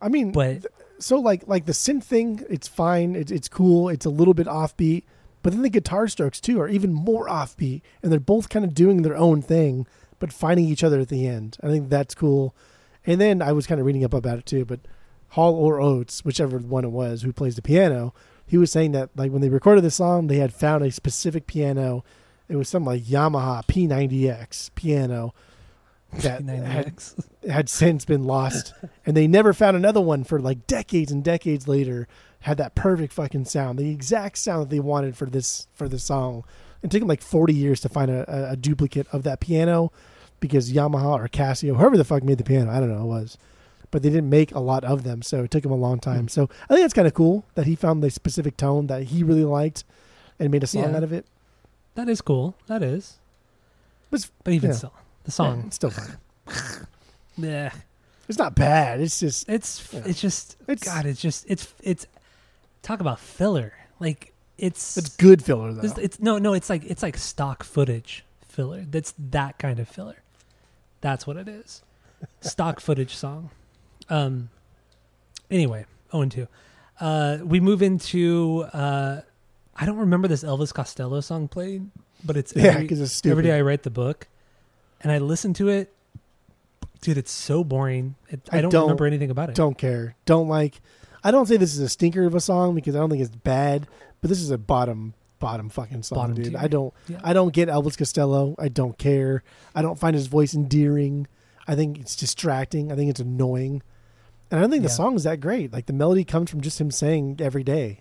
I 0.00 0.08
mean, 0.08 0.32
but 0.32 0.66
so 1.00 1.18
like 1.18 1.44
like 1.46 1.66
the 1.66 1.72
synth 1.72 2.04
thing, 2.04 2.44
it's 2.48 2.68
fine. 2.68 3.16
It's 3.16 3.32
it's 3.32 3.48
cool. 3.48 3.88
It's 3.88 4.06
a 4.06 4.10
little 4.10 4.34
bit 4.34 4.46
offbeat. 4.46 5.04
But 5.42 5.52
then 5.52 5.62
the 5.62 5.70
guitar 5.70 6.06
strokes 6.08 6.40
too 6.40 6.60
are 6.60 6.68
even 6.68 6.92
more 6.92 7.26
offbeat, 7.26 7.82
and 8.02 8.12
they're 8.12 8.20
both 8.20 8.48
kind 8.48 8.64
of 8.64 8.74
doing 8.74 9.02
their 9.02 9.16
own 9.16 9.40
thing, 9.40 9.86
but 10.18 10.32
finding 10.32 10.66
each 10.66 10.84
other 10.84 11.00
at 11.00 11.08
the 11.08 11.26
end. 11.26 11.56
I 11.62 11.68
think 11.68 11.88
that's 11.88 12.14
cool. 12.14 12.54
And 13.06 13.20
then 13.20 13.40
I 13.40 13.52
was 13.52 13.66
kind 13.66 13.80
of 13.80 13.86
reading 13.86 14.04
up 14.04 14.12
about 14.12 14.38
it 14.38 14.46
too. 14.46 14.64
But 14.64 14.80
Hall 15.28 15.54
or 15.54 15.80
Oates, 15.80 16.24
whichever 16.24 16.58
one 16.58 16.84
it 16.84 16.90
was, 16.90 17.22
who 17.22 17.32
plays 17.32 17.56
the 17.56 17.62
piano, 17.62 18.12
he 18.46 18.58
was 18.58 18.70
saying 18.70 18.92
that 18.92 19.10
like 19.16 19.32
when 19.32 19.40
they 19.40 19.48
recorded 19.48 19.84
the 19.84 19.90
song, 19.90 20.26
they 20.26 20.36
had 20.36 20.52
found 20.52 20.84
a 20.84 20.90
specific 20.90 21.46
piano. 21.46 22.04
It 22.48 22.56
was 22.56 22.68
some 22.68 22.84
like 22.84 23.02
Yamaha 23.02 23.64
P90X 23.66 24.74
piano 24.74 25.32
that 26.12 26.42
had, 26.48 26.92
had 27.50 27.68
since 27.68 28.04
been 28.04 28.24
lost, 28.24 28.74
and 29.06 29.16
they 29.16 29.26
never 29.26 29.52
found 29.52 29.76
another 29.76 30.00
one 30.00 30.24
for 30.24 30.40
like 30.40 30.66
decades 30.66 31.12
and 31.12 31.24
decades 31.24 31.68
later. 31.68 32.08
Had 32.44 32.56
that 32.56 32.74
perfect 32.74 33.12
fucking 33.12 33.44
sound, 33.44 33.78
the 33.78 33.90
exact 33.90 34.38
sound 34.38 34.62
that 34.62 34.70
they 34.70 34.80
wanted 34.80 35.14
for 35.14 35.26
this 35.26 35.66
for 35.74 35.88
the 35.88 35.98
song. 35.98 36.44
It 36.82 36.90
took 36.90 37.00
them 37.00 37.08
like 37.08 37.22
forty 37.22 37.52
years 37.52 37.80
to 37.80 37.90
find 37.90 38.10
a, 38.10 38.52
a, 38.52 38.56
duplicate 38.56 39.06
of 39.12 39.24
that 39.24 39.40
piano 39.40 39.92
because 40.40 40.72
Yamaha 40.72 41.18
or 41.18 41.28
Casio, 41.28 41.76
whoever 41.76 41.98
the 41.98 42.04
fuck 42.04 42.22
made 42.22 42.38
the 42.38 42.44
piano, 42.44 42.70
I 42.70 42.80
don't 42.80 42.88
know 42.88 43.02
it 43.02 43.08
was, 43.08 43.36
but 43.90 44.02
they 44.02 44.08
didn't 44.08 44.30
make 44.30 44.54
a 44.54 44.60
lot 44.60 44.84
of 44.84 45.04
them, 45.04 45.20
so 45.20 45.44
it 45.44 45.50
took 45.50 45.66
him 45.66 45.70
a 45.70 45.76
long 45.76 45.96
hmm. 45.96 46.10
time. 46.10 46.28
So 46.28 46.48
I 46.64 46.74
think 46.74 46.80
that's 46.80 46.94
kind 46.94 47.06
of 47.06 47.12
cool 47.12 47.44
that 47.54 47.66
he 47.66 47.76
found 47.76 48.02
the 48.02 48.10
specific 48.10 48.56
tone 48.56 48.86
that 48.86 49.04
he 49.04 49.22
really 49.22 49.44
liked 49.44 49.84
and 50.38 50.50
made 50.50 50.62
a 50.62 50.66
song 50.66 50.90
Yeah. 50.90 50.96
out 50.96 51.02
of 51.02 51.12
it. 51.12 51.26
That 51.94 52.08
is 52.08 52.20
cool. 52.22 52.54
That 52.66 52.82
is. 52.82 53.18
But 54.10 54.28
But 54.44 54.54
even 54.54 54.70
yeah. 54.70 54.76
still, 54.76 54.92
the 55.24 55.30
song. 55.30 55.64
it's 55.66 55.76
still 55.76 55.90
fun. 55.90 56.16
Yeah. 57.36 57.72
It's 58.28 58.38
not 58.38 58.54
bad. 58.54 59.00
It's 59.00 59.18
just 59.18 59.48
It's 59.48 59.88
Yeah. 59.92 60.02
it's 60.04 60.20
just 60.20 60.56
It's- 60.68 60.82
God. 60.86 61.06
It's 61.06 61.20
just 61.20 61.44
it's 61.48 61.72
it's 61.82 62.06
talk 62.82 63.00
about 63.00 63.18
filler. 63.18 63.72
Like 63.98 64.32
it's 64.58 64.96
it's 64.98 65.16
good 65.16 65.42
filler 65.42 65.72
though. 65.72 65.82
It's, 65.82 65.98
it's 65.98 66.20
no, 66.20 66.38
no. 66.38 66.52
It's 66.52 66.68
like 66.68 66.84
it's 66.84 67.02
like 67.02 67.16
stock 67.16 67.64
footage 67.64 68.24
filler. 68.46 68.84
That's 68.88 69.14
that 69.30 69.58
kind 69.58 69.78
of 69.80 69.88
filler. 69.88 70.22
That's 71.00 71.26
what 71.26 71.36
it 71.38 71.48
is. 71.48 71.82
stock 72.40 72.78
footage 72.80 73.14
song. 73.16 73.50
Um. 74.10 74.50
Anyway, 75.50 75.86
oh 76.12 76.20
and 76.22 76.30
two. 76.30 76.46
Uh, 77.00 77.38
we 77.42 77.58
move 77.58 77.80
into. 77.82 78.66
Uh, 78.72 79.22
I 79.74 79.86
don't 79.86 79.96
remember 79.98 80.28
this 80.28 80.44
Elvis 80.44 80.74
Costello 80.74 81.20
song 81.20 81.48
played, 81.48 81.88
but 82.22 82.36
it's 82.36 82.52
yeah, 82.54 82.78
because 82.78 83.00
it's 83.00 83.12
stupid. 83.12 83.32
every 83.32 83.44
day 83.44 83.56
I 83.56 83.62
write 83.62 83.82
the 83.82 83.90
book, 83.90 84.28
and 85.02 85.10
I 85.12 85.18
listen 85.18 85.54
to 85.54 85.68
it. 85.68 85.92
Dude, 87.00 87.16
it's 87.18 87.30
so 87.32 87.64
boring. 87.64 88.14
It, 88.28 88.40
I, 88.52 88.58
I 88.58 88.60
don't, 88.60 88.70
don't- 88.70 88.82
remember 88.82 89.06
anything 89.06 89.30
about 89.30 89.48
it. 89.48 89.54
Don't 89.54 89.78
care. 89.78 90.16
Don't 90.26 90.48
like. 90.48 90.80
I 91.24 91.30
don't 91.30 91.46
say 91.46 91.56
this 91.56 91.74
is 91.74 91.80
a 91.80 91.88
stinker 91.88 92.24
of 92.26 92.34
a 92.34 92.40
song 92.40 92.74
because 92.74 92.94
I 92.96 92.98
don't 92.98 93.10
think 93.10 93.22
it's 93.22 93.34
bad, 93.34 93.86
but 94.20 94.28
this 94.28 94.40
is 94.40 94.50
a 94.50 94.58
bottom 94.58 95.14
bottom 95.38 95.70
fucking 95.70 96.02
song, 96.02 96.16
Bottom 96.16 96.34
dude. 96.36 96.44
tier. 96.50 96.58
I 96.58 96.68
don't. 96.68 96.92
Yeah. 97.08 97.20
I 97.24 97.32
don't 97.32 97.52
get 97.52 97.68
Elvis 97.68 97.96
Costello. 97.96 98.54
I 98.58 98.68
don't 98.68 98.98
care. 98.98 99.42
I 99.74 99.80
don't 99.82 99.98
find 99.98 100.14
his 100.14 100.26
voice 100.26 100.54
endearing. 100.54 101.26
I 101.66 101.74
think 101.74 101.98
it's 101.98 102.16
distracting. 102.16 102.90
I 102.92 102.96
think 102.96 103.08
it's 103.10 103.20
annoying. 103.20 103.82
And 104.50 104.58
I 104.58 104.62
don't 104.62 104.70
think 104.70 104.82
the 104.82 104.88
Yeah. 104.88 104.94
song 104.94 105.14
is 105.14 105.22
that 105.24 105.40
great. 105.40 105.72
Like 105.72 105.86
the 105.86 105.92
melody 105.92 106.24
comes 106.24 106.50
from 106.50 106.60
just 106.60 106.80
him 106.80 106.90
saying 106.90 107.36
every 107.40 107.62
day. 107.64 108.00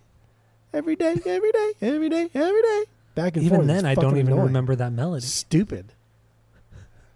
Every 0.73 0.95
day, 0.95 1.15
every 1.25 1.51
day, 1.51 1.71
every 1.81 2.09
day, 2.09 2.29
every 2.33 2.61
day. 2.61 2.83
Back 3.15 3.37
and 3.37 3.43
forth. 3.43 3.45
Even 3.45 3.55
forth. 3.59 3.67
then, 3.67 3.85
I 3.85 3.95
don't 3.95 4.17
even 4.17 4.27
annoying. 4.33 4.47
remember 4.47 4.75
that 4.75 4.91
melody. 4.91 5.25
Stupid. 5.25 5.93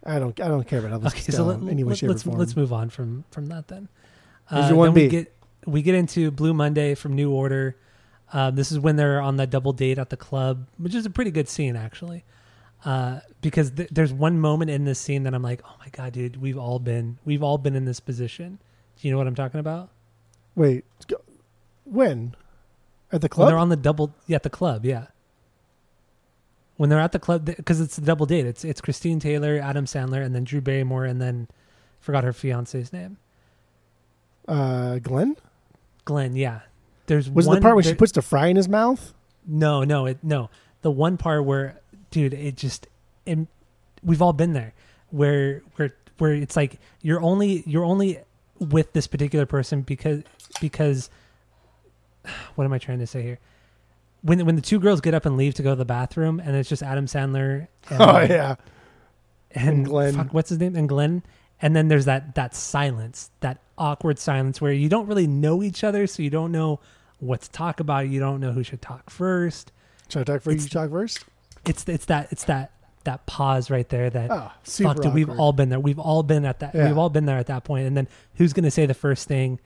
I 0.06 0.20
don't 0.20 0.40
I 0.42 0.48
don't 0.48 0.68
care 0.68 0.80
about 0.86 1.02
Elvis 1.02 1.08
Okay, 1.08 1.32
so 1.32 1.46
let, 1.46 1.60
in 1.60 1.70
any 1.70 1.84
way, 1.84 1.96
shape, 1.96 2.10
let's 2.10 2.24
or 2.24 2.26
form. 2.26 2.40
let's 2.40 2.56
move 2.56 2.74
on 2.74 2.90
from 2.90 3.24
from 3.32 3.46
that 3.48 3.68
then. 3.68 3.88
Uh, 4.52 4.68
your 4.70 4.86
then 4.86 4.94
we 4.94 5.08
1B? 5.08 5.10
get 5.10 5.34
we 5.66 5.82
get 5.82 5.96
into 5.96 6.30
Blue 6.32 6.54
Monday 6.54 6.94
from 6.96 7.14
New 7.14 7.32
Order. 7.32 7.78
Uh, 8.32 8.52
this 8.52 8.72
is 8.72 8.80
when 8.80 8.96
they're 8.96 9.22
on 9.22 9.38
that 9.38 9.50
double 9.50 9.72
date 9.74 9.98
at 10.00 10.10
the 10.10 10.18
club, 10.18 10.68
which 10.78 10.96
is 10.96 11.06
a 11.06 11.10
pretty 11.10 11.32
good 11.32 11.48
scene 11.48 11.76
actually. 11.76 12.24
Uh, 12.84 13.22
because 13.42 13.72
th- 13.72 13.88
there's 13.92 14.12
one 14.12 14.38
moment 14.40 14.70
in 14.70 14.84
this 14.84 15.00
scene 15.00 15.24
that 15.24 15.34
I'm 15.34 15.42
like, 15.44 15.62
oh 15.66 15.76
my 15.80 15.88
god, 15.94 16.12
dude, 16.14 16.42
we've 16.42 16.58
all 16.58 16.80
been 16.80 17.18
we've 17.24 17.42
all 17.44 17.58
been 17.58 17.76
in 17.76 17.86
this 17.86 18.02
position. 18.02 18.60
Do 19.00 19.08
you 19.08 19.12
know 19.14 19.18
what 19.18 19.28
I'm 19.28 19.36
talking 19.36 19.60
about? 19.62 19.90
Wait, 20.56 20.84
when? 21.86 22.36
At 23.12 23.22
the 23.22 23.26
When 23.26 23.30
club? 23.30 23.48
they're 23.50 23.58
on 23.58 23.70
the 23.70 23.76
double, 23.78 24.14
yeah, 24.28 24.36
at 24.36 24.44
the 24.44 24.50
club, 24.50 24.86
yeah. 24.86 25.08
When 26.78 26.90
they're 26.90 27.00
at 27.00 27.12
the 27.12 27.20
club, 27.20 27.46
because 27.46 27.80
it's 27.80 27.98
a 27.98 28.02
double 28.02 28.26
date. 28.26 28.46
It's 28.46 28.66
it's 28.66 28.82
Christine 28.82 29.20
Taylor, 29.20 29.60
Adam 29.62 29.86
Sandler, 29.86 30.24
and 30.24 30.34
then 30.34 30.44
Drew 30.44 30.60
Barrymore, 30.62 31.06
and 31.06 31.22
then 31.22 31.48
forgot 32.00 32.24
her 32.24 32.34
fiance's 32.34 32.92
name, 32.92 33.18
uh, 34.48 34.98
Glenn? 35.00 35.36
Glenn. 36.06 36.36
Yeah, 36.36 36.62
there's 37.06 37.30
Was 37.30 37.46
one, 37.48 37.56
the 37.58 37.62
part 37.62 37.76
where 37.76 37.84
there- 37.84 37.94
she 37.94 37.98
puts 37.98 38.12
the 38.12 38.22
fry 38.22 38.48
in 38.48 38.56
his 38.56 38.68
mouth? 38.68 39.14
No, 39.46 39.84
no, 39.84 40.06
it 40.08 40.18
no. 40.24 40.50
The 40.82 40.92
one 40.92 41.18
part 41.18 41.46
where, 41.46 41.80
dude, 42.12 42.34
it 42.34 42.56
just, 42.58 42.88
it, 43.26 43.40
we've 44.04 44.22
all 44.22 44.34
been 44.34 44.54
there, 44.54 44.74
where 45.12 45.62
where 45.76 45.94
where 46.18 46.34
it's 46.34 46.56
like 46.56 46.80
you're 47.02 47.22
only 47.22 47.64
you're 47.68 47.86
only 47.86 48.20
with 48.60 48.94
this 48.94 49.08
particular 49.08 49.46
person 49.46 49.82
because 49.82 50.24
because 50.60 51.10
what 52.56 52.66
am 52.66 52.74
I 52.74 52.80
trying 52.80 53.00
to 53.00 53.08
say 53.08 53.22
here? 53.22 53.40
When 54.24 54.44
when 54.46 54.56
the 54.56 54.62
two 54.62 54.80
girls 54.80 55.02
get 55.02 55.14
up 55.14 55.26
and 55.26 55.38
leave 55.38 55.54
to 55.56 55.64
go 55.64 55.70
to 55.72 55.76
the 55.76 55.86
bathroom, 55.86 56.40
and 56.40 56.56
it's 56.56 56.68
just 56.70 56.82
Adam 56.82 57.06
Sandler. 57.06 57.68
And, 57.90 58.02
Oh 58.02 58.20
yeah. 58.22 58.56
and, 59.52 59.70
And 59.70 59.86
Glenn. 59.86 60.16
Fuck, 60.16 60.34
what's 60.34 60.50
his 60.50 60.60
name? 60.60 60.76
And 60.76 60.90
Glenn. 60.90 61.24
And 61.62 61.76
then 61.76 61.88
there's 61.90 62.06
that 62.06 62.36
that 62.36 62.56
silence, 62.56 63.30
that 63.42 63.60
awkward 63.78 64.18
silence 64.20 64.60
where 64.62 64.72
you 64.74 64.90
don't 64.90 65.08
really 65.08 65.28
know 65.28 65.62
each 65.62 65.84
other, 65.84 66.08
so 66.08 66.24
you 66.24 66.30
don't 66.30 66.52
know 66.52 66.80
what 67.20 67.42
to 67.42 67.52
talk 67.52 67.80
about. 67.80 68.10
You 68.10 68.20
don't 68.20 68.40
know 68.40 68.52
who 68.52 68.64
should 68.64 68.82
talk 68.82 69.10
first 69.10 69.72
Should 70.10 70.22
I 70.22 70.24
talk 70.34 70.42
first? 70.42 70.56
It's- 70.56 70.64
You 70.66 70.70
talk 70.70 70.90
first? 70.90 71.26
it's 71.66 71.88
it's 71.88 72.06
that 72.06 72.28
it's 72.32 72.44
that 72.46 72.72
that 73.06 73.26
pause 73.26 73.70
right 73.70 73.88
there 73.88 74.10
that 74.10 74.30
Oh, 74.32 74.52
fuck 74.64 75.02
dude, 75.02 75.14
we've 75.14 75.30
all 75.30 75.54
been 75.54 75.70
there 75.70 75.80
we've 75.80 76.00
all 76.00 76.24
been 76.24 76.44
at 76.44 76.60
that 76.60 76.76
Yeah. 76.76 76.88
we've 76.88 76.98
all 76.98 77.10
been 77.10 77.26
there 77.26 77.38
at 77.38 77.48
that 77.48 77.64
point 77.64 77.88
and 77.88 77.96
then 77.96 78.08
who's 78.36 78.52
gonna 78.54 78.72
say 78.72 78.86
the 78.86 78.94
first 78.94 79.28
thing 79.30 79.60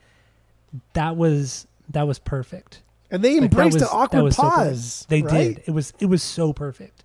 that 0.92 1.16
was 1.16 1.66
that 1.90 2.06
was 2.06 2.18
perfect 2.20 2.82
And 3.10 3.22
they 3.24 3.34
Like, 3.40 3.50
embraced 3.50 3.74
was- 3.74 3.82
the 3.82 3.90
awkward 3.90 4.22
was 4.22 4.36
so 4.36 4.42
pause. 4.42 5.06
they 5.08 5.22
right? 5.22 5.56
did 5.56 5.62
it 5.66 5.70
was 5.70 5.92
it 5.98 6.06
was 6.06 6.22
so 6.22 6.52
perfect 6.52 7.04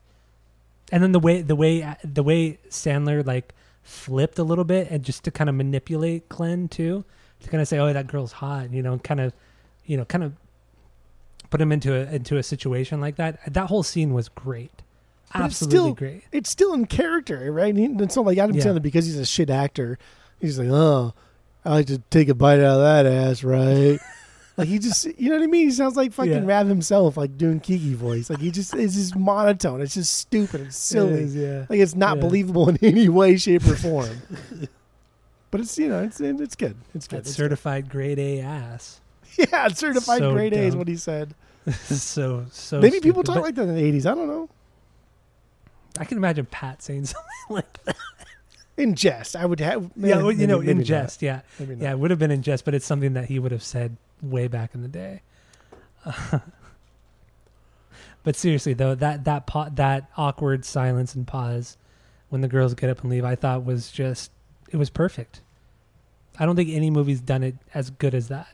and 0.92 1.02
then 1.02 1.12
the 1.14 1.20
way 1.20 1.42
the 1.42 1.56
way 1.56 1.96
the 2.04 2.24
way 2.24 2.60
Sandler 2.70 3.26
like 3.26 3.54
flipped 3.84 4.38
a 4.40 4.44
little 4.44 4.64
bit 4.66 4.90
and 4.92 5.04
just 5.04 5.24
to 5.24 5.32
kind 5.32 5.50
of 5.50 5.56
manipulate 5.56 6.28
Glenn 6.30 6.68
too 6.68 7.04
to 7.42 7.50
kind 7.50 7.62
of 7.62 7.68
say 7.68 7.80
oh 7.80 7.92
that 7.94 8.08
girl's 8.08 8.34
hot 8.34 8.72
you 8.72 8.82
know 8.84 8.98
kind 9.00 9.20
of 9.22 9.34
you 9.86 9.98
know 9.98 10.06
kind 10.06 10.24
of 10.24 10.34
put 11.50 11.62
him 11.62 11.72
into 11.72 11.94
a 11.96 12.12
into 12.14 12.38
a 12.38 12.44
situation 12.44 13.00
like 13.00 13.16
that 13.18 13.40
that 13.54 13.68
whole 13.68 13.84
scene 13.84 14.14
was 14.14 14.28
great 14.30 14.72
But 15.32 15.46
it's 15.46 15.46
absolutely 15.62 15.78
still- 15.78 15.94
great 15.96 16.24
It's 16.32 16.50
still 16.50 16.74
in 16.74 16.86
character, 16.86 17.52
right? 17.52 17.76
He, 17.76 17.86
it's 17.86 18.16
not 18.16 18.26
like 18.26 18.38
Adam 18.38 18.56
Yeah. 18.56 18.64
Sandler 18.66 18.82
because 18.82 19.06
he's 19.06 19.18
a 19.18 19.26
shit 19.26 19.50
actor. 19.50 19.98
He's 20.40 20.60
like, 20.60 20.68
oh, 20.70 21.14
I 21.66 21.70
like 21.72 21.88
to 21.88 22.00
take 22.10 22.28
a 22.30 22.34
bite 22.36 22.60
out 22.60 22.80
of 22.80 22.82
that 22.82 23.06
ass, 23.06 23.44
right? 23.44 24.00
like 24.58 24.68
he 24.68 24.78
just, 24.80 25.06
you 25.20 25.30
know 25.30 25.36
what 25.38 25.44
I 25.44 25.48
mean? 25.48 25.66
He 25.68 25.72
sounds 25.72 25.96
like 25.96 26.14
fucking 26.14 26.32
Yeah. 26.32 26.46
Rav 26.46 26.68
himself, 26.68 27.18
like 27.18 27.38
doing 27.38 27.60
Kiki 27.60 27.94
voice. 27.96 28.30
Like 28.30 28.40
he 28.40 28.52
just 28.52 28.74
is 28.76 28.94
just 28.96 29.16
monotone. 29.16 29.82
It's 29.82 29.96
just 29.96 30.14
stupid. 30.14 30.62
It's 30.62 30.78
silly. 30.78 31.14
It 31.14 31.20
is, 31.20 31.36
yeah. 31.36 31.66
Like 31.70 31.80
it's 31.80 31.96
not 31.96 32.18
Yeah. 32.18 32.22
believable 32.22 32.70
in 32.70 32.78
any 32.82 33.10
way, 33.10 33.38
shape, 33.38 33.66
or 33.66 33.76
form. 33.76 34.22
but 35.52 35.62
it's 35.62 35.78
you 35.78 35.88
know 35.90 36.04
it's 36.04 36.20
it's 36.22 36.56
good. 36.56 36.76
It's 36.94 37.08
good. 37.08 37.20
It's 37.20 37.32
certified 37.32 37.90
grade 37.90 38.20
A 38.20 38.42
ass. 38.42 39.00
Yeah, 39.38 39.68
certified 39.70 40.20
So 40.20 40.34
grade 40.34 40.54
A 40.54 40.60
is 40.60 40.76
what 40.76 40.88
he 40.88 40.96
said. 40.96 41.34
so 41.86 42.46
so. 42.52 42.80
Maybe 42.80 43.00
people 43.00 43.24
talk 43.24 43.42
like 43.42 43.56
that 43.56 43.64
in 43.64 43.74
the 43.76 43.82
eighties. 43.84 44.06
I 44.06 44.14
don't 44.14 44.28
know. 44.28 44.50
I 46.00 46.06
can 46.06 46.18
imagine 46.18 46.46
Pat 46.46 46.82
saying 46.84 47.06
something 47.06 47.24
like 47.50 47.84
that. 47.86 47.96
In 48.78 48.96
jest, 48.96 49.36
I 49.36 49.46
would 49.46 49.60
have. 49.60 49.92
yeah, 49.96 50.18
well, 50.18 50.32
you 50.32 50.38
maybe- 50.40 50.48
know, 50.48 50.60
maybe 50.60 50.72
in 50.72 50.78
not. 50.80 50.86
jest. 50.88 51.22
Yeah, 51.22 51.42
not. 51.60 51.78
yeah, 51.78 51.92
it 51.92 52.00
would 52.00 52.10
have 52.12 52.20
been 52.20 52.32
in 52.32 52.42
jest, 52.42 52.66
but 52.66 52.74
it's 52.74 52.86
something 52.86 53.14
that 53.14 53.26
he 53.26 53.38
would 53.40 53.52
have 53.52 53.62
said 53.64 53.98
way 54.24 54.48
back 54.48 54.74
in 54.74 54.82
the 54.82 54.88
day. 54.88 55.22
but 58.24 58.36
seriously, 58.36 58.74
though, 58.74 58.96
that 58.96 59.26
that 59.26 59.46
pa- 59.48 59.70
that 59.74 60.10
awkward 60.18 60.66
silence 60.66 61.14
and 61.16 61.28
pause 61.28 61.78
when 62.30 62.42
the 62.42 62.48
girls 62.48 62.74
get 62.74 62.90
up 62.90 63.02
and 63.02 63.10
leave, 63.12 63.26
I 63.26 63.36
thought 63.36 63.66
was 63.66 63.92
just 63.92 64.32
it 64.72 64.78
was 64.78 64.90
perfect. 64.90 65.42
I 66.40 66.46
don't 66.46 66.56
think 66.56 66.70
any 66.70 66.90
movie's 66.90 67.22
done 67.22 67.44
it 67.44 67.56
as 67.74 67.90
good 67.92 68.16
as 68.16 68.30
that. 68.30 68.48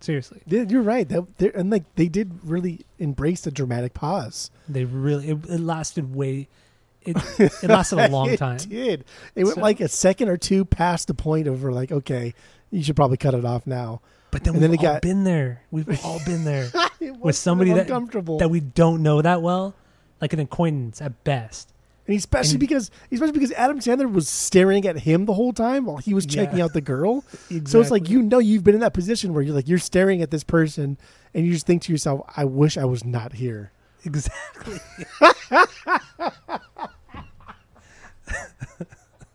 Seriously, 0.00 0.40
Yeah, 0.46 0.62
you're 0.68 0.82
right. 0.82 1.08
That 1.08 1.52
and 1.54 1.70
like 1.70 1.84
they 1.94 2.08
did 2.08 2.40
really 2.42 2.84
embrace 2.98 3.42
the 3.42 3.52
dramatic 3.52 3.94
pause. 3.94 4.50
they 4.68 4.84
really 4.84 5.28
it, 5.30 5.38
it 5.48 5.60
lasted 5.60 6.14
way. 6.14 6.48
It 7.02 7.16
it 7.38 7.68
lasted 7.68 7.98
a 7.98 8.08
long 8.10 8.36
time. 8.36 8.56
it 8.56 8.68
did. 8.68 9.04
It 9.36 9.44
went 9.44 9.58
like 9.58 9.80
a 9.80 9.88
second 9.88 10.28
or 10.28 10.36
two 10.36 10.64
past 10.64 11.06
the 11.06 11.14
point 11.14 11.46
of 11.46 11.62
like, 11.62 11.92
okay, 11.92 12.34
you 12.72 12.82
should 12.82 12.96
probably 12.96 13.16
cut 13.16 13.34
it 13.34 13.44
off 13.44 13.66
now. 13.66 14.00
But 14.32 14.42
then 14.44 14.54
And 14.54 14.62
we've 14.62 14.70
then 14.80 14.86
all 14.88 14.94
got- 14.94 15.02
been 15.02 15.22
there. 15.24 15.62
We've 15.70 16.00
all 16.04 16.18
been 16.24 16.42
there 16.44 16.70
with 17.20 17.36
somebody 17.36 17.70
so 17.70 17.76
that 17.76 18.38
that 18.40 18.48
we 18.50 18.58
don't 18.60 19.02
know 19.04 19.22
that 19.22 19.42
well, 19.42 19.74
like 20.20 20.32
an 20.32 20.40
acquaintance 20.40 21.00
at 21.00 21.22
best. 21.22 21.68
and 22.08 22.16
especially 22.16 22.52
and- 22.52 22.60
because 22.60 22.90
especially 23.12 23.32
because 23.32 23.52
Adam 23.52 23.78
Sandler 23.78 24.10
was 24.10 24.28
staring 24.28 24.86
at 24.86 25.00
him 25.00 25.26
the 25.26 25.34
whole 25.34 25.52
time 25.52 25.84
while 25.84 25.98
he 25.98 26.14
was 26.14 26.24
checking 26.26 26.58
Yeah. 26.58 26.64
out 26.64 26.72
the 26.72 26.80
girl. 26.80 27.24
So 27.66 27.80
it's 27.80 27.90
like 27.90 28.08
you 28.08 28.22
know 28.22 28.38
you've 28.40 28.64
been 28.64 28.74
in 28.74 28.80
that 28.80 28.94
position 28.94 29.32
where 29.34 29.42
you're 29.42 29.54
like 29.54 29.68
you're 29.68 29.78
staring 29.78 30.22
at 30.22 30.30
this 30.30 30.42
person 30.44 30.96
and 31.34 31.46
you 31.46 31.52
just 31.52 31.66
think 31.66 31.82
to 31.82 31.92
yourself, 31.92 32.22
I 32.36 32.44
wish 32.46 32.76
I 32.78 32.84
was 32.86 33.04
not 33.04 33.34
here. 33.34 33.70
exactly. 34.04 34.78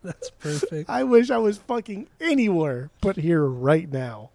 That's 0.03 0.29
perfect. 0.39 0.89
I 0.89 1.03
wish 1.03 1.29
I 1.29 1.37
was 1.37 1.57
fucking 1.57 2.07
anywhere 2.21 2.89
but 3.01 3.17
here 3.17 3.43
right 3.45 3.91
now. 3.91 4.29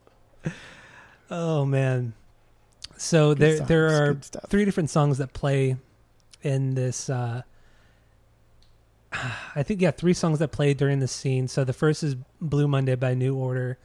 Oh 1.31 1.65
man. 1.65 2.15
So 2.97 3.31
Good 3.35 3.39
there 3.39 3.57
songs, 3.57 3.69
there 3.69 3.87
are 3.87 4.15
three 4.49 4.65
different 4.65 4.91
songs 4.91 5.19
that 5.19 5.33
play 5.33 5.77
in 6.43 6.75
this 6.75 7.09
uh 7.11 7.43
I 9.57 9.63
think 9.63 9.81
yeah, 9.81 9.91
three 9.91 10.15
songs 10.15 10.39
that 10.39 10.53
play 10.53 10.75
during 10.75 11.01
the 11.01 11.09
scene. 11.09 11.49
So 11.49 11.65
the 11.65 11.73
first 11.73 12.03
is 12.03 12.17
Blue 12.41 12.69
Monday 12.69 12.95
by 12.95 13.15
New 13.15 13.35
Order, 13.35 13.79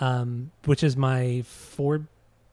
um, 0.00 0.50
which 0.64 0.82
is 0.82 0.96
my 0.96 1.42
four 1.46 2.02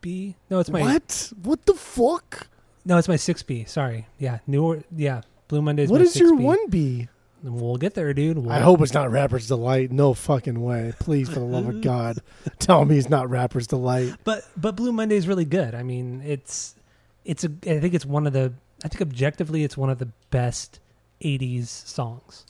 B. 0.01 0.35
No, 0.49 0.59
it's 0.59 0.69
my 0.69 0.81
what? 0.81 1.31
What 1.43 1.65
the 1.65 1.73
fuck? 1.73 2.47
no, 2.85 2.97
it's 2.97 3.07
my 3.07 3.15
six 3.15 3.43
B. 3.43 3.63
Sorry, 3.65 4.07
yeah, 4.19 4.39
New 4.47 4.63
Order. 4.63 4.83
yeah, 4.95 5.21
Blue 5.47 5.61
Monday 5.61 5.83
is 5.83 5.89
What 5.89 6.01
is 6.01 6.15
your 6.15 6.35
6B. 6.35 6.41
one 6.41 6.69
B? 6.69 7.07
We'll 7.47 7.77
get 7.77 7.93
there, 7.93 8.11
dude. 8.13 8.39
We'll, 8.39 8.51
I 8.51 8.59
hope 8.59 8.81
it's 8.81 8.93
not 8.93 9.11
Rapper's 9.11 9.47
Delight. 9.47 9.91
No 9.91 10.13
fucking 10.15 10.59
way. 10.61 10.93
Please, 10.99 11.29
for 11.29 11.35
the 11.39 11.45
love 11.45 11.67
of 11.67 11.81
God, 11.81 12.17
tell 12.59 12.83
me 12.85 12.97
it's 12.97 13.09
not 13.09 13.29
Rapper's 13.29 13.67
Delight. 13.67 14.13
But 14.23 14.43
but 14.57 14.75
Blue 14.75 14.91
Monday 14.91 15.15
is 15.15 15.27
really 15.27 15.45
good. 15.45 15.75
I 15.75 15.83
mean, 15.83 16.21
it's 16.25 16.75
it's 17.23 17.43
a 17.43 17.51
I 17.67 17.79
think 17.79 17.93
it's 17.93 18.05
one 18.05 18.25
of 18.25 18.33
the 18.33 18.53
I 18.83 18.87
think 18.87 19.01
objectively 19.01 19.63
it's 19.63 19.77
one 19.77 19.89
of 19.89 19.99
the 19.99 20.09
best 20.31 20.79
'80s 21.21 21.67
songs. 21.67 22.45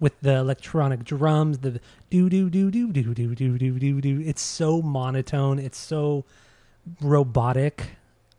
with 0.00 0.18
the 0.20 0.34
electronic 0.36 1.04
drums, 1.04 1.58
the 1.58 1.80
do 2.10 2.28
do 2.30 2.48
do 2.50 2.70
do 2.70 2.92
do 2.92 3.14
do 3.14 3.34
do 3.34 3.58
do 3.58 3.78
do 3.78 4.00
do. 4.00 4.20
It's 4.24 4.42
so 4.42 4.80
monotone. 4.82 5.58
It's 5.58 5.78
so 5.78 6.24
robotic. 7.00 7.90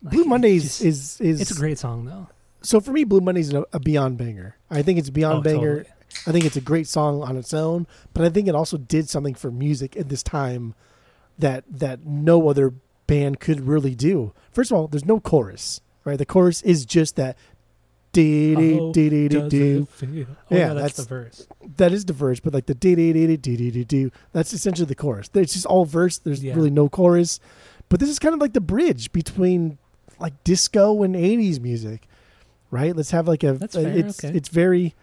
Like, 0.02 0.14
Blue 0.14 0.24
Mondays 0.24 0.62
just- 0.64 0.82
is 0.84 1.20
is 1.20 1.40
It's 1.40 1.50
a 1.50 1.54
great 1.54 1.78
song 1.78 2.04
though 2.04 2.28
so 2.66 2.80
for 2.80 2.92
me, 2.92 3.04
Blue 3.04 3.20
Monday's 3.20 3.52
a, 3.52 3.64
a 3.72 3.80
beyond 3.80 4.18
banger. 4.18 4.56
I 4.70 4.82
think 4.82 4.98
it's 4.98 5.10
beyond 5.10 5.38
oh, 5.38 5.42
banger. 5.42 5.76
Totally. 5.84 5.92
I 6.26 6.32
think 6.32 6.44
it's 6.44 6.56
a 6.56 6.60
great 6.60 6.88
song 6.88 7.22
on 7.22 7.36
its 7.36 7.52
own, 7.52 7.86
but 8.14 8.24
I 8.24 8.30
think 8.30 8.48
it 8.48 8.54
also 8.54 8.76
did 8.76 9.08
something 9.08 9.34
for 9.34 9.50
music 9.50 9.96
at 9.96 10.08
this 10.08 10.22
time 10.22 10.74
that 11.38 11.64
that 11.68 12.04
no 12.04 12.48
other 12.48 12.74
band 13.06 13.40
could 13.40 13.66
really 13.66 13.94
do. 13.94 14.32
First 14.52 14.70
of 14.70 14.76
all, 14.76 14.88
there's 14.88 15.04
no 15.04 15.20
chorus, 15.20 15.80
right? 16.04 16.18
The 16.18 16.26
chorus 16.26 16.62
is 16.62 16.84
just 16.84 17.16
that 17.16 17.36
dee 18.12 18.54
dee 18.54 18.92
dee 18.92 19.28
dee 19.28 19.48
dee. 19.48 19.86
Oh, 20.50 20.56
yeah, 20.56 20.72
that's 20.72 20.96
the 20.96 21.04
verse. 21.04 21.46
That 21.76 21.92
is 21.92 22.04
the 22.06 22.12
verse, 22.12 22.40
but 22.40 22.54
like 22.54 22.66
the 22.66 22.74
dee 22.74 22.94
dee 22.94 23.12
dee 23.12 23.36
dee 23.36 23.56
dee 23.56 23.70
dee 23.70 23.84
dee. 23.84 24.10
That's 24.32 24.52
essentially 24.52 24.86
the 24.86 24.94
chorus. 24.94 25.28
It's 25.34 25.52
just 25.52 25.66
all 25.66 25.84
verse. 25.84 26.18
There's 26.18 26.42
yeah. 26.42 26.54
really 26.54 26.70
no 26.70 26.88
chorus. 26.88 27.40
But 27.88 28.00
this 28.00 28.08
is 28.08 28.18
kind 28.18 28.34
of 28.34 28.40
like 28.40 28.52
the 28.52 28.60
bridge 28.60 29.12
between 29.12 29.78
like 30.18 30.42
disco 30.44 31.02
and 31.02 31.14
80s 31.14 31.60
music 31.60 32.08
right? 32.76 32.94
Let's 32.94 33.10
have 33.10 33.26
like 33.26 33.42
a. 33.42 33.54
That's 33.54 33.74
a- 33.74 33.82
fair, 33.82 33.98
it's 33.98 34.24
okay. 34.24 34.36
it's 34.36 34.48
very, 34.48 34.94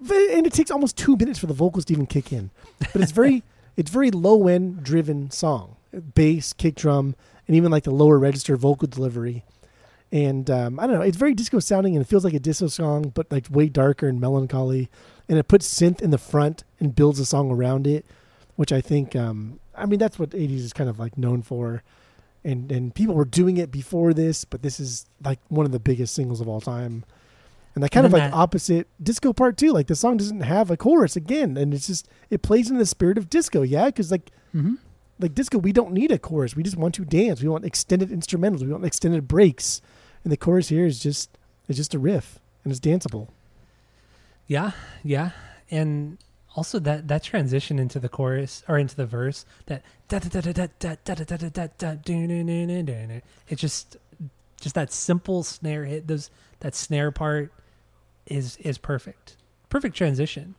very, 0.00 0.34
and 0.34 0.46
it 0.46 0.52
takes 0.52 0.70
almost 0.70 0.96
two 0.96 1.16
minutes 1.16 1.38
for 1.38 1.46
the 1.46 1.54
vocals 1.54 1.84
to 1.86 1.92
even 1.92 2.06
kick 2.06 2.32
in, 2.32 2.50
but 2.92 3.02
it's 3.02 3.12
very 3.12 3.42
it's 3.76 3.90
very 3.90 4.10
low 4.10 4.48
end 4.48 4.82
driven 4.82 5.30
song, 5.30 5.76
bass, 6.14 6.52
kick 6.52 6.74
drum, 6.74 7.14
and 7.46 7.56
even 7.56 7.70
like 7.70 7.84
the 7.84 7.90
lower 7.90 8.18
register 8.18 8.56
vocal 8.56 8.88
delivery. 8.88 9.44
And 10.12 10.48
um, 10.50 10.78
I 10.78 10.86
don't 10.86 10.96
know, 10.96 11.02
it's 11.02 11.16
very 11.16 11.34
disco 11.34 11.58
sounding 11.58 11.96
and 11.96 12.04
it 12.04 12.08
feels 12.08 12.24
like 12.24 12.34
a 12.34 12.38
disco 12.38 12.68
song, 12.68 13.10
but 13.14 13.30
like 13.30 13.46
way 13.50 13.68
darker 13.68 14.06
and 14.08 14.20
melancholy. 14.20 14.88
And 15.28 15.38
it 15.38 15.48
puts 15.48 15.68
synth 15.68 16.00
in 16.00 16.10
the 16.10 16.18
front 16.18 16.62
and 16.78 16.94
builds 16.94 17.18
a 17.18 17.26
song 17.26 17.50
around 17.50 17.86
it, 17.86 18.06
which 18.54 18.72
I 18.72 18.80
think, 18.80 19.16
um, 19.16 19.58
I 19.74 19.84
mean, 19.84 19.98
that's 19.98 20.18
what 20.18 20.30
80s 20.30 20.58
is 20.58 20.72
kind 20.72 20.88
of 20.88 20.98
like 21.00 21.18
known 21.18 21.42
for. 21.42 21.82
And 22.46 22.70
and 22.70 22.94
people 22.94 23.14
were 23.14 23.24
doing 23.24 23.56
it 23.56 23.70
before 23.70 24.14
this, 24.14 24.44
but 24.44 24.62
this 24.62 24.78
is 24.78 25.06
like 25.24 25.40
one 25.48 25.66
of 25.66 25.72
the 25.72 25.80
biggest 25.80 26.14
singles 26.14 26.40
of 26.40 26.46
all 26.48 26.60
time. 26.60 27.04
And 27.74 27.82
that 27.84 27.90
kind 27.90 28.06
And 28.06 28.14
of 28.14 28.18
like 28.20 28.30
that- 28.30 28.36
opposite 28.36 28.86
disco 29.02 29.32
part 29.32 29.56
two, 29.58 29.72
like 29.72 29.88
the 29.88 29.96
song 29.96 30.16
doesn't 30.16 30.40
have 30.40 30.70
a 30.70 30.76
chorus 30.76 31.16
again, 31.16 31.56
and 31.56 31.74
it's 31.74 31.88
just 31.88 32.08
it 32.30 32.40
plays 32.42 32.70
in 32.70 32.78
the 32.78 32.86
spirit 32.86 33.18
of 33.18 33.28
disco, 33.28 33.62
yeah, 33.62 33.86
because 33.86 34.10
like 34.10 34.30
Mm-hmm. 34.54 34.74
like 35.18 35.34
disco, 35.34 35.58
we 35.58 35.72
don't 35.72 35.92
need 35.92 36.10
a 36.12 36.18
chorus. 36.18 36.54
We 36.56 36.62
just 36.62 36.76
want 36.78 36.94
to 36.94 37.04
dance. 37.04 37.42
We 37.42 37.48
want 37.48 37.64
extended 37.66 38.08
instrumentals. 38.10 38.62
We 38.62 38.68
want 38.72 38.84
extended 38.86 39.26
breaks. 39.28 39.82
And 40.24 40.32
the 40.32 40.36
chorus 40.38 40.68
here 40.68 40.86
is 40.86 40.98
just 41.00 41.36
it's 41.68 41.76
just 41.76 41.94
a 41.94 41.98
riff 41.98 42.38
and 42.64 42.70
it's 42.72 42.80
danceable. 42.80 43.28
Yeah, 44.46 44.70
yeah, 45.02 45.30
and 45.70 46.18
also 46.56 46.78
that 46.80 47.06
that 47.06 47.22
transition 47.22 47.78
into 47.78 48.00
the 48.00 48.08
chorus 48.08 48.64
or 48.66 48.78
into 48.78 48.96
the 48.96 49.06
verse 49.06 49.44
that 49.66 49.82
da 50.08 50.18
da 50.18 50.40
da 50.40 50.40
da 50.40 50.66
da 50.78 50.96
da 51.04 51.14
da 51.14 51.24
da 51.24 51.36
da 51.36 51.48
da 51.48 51.94
da 51.94 51.94
do. 52.02 53.20
It 53.48 53.56
just 53.56 53.96
just 54.60 54.74
that 54.74 54.90
simple 54.90 55.42
snare 55.42 55.84
hit. 55.84 56.08
Those 56.08 56.30
that 56.60 56.74
snare 56.74 57.10
part 57.12 57.52
is 58.26 58.56
is 58.56 58.78
perfect. 58.78 59.36
Perfect 59.68 59.94
transition. 59.94 60.54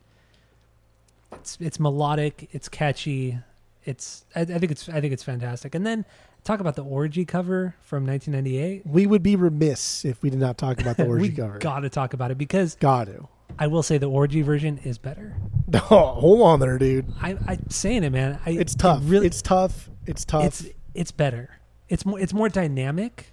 It's 1.33 1.57
it's 1.59 1.79
melodic. 1.79 2.47
It's 2.51 2.69
catchy. 2.69 3.39
It's 3.83 4.23
I, 4.35 4.41
I 4.41 4.45
think 4.45 4.71
it's 4.71 4.87
I 4.87 5.01
think 5.01 5.13
it's 5.13 5.23
fantastic. 5.23 5.73
And 5.73 5.85
then 5.85 6.05
talk 6.43 6.59
about 6.59 6.75
the 6.75 6.83
orgy 6.83 7.25
cover 7.25 7.75
from 7.81 8.05
1998. 8.05 8.85
We 8.85 9.07
would 9.07 9.23
be 9.23 9.35
remiss 9.35 10.05
if 10.05 10.21
we 10.21 10.29
did 10.29 10.39
not 10.39 10.57
talk 10.57 10.79
about 10.79 10.97
the 10.97 11.07
orgy 11.07 11.29
we 11.29 11.35
cover. 11.35 11.57
got 11.57 11.79
to 11.79 11.89
talk 11.89 12.13
about 12.13 12.31
it 12.31 12.37
because 12.37 12.75
Got 12.75 13.05
to. 13.05 13.27
I 13.59 13.67
will 13.67 13.83
say 13.83 13.97
the 13.97 14.09
orgy 14.09 14.41
version 14.41 14.79
is 14.83 14.97
better. 14.97 15.35
Oh, 15.89 16.13
hold 16.13 16.41
on 16.43 16.59
there, 16.61 16.77
dude. 16.77 17.11
I, 17.21 17.37
I'm 17.45 17.69
saying 17.69 18.05
it, 18.05 18.11
man. 18.11 18.39
I, 18.45 18.51
It's 18.51 18.73
it 18.73 18.77
tough. 18.79 19.01
really, 19.03 19.27
it's 19.27 19.41
tough. 19.41 19.89
It's 20.05 20.23
tough. 20.23 20.45
it's 20.45 20.65
it's 20.93 21.11
better. 21.11 21.49
It's 21.89 22.05
more 22.05 22.17
it's 22.19 22.33
more 22.33 22.47
dynamic. 22.47 23.31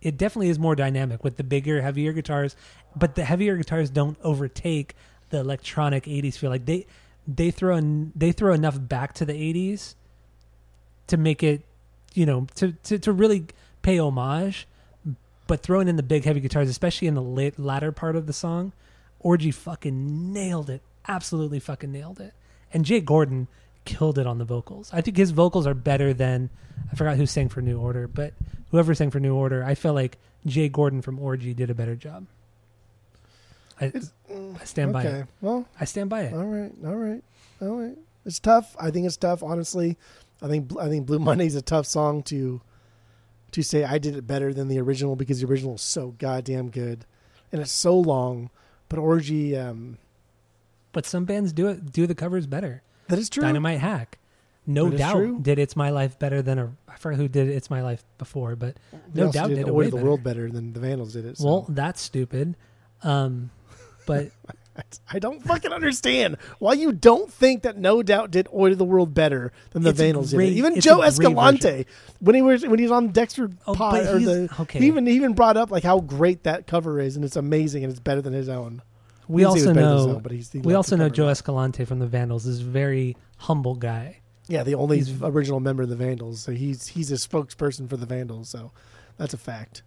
It 0.00 0.16
definitely 0.16 0.48
is 0.48 0.58
more 0.58 0.74
dynamic 0.74 1.22
with 1.22 1.36
the 1.36 1.44
bigger, 1.44 1.82
heavier 1.82 2.14
guitars, 2.14 2.56
but 2.94 3.14
the 3.14 3.24
heavier 3.24 3.56
guitars 3.58 3.90
don't 3.90 4.16
overtake 4.22 4.94
the 5.28 5.38
electronic 5.38 6.04
'80s 6.04 6.38
feel. 6.38 6.48
Like 6.48 6.64
they 6.64 6.86
they 7.28 7.50
throw 7.50 7.76
en- 7.76 8.12
they 8.16 8.32
throw 8.32 8.54
enough 8.54 8.78
back 8.80 9.12
to 9.14 9.26
the 9.26 9.34
'80s 9.34 9.96
to 11.08 11.18
make 11.18 11.42
it, 11.42 11.60
you 12.14 12.24
know, 12.24 12.46
to 12.54 12.72
to, 12.84 12.98
to 12.98 13.12
really 13.12 13.44
pay 13.82 13.98
homage. 13.98 14.66
But 15.46 15.62
throwing 15.62 15.88
in 15.88 15.96
the 15.96 16.02
big 16.02 16.24
heavy 16.24 16.40
guitars, 16.40 16.70
especially 16.70 17.06
in 17.06 17.14
the 17.14 17.22
late, 17.22 17.58
latter 17.58 17.92
part 17.92 18.16
of 18.16 18.26
the 18.26 18.32
song, 18.32 18.72
Orgy 19.26 19.50
fucking 19.50 20.32
nailed 20.32 20.70
it. 20.70 20.82
Absolutely 21.08 21.58
fucking 21.58 21.90
nailed 21.90 22.20
it. 22.20 22.32
And 22.72 22.84
Jay 22.84 23.00
Gordon 23.00 23.48
killed 23.84 24.18
it 24.18 24.26
on 24.26 24.38
the 24.38 24.44
vocals. 24.44 24.88
I 24.92 25.00
think 25.00 25.16
his 25.16 25.32
vocals 25.32 25.66
are 25.66 25.74
better 25.74 26.14
than 26.14 26.48
I 26.92 26.94
forgot 26.94 27.16
who 27.16 27.26
sang 27.26 27.48
for 27.48 27.60
New 27.60 27.80
Order, 27.80 28.06
but 28.06 28.34
whoever 28.70 28.94
sang 28.94 29.10
for 29.10 29.18
New 29.18 29.34
Order, 29.34 29.64
I 29.64 29.74
feel 29.74 29.94
like 29.94 30.18
Jay 30.46 30.68
Gordon 30.68 31.02
from 31.02 31.18
Orgy 31.18 31.54
did 31.54 31.70
a 31.70 31.74
better 31.74 31.96
job. 31.96 32.26
I, 33.80 33.92
I 34.30 34.64
stand 34.64 34.92
by 34.92 35.04
okay. 35.04 35.18
it. 35.18 35.26
Well, 35.40 35.66
I 35.80 35.86
stand 35.86 36.08
by 36.08 36.22
it. 36.22 36.32
all 36.32 36.46
right. 36.46 36.72
All 36.84 36.94
right. 36.94 37.24
All 37.60 37.76
right. 37.76 37.98
It's 38.24 38.38
tough. 38.38 38.76
I 38.78 38.92
think 38.92 39.06
it's 39.06 39.16
tough. 39.16 39.42
Honestly, 39.42 39.96
I 40.40 40.46
think 40.46 40.70
I 40.78 40.88
think 40.88 41.04
Blue 41.04 41.18
Monday's 41.18 41.56
a 41.56 41.62
tough 41.62 41.86
song 41.86 42.22
to 42.24 42.60
to 43.50 43.62
say 43.62 43.82
I 43.82 43.98
did 43.98 44.14
it 44.14 44.24
better 44.24 44.54
than 44.54 44.68
the 44.68 44.78
original 44.78 45.16
because 45.16 45.40
the 45.40 45.48
original 45.48 45.74
is 45.74 45.82
so 45.82 46.14
goddamn 46.16 46.70
good, 46.70 47.06
and 47.50 47.60
it's 47.60 47.72
so 47.72 47.98
long. 47.98 48.50
But 48.88 48.98
Orgy, 48.98 49.56
um, 49.56 49.98
But 50.92 51.06
some 51.06 51.24
bands 51.24 51.52
do 51.52 51.68
it 51.68 51.92
do 51.92 52.06
the 52.06 52.14
covers 52.14 52.46
better. 52.46 52.82
that 53.08 53.18
is 53.18 53.28
true. 53.28 53.42
Dynamite 53.42 53.80
Hack. 53.80 54.18
No 54.68 54.86
That 54.86 54.94
is 54.94 54.98
doubt 55.00 55.42
did 55.42 55.58
It's 55.60 55.76
My 55.76 55.90
Life 55.90 56.18
better 56.18 56.42
than 56.42 56.58
a 56.58 56.72
I 56.88 56.96
forget 56.96 57.18
who 57.20 57.28
did 57.28 57.48
It's 57.48 57.70
My 57.70 57.82
Life 57.82 58.02
before, 58.18 58.56
but 58.56 58.76
They 59.12 59.22
no 59.22 59.30
doubt 59.30 59.48
did 59.48 59.56
did 59.56 59.60
it 59.68 59.70
Order 59.70 59.74
way 59.74 59.84
the 59.86 59.96
better. 59.96 60.04
World 60.04 60.22
better 60.24 60.50
than 60.50 60.72
the 60.72 60.80
Vandals 60.80 61.12
did 61.12 61.24
it. 61.24 61.38
So. 61.38 61.44
well, 61.44 61.66
that's 61.68 62.00
stupid. 62.00 62.56
Um 63.02 63.50
but 64.06 64.30
I 65.12 65.18
don't 65.18 65.42
fucking 65.42 65.72
understand 65.72 66.36
why 66.58 66.74
you 66.74 66.92
don't 66.92 67.32
think 67.32 67.62
that 67.62 67.76
No 67.78 68.02
Doubt 68.02 68.30
did 68.30 68.48
Oi 68.54 68.70
to 68.70 68.76
the 68.76 68.84
World 68.84 69.14
better 69.14 69.52
than 69.70 69.82
the 69.82 69.90
It's 69.90 69.98
Vandals 70.00 70.32
great- 70.32 70.50
did. 70.50 70.58
Even 70.58 70.80
Joe 70.80 71.02
Escalante, 71.02 71.86
when 72.20 72.34
he 72.34 72.42
was 72.42 72.66
when 72.66 72.78
he's 72.78 72.90
on 72.90 73.08
Dexter 73.08 73.50
Oh, 73.66 73.74
Pod, 73.74 74.06
or 74.06 74.18
the, 74.18 74.48
okay. 74.60 74.78
he 74.80 74.86
even 74.86 75.06
he 75.06 75.14
even 75.14 75.34
brought 75.34 75.56
up 75.56 75.70
like 75.70 75.84
how 75.84 76.00
great 76.00 76.42
that 76.44 76.66
cover 76.66 77.00
is, 77.00 77.16
and 77.16 77.24
it's 77.24 77.36
amazing, 77.36 77.84
and 77.84 77.90
it's 77.90 78.00
better 78.00 78.20
than 78.20 78.32
his 78.32 78.48
own. 78.48 78.82
we 79.28 79.42
Didn't 79.42 79.54
say 79.54 79.60
it 79.60 79.66
also 79.66 79.68
was 79.68 79.74
better 79.74 79.86
than 79.88 79.96
his 79.98 80.06
know 80.06 80.14
own, 80.16 80.22
but 80.22 80.32
he's, 80.32 80.54
we 80.54 80.74
also 80.74 80.96
know. 80.96 81.08
Joe 81.08 81.28
Escalante 81.28 81.84
from 81.84 81.98
the 81.98 82.06
Vandals 82.06 82.46
is 82.46 82.60
a 82.60 82.64
very 82.64 83.16
humble 83.38 83.74
guy. 83.74 84.20
Yeah, 84.48 84.62
the 84.62 84.74
only 84.76 84.98
he's- 85.00 85.12
original 85.22 85.58
member 85.60 85.82
of 85.82 85.88
the 85.88 85.96
Vandals. 85.96 86.40
So 86.40 86.52
he's 86.52 86.86
he's 86.88 87.10
a 87.10 87.16
spokesperson 87.16 87.88
for 87.88 87.96
the 87.96 88.06
Vandals. 88.06 88.48
So 88.48 88.70
that's 89.16 89.34
a 89.34 89.38
fact. 89.38 89.82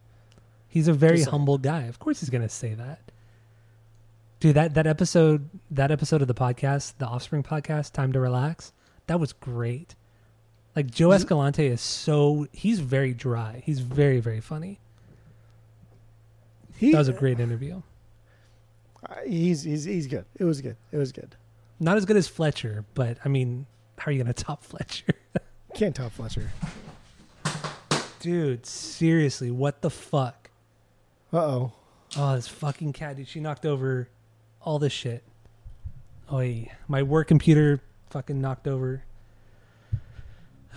He's 0.67 0.87
a 0.87 0.93
very 0.93 1.17
Just 1.17 1.25
saying. 1.25 1.31
humble 1.31 1.57
guy. 1.57 1.83
Of 1.83 1.97
course 1.99 2.19
he's 2.19 2.29
going 2.29 2.41
to 2.43 2.49
say 2.49 2.73
that. 2.75 2.99
Dude, 4.39 4.55
that 4.55 4.73
that 4.75 4.87
episode 4.87 5.49
that 5.71 5.91
episode 5.91 6.21
of 6.21 6.27
the 6.27 6.33
podcast, 6.33 6.93
the 6.97 7.05
Offspring 7.05 7.43
podcast, 7.43 7.91
Time 7.93 8.13
to 8.13 8.19
Relax, 8.19 8.71
that 9.07 9.19
was 9.19 9.33
great. 9.33 9.95
Like 10.75 10.89
Joe 10.89 11.11
Escalante 11.11 11.65
is 11.65 11.81
so 11.81 12.47
he's 12.53 12.79
very 12.79 13.13
dry. 13.13 13.61
He's 13.65 13.79
very 13.81 14.19
very 14.19 14.39
funny. 14.39 14.79
He, 16.77 16.93
That 16.93 16.99
was 16.99 17.09
a 17.09 17.13
great 17.13 17.41
interview. 17.41 17.81
uh, 19.09 19.15
he's 19.27 19.63
he's 19.63 19.83
he's 19.83 20.07
good. 20.07 20.25
It 20.37 20.45
was 20.45 20.61
good. 20.61 20.77
It 20.93 20.97
was 20.97 21.11
good. 21.11 21.35
Not 21.81 21.97
as 21.97 22.05
good 22.05 22.15
as 22.17 22.27
Fletcher, 22.29 22.85
but 22.93 23.17
I 23.25 23.29
mean, 23.29 23.65
how 23.97 24.09
are 24.09 24.11
you 24.13 24.23
going 24.23 24.33
to 24.33 24.43
top 24.43 24.63
Fletcher? 24.63 25.13
Can't 25.73 25.95
top 25.95 26.13
Fletcher. 26.13 26.49
Dude, 28.21 28.65
seriously, 28.65 29.51
what 29.51 29.81
the 29.81 29.89
fuck? 29.89 30.49
Uh 31.33 31.37
oh. 31.37 31.71
Oh, 32.17 32.35
this 32.35 32.47
fucking 32.47 32.93
cat, 32.93 33.17
dude. 33.17 33.27
She 33.27 33.39
knocked 33.39 33.65
over 33.65 34.09
all 34.61 34.79
this 34.79 34.93
shit. 34.93 35.23
Oi, 36.31 36.69
my 36.87 37.01
work 37.03 37.27
computer 37.27 37.81
fucking 38.09 38.39
knocked 38.39 38.67
over. 38.67 39.03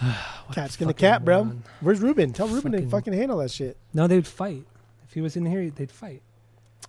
Cat's 0.52 0.76
gonna 0.76 0.90
fucking 0.92 0.94
cat, 0.94 1.24
bro. 1.24 1.52
Where's 1.80 2.00
Ruben? 2.00 2.32
Tell 2.32 2.48
Ruben 2.48 2.72
to 2.72 2.78
Fucking- 2.78 2.90
fucking 2.90 3.12
handle 3.12 3.38
that 3.38 3.50
shit. 3.50 3.76
No, 3.94 4.06
they'd 4.06 4.26
fight. 4.26 4.64
If 5.06 5.14
he 5.14 5.20
was 5.20 5.36
in 5.36 5.44
here, 5.46 5.70
they'd 5.70 5.90
fight. 5.90 6.22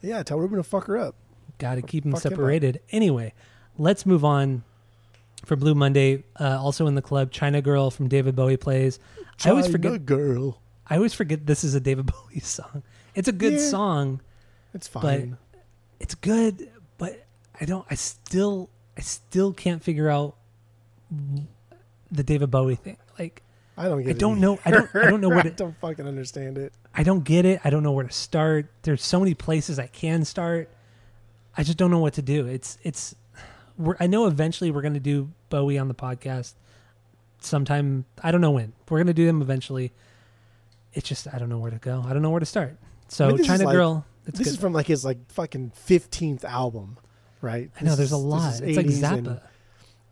Yeah, 0.01 0.23
tell 0.23 0.39
Ruben 0.39 0.57
to 0.57 0.63
fuck 0.63 0.85
her 0.85 0.97
up. 0.97 1.15
Got 1.59 1.75
to 1.75 1.81
keep 1.81 2.03
them 2.03 2.15
separated. 2.15 2.79
Anyway, 2.91 3.33
let's 3.77 4.05
move 4.05 4.25
on 4.25 4.63
for 5.45 5.55
Blue 5.55 5.75
Monday. 5.75 6.23
Uh, 6.39 6.57
also 6.59 6.87
in 6.87 6.95
the 6.95 7.01
club, 7.01 7.31
China 7.31 7.61
Girl 7.61 7.91
from 7.91 8.07
David 8.07 8.35
Bowie 8.35 8.57
plays. 8.57 8.99
I 9.45 9.49
always 9.49 9.65
China 9.65 9.71
forget. 9.73 10.05
girl. 10.05 10.61
I 10.87 10.95
always 10.95 11.13
forget 11.13 11.45
this 11.45 11.63
is 11.63 11.75
a 11.75 11.79
David 11.79 12.05
Bowie 12.11 12.39
song. 12.39 12.83
It's 13.15 13.27
a 13.27 13.31
good 13.33 13.53
Yeah. 13.53 13.59
song. 13.69 14.21
It's 14.73 14.87
fine. 14.87 15.37
It's 15.99 16.15
good, 16.15 16.57
but 16.57 16.72
I 17.59 17.65
don't. 17.65 17.85
I 17.89 17.95
still, 17.95 18.69
I 18.97 19.01
still 19.01 19.53
can't 19.53 19.83
figure 19.83 20.09
out 20.09 20.35
the 22.11 22.23
David 22.23 22.51
Bowie 22.51 22.75
thing. 22.75 22.97
Like, 23.19 23.43
I 23.77 23.87
don't 23.87 24.01
get 24.03 24.15
I 24.15 24.19
don't 24.19 24.39
know. 24.39 24.59
I 24.65 24.71
don't. 24.71 24.95
I 24.95 25.09
don't 25.09 25.21
know 25.21 25.29
where 25.29 25.39
I 25.45 25.49
don't 25.49 25.77
fucking 25.79 26.07
understand 26.07 26.57
it. 26.57 26.73
I 26.95 27.03
don't 27.03 27.23
get 27.23 27.45
it. 27.45 27.61
I 27.63 27.69
don't 27.69 27.83
know 27.83 27.91
where 27.91 28.05
to 28.05 28.13
start. 28.13 28.67
There's 28.83 29.03
so 29.03 29.19
many 29.19 29.33
places 29.33 29.79
I 29.79 29.87
can 29.87 30.25
start. 30.25 30.69
I 31.55 31.63
just 31.63 31.77
don't 31.77 31.91
know 31.91 31.99
what 31.99 32.13
to 32.13 32.21
do. 32.21 32.47
It's 32.47 32.77
it's 32.83 33.15
we're, 33.77 33.95
I 33.99 34.07
know 34.07 34.27
eventually 34.27 34.71
we're 34.71 34.81
going 34.81 34.93
to 34.93 34.99
do 34.99 35.31
Bowie 35.49 35.77
on 35.77 35.87
the 35.87 35.95
podcast 35.95 36.53
sometime. 37.41 38.05
I 38.23 38.31
don't 38.31 38.41
know 38.41 38.51
when. 38.51 38.73
We're 38.89 38.99
going 38.99 39.07
to 39.07 39.13
do 39.13 39.25
them 39.25 39.41
eventually. 39.41 39.91
It's 40.93 41.07
just 41.07 41.27
I 41.33 41.37
don't 41.39 41.49
know 41.49 41.57
where 41.57 41.71
to 41.71 41.77
go. 41.77 42.03
I 42.05 42.13
don't 42.13 42.21
know 42.21 42.29
where 42.29 42.39
to 42.39 42.45
start. 42.45 42.77
So 43.07 43.29
I 43.29 43.33
mean, 43.33 43.43
China 43.43 43.65
like- 43.65 43.73
Girl. 43.73 44.05
It's 44.25 44.37
this 44.37 44.47
good. 44.47 44.53
is 44.53 44.59
from 44.59 44.71
like 44.71 44.87
his 44.87 45.03
like 45.03 45.17
fucking 45.33 45.71
fifteenth 45.75 46.45
album, 46.45 46.97
right? 47.43 47.69
I 47.79 47.83
know 47.83 47.95
there's 47.95 48.11
a 48.11 48.17
lot. 48.17 48.59
It's 48.61 48.77
like 48.77 48.85
80s 48.87 49.03
and- 49.17 49.27
Zappa. 49.27 49.41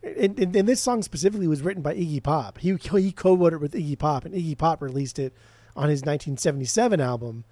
And, 0.03 0.39
and, 0.39 0.55
and 0.55 0.67
this 0.67 0.81
song 0.81 1.03
specifically 1.03 1.47
was 1.47 1.61
written 1.61 1.83
by 1.83 1.93
Iggy 1.93 2.23
Pop. 2.23 2.57
He 2.57 2.75
he 2.91 3.11
co-wrote 3.11 3.53
it 3.53 3.61
with 3.61 3.73
Iggy 3.73 3.97
Pop, 3.97 4.25
and 4.25 4.33
Iggy 4.35 4.57
Pop 4.57 4.81
released 4.81 5.19
it 5.19 5.31
on 5.75 5.89
his 5.89 6.01
1977 6.01 6.99
album. 6.99 7.43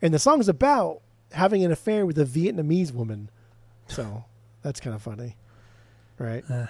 And 0.00 0.12
the 0.12 0.18
song 0.18 0.40
is 0.40 0.48
about 0.48 1.00
having 1.32 1.64
an 1.64 1.70
affair 1.70 2.04
with 2.06 2.18
a 2.18 2.24
Vietnamese 2.24 2.92
woman. 2.92 3.30
So 3.88 4.24
that's 4.62 4.80
kind 4.80 4.96
of 4.96 5.02
funny, 5.02 5.36
right? 6.18 6.42
Uh, 6.50 6.66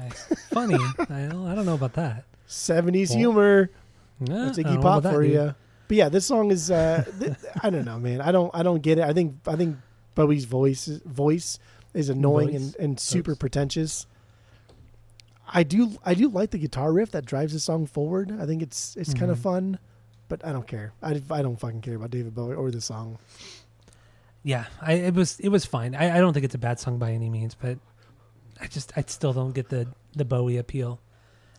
I- 0.00 0.08
funny. 0.50 0.74
I 1.10 1.26
don't, 1.28 1.46
I 1.48 1.54
don't 1.56 1.66
know 1.66 1.74
about 1.74 1.94
that. 1.94 2.24
70s 2.48 3.10
Well, 3.10 3.18
humor. 3.18 3.70
Yeah, 4.20 4.34
That's 4.46 4.58
Iggy 4.58 4.80
Pop 4.80 5.02
that, 5.02 5.12
for 5.12 5.22
dude. 5.24 5.32
you. 5.32 5.54
But 5.88 5.96
yeah, 5.96 6.08
this 6.08 6.24
song 6.24 6.50
is. 6.52 6.70
Uh, 6.70 7.04
th- 7.18 7.34
I 7.62 7.70
don't 7.70 7.84
know, 7.84 7.98
man. 7.98 8.20
I 8.20 8.30
don't. 8.32 8.50
I 8.54 8.62
don't 8.62 8.80
get 8.80 8.98
it. 8.98 9.04
I 9.04 9.12
think. 9.12 9.36
I 9.46 9.56
think 9.56 9.76
Bowie's 10.16 10.46
voice 10.46 10.86
voice 11.04 11.60
is 11.94 12.08
annoying 12.08 12.50
Voice. 12.50 12.56
and, 12.56 12.76
and 12.76 13.00
super 13.00 13.32
Voice. 13.32 13.38
pretentious. 13.38 14.06
I 15.48 15.62
do. 15.62 15.96
I 16.04 16.14
do 16.14 16.28
like 16.28 16.50
the 16.50 16.58
guitar 16.58 16.92
riff 16.92 17.12
that 17.12 17.24
drives 17.24 17.52
the 17.52 17.60
song 17.60 17.86
forward. 17.86 18.36
I 18.40 18.46
think 18.46 18.62
it's 18.62 18.96
it's 18.96 19.14
kind 19.14 19.30
of 19.30 19.38
mm-hmm. 19.38 19.48
fun, 19.48 19.78
but 20.28 20.44
I 20.44 20.52
don't 20.52 20.66
care. 20.66 20.92
I, 21.00 21.22
I 21.30 21.42
don't 21.42 21.56
fucking 21.60 21.82
care 21.82 21.94
about 21.94 22.10
David 22.10 22.34
Bowie 22.34 22.56
or 22.56 22.72
the 22.72 22.80
song. 22.80 23.18
Yeah, 24.42 24.64
I, 24.80 24.94
it 24.94 25.14
was 25.14 25.38
it 25.38 25.50
was 25.50 25.64
fine. 25.64 25.94
I, 25.94 26.16
I 26.16 26.18
don't 26.18 26.32
think 26.32 26.44
it's 26.44 26.54
a 26.56 26.58
bad 26.58 26.80
song 26.80 26.98
by 26.98 27.12
any 27.12 27.30
means, 27.30 27.54
but 27.54 27.78
I 28.60 28.66
just 28.66 28.92
I 28.96 29.04
still 29.06 29.32
don't 29.32 29.52
get 29.52 29.68
the 29.68 29.86
the 30.16 30.24
Bowie 30.24 30.56
appeal. 30.56 30.98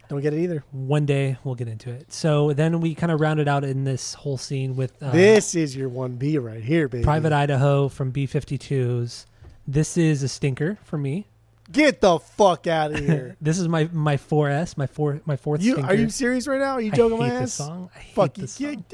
Don't 0.10 0.22
get 0.22 0.34
it 0.34 0.40
either. 0.40 0.64
One 0.72 1.06
day 1.06 1.38
we'll 1.44 1.56
get 1.56 1.68
into 1.68 1.90
it. 1.92 2.14
So 2.14 2.54
then 2.54 2.80
we 2.80 2.96
kind 2.96 3.12
of 3.12 3.20
rounded 3.20 3.48
out 3.48 3.64
in 3.66 3.84
this 3.84 4.14
whole 4.14 4.38
scene 4.38 4.76
with 4.76 5.02
uh, 5.04 5.12
this 5.12 5.54
is 5.54 5.76
your 5.76 5.90
one 5.90 6.16
B 6.16 6.38
right 6.38 6.64
here, 6.64 6.88
baby. 6.88 7.04
Private 7.04 7.34
Idaho 7.34 7.90
from 7.90 8.12
B52s. 8.14 9.26
This 9.68 9.98
is 9.98 10.24
a 10.24 10.28
stinker 10.30 10.78
for 10.86 10.98
me. 10.98 11.28
Get 11.70 12.00
the 12.00 12.20
fuck 12.20 12.68
out 12.68 12.94
of 12.94 13.00
here. 13.06 13.36
This 13.42 13.60
is 13.60 13.68
my 13.68 13.90
my 13.92 14.16
4S, 14.16 14.78
my 14.78 14.88
four 14.88 15.20
my 15.26 15.36
fourth 15.36 15.62
you 15.62 15.74
stinker. 15.74 15.92
are 15.92 15.96
you 15.96 16.10
serious 16.10 16.48
right 16.48 16.60
now? 16.62 16.74
Are 16.76 16.82
you 16.82 16.92
joking 16.92 17.22
I 17.22 17.26
hate 17.28 17.34
my 17.34 17.40
this 17.42 17.60
ass? 17.60 17.68
song. 17.68 17.90
I 17.94 18.00
hate 18.00 18.16
Fuck 18.16 18.34
this 18.36 18.52
song. 18.54 18.86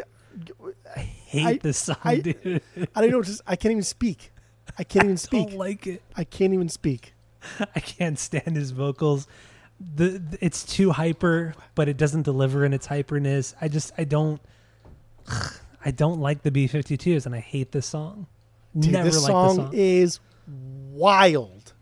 I 0.96 1.00
hate 1.00 1.46
I- 1.46 1.58
this 1.58 1.78
song, 1.78 1.98
I- 2.04 2.18
dude. 2.20 2.62
I 2.96 3.02
don't 3.02 3.12
know. 3.12 3.22
To, 3.22 3.42
I 3.46 3.56
can't 3.56 3.72
even 3.74 3.84
speak. 3.84 4.32
I 4.80 4.84
can't 4.84 5.06
even 5.06 5.14
I 5.14 5.18
speak. 5.18 5.50
don't 5.50 5.58
like 5.60 5.86
it. 5.86 6.02
I 6.16 6.24
can't 6.24 6.54
even 6.56 6.70
speak. 6.70 7.14
I 7.76 7.80
can't 7.80 8.18
stand 8.18 8.56
his 8.56 8.72
vocals. 8.72 9.28
The, 9.96 10.20
the- 10.20 10.38
it's 10.42 10.64
too 10.64 10.92
hyper, 10.92 11.56
but 11.76 11.88
it 11.88 11.98
doesn't 11.98 12.24
deliver 12.24 12.66
in 12.66 12.74
its 12.74 12.88
hyperness. 12.88 13.54
I 13.60 13.68
just 13.68 13.92
I 13.98 14.04
don't 14.04 14.42
I 15.86 15.92
don't 15.92 16.20
like 16.20 16.44
the 16.44 16.52
B52s 16.52 17.26
and 17.26 17.36
I 17.36 17.40
hate 17.40 17.72
this 17.72 17.86
song. 17.86 18.28
Dude, 18.78 18.94
Never 18.94 19.10
this 19.10 19.24
song, 19.24 19.58
the 19.58 19.64
song. 19.64 19.72
is 19.74 20.20
wild. 20.92 21.74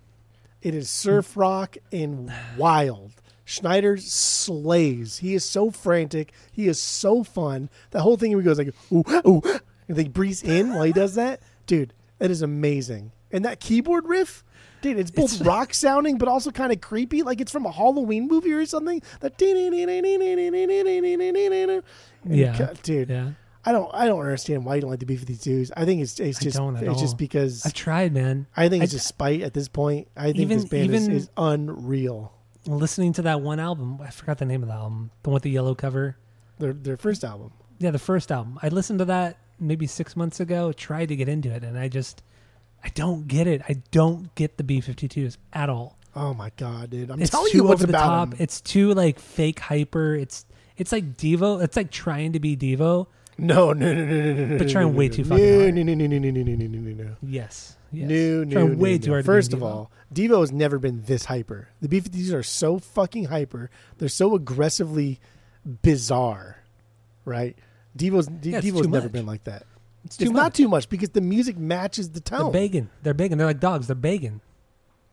It 0.61 0.75
is 0.75 0.89
surf 0.89 1.33
mm. 1.33 1.41
rock 1.41 1.77
and 1.91 2.31
wild. 2.57 3.13
Schneider 3.45 3.97
slays. 3.97 5.17
He 5.17 5.33
is 5.33 5.43
so 5.43 5.71
frantic. 5.71 6.31
He 6.51 6.67
is 6.67 6.81
so 6.81 7.23
fun. 7.23 7.69
That 7.91 8.01
whole 8.01 8.17
thing 8.17 8.31
where 8.31 8.41
he 8.41 8.45
goes 8.45 8.57
like 8.57 8.73
ooh 8.91 9.03
ooh, 9.27 9.41
and 9.87 9.97
they 9.97 10.07
breathes 10.07 10.43
in 10.43 10.73
while 10.73 10.83
he 10.83 10.93
does 10.93 11.15
that, 11.15 11.41
dude. 11.65 11.93
It 12.19 12.31
is 12.31 12.41
amazing. 12.41 13.11
And 13.31 13.43
that 13.45 13.59
keyboard 13.59 14.07
riff, 14.07 14.43
dude, 14.81 14.97
it's 14.99 15.11
both 15.11 15.33
It's- 15.33 15.41
rock 15.47 15.73
sounding 15.73 16.17
but 16.17 16.27
also 16.27 16.51
kind 16.51 16.71
of 16.71 16.81
creepy, 16.81 17.23
like 17.23 17.39
it's 17.41 17.51
from 17.51 17.65
a 17.65 17.71
Halloween 17.71 18.27
movie 18.27 18.51
or 18.53 18.65
something. 18.65 19.01
That 19.21 19.37
Yeah. 22.25 22.73
Dude. 22.83 23.09
yeah. 23.09 23.31
I 23.63 23.71
don't 23.71 23.91
I 23.93 24.07
don't 24.07 24.19
understand 24.19 24.65
why 24.65 24.75
you 24.75 24.81
don't 24.81 24.89
like 24.89 24.99
the 24.99 25.05
B52s. 25.05 25.71
I 25.77 25.85
think 25.85 26.01
it's 26.01 26.19
it's 26.19 26.39
just 26.39 26.57
it's 26.59 27.01
just 27.01 27.17
because 27.17 27.63
I've 27.65 27.73
tried, 27.73 28.11
man. 28.13 28.47
I 28.57 28.69
think 28.69 28.83
it's 28.83 28.91
I- 28.93 28.95
just 28.95 29.07
spite 29.07 29.41
at 29.41 29.53
this 29.53 29.67
point. 29.67 30.07
I 30.17 30.25
think 30.27 30.39
Even- 30.39 30.57
this 30.57 30.65
band 30.69 30.93
is, 30.95 31.07
is 31.07 31.29
unreal. 31.37 32.33
Listening 32.67 33.13
to 33.13 33.23
that 33.23 33.41
one 33.41 33.59
album, 33.59 33.99
I 34.01 34.09
forgot 34.11 34.37
the 34.37 34.45
name 34.45 34.61
of 34.61 34.69
the 34.69 34.75
album, 34.75 35.09
the 35.23 35.29
one 35.31 35.35
with 35.35 35.43
the 35.43 35.49
yellow 35.51 35.73
cover. 35.75 36.17
Their 36.59 36.73
their 36.73 36.97
first 36.97 37.23
album. 37.23 37.51
Yeah, 37.79 37.91
the 37.91 37.99
first 37.99 38.31
album. 38.31 38.59
I 38.61 38.69
listened 38.69 38.99
to 38.99 39.05
that 39.05 39.37
maybe 39.59 39.85
six 39.87 40.15
months 40.15 40.39
ago. 40.39 40.71
Tried 40.71 41.07
to 41.09 41.15
get 41.15 41.27
into 41.29 41.49
it, 41.51 41.63
and 41.63 41.77
I 41.77 41.87
just 41.87 42.21
I 42.83 42.89
don't 42.89 43.27
get 43.27 43.47
it. 43.47 43.61
I 43.69 43.81
don't 43.91 44.33
get 44.35 44.57
the 44.57 44.63
B52s 44.63 45.37
at 45.53 45.69
all. 45.69 45.97
Oh 46.15 46.33
my 46.33 46.51
god, 46.57 46.89
dude! 46.89 47.09
I'm 47.09 47.21
it's 47.21 47.29
telling 47.31 47.51
too 47.51 47.59
you 47.59 47.63
what's 47.63 47.81
over 47.83 47.91
the 47.91 47.97
about 47.97 48.05
top. 48.05 48.27
'em. 48.33 48.35
It's 48.39 48.59
too 48.59 48.93
like 48.93 49.17
fake 49.19 49.59
hyper. 49.59 50.15
It's 50.15 50.45
it's 50.77 50.91
like 50.91 51.15
Devo. 51.15 51.63
It's 51.63 51.77
like 51.77 51.89
trying 51.91 52.33
to 52.33 52.39
be 52.39 52.57
Devo. 52.57 53.07
No, 53.37 53.71
no, 53.71 53.93
no, 53.93 54.05
no, 54.05 54.05
no, 54.05 54.33
no, 54.33 54.45
no. 54.47 54.57
But 54.57 54.69
trying 54.69 54.91
no, 54.91 54.97
way 54.97 55.07
no, 55.07 55.13
too 55.13 55.23
no, 55.23 55.29
fucking 55.29 55.59
hard. 55.61 55.73
No, 55.75 55.83
no, 55.83 55.93
no, 55.93 56.05
no, 56.07 56.17
no, 56.19 56.29
no, 56.31 56.41
no, 56.43 56.55
no, 56.55 56.79
no, 56.79 57.03
no. 57.03 57.15
Yes. 57.23 57.77
yes. 57.93 58.09
No, 58.09 58.43
no, 58.43 58.51
Trying 58.51 58.71
no, 58.71 58.77
way 58.77 58.91
no. 58.93 58.97
too 58.97 59.11
hard. 59.11 59.25
First 59.25 59.53
of 59.53 59.59
Devo. 59.59 59.63
all, 59.65 59.91
Devo 60.13 60.41
has 60.41 60.51
never 60.51 60.77
been 60.79 61.03
this 61.05 61.25
hyper. 61.25 61.69
The 61.81 61.87
B52s 61.87 62.33
are 62.33 62.43
so 62.43 62.77
fucking 62.77 63.25
hyper. 63.25 63.69
They're 63.97 64.09
so 64.09 64.35
aggressively 64.35 65.19
bizarre, 65.81 66.57
right? 67.25 67.57
Devo's 67.97 68.29
Yeah, 68.41 68.57
it's 68.57 68.67
Devo's 68.67 68.81
too 68.83 68.89
never 68.89 69.05
much. 69.05 69.11
been 69.13 69.25
like 69.25 69.43
that. 69.45 69.63
It's 70.05 70.17
too 70.17 70.25
It's 70.25 70.33
not 70.33 70.53
too 70.53 70.67
much 70.67 70.89
because 70.89 71.09
the 71.09 71.21
music 71.21 71.57
matches 71.57 72.09
the 72.09 72.19
They're 72.19 72.39
tone. 72.39 72.51
begging. 72.51 72.89
They're 73.03 73.13
begging. 73.13 73.37
They're 73.37 73.47
like 73.47 73.59
dogs. 73.59 73.87
They're 73.87 73.95
begging. 73.95 74.41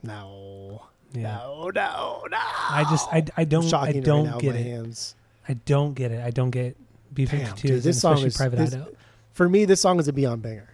No, 0.02 0.82
Yeah. 1.12 1.22
no, 1.22 1.70
no, 1.74 2.24
no. 2.30 2.36
I 2.38 2.86
just 2.90 3.08
I, 3.12 3.24
I 3.36 3.44
don't 3.44 3.72
I 3.74 3.92
don't 3.92 4.24
right 4.26 4.32
now 4.32 4.38
get 4.38 4.54
it. 4.54 4.64
hands. 4.66 5.14
I 5.48 5.54
don't 5.54 5.94
get 5.94 6.12
it. 6.12 6.22
I 6.24 6.30
don't 6.30 6.50
get 6.50 6.76
B52s 7.14 7.30
Damn, 7.30 7.54
dude, 7.56 7.70
and 7.72 7.82
this 7.82 8.00
song 8.00 8.18
is- 8.18 8.36
Private 8.36 8.56
this- 8.58 8.74
Idaho. 8.74 8.90
For 9.32 9.48
me, 9.48 9.64
this 9.64 9.80
song 9.80 9.98
is 10.00 10.08
a 10.08 10.12
Beyond 10.12 10.42
banger. 10.42 10.68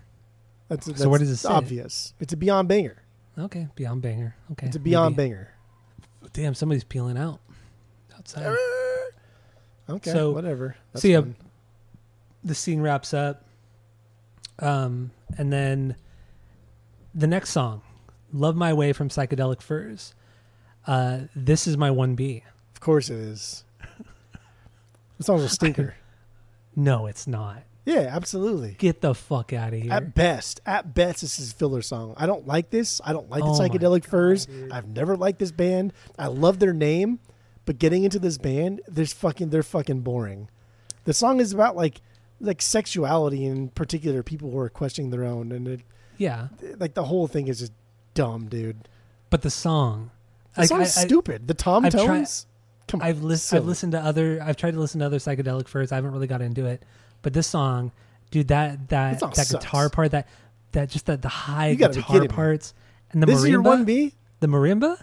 That's, 0.69 0.87
that's 0.87 1.05
where 1.07 1.19
does 1.19 1.31
it 1.31 1.37
sit? 1.37 1.51
obvious. 1.51 2.15
It's 2.21 2.33
a 2.33 2.37
Beyond 2.37 2.69
banger. 2.69 2.97
Okay, 3.39 3.69
Beyond 3.75 4.01
Banger. 4.03 4.35
Okay, 4.53 4.67
It's 4.69 4.77
a 4.77 4.81
Beyond 4.81 5.17
maybe. 5.17 5.31
banger. 5.31 5.49
Damn, 6.33 6.55
somebody's 6.55 6.85
peeling 6.85 7.19
out 7.19 7.41
outside. 8.17 8.57
Okay, 9.89 10.13
So- 10.13 10.33
whatever. 10.33 10.77
That's 10.93 11.03
so 11.03 11.09
yeah, 11.09 11.23
the 12.43 12.55
scene 12.55 12.81
wraps 12.81 13.13
up, 13.13 13.44
um, 14.59 15.11
and 15.39 15.53
then 15.53 15.97
the 17.15 17.27
next 17.27 17.51
song, 17.51 17.83
"Love 18.33 18.57
My 18.57 18.73
Way" 18.73 18.93
from 18.93 19.09
Psychedelic 19.09 19.61
Furs. 19.63 20.15
Uh, 20.87 21.21
this 21.35 21.67
is 21.67 21.77
my 21.77 21.91
one 21.91 22.15
B. 22.15 22.43
of 22.75 22.81
course 22.81 23.09
it 23.11 23.17
is. 23.19 23.65
This 25.19 25.27
song's 25.29 25.43
a 25.43 25.49
stinker. 25.49 25.95
No, 26.77 27.07
it's 27.07 27.29
not. 27.29 27.63
yeah, 27.85 28.09
absolutely. 28.11 28.75
Get 28.77 29.01
the 29.01 29.15
fuck 29.15 29.53
out 29.53 29.73
of 29.73 29.81
here. 29.81 29.93
At 29.93 30.13
best, 30.13 30.61
at 30.67 30.93
best, 30.93 31.21
this 31.21 31.39
is 31.39 31.53
filler 31.53 31.83
song. 31.83 32.15
I 32.17 32.27
don't 32.27 32.49
like 32.49 32.71
this. 32.71 33.01
I 33.05 33.13
don't 33.13 33.31
like 33.31 33.43
the 33.45 33.49
Oh 33.51 33.57
my 33.57 33.69
psychedelic 33.69 34.01
God, 34.03 34.07
furs. 34.11 34.47
dude. 34.47 34.73
I've 34.73 34.89
never 34.89 35.17
liked 35.17 35.39
this 35.39 35.53
band. 35.53 35.93
I 36.19 36.27
love 36.27 36.59
their 36.59 36.73
name, 36.73 37.21
but 37.65 37.79
getting 37.79 38.03
into 38.03 38.19
this 38.19 38.39
band, 38.39 38.81
there's 38.89 39.13
fucking 39.13 39.51
they're 39.51 39.63
fucking 39.63 40.01
boring. 40.01 40.49
The 41.05 41.15
song 41.15 41.39
is 41.39 41.53
about 41.53 41.77
like 41.77 42.01
like 42.41 42.61
sexuality 42.63 43.45
in 43.45 43.69
particular, 43.71 44.23
people 44.23 44.51
who 44.51 44.59
are 44.59 44.69
questioning 44.69 45.11
their 45.11 45.25
own, 45.25 45.53
and 45.53 45.67
it, 45.69 45.81
yeah, 46.19 46.49
like 46.79 46.95
the 46.95 47.05
whole 47.05 47.27
thing 47.27 47.49
is 47.49 47.59
just 47.61 47.73
dumb, 48.15 48.49
dude. 48.49 48.89
but 49.31 49.43
the 49.43 49.51
song. 49.51 50.11
The 50.55 50.61
like, 50.63 50.69
song's 50.69 50.97
I- 50.97 51.03
I- 51.03 51.05
stupid. 51.07 51.49
The 51.49 51.55
tom 51.55 51.85
I've 51.85 51.93
tones. 51.93 52.47
Come 52.87 53.01
I've 53.03 53.23
listened. 53.23 53.59
I've 53.61 53.67
listened 53.67 53.93
to 53.93 53.99
other. 54.01 54.41
I've 54.43 54.57
tried 54.57 54.75
to 54.75 54.79
listen 54.81 55.01
to 55.01 55.07
other 55.07 55.17
psychedelic 55.19 55.69
furs. 55.69 55.91
I 55.91 55.95
haven't 55.97 56.13
really 56.13 56.27
got 56.27 56.43
into 56.43 56.67
it, 56.67 56.85
but 57.23 57.33
this 57.33 57.47
song, 57.47 57.91
dude, 58.31 58.49
that 58.49 58.89
that 58.91 59.21
That 59.21 59.35
that 59.35 59.47
gutar 59.49 59.91
part, 59.91 60.11
that 60.13 60.29
that 60.73 60.91
just 60.91 61.07
that 61.07 61.23
the 61.23 61.29
high 61.29 61.69
You 61.71 61.77
guitar 61.77 62.29
parts, 62.29 62.75
and 63.11 63.23
the 63.23 63.27
this 63.27 63.41
marimba. 63.41 63.45
is 63.45 63.49
your 63.51 63.63
one 63.63 63.85
B. 63.85 64.15
The 64.41 64.47
marimba. 64.49 64.99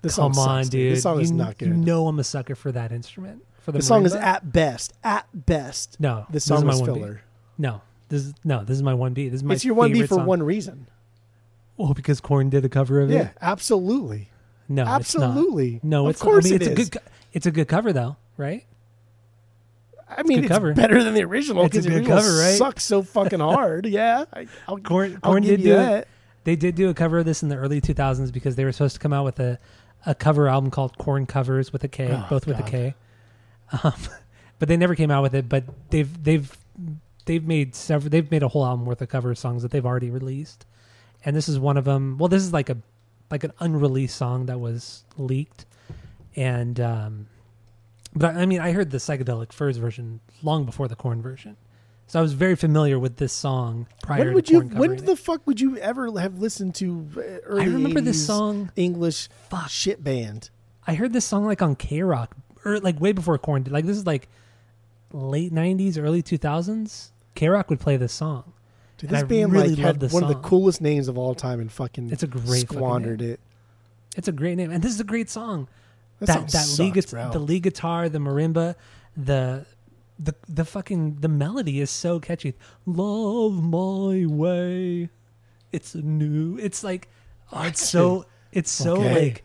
This 0.00 0.16
Come 0.16 0.32
song 0.32 0.48
on, 0.48 0.62
sucks, 0.64 0.68
dude. 0.70 0.92
This 0.94 1.02
song 1.02 1.20
is 1.20 1.30
not 1.30 1.58
good. 1.58 1.68
You 1.68 1.74
know 1.74 2.08
I'm 2.08 2.18
a 2.18 2.24
sucker 2.24 2.54
for 2.54 2.72
that 2.72 2.90
instrument. 2.92 3.44
For 3.68 3.72
the 3.72 3.78
the 3.80 3.84
song 3.84 4.06
is 4.06 4.14
at 4.14 4.50
best, 4.50 4.94
at 5.04 5.26
best. 5.34 5.98
no. 6.00 6.24
This 6.30 6.44
is 6.44 6.48
song 6.48 6.64
my 6.66 6.72
is 6.72 6.80
B. 6.80 6.86
filler. 6.86 7.20
No, 7.58 7.82
this 8.08 8.24
is 8.24 8.34
no. 8.42 8.64
This 8.64 8.76
is 8.78 8.82
my 8.82 8.94
one 8.94 9.12
B. 9.12 9.28
This 9.28 9.40
is 9.40 9.44
my. 9.44 9.52
It's 9.52 9.64
your 9.64 9.74
one 9.74 9.92
B 9.92 10.00
for 10.02 10.14
song. 10.14 10.24
one 10.26 10.42
reason. 10.42 10.86
Well, 11.76 11.92
because 11.92 12.18
Korn 12.20 12.48
did 12.48 12.64
a 12.64 12.70
cover 12.70 13.00
of 13.02 13.10
Yeah, 13.10 13.16
it. 13.16 13.20
Yeah, 13.20 13.30
absolutely, 13.42 14.30
No, 14.70 14.84
absolutely. 14.84 15.74
It's 15.76 15.84
not. 15.84 15.88
No, 15.90 16.04
of 16.06 16.10
it's. 16.12 16.22
course 16.22 16.46
I 16.46 16.48
mean, 16.48 16.54
it 16.62 16.62
it's 16.62 16.88
a 16.88 16.90
good. 16.92 17.02
It's 17.34 17.44
a 17.46 17.50
good 17.50 17.68
cover 17.68 17.92
though, 17.92 18.16
right? 18.38 18.64
I 20.08 20.22
mean, 20.22 20.38
good 20.38 20.44
it's 20.46 20.52
cover. 20.54 20.72
better 20.72 21.04
than 21.04 21.12
the 21.12 21.22
original 21.24 21.66
It's 21.66 21.76
a 21.76 21.80
because 21.80 21.84
the 21.86 21.96
original 21.98 22.16
cover, 22.16 22.38
right? 22.38 22.56
sucks 22.56 22.84
so 22.84 23.02
fucking 23.02 23.40
hard. 23.40 23.84
yeah, 23.86 24.24
I, 24.32 24.46
I'll, 24.66 24.78
Korn, 24.78 25.18
I'll 25.22 25.34
did 25.38 25.62
do 25.62 25.74
that. 25.74 25.98
it. 26.02 26.08
They 26.44 26.56
did 26.56 26.74
do 26.74 26.88
a 26.88 26.94
cover 26.94 27.18
of 27.18 27.26
this 27.26 27.42
in 27.42 27.50
the 27.50 27.56
early 27.56 27.82
2000s 27.82 28.32
because 28.32 28.56
they 28.56 28.64
were 28.64 28.72
supposed 28.72 28.94
to 28.94 29.00
come 29.00 29.12
out 29.12 29.26
with 29.26 29.38
a, 29.38 29.58
a 30.06 30.14
cover 30.14 30.48
album 30.48 30.70
called 30.70 30.96
Korn 30.96 31.26
Covers 31.26 31.70
with 31.74 31.84
a 31.84 31.88
K, 31.88 32.08
Oh, 32.10 32.26
both 32.30 32.46
with 32.46 32.56
God. 32.58 32.66
a 32.66 32.70
K. 32.70 32.94
Um, 33.82 33.94
but 34.58 34.68
they 34.68 34.76
never 34.76 34.94
came 34.94 35.10
out 35.10 35.22
with 35.22 35.34
it. 35.34 35.48
But 35.48 35.64
they've 35.90 36.22
they've 36.22 36.56
they've 37.24 37.46
made 37.46 37.74
several. 37.74 38.10
They've 38.10 38.30
made 38.30 38.42
a 38.42 38.48
whole 38.48 38.64
album 38.64 38.86
worth 38.86 39.00
of 39.02 39.08
cover 39.08 39.34
songs 39.34 39.62
that 39.62 39.70
they've 39.70 39.86
already 39.86 40.10
released, 40.10 40.66
and 41.24 41.36
this 41.36 41.48
is 41.48 41.58
one 41.58 41.76
of 41.76 41.84
them. 41.84 42.18
Well, 42.18 42.28
this 42.28 42.42
is 42.42 42.52
like 42.52 42.70
a 42.70 42.78
like 43.30 43.44
an 43.44 43.52
unreleased 43.60 44.16
song 44.16 44.46
that 44.46 44.58
was 44.58 45.04
leaked, 45.16 45.66
and 46.34 46.80
um, 46.80 47.26
but 48.14 48.34
I 48.36 48.46
mean 48.46 48.60
I 48.60 48.72
heard 48.72 48.90
the 48.90 48.98
psychedelic 48.98 49.52
furs 49.52 49.76
version 49.76 50.20
long 50.42 50.64
before 50.64 50.88
the 50.88 50.96
Korn 50.96 51.22
version, 51.22 51.56
so 52.06 52.18
I 52.18 52.22
was 52.22 52.32
very 52.32 52.56
familiar 52.56 52.98
with 52.98 53.16
this 53.16 53.32
song 53.32 53.86
prior. 54.02 54.24
when 54.24 54.34
would 54.34 54.46
to 54.46 54.52
you? 54.54 54.60
When 54.60 54.96
the 54.96 55.12
it. 55.12 55.18
fuck 55.18 55.46
would 55.46 55.60
you 55.60 55.76
ever 55.76 56.10
have 56.18 56.38
listened 56.38 56.74
to 56.76 57.06
uh, 57.16 57.20
early 57.44 57.62
I 57.62 57.66
remember 57.66 58.00
this 58.00 58.24
song. 58.24 58.72
English 58.76 59.28
Fuck. 59.50 59.68
shit 59.68 60.02
band? 60.02 60.50
I 60.86 60.94
heard 60.94 61.12
this 61.12 61.26
song 61.26 61.44
like 61.44 61.60
on 61.60 61.76
K 61.76 62.02
Rock 62.02 62.34
or 62.64 62.78
like 62.80 63.00
way 63.00 63.12
before 63.12 63.38
Korn. 63.38 63.64
Like 63.68 63.84
this 63.86 63.96
is 63.96 64.06
like 64.06 64.28
late 65.12 65.52
'90s, 65.52 65.98
early 65.98 66.22
2000s. 66.22 67.10
K 67.34 67.48
Rock 67.48 67.70
would 67.70 67.80
play 67.80 67.96
this 67.96 68.12
song. 68.12 68.52
Dude, 68.98 69.10
this 69.10 69.22
band 69.22 69.52
really 69.52 69.76
like 69.76 69.78
had 69.78 70.12
one 70.12 70.24
of 70.24 70.28
the 70.28 70.34
coolest 70.36 70.80
names 70.80 71.06
of 71.06 71.16
all 71.16 71.34
time 71.34 71.60
and 71.60 71.70
fucking 71.70 72.10
It's 72.10 72.24
a 72.24 72.26
great 72.26 72.68
squandered 72.68 73.22
it. 73.22 73.38
It's 74.16 74.26
a 74.26 74.32
great 74.32 74.56
name, 74.56 74.72
and 74.72 74.82
this 74.82 74.92
is 74.92 74.98
a 75.00 75.04
great 75.04 75.30
song. 75.30 75.68
That, 76.18 76.26
That 76.26 76.50
song 76.50 76.90
that, 76.90 76.96
lead, 76.96 77.10
bro. 77.10 77.30
the 77.30 77.38
lead 77.38 77.62
guitar, 77.62 78.08
the 78.08 78.18
marimba, 78.18 78.74
the 79.16 79.66
the 80.18 80.34
the 80.48 80.64
fucking 80.64 81.18
the 81.20 81.28
melody 81.28 81.80
is 81.80 81.90
so 81.90 82.18
catchy. 82.18 82.54
Love 82.86 83.62
my 83.62 84.26
way. 84.26 85.10
It's 85.70 85.94
new. 85.94 86.58
It's 86.58 86.82
like 86.82 87.08
oh, 87.52 87.62
it's 87.62 87.88
so 87.88 88.26
it's 88.50 88.70
so 88.72 88.96
Okay. 88.96 89.24
like 89.26 89.44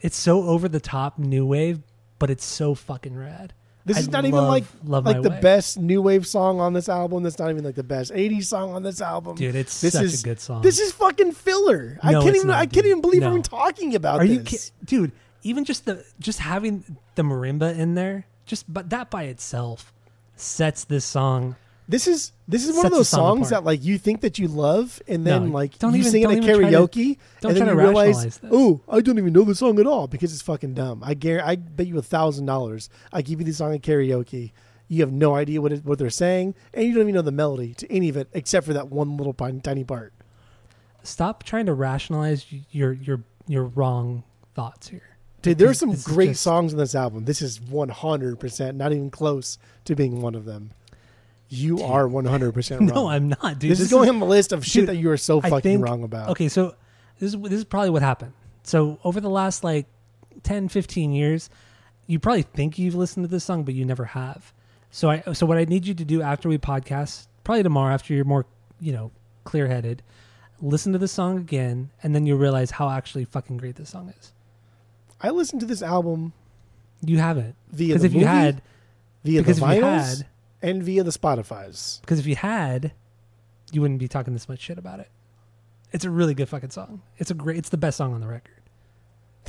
it's 0.00 0.16
so 0.16 0.42
over 0.48 0.68
the 0.68 0.80
top 0.80 1.20
new 1.20 1.46
wave, 1.46 1.82
but 2.22 2.30
it's 2.30 2.44
so 2.44 2.72
fucking 2.76 3.16
rad. 3.16 3.52
This 3.84 3.96
I 3.96 4.00
is 4.00 4.08
not 4.10 4.24
even 4.24 4.46
like 4.46 4.62
love 4.84 5.04
like 5.06 5.22
the 5.22 5.30
Way. 5.30 5.40
best 5.40 5.76
new 5.76 6.00
wave 6.00 6.24
song 6.24 6.60
on 6.60 6.72
this 6.72 6.88
album. 6.88 7.24
That's 7.24 7.36
not 7.40 7.50
even 7.50 7.64
like 7.64 7.74
the 7.74 7.82
best 7.82 8.12
'80s 8.12 8.44
song 8.44 8.72
on 8.72 8.84
this 8.84 9.00
album. 9.00 9.34
Dude, 9.34 9.56
it's 9.56 9.80
this 9.80 9.94
such 9.94 10.04
is 10.04 10.20
a 10.22 10.24
good 10.24 10.38
song. 10.38 10.62
This 10.62 10.78
is 10.78 10.92
fucking 10.92 11.32
filler. 11.32 11.98
I 12.00 12.12
can't 12.12 12.36
even. 12.36 12.46
not, 12.46 12.58
I 12.60 12.66
can't 12.66 12.86
even 12.86 13.00
believe 13.00 13.22
No. 13.22 13.32
we're 13.34 13.40
talking 13.42 13.96
about 13.96 14.20
Are 14.20 14.26
this. 14.26 14.70
you 14.80 14.86
dude? 14.86 15.12
Even 15.42 15.64
just 15.64 15.84
the 15.84 16.04
just 16.20 16.38
having 16.38 16.96
the 17.16 17.22
marimba 17.22 17.76
in 17.76 17.96
there, 17.96 18.26
just 18.46 18.72
but 18.72 18.90
that 18.90 19.10
by 19.10 19.24
itself 19.24 19.92
sets 20.36 20.84
this 20.84 21.04
song. 21.04 21.56
This 21.92 22.08
is 22.08 22.32
this 22.48 22.64
is 22.66 22.70
one 22.74 22.76
Sets 22.82 22.86
of 22.86 22.90
the 22.92 22.96
those 22.98 23.08
song 23.08 23.36
songs 23.36 23.48
apart. 23.52 23.64
that 23.64 23.66
like 23.66 23.84
you 23.84 23.98
think 23.98 24.22
that 24.22 24.38
you 24.38 24.48
love, 24.48 25.00
and 25.06 25.26
then 25.26 25.46
No, 25.46 25.52
like 25.52 25.78
don't 25.78 25.92
you 25.92 26.00
even- 26.00 26.10
sing 26.10 26.22
it 26.22 26.24
don't 26.24 26.32
at 26.38 26.42
even 26.42 26.60
try 26.60 26.70
to- 26.70 26.76
karaoke, 26.76 27.18
don't 27.40 27.50
and 27.50 27.58
try 27.58 27.66
then 27.66 27.66
to 27.66 27.72
you 27.74 27.78
realize, 27.78 28.16
rationalize 28.24 28.38
this. 28.38 28.50
oh, 28.52 28.80
I 28.88 29.00
don't 29.00 29.18
even 29.18 29.32
know 29.32 29.44
the 29.44 29.54
song 29.54 29.78
at 29.78 29.86
all 29.86 30.06
because 30.08 30.32
it's 30.32 30.42
fucking 30.42 30.74
dumb. 30.74 31.02
I 31.04 31.14
guarantee, 31.14 31.46
I 31.50 31.56
bet 31.56 31.86
you 31.86 31.98
a 31.98 32.02
thousand 32.02 32.46
dollars. 32.46 32.88
I 33.12 33.20
give 33.22 33.40
you 33.40 33.44
the 33.44 33.52
song 33.52 33.74
at 33.74 33.82
karaoke. 33.82 34.52
You 34.88 35.00
have 35.02 35.12
no 35.12 35.34
idea 35.34 35.60
what 35.60 35.72
it, 35.72 35.84
what 35.84 35.98
they're 35.98 36.10
saying, 36.10 36.54
and 36.74 36.84
you 36.84 36.92
don't 36.94 37.02
even 37.02 37.14
know 37.14 37.22
the 37.22 37.30
melody 37.32 37.74
to 37.74 37.92
any 37.92 38.08
of 38.08 38.16
it 38.16 38.28
except 38.32 38.66
for 38.66 38.72
that 38.72 38.88
one 38.90 39.16
little 39.16 39.32
tiny, 39.34 39.60
tiny 39.60 39.84
part. 39.84 40.12
Stop 41.02 41.42
trying 41.42 41.66
to 41.66 41.74
rationalize 41.74 42.46
your 42.70 42.92
your 42.92 43.22
your 43.46 43.64
wrong 43.64 44.22
thoughts 44.54 44.88
here. 44.88 45.02
Dude, 45.42 45.58
there 45.58 45.68
are 45.68 45.74
some 45.74 45.90
this 45.90 46.00
is 46.00 46.06
great 46.06 46.28
just- 46.30 46.42
songs 46.42 46.72
on 46.72 46.78
this 46.78 46.94
album. 46.94 47.24
This 47.24 47.42
is 47.42 47.58
100%, 47.58 48.76
not 48.76 48.92
even 48.92 49.10
close 49.10 49.58
to 49.84 49.96
being 49.96 50.22
one 50.22 50.34
of 50.36 50.44
them. 50.44 50.70
You 51.54 51.80
are 51.82 52.08
100% 52.08 52.70
wrong. 52.80 52.86
No, 52.86 53.08
I'm 53.10 53.28
not, 53.28 53.58
dude. 53.58 53.72
this, 53.72 53.80
is 53.80 53.90
going 53.90 54.08
on 54.08 54.20
the 54.20 54.26
list 54.26 54.52
of 54.52 54.64
shit 54.64 54.82
dude, 54.82 54.88
that 54.88 54.96
you 54.96 55.10
are 55.10 55.18
so 55.18 55.40
fucking 55.42 55.60
think- 55.60 55.84
wrong 55.84 56.02
about. 56.02 56.30
Okay, 56.30 56.48
so 56.48 56.74
this 57.18 57.34
is 57.34 57.40
this 57.40 57.52
is 57.52 57.64
probably 57.64 57.90
what 57.90 58.00
happened. 58.00 58.32
So 58.62 58.98
over 59.04 59.20
the 59.20 59.28
last 59.28 59.62
like 59.62 59.86
10, 60.44 60.68
15 60.68 61.12
years, 61.12 61.50
you 62.06 62.18
probably 62.18 62.42
think 62.42 62.78
you've 62.78 62.94
listened 62.94 63.24
to 63.24 63.28
this 63.28 63.44
song, 63.44 63.64
but 63.64 63.74
you 63.74 63.84
never 63.84 64.06
have. 64.06 64.52
So 64.90 65.10
I 65.10 65.20
so 65.32 65.44
what 65.44 65.58
I 65.58 65.64
need 65.64 65.86
you 65.86 65.92
to 65.92 66.04
do 66.06 66.22
after 66.22 66.48
we 66.48 66.56
podcast, 66.56 67.26
probably 67.44 67.62
tomorrow 67.62 67.92
after 67.92 68.14
you're 68.14 68.24
more, 68.24 68.46
you 68.80 68.92
know, 68.92 69.10
clear 69.44 69.66
headed, 69.66 70.02
listen 70.62 70.92
to 70.94 70.98
the 70.98 71.08
song 71.08 71.36
again, 71.36 71.90
and 72.02 72.14
then 72.14 72.24
you'll 72.24 72.38
realize 72.38 72.70
how 72.70 72.88
actually 72.88 73.26
fucking 73.26 73.58
great 73.58 73.76
this 73.76 73.90
song 73.90 74.12
is. 74.18 74.32
I 75.20 75.30
listened 75.30 75.60
to 75.60 75.66
this 75.66 75.82
album 75.82 76.32
You 77.04 77.18
haven't. 77.18 77.56
Because 77.76 78.04
if 78.04 78.12
movie, 78.12 78.20
you 78.20 78.26
had 78.26 78.62
via 79.22 79.40
because 79.40 79.58
if 79.58 79.74
you 79.74 79.82
had 79.84 80.26
and 80.62 80.82
via 80.82 81.02
the 81.04 81.10
Spotify's. 81.10 81.98
because 82.02 82.18
if 82.18 82.26
you 82.26 82.36
had, 82.36 82.92
you 83.72 83.80
wouldn't 83.80 84.00
be 84.00 84.08
talking 84.08 84.32
this 84.32 84.48
much 84.48 84.60
shit 84.60 84.78
about 84.78 85.00
it. 85.00 85.08
It's 85.92 86.04
a 86.04 86.10
really 86.10 86.34
good 86.34 86.48
fucking 86.48 86.70
song. 86.70 87.02
It's 87.18 87.30
a 87.30 87.34
great 87.34 87.58
it's 87.58 87.68
the 87.68 87.76
best 87.76 87.96
song 87.98 88.14
on 88.14 88.20
the 88.20 88.26
record. 88.28 88.54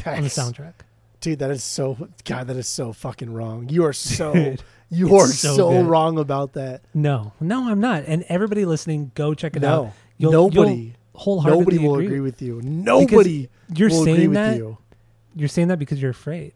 On 0.06 0.22
the 0.24 0.28
soundtrack. 0.30 0.74
Dude, 1.22 1.40
that 1.40 1.52
is 1.52 1.64
so 1.64 2.10
God, 2.26 2.48
that 2.48 2.58
is 2.58 2.68
so 2.68 2.92
fucking 2.92 3.32
wrong. 3.32 3.70
You 3.70 3.86
are 3.86 3.94
so 3.94 4.34
Dude, 4.34 4.64
you 4.90 5.16
are 5.16 5.28
so 5.28 5.56
so, 5.56 5.82
wrong 5.84 6.18
about 6.20 6.54
that. 6.54 6.82
No, 6.94 7.32
no, 7.40 7.70
I'm 7.70 7.80
not. 7.80 8.04
And 8.08 8.26
everybody 8.28 8.66
listening, 8.66 9.12
go 9.16 9.34
check 9.34 9.56
it 9.56 9.64
out. 9.64 9.92
You'll- 10.18 10.32
nobody 10.34 10.74
you'll 10.76 10.94
wholeheartedly 11.14 11.60
nobody 11.60 11.78
will 11.80 11.94
agree 11.96 12.06
agree 12.08 12.20
with- 12.20 12.42
you. 12.42 12.62
Nobody 12.62 13.50
You're 13.74 13.90
will 13.90 14.02
agree 14.02 14.16
saying 14.16 14.30
with 14.30 14.36
that. 14.36 14.58
you. 14.58 14.78
You're 15.36 15.48
saying 15.50 15.70
that 15.70 15.80
because 15.80 16.02
you're 16.02 16.12
afraid. 16.12 16.54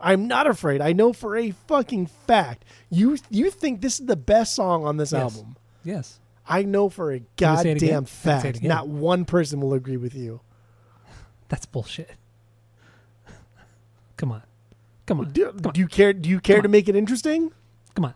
I'm 0.00 0.26
not 0.28 0.46
afraid. 0.46 0.80
I 0.80 0.92
know 0.92 1.12
for 1.12 1.36
a 1.36 1.50
fucking 1.50 2.06
fact. 2.06 2.64
You 2.88 3.18
you 3.28 3.50
think 3.50 3.80
this 3.80 4.00
is 4.00 4.06
the 4.06 4.16
best 4.16 4.54
song 4.54 4.84
on 4.84 4.96
this 4.96 5.12
Yes. 5.12 5.20
album. 5.36 5.56
Yes. 5.84 6.18
I 6.48 6.62
know 6.62 6.88
for 6.88 7.10
a 7.12 7.14
me 7.20 7.20
say 7.38 7.44
it 7.44 7.48
again. 7.60 7.76
goddamn 7.76 8.04
Can 8.06 8.32
I 8.32 8.40
say 8.40 8.48
it 8.48 8.52
fact. 8.54 8.62
Not 8.62 8.88
one 8.88 9.24
person 9.24 9.60
will 9.60 9.74
agree 9.74 9.96
with 9.98 10.14
you. 10.14 10.40
That's 11.48 11.66
bullshit. 11.66 12.10
Come 14.16 14.32
on. 14.32 14.42
Come 15.06 15.20
on. 15.20 15.30
Do, 15.30 15.46
Come 15.52 15.66
on. 15.66 15.72
do 15.74 15.80
you 15.80 15.86
care 15.88 16.12
do 16.12 16.28
you 16.28 16.40
care 16.40 16.56
Come 16.56 16.62
to 16.64 16.68
on. 16.68 16.72
make 16.72 16.88
it 16.88 16.96
interesting? 16.96 17.52
Come 17.94 18.04
on. 18.06 18.14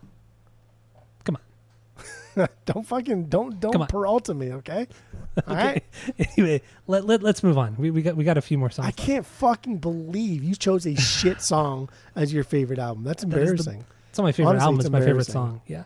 Don't 2.65 2.85
fucking 2.85 3.25
don't 3.25 3.59
don't 3.59 3.75
on. 3.75 3.87
Peralta 3.87 4.33
me, 4.33 4.51
okay? 4.53 4.87
All 5.47 5.55
right. 5.55 5.83
Anyway, 6.37 6.61
let, 6.87 7.05
let 7.05 7.21
let's 7.23 7.43
move 7.43 7.57
on. 7.57 7.75
We, 7.77 7.91
we 7.91 8.01
got 8.01 8.15
we 8.15 8.23
got 8.23 8.37
a 8.37 8.41
few 8.41 8.57
more 8.57 8.69
songs. 8.69 8.87
I 8.87 8.91
can't 8.91 9.25
fucking 9.25 9.77
believe 9.77 10.43
you 10.43 10.55
chose 10.55 10.85
a 10.85 10.95
shit 10.95 11.41
song 11.41 11.89
as 12.15 12.33
your 12.33 12.43
favorite 12.43 12.79
album. 12.79 13.03
That's 13.03 13.23
That 13.23 13.27
is 13.27 13.33
the- 13.33 13.39
embarrassing. 13.41 13.85
It's 14.09 14.17
not 14.17 14.23
my 14.25 14.31
favorite 14.31 14.49
Honestly, 14.51 14.63
album. 14.65 14.75
it's 14.79 14.85
It's 14.85 14.91
my 14.93 15.01
favorite 15.01 15.25
song. 15.27 15.61
Yeah. 15.67 15.83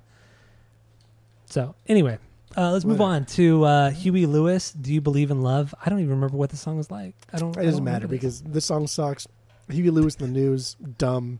So 1.47 1.75
anyway, 1.87 2.17
uh, 2.57 2.71
let's 2.71 2.85
move 2.85 2.99
Whatever. 2.99 3.15
on 3.15 3.25
to 3.25 3.63
uh, 3.65 3.89
Huey 3.91 4.25
Lewis. 4.25 4.71
Do 4.71 4.93
you 4.93 5.01
believe 5.01 5.31
in 5.31 5.41
love? 5.41 5.73
I 5.83 5.89
don't 5.89 5.99
even 5.99 6.11
remember 6.11 6.37
what 6.37 6.49
the 6.51 6.57
song 6.57 6.77
was 6.77 6.91
like. 6.91 7.15
I 7.33 7.37
don't. 7.37 7.55
It 7.57 7.61
I 7.61 7.63
doesn't 7.65 7.83
don't 7.83 7.91
matter 7.93 8.07
this. 8.07 8.11
because 8.17 8.41
this 8.41 8.65
song 8.65 8.87
sucks. 8.87 9.27
Huey 9.69 9.89
Lewis 9.89 10.15
in 10.15 10.25
the 10.33 10.39
news, 10.39 10.75
dumb. 10.97 11.39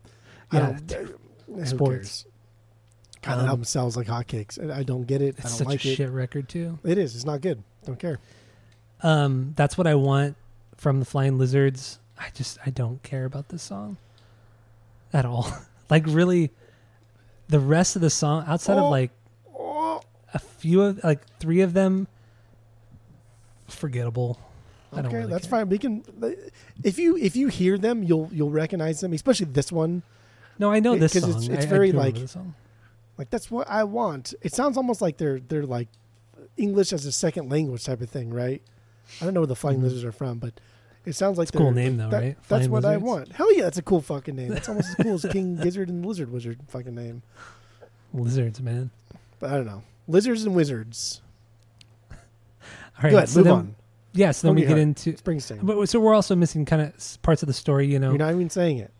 I 0.52 0.56
Yeah, 0.58 0.78
don't- 0.86 1.20
who 1.46 1.66
sports. 1.66 2.26
That 3.22 3.38
Um, 3.38 3.46
album 3.46 3.64
sells 3.64 3.96
like 3.96 4.06
hotcakes. 4.06 4.58
I 4.72 4.78
I 4.78 4.82
don't 4.82 5.06
get 5.06 5.20
it. 5.22 5.36
I 5.38 5.42
don't 5.42 5.50
such 5.50 5.66
like 5.66 5.84
a 5.84 5.88
it. 5.88 5.94
shit 5.96 6.10
record 6.10 6.48
too. 6.48 6.78
It 6.84 6.96
is. 6.98 7.14
It's 7.14 7.24
not 7.26 7.40
good. 7.40 7.62
Don't 7.84 7.98
care. 7.98 8.18
Um, 9.02 9.52
that's 9.56 9.76
what 9.78 9.86
I 9.86 9.94
want 9.94 10.36
from 10.76 10.98
the 11.00 11.04
Flying 11.06 11.38
Lizards. 11.38 11.98
I 12.18 12.28
just 12.34 12.58
I 12.64 12.70
don't 12.70 13.02
care 13.02 13.24
about 13.24 13.48
this 13.48 13.62
song 13.62 13.96
at 15.12 15.24
all. 15.24 15.50
like 15.90 16.04
really, 16.06 16.50
the 17.48 17.60
rest 17.60 17.96
of 17.96 18.02
the 18.02 18.10
song 18.10 18.44
outside 18.46 18.78
Oh. 18.78 18.84
of 18.86 18.90
like 18.90 19.10
a 20.32 20.38
few 20.38 20.82
of 20.82 21.02
like 21.02 21.24
three 21.40 21.60
of 21.62 21.72
them, 21.72 22.06
forgettable. 23.68 24.38
I 24.92 24.96
don't 24.96 25.06
okay, 25.06 25.16
really 25.18 25.30
that's 25.30 25.46
care. 25.46 25.60
fine. 25.60 25.68
We 25.68 25.78
can. 25.78 26.04
If 26.82 26.98
you 26.98 27.16
if 27.16 27.36
you 27.36 27.48
hear 27.48 27.78
them, 27.78 28.02
you'll 28.02 28.28
you'll 28.32 28.50
recognize 28.50 29.00
them. 29.00 29.12
Especially 29.12 29.46
this 29.46 29.70
one. 29.70 30.02
No, 30.58 30.70
I 30.70 30.80
know 30.80 30.96
this 30.96 31.12
'Cause 31.14 31.22
song. 31.22 31.30
it's- 31.30 31.48
it's 31.48 31.64
I- 31.64 31.66
I 31.66 31.70
very, 31.70 31.90
remember 31.92 32.18
like-. 32.20 32.28
Like 33.20 33.28
that's 33.28 33.50
what 33.50 33.68
I 33.68 33.84
want. 33.84 34.32
It 34.40 34.54
sounds 34.54 34.78
almost 34.78 35.02
like 35.02 35.18
they're 35.18 35.40
they're 35.40 35.66
like 35.66 35.88
English 36.56 36.90
as 36.94 37.04
a 37.04 37.12
second 37.12 37.50
language 37.50 37.84
type 37.84 38.00
of 38.00 38.08
thing, 38.08 38.32
right? 38.32 38.62
I 39.20 39.24
don't 39.26 39.34
know 39.34 39.40
where 39.40 39.46
the 39.46 39.54
Flying 39.54 39.80
Mhm. 39.80 39.82
Lizards 39.82 40.04
are 40.04 40.10
from, 40.12 40.38
but 40.38 40.54
it 41.04 41.12
sounds 41.12 41.36
like 41.36 41.48
It's 41.48 41.54
a 41.54 41.58
cool 41.58 41.70
name 41.70 41.98
though, 41.98 42.08
that- 42.08 42.16
right? 42.22 42.36
That's 42.48 42.66
Flying 42.66 42.70
what 42.70 42.86
I 42.86 42.96
want. 42.96 43.32
Hell 43.32 43.54
yeah, 43.54 43.64
that's 43.64 43.76
a 43.76 43.82
cool 43.82 44.00
fucking 44.00 44.34
name. 44.36 44.48
That's 44.48 44.70
almost 44.70 44.88
as 44.88 44.94
cool 44.94 45.14
as 45.16 45.26
King 45.30 45.56
Gizzard 45.62 45.90
and 45.90 46.04
Lizard 46.06 46.32
Wizard 46.32 46.60
fucking 46.68 46.94
name. 46.94 47.22
Lizards, 48.14 48.62
man. 48.62 48.88
But 49.38 49.50
I 49.50 49.56
don't 49.56 49.66
know. 49.66 49.82
Lizards 50.08 50.44
and 50.44 50.54
Wizards. 50.56 51.20
All 52.10 52.16
right, 53.02 53.10
Go 53.10 53.16
ahead, 53.18 53.28
so 53.28 53.40
move 53.40 53.44
then, 53.44 53.52
on. 53.54 53.74
Yeah, 54.14 54.30
so 54.30 54.48
then 54.48 54.54
we 54.56 54.62
get 54.64 54.78
into. 54.78 55.12
Springsteen. 55.12 55.58
But 55.62 55.86
so 55.90 56.00
we're 56.00 56.14
also 56.14 56.34
missing 56.34 56.64
kind 56.64 56.80
of 56.80 57.18
parts 57.20 57.42
of 57.42 57.48
the 57.48 57.52
story, 57.52 57.86
you 57.86 57.98
know. 57.98 58.08
You're 58.12 58.18
not 58.18 58.32
even 58.32 58.48
saying 58.48 58.78
it. 58.78 58.90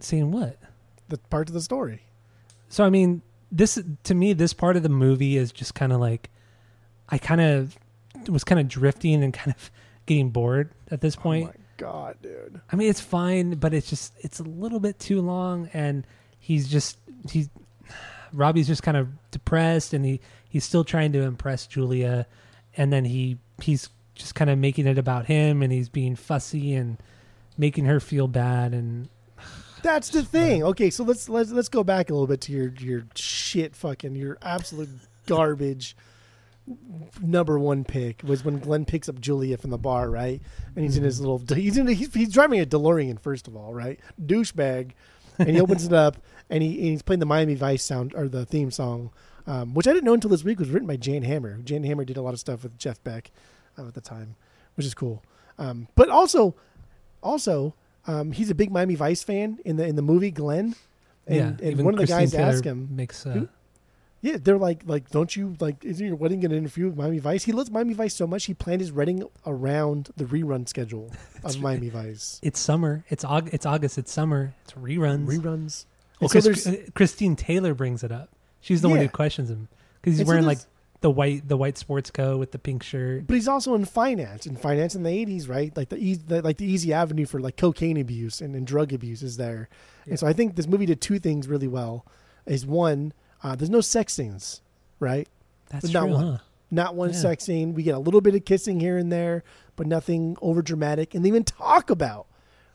Saying 0.00 0.32
what? 0.32 0.58
The 1.08 1.18
part 1.18 1.48
of 1.48 1.54
the 1.54 1.60
story. 1.60 2.02
So 2.70 2.84
I 2.84 2.90
mean, 2.90 3.20
this 3.52 3.78
to 4.04 4.14
me, 4.14 4.32
this 4.32 4.54
part 4.54 4.76
of 4.76 4.82
the 4.82 4.88
movie 4.88 5.36
is 5.36 5.52
just 5.52 5.74
kind 5.74 5.92
of 5.92 6.00
like, 6.00 6.30
I 7.10 7.18
kind 7.18 7.40
of 7.40 7.76
was 8.28 8.44
kind 8.44 8.60
of 8.60 8.68
drifting 8.68 9.22
and 9.22 9.34
kind 9.34 9.54
of 9.54 9.70
getting 10.06 10.30
bored 10.30 10.70
at 10.90 11.02
this 11.02 11.16
oh 11.18 11.20
point. 11.20 11.44
Oh 11.44 11.48
my 11.48 11.54
god, 11.76 12.16
dude. 12.22 12.60
I 12.72 12.76
mean, 12.76 12.88
it's 12.88 13.00
fine, 13.00 13.56
but 13.56 13.74
it's 13.74 13.90
just 13.90 14.14
it's 14.20 14.38
a 14.40 14.44
little 14.44 14.80
bit 14.80 14.98
too 14.98 15.20
long, 15.20 15.68
and 15.74 16.06
he's 16.38 16.68
just 16.68 16.96
he's 17.28 17.50
Robbie's 18.32 18.68
just 18.68 18.84
kind 18.84 18.96
of 18.96 19.08
depressed, 19.32 19.92
and 19.92 20.04
he 20.04 20.20
he's 20.48 20.64
still 20.64 20.84
trying 20.84 21.12
to 21.12 21.22
impress 21.22 21.66
Julia, 21.66 22.26
and 22.76 22.92
then 22.92 23.04
he 23.04 23.38
he's 23.60 23.90
just 24.14 24.36
kind 24.36 24.48
of 24.48 24.58
making 24.58 24.86
it 24.86 24.96
about 24.96 25.26
him, 25.26 25.60
and 25.60 25.72
he's 25.72 25.88
being 25.88 26.14
fussy 26.14 26.74
and 26.74 26.98
making 27.58 27.86
her 27.86 27.98
feel 27.98 28.28
bad, 28.28 28.72
and 28.72 29.08
That's 29.82 30.10
the 30.10 30.22
thing. 30.22 30.62
Okay, 30.62 30.90
so 30.90 31.04
let's 31.04 31.28
let's 31.28 31.50
let's 31.50 31.68
go 31.68 31.84
back 31.84 32.10
a 32.10 32.12
little 32.12 32.26
bit 32.26 32.40
to 32.42 32.52
your 32.52 32.72
your 32.78 33.06
shit 33.14 33.74
fucking 33.74 34.16
your 34.16 34.38
absolute 34.42 34.88
garbage 35.26 35.96
number 37.20 37.58
one 37.58 37.84
pick 37.84 38.22
was 38.22 38.44
when 38.44 38.58
Glenn 38.58 38.84
picks 38.84 39.08
up 39.08 39.20
Julia 39.20 39.56
from 39.56 39.70
the 39.70 39.78
bar, 39.78 40.10
right? 40.10 40.40
And 40.74 40.84
he's 40.84 40.96
in 40.96 41.04
his 41.04 41.20
little 41.20 41.42
he's 41.54 41.76
in 41.76 41.86
he's, 41.88 42.12
he's 42.14 42.32
driving 42.32 42.60
a 42.60 42.66
DeLorean 42.66 43.20
first 43.20 43.48
of 43.48 43.56
all, 43.56 43.74
right? 43.74 43.98
Douchebag, 44.24 44.92
and 45.38 45.50
he 45.50 45.60
opens 45.60 45.84
it 45.84 45.92
up 45.92 46.18
and 46.48 46.62
he 46.62 46.78
and 46.78 46.86
he's 46.88 47.02
playing 47.02 47.20
the 47.20 47.26
Miami 47.26 47.54
Vice 47.54 47.82
sound 47.82 48.14
or 48.14 48.28
the 48.28 48.46
theme 48.46 48.70
song, 48.70 49.10
um, 49.46 49.74
which 49.74 49.88
I 49.88 49.92
didn't 49.92 50.04
know 50.04 50.14
until 50.14 50.30
this 50.30 50.44
week 50.44 50.58
was 50.58 50.70
written 50.70 50.88
by 50.88 50.96
Jan 50.96 51.22
Hammer. 51.22 51.58
Jan 51.58 51.84
Hammer 51.84 52.04
did 52.04 52.16
a 52.16 52.22
lot 52.22 52.34
of 52.34 52.40
stuff 52.40 52.62
with 52.62 52.78
Jeff 52.78 53.02
Beck 53.02 53.30
uh, 53.78 53.86
at 53.88 53.94
the 53.94 54.00
time, 54.00 54.36
which 54.76 54.86
is 54.86 54.94
cool. 54.94 55.22
Um, 55.58 55.88
but 55.94 56.08
also, 56.08 56.54
also 57.22 57.74
um, 58.10 58.32
he's 58.32 58.50
a 58.50 58.54
big 58.54 58.70
Miami 58.70 58.94
Vice 58.94 59.22
fan 59.22 59.58
in 59.64 59.76
the 59.76 59.86
in 59.86 59.96
the 59.96 60.02
movie 60.02 60.30
Glenn. 60.30 60.74
And, 61.26 61.60
yeah, 61.60 61.68
and 61.68 61.84
one 61.84 61.94
of 61.94 62.00
the 62.00 62.06
Christine 62.06 62.18
guys 62.18 62.32
Taylor 62.32 62.44
asked 62.44 62.64
him, 62.64 62.88
makes 62.90 63.24
uh, 63.26 63.44
yeah, 64.22 64.36
they're 64.42 64.58
like, 64.58 64.82
like, 64.86 65.08
don't 65.10 65.34
you 65.34 65.56
like? 65.60 65.84
Isn't 65.84 66.06
your 66.06 66.16
wedding 66.16 66.40
going 66.40 66.50
to 66.50 66.56
interfere 66.56 66.86
with 66.86 66.96
Miami 66.96 67.18
Vice? 67.18 67.44
He 67.44 67.52
loves 67.52 67.70
Miami 67.70 67.94
Vice 67.94 68.14
so 68.14 68.26
much 68.26 68.44
he 68.46 68.54
planned 68.54 68.80
his 68.80 68.92
wedding 68.92 69.22
around 69.46 70.10
the 70.16 70.24
rerun 70.24 70.68
schedule 70.68 71.10
of 71.44 71.60
Miami 71.60 71.88
Vice. 71.88 72.38
it's 72.42 72.58
summer. 72.60 73.04
It's 73.08 73.24
August. 73.24 73.54
It's 73.54 73.64
August. 73.66 73.96
It's 73.98 74.12
summer. 74.12 74.52
It's 74.64 74.72
reruns. 74.72 75.26
Reruns. 75.26 75.84
Well, 76.20 76.30
And 76.34 76.42
so 76.42 76.50
there's- 76.52 76.90
Christine 76.94 77.34
Taylor 77.36 77.72
brings 77.74 78.02
it 78.04 78.12
up. 78.12 78.28
She's 78.60 78.82
the 78.82 78.88
one 78.90 78.98
who 78.98 79.08
questions 79.08 79.48
him 79.50 79.68
because 80.00 80.14
he's 80.14 80.20
And 80.20 80.26
so 80.26 80.32
wearing 80.32 80.44
like 80.46 80.58
there's- 80.58 80.69
the 81.00 81.10
white 81.10 81.48
the 81.48 81.56
white 81.56 81.78
sports 81.78 82.10
coat 82.10 82.38
with 82.38 82.52
the 82.52 82.58
pink 82.58 82.82
shirt. 82.82 83.26
But 83.26 83.34
he's 83.34 83.48
also 83.48 83.74
in 83.74 83.84
finance. 83.84 84.46
In 84.46 84.56
finance 84.56 84.94
in 84.94 85.02
the 85.02 85.10
eighties, 85.10 85.48
right? 85.48 85.74
Like 85.76 85.88
the, 85.88 85.96
easy, 85.96 86.22
the 86.26 86.42
like 86.42 86.58
the 86.58 86.66
easy 86.66 86.92
avenue 86.92 87.26
for 87.26 87.40
like 87.40 87.56
cocaine 87.56 87.96
abuse 87.96 88.40
and, 88.40 88.54
and 88.54 88.66
drug 88.66 88.92
abuse 88.92 89.22
is 89.22 89.36
there. 89.36 89.68
Yeah. 90.04 90.10
And 90.10 90.18
so 90.18 90.26
I 90.26 90.32
think 90.32 90.56
this 90.56 90.66
movie 90.66 90.86
did 90.86 91.00
two 91.00 91.18
things 91.18 91.48
really 91.48 91.68
well. 91.68 92.04
Is 92.46 92.66
one, 92.66 93.12
uh, 93.42 93.54
there's 93.56 93.70
no 93.70 93.80
sex 93.80 94.12
scenes, 94.14 94.60
right? 94.98 95.28
That's 95.70 95.90
not 95.92 96.04
true, 96.06 96.12
one. 96.14 96.26
huh? 96.26 96.38
Not 96.70 96.94
one 96.94 97.10
Yeah. 97.10 97.16
sex 97.16 97.44
scene. 97.44 97.74
We 97.74 97.82
get 97.82 97.94
a 97.94 97.98
little 97.98 98.20
bit 98.20 98.34
of 98.34 98.44
kissing 98.44 98.80
here 98.80 98.96
and 98.98 99.10
there, 99.10 99.44
but 99.76 99.86
nothing 99.86 100.36
over 100.42 100.62
dramatic. 100.62 101.14
And 101.14 101.24
they 101.24 101.28
even 101.28 101.44
talk 101.44 101.90
about 101.90 102.26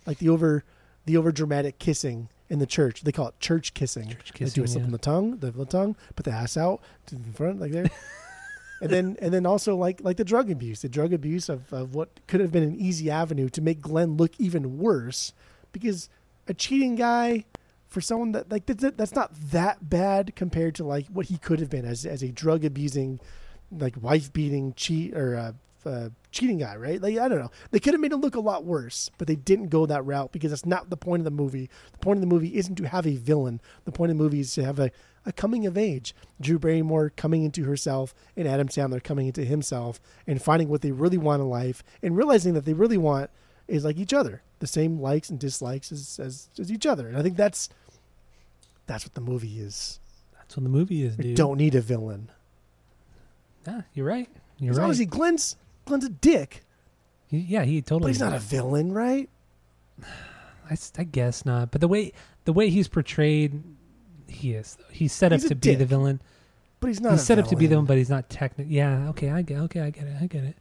like 0.06 0.18
the 0.20 0.30
over 0.30 0.64
the 1.06 1.18
over 1.18 1.32
dramatic 1.32 1.78
kissing 1.80 2.30
in 2.50 2.60
the 2.60 2.66
church. 2.66 3.02
They 3.02 3.12
call 3.12 3.30
it 3.30 3.40
church 3.40 3.74
kissing. 3.74 4.10
Church 4.10 4.32
They 4.34 4.46
do 4.46 4.64
a 4.64 4.68
slip 4.68 4.82
yeah. 4.82 4.86
on 4.86 4.92
the 4.92 4.98
tongue, 4.98 5.38
the 5.38 5.52
the 5.52 5.66
tongue, 5.66 5.96
put 6.16 6.26
the 6.26 6.32
ass 6.32 6.58
out 6.58 6.82
to 7.08 7.16
the 7.16 7.32
front, 7.34 7.60
like 7.60 7.72
there. 7.72 7.90
and 8.82 8.90
then 8.90 9.18
and 9.22 9.34
then 9.34 9.46
also 9.46 9.76
like 9.76 10.02
like 10.02 10.18
the 10.18 10.26
drug 10.26 10.50
abuse, 10.52 10.82
the 10.82 10.90
drug 10.90 11.14
abuse 11.14 11.50
of, 11.50 11.72
of 11.74 11.96
what 11.96 12.10
could 12.28 12.42
have 12.42 12.52
been 12.52 12.64
an 12.64 12.76
easy 12.76 13.10
avenue 13.10 13.50
to 13.50 13.62
make 13.62 13.82
Glenn 13.82 14.18
look 14.18 14.32
even 14.40 14.78
worse, 14.78 15.34
because 15.72 16.10
a 16.48 16.54
cheating 16.54 16.96
guy 16.96 17.46
for 17.88 18.02
someone 18.02 18.34
that 18.34 18.52
like 18.52 18.66
that's, 18.66 18.84
that's 18.96 19.16
not 19.16 19.32
that 19.52 19.90
bad 19.90 20.36
compared 20.36 20.76
to 20.76 20.84
like 20.84 21.08
what 21.08 21.28
he 21.28 21.38
could 21.38 21.60
have 21.60 21.70
been 21.70 21.86
as 21.86 22.06
as 22.06 22.22
a 22.22 22.32
drug 22.32 22.64
abusing, 22.66 23.20
like 23.72 23.96
wife 24.02 24.32
beating 24.34 24.74
cheat 24.74 25.16
or 25.16 25.36
uh, 25.36 25.52
uh, 25.86 26.10
cheating 26.32 26.58
guy, 26.60 26.76
right? 26.76 27.02
Like 27.02 27.18
I 27.18 27.28
don't 27.28 27.40
know, 27.40 27.52
they 27.72 27.80
could 27.80 27.94
have 27.94 28.02
made 28.02 28.12
it 28.12 28.18
look 28.18 28.36
a 28.36 28.40
lot 28.40 28.64
worse, 28.66 29.10
but 29.18 29.28
they 29.28 29.36
didn't 29.36 29.68
go 29.70 29.86
that 29.86 30.06
route 30.06 30.32
because 30.32 30.52
that's 30.52 30.66
not 30.66 30.90
the 30.90 30.98
point 30.98 31.22
of 31.22 31.26
the 31.26 31.32
movie. 31.32 31.70
The 31.92 31.98
point 32.00 32.18
of 32.18 32.22
the 32.22 32.28
movie 32.28 32.56
isn't 32.56 32.76
to 32.76 32.88
have 32.88 33.06
a 33.08 33.16
villain. 33.16 33.62
The 33.86 33.92
point 33.92 34.12
of 34.12 34.18
the 34.18 34.24
movie 34.24 34.40
is 34.40 34.54
to 34.56 34.64
have 34.66 34.80
a 34.80 34.92
a 35.26 35.34
coming 35.34 35.66
of 35.66 35.78
age. 35.78 36.14
Drew 36.40 36.60
Barrymore 36.60 37.12
coming 37.16 37.44
into 37.44 37.64
herself 37.64 38.14
and 38.38 38.48
Adam 38.48 38.68
Sandler 38.68 39.04
coming 39.04 39.26
into 39.28 39.44
himself 39.44 40.00
and 40.28 40.42
finding 40.42 40.70
what 40.70 40.82
they 40.82 40.92
really 40.92 41.18
want 41.18 41.42
in 41.42 41.50
life 41.50 41.84
and 42.04 42.16
realizing 42.16 42.54
that 42.54 42.66
they 42.66 42.74
really 42.74 42.98
want 42.98 43.32
is 43.68 43.84
like 43.84 43.98
each 43.98 44.14
other, 44.14 44.44
the 44.60 44.68
same 44.68 45.00
likes 45.00 45.32
and 45.32 45.40
dislikes 45.40 45.92
as, 45.92 46.20
as, 46.22 46.50
as 46.60 46.72
each 46.72 46.86
other. 46.86 47.08
And 47.08 47.18
I 47.18 47.24
think 47.24 47.38
that's 47.38 47.70
that's 48.86 49.04
what 49.04 49.16
the 49.16 49.22
movie 49.22 49.60
is. 49.60 50.00
That's 50.38 50.56
what 50.58 50.64
the 50.64 50.70
movie 50.70 51.04
is, 51.04 51.16
dude. 51.18 51.36
don't 51.36 51.58
need 51.58 51.74
a 51.74 51.82
villain. 51.82 52.30
Yeah, 53.66 53.82
you're 53.96 54.06
right. 54.06 54.30
You're 54.60 54.72
As 54.72 54.78
right. 54.78 54.84
long 54.84 54.92
as 54.92 55.00
he 55.00 55.06
Glenn's 55.08 55.56
Glenn's 55.86 56.06
a 56.06 56.10
dick, 56.10 56.64
He- 57.28 57.38
yeah, 57.40 57.64
he 57.64 57.82
but 57.82 57.88
totally. 57.88 58.12
he's 58.12 58.20
not 58.20 58.34
a 58.34 58.40
villain, 58.40 58.92
right? 58.92 59.30
I 60.98 61.04
guess 61.04 61.46
not. 61.46 61.72
But 61.72 61.82
the 61.82 61.88
way 61.88 62.12
the 62.46 62.54
way 62.54 62.70
he's 62.70 62.88
portrayed, 62.88 63.64
he 64.28 64.54
is. 64.54 64.78
He's 64.92 65.14
set 65.14 65.32
He's 65.32 65.46
up 65.46 65.50
to 65.50 65.56
be 65.56 65.76
the 65.76 65.86
villain. 65.86 66.20
But 66.80 66.88
he's 66.88 67.00
not. 67.02 67.12
He's 67.14 67.24
set 67.24 67.38
up 67.40 67.48
to 67.50 67.56
be 67.56 67.66
the 67.66 67.70
villain. 67.70 67.84
one, 67.84 67.86
but 67.88 67.98
he's 67.98 68.10
not 68.10 68.30
technically. 68.30 68.74
Yeah. 68.76 69.10
Okay. 69.10 69.30
I 69.30 69.42
get. 69.44 69.60
Okay. 69.62 69.82
I 69.82 69.90
get 69.92 70.04
it. 70.06 70.18
I 70.22 70.26
get 70.28 70.44
it. 70.44 70.58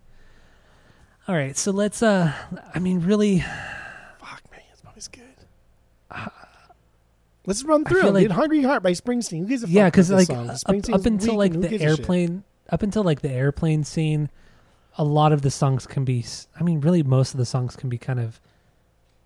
All 1.27 1.35
right. 1.35 1.57
So 1.57 1.71
let's. 1.73 2.03
Uh. 2.03 2.33
I 2.75 2.79
mean, 2.79 3.01
really. 3.01 3.41
Fuck 4.21 4.43
me, 4.53 4.59
this 4.71 4.83
movie's 4.85 5.09
good. 5.09 5.23
Let's 7.47 7.63
run 7.63 7.85
through 7.85 8.07
it. 8.09 8.15
like- 8.15 8.23
Get 8.29 8.31
"Hungry 8.31 8.63
Heart" 8.63 8.83
by 8.83 8.93
Springsteen. 8.93 9.41
Who 9.41 9.47
gives 9.49 9.63
a 9.63 9.67
fuck 9.67 9.75
Yeah, 9.75 9.87
because 9.91 10.11
like 10.11 10.31
up, 10.31 10.57
up 10.67 11.05
until 11.07 11.35
like 11.35 11.53
the 11.53 11.69
gives 11.69 11.83
a 11.85 11.89
shit? 11.89 11.99
airplane, 12.01 12.43
up 12.71 12.83
until 12.83 13.03
like 13.03 13.21
the 13.21 13.31
airplane 13.31 13.85
scene, 13.85 14.31
a 14.97 15.05
lot 15.05 15.33
of 15.33 15.43
the 15.43 15.51
songs 15.51 15.87
can 15.87 16.05
be 16.05 16.25
i 16.59 16.63
mean, 16.63 16.81
really, 16.81 17.03
most 17.03 17.35
of 17.35 17.39
the 17.39 17.47
songs 17.47 17.77
can 17.77 17.89
be 17.89 17.99
kind 17.99 18.21
of. 18.21 18.41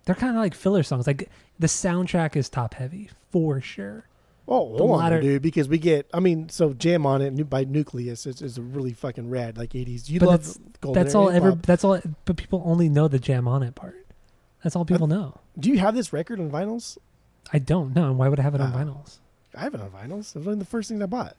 They're 0.05 0.15
kind 0.15 0.35
of 0.35 0.41
like 0.41 0.55
filler 0.55 0.81
songs. 0.83 1.05
Like 1.05 1.29
the 1.59 1.67
soundtrack 1.67 2.35
is 2.35 2.49
top 2.49 2.73
heavy 2.73 3.09
for 3.31 3.61
sure. 3.61 4.05
Oh, 4.47 4.71
The 4.71 4.77
hold 4.79 4.91
on, 4.93 4.97
latter- 4.97 5.21
dude. 5.21 5.43
Because 5.43 5.69
we 5.69 5.77
get, 5.77 6.09
I 6.11 6.19
mean, 6.19 6.49
so 6.49 6.73
"Jam 6.73 7.05
on 7.05 7.21
It" 7.21 7.47
by 7.49 7.65
Newcleus 7.65 8.25
is, 8.25 8.41
is 8.41 8.59
really 8.59 8.93
fucking 8.93 9.29
rad, 9.29 9.57
like 9.59 9.71
'80s. 9.73 10.09
You 10.09 10.19
love 10.21 10.39
that's- 10.43 10.57
Golden 10.81 11.03
That's 11.03 11.13
all 11.13 11.29
ever 11.29 11.51
that's 11.51 11.83
all. 11.83 11.99
But 12.25 12.37
people 12.37 12.63
only 12.65 12.89
know 12.89 13.07
the 13.07 13.19
jam 13.19 13.47
on 13.47 13.61
it 13.61 13.75
part. 13.75 14.05
That's 14.63 14.75
all 14.75 14.85
people 14.85 15.05
know. 15.07 15.37
Do 15.59 15.69
you 15.69 15.77
have 15.79 15.93
this 15.93 16.11
record 16.11 16.39
on 16.39 16.49
vinyls? 16.49 16.97
I 17.53 17.59
don't 17.59 17.95
know. 17.95 18.11
Why 18.13 18.27
would 18.27 18.39
I 18.39 18.43
have 18.43 18.55
it 18.55 18.61
on 18.61 18.73
Oh. 18.73 18.77
vinyls? 18.77 19.19
I 19.55 19.61
have 19.61 19.73
it 19.75 19.81
on 19.81 19.89
vinyls. 19.91 20.35
It 20.35 20.39
was 20.39 20.45
one 20.47 20.53
of 20.53 20.59
the 20.59 20.65
first 20.65 20.89
things 20.89 21.01
I 21.01 21.05
bought. 21.05 21.35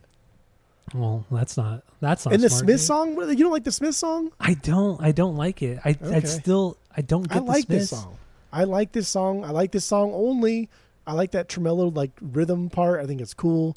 Well, 0.95 1.25
that's 1.31 1.57
not. 1.57 1.83
That's 2.01 2.25
not. 2.25 2.35
and 2.35 2.43
the 2.43 2.49
smart, 2.49 2.65
Smith 2.65 2.77
dude. 2.79 2.87
song, 2.87 3.17
what- 3.17 3.29
you 3.29 3.37
don't 3.45 3.53
like 3.53 3.65
the 3.65 3.73
Smith 3.73 3.95
song? 3.95 4.33
I 4.41 4.55
don't. 4.55 5.01
I 5.03 5.13
don't 5.13 5.37
like 5.37 5.63
it. 5.63 5.79
I. 5.85 5.97
I 6.03 6.21
still. 6.21 6.77
I 6.97 7.03
don't 7.03 7.29
get 7.29 7.39
I 7.39 7.41
like 7.41 7.67
the 7.69 7.77
this 7.77 7.91
song. 7.91 8.17
I 8.53 8.65
like 8.65 8.91
this 8.93 9.09
song. 9.09 9.45
I 9.45 9.51
like 9.51 9.71
this 9.71 9.85
song 9.85 10.11
only. 10.13 10.69
I 11.07 11.13
like 11.15 11.31
that 11.33 11.49
tremolo 11.49 11.89
like 11.89 12.11
rhythm 12.21 12.69
part. 12.71 13.01
I 13.01 13.07
think 13.07 13.21
it's 13.21 13.35
cool. 13.35 13.77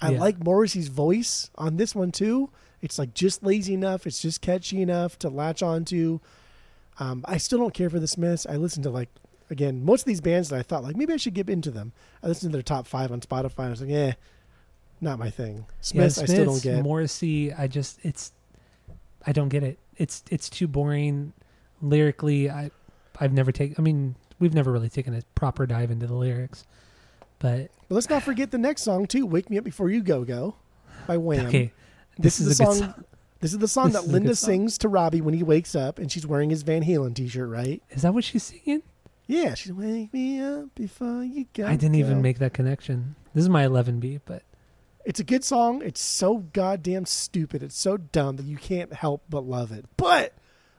I 0.00 0.12
Yeah. 0.12 0.20
like 0.20 0.42
Morrissey's 0.44 0.88
voice 0.88 1.50
on 1.56 1.76
this 1.76 1.94
one 1.94 2.12
too. 2.12 2.50
It's 2.80 2.98
like 2.98 3.14
just 3.14 3.42
lazy 3.44 3.74
enough. 3.74 4.06
It's 4.06 4.20
just 4.22 4.40
catchy 4.40 4.80
enough 4.82 5.18
to 5.20 5.28
latch 5.28 5.62
onto. 5.62 6.20
Um, 6.98 7.24
I 7.26 7.36
still 7.38 7.58
don't 7.58 7.74
care 7.74 7.90
for 7.90 7.98
the 8.00 8.06
Smiths. 8.08 8.46
I 8.46 8.56
listen 8.56 8.82
to 8.84 8.90
like 8.90 9.08
again 9.50 9.84
most 9.84 10.02
of 10.02 10.06
these 10.06 10.20
bands 10.20 10.48
that 10.50 10.58
I 10.58 10.62
thought 10.62 10.82
like 10.84 10.96
maybe 10.96 11.12
I 11.12 11.16
should 11.16 11.34
get 11.34 11.50
into 11.50 11.70
them. 11.70 11.92
I 12.22 12.28
listened 12.28 12.52
to 12.52 12.56
their 12.56 12.62
top 12.62 12.86
five 12.86 13.10
on 13.12 13.20
Spotify. 13.20 13.58
and 13.58 13.66
I 13.66 13.70
was 13.70 13.80
like, 13.80 13.90
eh, 13.90 14.12
not 15.02 15.18
my 15.18 15.30
thing. 15.30 15.66
Smiths, 15.80 16.16
yeah, 16.16 16.22
I 16.22 16.26
still 16.26 16.44
don't 16.46 16.62
get. 16.62 16.82
Morrissey. 16.82 17.52
I 17.52 17.66
just. 17.66 17.98
It's. 18.02 18.32
I 19.26 19.32
don't 19.32 19.48
get 19.48 19.62
it. 19.62 19.78
It's. 19.96 20.22
It's 20.30 20.48
too 20.48 20.66
boring. 20.68 21.32
Lyrically, 21.80 22.48
I. 22.48 22.70
I've 23.20 23.32
never 23.32 23.52
taken. 23.52 23.76
I 23.78 23.82
mean, 23.82 24.14
we've 24.38 24.54
never 24.54 24.72
really 24.72 24.88
taken 24.88 25.14
a 25.14 25.22
proper 25.34 25.66
dive 25.66 25.90
into 25.90 26.06
the 26.06 26.14
lyrics, 26.14 26.66
but 27.38 27.68
But 27.88 27.94
let's 27.94 28.08
not 28.08 28.22
forget 28.24 28.50
the 28.50 28.58
next 28.58 28.82
song 28.82 29.06
too. 29.06 29.26
"Wake 29.26 29.50
Me 29.50 29.58
Up 29.58 29.64
Before 29.64 29.90
You 29.90 30.02
Go 30.02 30.24
Go" 30.24 30.54
by 31.06 31.16
Wham. 31.16 31.46
okay. 31.46 31.72
This, 32.18 32.40
is, 32.40 32.46
a 32.46 32.48
the 32.50 32.64
good 32.70 32.78
song. 32.78 33.04
This 33.40 33.52
is 33.52 33.58
the 33.58 33.68
song 33.68 33.86
This 33.86 33.94
that 33.94 34.06
is 34.06 34.12
Linda 34.12 34.36
song. 34.36 34.50
sings 34.50 34.78
to 34.78 34.88
Robbie 34.88 35.20
when 35.20 35.34
he 35.34 35.42
wakes 35.42 35.74
up, 35.74 35.98
and 35.98 36.12
she's 36.12 36.26
wearing 36.26 36.50
his 36.50 36.62
Van 36.62 36.84
Halen 36.84 37.14
T-shirt, 37.14 37.48
right? 37.48 37.82
Is 37.90 38.02
that 38.02 38.14
what 38.14 38.22
she's 38.24 38.42
singing? 38.44 38.82
Yeah, 39.26 39.54
she's 39.54 39.72
wake 39.72 40.12
me 40.12 40.40
up 40.40 40.74
before 40.74 41.24
you 41.24 41.46
go. 41.54 41.66
I 41.66 41.76
didn't 41.76 41.94
even 41.96 42.22
make 42.22 42.38
that 42.38 42.52
connection. 42.52 43.14
This 43.34 43.42
is 43.42 43.48
my 43.48 43.64
11B, 43.64 44.20
but 44.26 44.42
It's 45.04 45.20
a 45.20 45.24
good 45.24 45.44
song. 45.44 45.82
It's 45.82 46.00
so 46.00 46.38
goddamn 46.52 47.06
stupid. 47.06 47.62
It's 47.62 47.78
so 47.78 47.96
dumb 47.96 48.36
that 48.36 48.46
you 48.46 48.56
can't 48.56 48.92
help 48.92 49.24
but 49.28 49.44
love 49.44 49.72
it. 49.72 49.84
But 49.96 50.34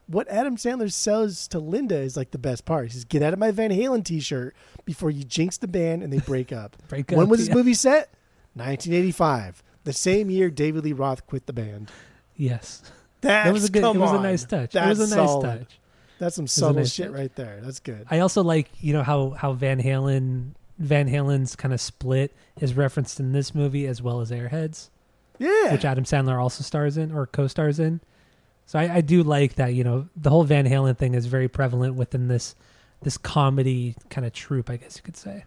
what 0.07 0.27
Adam 0.29 0.55
Sandler 0.55 0.91
says 0.91 1.47
to 1.49 1.59
Linda 1.59 1.97
is 1.97 2.15
like 2.15 2.31
the 2.31 2.37
best 2.37 2.65
part. 2.65 2.85
He 2.85 2.91
says, 2.91 3.05
"Get 3.05 3.21
out 3.21 3.33
of 3.33 3.39
my 3.39 3.51
Van 3.51 3.71
Halen 3.71 4.03
T-shirt 4.03 4.55
before 4.85 5.09
you 5.09 5.23
jinx 5.23 5.57
the 5.57 5.67
band 5.67 6.03
and 6.03 6.11
they 6.11 6.19
break 6.19 6.51
up." 6.51 6.77
break 6.87 7.09
when 7.11 7.21
up, 7.21 7.29
was 7.29 7.39
this 7.39 7.49
yeah. 7.49 7.55
movie 7.55 7.73
set? 7.73 8.09
1985. 8.55 9.63
The 9.83 9.93
same 9.93 10.29
year 10.29 10.49
David 10.49 10.85
Lee 10.85 10.93
Roth 10.93 11.25
quit 11.25 11.45
the 11.45 11.53
band. 11.53 11.91
Yes, 12.35 12.81
That's, 13.21 13.47
that 13.47 13.53
was 13.53 13.65
a 13.65 13.71
good. 13.71 13.83
It 13.83 13.99
was 13.99 14.11
a 14.11 14.21
nice 14.21 14.45
touch. 14.45 14.71
That's 14.71 14.85
it 14.85 14.89
was 14.89 15.11
a 15.11 15.15
nice 15.15 15.27
solid. 15.27 15.59
touch. 15.59 15.79
That's 16.19 16.35
some 16.35 16.47
subtle 16.47 16.75
nice 16.75 16.93
shit 16.93 17.07
touch. 17.07 17.15
right 17.15 17.35
there. 17.35 17.59
That's 17.61 17.79
good. 17.79 18.05
I 18.09 18.19
also 18.19 18.43
like 18.43 18.69
you 18.79 18.93
know 18.93 19.03
how 19.03 19.31
how 19.31 19.53
Van 19.53 19.81
Halen 19.81 20.53
Van 20.79 21.09
Halen's 21.09 21.55
kind 21.55 21.73
of 21.73 21.81
split 21.81 22.33
is 22.59 22.73
referenced 22.75 23.19
in 23.19 23.31
this 23.31 23.53
movie 23.55 23.87
as 23.87 24.01
well 24.01 24.21
as 24.21 24.31
Airheads, 24.31 24.89
yeah. 25.39 25.71
which 25.71 25.85
Adam 25.85 26.03
Sandler 26.03 26.41
also 26.41 26.63
stars 26.63 26.97
in 26.97 27.11
or 27.11 27.25
co-stars 27.27 27.79
in. 27.79 27.99
So 28.65 28.79
I, 28.79 28.95
I 28.95 29.01
do 29.01 29.23
like 29.23 29.55
that. 29.55 29.73
You 29.73 29.83
know, 29.83 30.07
the 30.15 30.29
whole 30.29 30.43
Van 30.43 30.65
Halen 30.67 30.97
thing 30.97 31.15
is 31.15 31.25
very 31.25 31.47
prevalent 31.47 31.95
within 31.95 32.27
this 32.27 32.55
this 33.01 33.17
comedy 33.17 33.95
kind 34.09 34.25
of 34.25 34.31
troupe, 34.31 34.69
I 34.69 34.77
guess 34.77 34.95
you 34.95 35.01
could 35.03 35.17
say. 35.17 35.43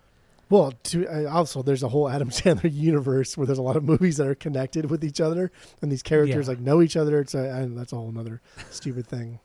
well, 0.50 0.74
to, 0.82 1.06
uh, 1.08 1.30
also 1.32 1.62
there's 1.62 1.82
a 1.82 1.88
whole 1.88 2.06
Adam 2.08 2.28
Sandler 2.30 2.70
universe 2.70 3.34
where 3.36 3.46
there's 3.46 3.58
a 3.58 3.62
lot 3.62 3.76
of 3.76 3.84
movies 3.84 4.18
that 4.18 4.26
are 4.26 4.34
connected 4.34 4.90
with 4.90 5.02
each 5.02 5.20
other, 5.22 5.50
and 5.80 5.90
these 5.90 6.02
characters 6.02 6.46
Yeah. 6.46 6.50
like 6.50 6.60
know 6.60 6.82
each 6.82 6.96
other. 6.96 7.18
It's 7.20 7.34
a, 7.34 7.38
and 7.38 7.78
that's 7.78 7.92
a 7.92 7.96
whole 7.96 8.12
other 8.18 8.42
stupid 8.70 9.06
thing. 9.06 9.38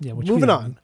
Yeah. 0.00 0.12
Which 0.12 0.28
Moving 0.28 0.48
on. 0.48 0.78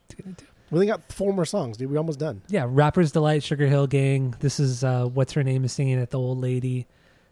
Need 0.71 0.79
to 0.79 0.85
get 0.85 0.93
into. 0.93 0.93
We 0.93 0.93
only 0.93 1.03
got 1.03 1.11
four 1.11 1.33
more 1.33 1.45
songs, 1.45 1.77
dude. 1.77 1.89
We're 1.89 1.97
almost 1.97 2.19
done. 2.19 2.41
Yeah, 2.47 2.65
Rapper's 2.67 3.11
Delight, 3.11 3.43
Sugar 3.43 3.67
Hill 3.67 3.87
Gang. 3.87 4.35
This 4.39 4.59
is 4.59 4.83
uh, 4.83 5.05
what's 5.05 5.33
her 5.33 5.43
name 5.43 5.63
is 5.63 5.73
singing 5.73 5.99
at 5.99 6.11
the 6.11 6.19
old 6.19 6.39
lady. 6.39 6.87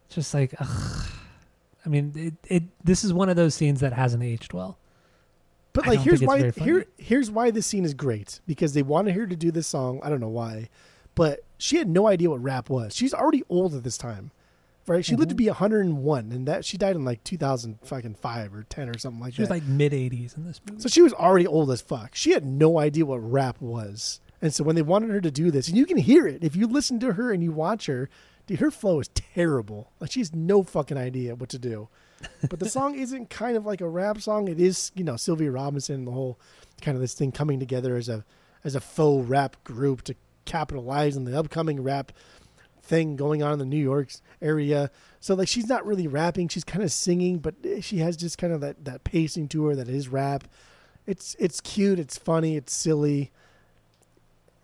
Just 0.09 0.33
like, 0.33 0.53
ugh. 0.59 1.07
I 1.85 1.89
mean, 1.89 2.11
it, 2.15 2.33
it 2.49 2.63
this 2.83 3.03
is 3.03 3.13
one 3.13 3.29
of 3.29 3.35
those 3.35 3.53
scenes 3.53 3.81
that 3.81 3.93
hasn't 3.93 4.23
aged 4.23 4.53
well. 4.53 4.77
But 5.73 5.85
I 5.85 5.91
like, 5.91 5.99
here's 5.99 6.21
why. 6.21 6.51
Here, 6.51 6.85
here's 6.97 7.29
why 7.29 7.51
this 7.51 7.67
scene 7.67 7.85
is 7.85 7.93
great 7.93 8.39
because 8.47 8.73
they 8.73 8.81
wanted 8.81 9.15
her 9.15 9.27
to 9.27 9.35
do 9.35 9.51
this 9.51 9.67
song. 9.67 9.99
I 10.03 10.09
don't 10.09 10.21
know 10.21 10.29
why, 10.29 10.69
but 11.15 11.41
she 11.57 11.77
had 11.77 11.89
no 11.89 12.07
idea 12.07 12.29
what 12.29 12.41
rap 12.41 12.69
was. 12.69 12.95
She's 12.95 13.13
already 13.13 13.43
old 13.49 13.75
at 13.75 13.83
this 13.83 13.97
time, 13.97 14.31
right? 14.87 15.03
She 15.05 15.15
lived 15.15 15.29
to 15.29 15.35
Mhm. 15.35 15.37
be 15.39 15.47
101, 15.49 16.31
and 16.31 16.47
that 16.47 16.65
she 16.65 16.77
died 16.77 16.95
in 16.95 17.03
like 17.05 17.23
2000 17.23 17.79
fucking 17.83 18.15
five 18.15 18.53
or 18.53 18.63
10 18.63 18.89
or 18.89 18.97
something 18.97 19.19
like 19.19 19.31
that. 19.31 19.35
She 19.35 19.41
was 19.41 19.49
like 19.49 19.63
mid 19.65 19.93
80s 19.93 20.35
in 20.37 20.45
this 20.45 20.61
movie. 20.67 20.81
so 20.81 20.89
she 20.89 21.01
was 21.01 21.13
already 21.13 21.47
old 21.47 21.71
as 21.71 21.81
fuck. 21.81 22.15
She 22.15 22.31
had 22.31 22.45
no 22.45 22.79
idea 22.79 23.05
what 23.05 23.17
rap 23.19 23.59
was, 23.61 24.19
and 24.41 24.53
so 24.53 24.63
when 24.63 24.75
they 24.75 24.81
wanted 24.81 25.09
her 25.11 25.21
to 25.21 25.31
do 25.31 25.51
this, 25.51 25.67
and 25.67 25.77
you 25.77 25.85
can 25.85 25.97
hear 25.97 26.27
it 26.27 26.43
if 26.43 26.55
you 26.55 26.67
listen 26.67 26.99
to 26.99 27.13
her 27.13 27.31
and 27.31 27.43
you 27.43 27.51
watch 27.51 27.85
her, 27.87 28.09
dude, 28.47 28.59
her 28.59 28.71
flow 28.71 28.99
is 28.99 29.09
terrible. 29.13 29.91
Like 29.99 30.11
she 30.11 30.19
has 30.19 30.33
no 30.33 30.63
fucking 30.63 30.97
idea 30.97 31.35
what 31.35 31.49
to 31.49 31.59
do. 31.59 31.89
But 32.49 32.59
the 32.59 32.69
song 32.77 32.95
isn't 32.95 33.29
kind 33.29 33.57
of 33.57 33.65
like 33.65 33.81
a 33.81 33.89
rap 33.89 34.21
song. 34.21 34.47
It 34.47 34.59
is, 34.59 34.91
you 34.95 35.03
know, 35.03 35.15
Sylvia 35.15 35.51
Robinson 35.51 35.95
and 35.95 36.07
the 36.07 36.11
whole 36.11 36.39
kind 36.81 36.95
of 36.95 37.01
this 37.01 37.13
thing 37.13 37.31
coming 37.31 37.59
together 37.59 37.95
as 37.95 38.07
a 38.09 38.23
as 38.63 38.73
a 38.75 38.79
faux 38.81 39.27
rap 39.27 39.63
group 39.63 40.01
to 40.03 40.15
capitalize 40.45 41.17
on 41.17 41.23
the 41.25 41.37
upcoming 41.37 41.81
rap 41.83 42.11
thing 42.85 43.15
going 43.15 43.43
on 43.43 43.53
in 43.53 43.59
the 43.59 43.65
New 43.65 43.81
York 43.81 44.09
area. 44.41 44.91
So 45.19 45.33
like 45.35 45.47
she's 45.47 45.67
not 45.67 45.85
really 45.85 46.07
rapping, 46.07 46.47
she's 46.47 46.63
kind 46.63 46.83
of 46.83 46.91
singing, 46.91 47.39
but 47.39 47.55
eh, 47.63 47.81
she 47.81 47.97
has 47.97 48.15
just 48.15 48.37
kind 48.37 48.53
of 48.53 48.61
that 48.61 48.85
that 48.85 49.03
pacing 49.03 49.47
to 49.49 49.65
her 49.65 49.75
that 49.75 49.89
is 49.89 50.07
rap. 50.07 50.47
It's 51.07 51.35
it's 51.39 51.61
cute, 51.61 51.99
it's 51.99 52.17
funny, 52.17 52.55
it's 52.55 52.73
silly. 52.73 53.31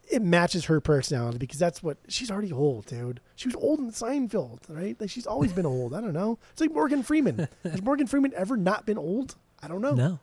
It 0.09 0.21
matches 0.21 0.65
her 0.65 0.81
personality 0.81 1.37
because 1.37 1.57
that's 1.59 1.81
what 1.81 1.97
she's 2.09 2.29
already 2.29 2.51
old, 2.51 2.85
dude. 2.85 3.21
She 3.35 3.47
was 3.47 3.55
old 3.55 3.79
in 3.79 3.91
Seinfeld, 3.91 4.59
right? 4.67 4.99
Like 4.99 5.09
she's 5.09 5.25
always 5.25 5.53
been 5.53 5.65
old. 5.65 5.93
I 5.93 6.01
don't 6.01 6.11
know. 6.13 6.37
It's 6.51 6.59
like 6.59 6.71
Morgan 6.73 7.01
Freeman. 7.01 7.47
Has 7.63 7.81
Morgan 7.81 8.07
Freeman 8.07 8.33
ever 8.35 8.57
not 8.57 8.85
been 8.85 8.97
old? 8.97 9.35
I 9.63 9.67
don't 9.69 9.81
know. 9.81 9.93
no. 9.93 10.19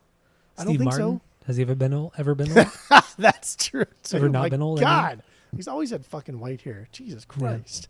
I 0.57 0.63
don't 0.63 0.73
Steve 0.73 0.79
think 0.81 0.91
Martin? 0.91 1.19
so. 1.19 1.21
Has 1.47 1.55
he 1.57 1.63
ever 1.63 1.73
been 1.73 1.93
old? 1.93 2.11
Ever 2.17 2.35
been 2.35 2.55
old? 2.57 2.67
That's 3.17 3.55
true. 3.55 3.85
Too. 4.03 4.17
Ever 4.17 4.29
not 4.29 4.41
My 4.43 4.49
been 4.49 4.61
old? 4.61 4.79
God, 4.79 5.23
he's 5.55 5.67
always 5.67 5.89
had 5.91 6.05
fucking 6.05 6.39
white 6.39 6.61
hair. 6.61 6.87
Jesus 6.91 7.25
Christ. 7.25 7.87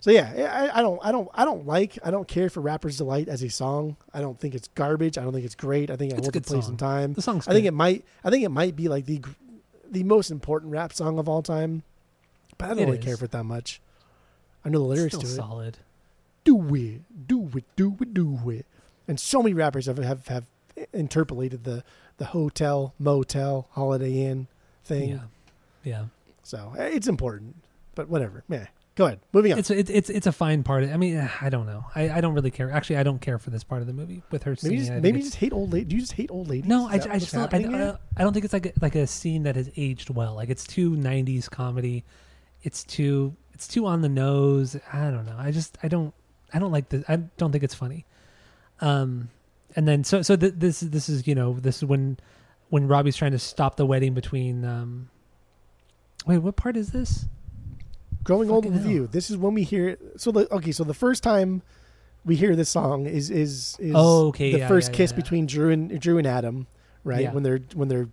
So 0.00 0.10
yeah, 0.10 0.68
I, 0.72 0.80
I 0.80 0.82
don't, 0.82 0.98
I 1.04 1.12
don't, 1.12 1.28
I 1.32 1.44
don't 1.44 1.64
like, 1.66 1.96
I 2.04 2.10
don't 2.10 2.26
care 2.26 2.50
for 2.50 2.60
"Rapper's 2.60 2.96
Delight" 2.96 3.28
as 3.28 3.40
a 3.42 3.48
song. 3.48 3.96
I 4.12 4.20
don't 4.20 4.38
think 4.38 4.54
it's 4.56 4.66
garbage. 4.74 5.16
I 5.16 5.22
don't 5.22 5.32
think 5.32 5.44
it's 5.44 5.54
great. 5.54 5.90
I 5.90 5.96
think 5.96 6.10
it 6.12 6.18
It's 6.18 6.26
holds 6.26 6.28
a 6.28 6.32
good 6.32 6.46
place 6.46 6.66
in 6.68 6.76
time. 6.76 7.12
the 7.12 7.22
song's 7.22 7.46
I 7.46 7.52
think 7.52 7.62
good. 7.64 7.68
it 7.68 7.74
might, 7.74 8.04
I 8.24 8.30
think 8.30 8.44
it 8.44 8.48
might 8.48 8.74
be 8.74 8.88
like 8.88 9.06
the, 9.06 9.22
the 9.88 10.02
most 10.02 10.32
important 10.32 10.72
rap 10.72 10.92
song 10.92 11.20
of 11.20 11.28
all 11.28 11.40
time. 11.40 11.84
But 12.58 12.66
I 12.66 12.68
don't 12.70 12.78
It 12.80 12.84
really 12.86 12.98
is. 12.98 13.04
care 13.04 13.16
for 13.16 13.26
it 13.26 13.30
that 13.30 13.44
much. 13.44 13.80
I 14.64 14.70
know 14.70 14.80
the 14.80 14.84
lyrics 14.86 15.16
to 15.18 15.24
it. 15.24 15.28
solid. 15.30 15.78
Do 16.44 16.74
it, 16.74 17.28
do 17.28 17.48
it, 17.54 17.64
do 17.76 17.96
it, 18.00 18.12
do 18.12 18.50
it. 18.50 18.66
And 19.06 19.20
so 19.20 19.40
many 19.40 19.54
rappers 19.54 19.86
have 19.86 19.98
have, 19.98 20.26
have 20.26 20.46
interpolated 20.92 21.62
the 21.62 21.84
the 22.18 22.26
hotel, 22.26 22.92
motel, 22.98 23.68
Holiday 23.70 24.24
Inn 24.26 24.48
thing. 24.84 25.10
Yeah. 25.10 25.18
Yeah. 25.84 26.04
So 26.42 26.74
eh, 26.78 26.90
it's 26.92 27.08
important, 27.08 27.56
but 27.94 28.08
whatever. 28.08 28.44
Meh. 28.48 28.66
Go 28.94 29.06
ahead. 29.06 29.20
Moving 29.32 29.54
on. 29.54 29.58
It's 29.58 29.70
it's 29.70 29.88
it's 29.90 30.10
it's 30.10 30.26
a 30.26 30.32
fine 30.32 30.62
part. 30.62 30.84
I 30.84 30.98
mean, 30.98 31.16
I 31.40 31.48
don't 31.48 31.64
know. 31.64 31.86
I, 31.94 32.10
I 32.10 32.20
don't 32.20 32.34
really 32.34 32.50
care. 32.50 32.70
Actually, 32.70 32.98
I 32.98 33.02
don't 33.02 33.20
care 33.20 33.38
for 33.38 33.48
this 33.48 33.64
part 33.64 33.80
of 33.80 33.86
the 33.86 33.94
movie 33.94 34.22
with 34.30 34.42
her 34.42 34.54
maybe 34.62 34.76
just, 34.76 34.92
maybe 34.92 35.18
you 35.18 35.24
just 35.24 35.36
hate 35.36 35.54
old 35.54 35.72
lady. 35.72 35.86
Do 35.86 35.96
you 35.96 36.02
just 36.02 36.12
hate 36.12 36.30
old 36.30 36.48
ladies? 36.48 36.68
no. 36.68 36.90
Is 36.90 37.06
I, 37.06 37.14
I 37.14 37.18
just 37.18 37.32
don't, 37.32 37.54
I, 37.54 37.62
don't- 37.62 37.98
I 38.18 38.22
don't 38.22 38.34
think 38.34 38.44
it's 38.44 38.52
like 38.52 38.66
a, 38.66 38.72
like 38.82 38.94
a 38.94 39.06
scene 39.06 39.44
that 39.44 39.56
has 39.56 39.70
aged 39.78 40.10
well. 40.10 40.34
Like 40.34 40.50
it's 40.50 40.66
too 40.66 40.90
'90s 40.90 41.48
comedy. 41.48 42.04
It's 42.62 42.84
too 42.84 43.34
it's 43.54 43.66
too 43.66 43.86
on 43.86 44.02
the 44.02 44.10
nose. 44.10 44.76
I 44.92 45.10
don't 45.10 45.24
know. 45.24 45.36
I 45.38 45.52
just 45.52 45.78
I 45.82 45.88
don't 45.88 46.12
I 46.52 46.58
don't 46.58 46.70
like 46.72 46.90
this. 46.90 47.02
I 47.08 47.16
don't 47.16 47.50
think 47.50 47.64
it's 47.64 47.74
funny. 47.74 48.04
Um, 48.82 49.30
and 49.74 49.88
then 49.88 50.04
so 50.04 50.20
so 50.20 50.36
th- 50.36 50.54
this 50.58 50.80
this 50.80 51.08
is 51.08 51.26
you 51.26 51.34
know 51.34 51.54
this 51.54 51.78
is 51.78 51.86
when 51.86 52.18
when 52.68 52.88
Robbie's 52.88 53.16
trying 53.16 53.32
to 53.32 53.38
stop 53.38 53.76
the 53.76 53.86
wedding 53.86 54.12
between 54.12 54.66
um. 54.66 55.08
Wait, 56.26 56.38
what 56.38 56.56
part 56.56 56.76
is 56.76 56.90
this? 56.90 57.26
Growing 58.24 58.50
old 58.50 58.64
with 58.64 58.82
hell. 58.82 58.90
you. 58.90 59.06
This 59.08 59.30
is 59.30 59.36
when 59.36 59.54
we 59.54 59.64
hear. 59.64 59.96
So 60.16 60.30
the 60.30 60.52
okay. 60.54 60.70
So 60.72 60.84
the 60.84 60.94
first 60.94 61.22
time 61.22 61.62
we 62.24 62.36
hear 62.36 62.54
this 62.54 62.68
song 62.68 63.06
is 63.06 63.30
is 63.30 63.76
is 63.80 63.92
Oh, 63.96 64.28
okay, 64.28 64.52
the 64.52 64.58
yeah, 64.58 64.68
first 64.68 64.90
yeah, 64.90 64.96
kiss 64.96 65.10
yeah. 65.10 65.16
between 65.16 65.46
Drew 65.46 65.70
and 65.70 66.00
Drew 66.00 66.18
and 66.18 66.26
Adam, 66.26 66.68
right? 67.02 67.22
Yeah. 67.22 67.32
When 67.32 67.42
they're 67.42 67.60
when 67.74 67.88
they're 67.88 68.08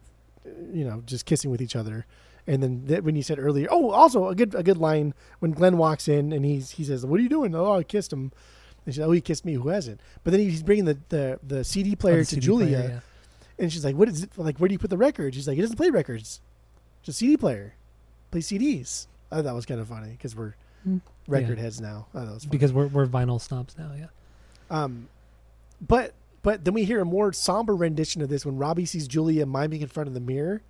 you 0.73 0.83
know 0.85 1.03
just 1.05 1.25
kissing 1.25 1.51
with 1.51 1.61
each 1.61 1.75
other. 1.75 2.05
And 2.47 2.63
then 2.63 2.85
th- 2.87 3.03
when 3.03 3.15
you 3.15 3.21
said 3.21 3.37
earlier, 3.37 3.67
oh, 3.69 3.91
also 3.91 4.29
a 4.29 4.33
good 4.33 4.55
a 4.55 4.63
good 4.63 4.77
line 4.77 5.13
when 5.37 5.51
Glenn 5.51 5.77
walks 5.77 6.07
in 6.07 6.33
and 6.33 6.43
he's 6.43 6.71
he 6.71 6.83
says, 6.83 7.05
"What 7.05 7.19
are 7.19 7.23
you 7.23 7.29
doing?" 7.29 7.53
Oh, 7.53 7.73
I 7.73 7.83
kissed 7.83 8.11
him. 8.11 8.31
And 8.87 8.95
she's, 8.95 9.03
"Oh, 9.03 9.11
he 9.11 9.21
kissed 9.21 9.45
me. 9.45 9.53
Who 9.53 9.67
hasn't?" 9.67 10.01
But 10.23 10.31
then 10.31 10.39
he's 10.39 10.63
bringing 10.63 10.85
the 10.85 10.97
the, 11.09 11.39
the 11.45 11.63
CD 11.63 11.95
player 11.95 12.15
Oh, 12.15 12.19
the 12.19 12.23
to 12.25 12.29
CD 12.35 12.41
Julia, 12.47 12.77
player, 12.77 12.89
yeah. 12.89 13.63
and 13.63 13.71
she's 13.71 13.85
like, 13.85 13.95
"What 13.95 14.09
is 14.09 14.23
it? 14.23 14.31
Like, 14.35 14.57
where 14.57 14.67
do 14.67 14.73
you 14.73 14.79
put 14.79 14.89
the 14.89 14.97
record?" 14.97 15.35
She's 15.35 15.47
like, 15.47 15.55
"He 15.57 15.61
doesn't 15.61 15.77
play 15.77 15.91
records, 15.91 16.41
just 17.03 17.19
CD 17.19 17.37
player, 17.37 17.75
play 18.31 18.41
CDs." 18.41 19.07
I 19.31 19.35
thought 19.37 19.43
that 19.45 19.55
was 19.55 19.65
kind 19.65 19.79
of 19.79 19.87
funny 19.87 20.11
because 20.11 20.35
we're 20.35 20.53
Mm. 20.87 21.01
record 21.27 21.57
Yeah. 21.57 21.63
heads 21.65 21.81
now. 21.81 22.07
I 22.13 22.19
thought 22.19 22.25
that 22.27 22.33
was 22.35 22.43
funny. 22.45 22.51
because 22.51 22.71
we're 22.73 22.87
we're 22.87 23.05
vinyl 23.07 23.39
snobs 23.41 23.77
now. 23.77 23.91
Yeah. 23.97 24.07
um, 24.71 25.07
but 25.85 26.13
but 26.41 26.63
then 26.63 26.73
we 26.73 26.85
hear 26.85 27.01
a 27.01 27.05
more 27.05 27.33
somber 27.33 27.75
rendition 27.75 28.21
of 28.21 28.29
this 28.29 28.45
when 28.45 28.57
Robbie 28.57 28.85
sees 28.85 29.07
Julia 29.07 29.45
miming 29.45 29.81
in 29.81 29.87
front 29.89 30.07
of 30.07 30.13
the 30.13 30.19
mirror, 30.21 30.61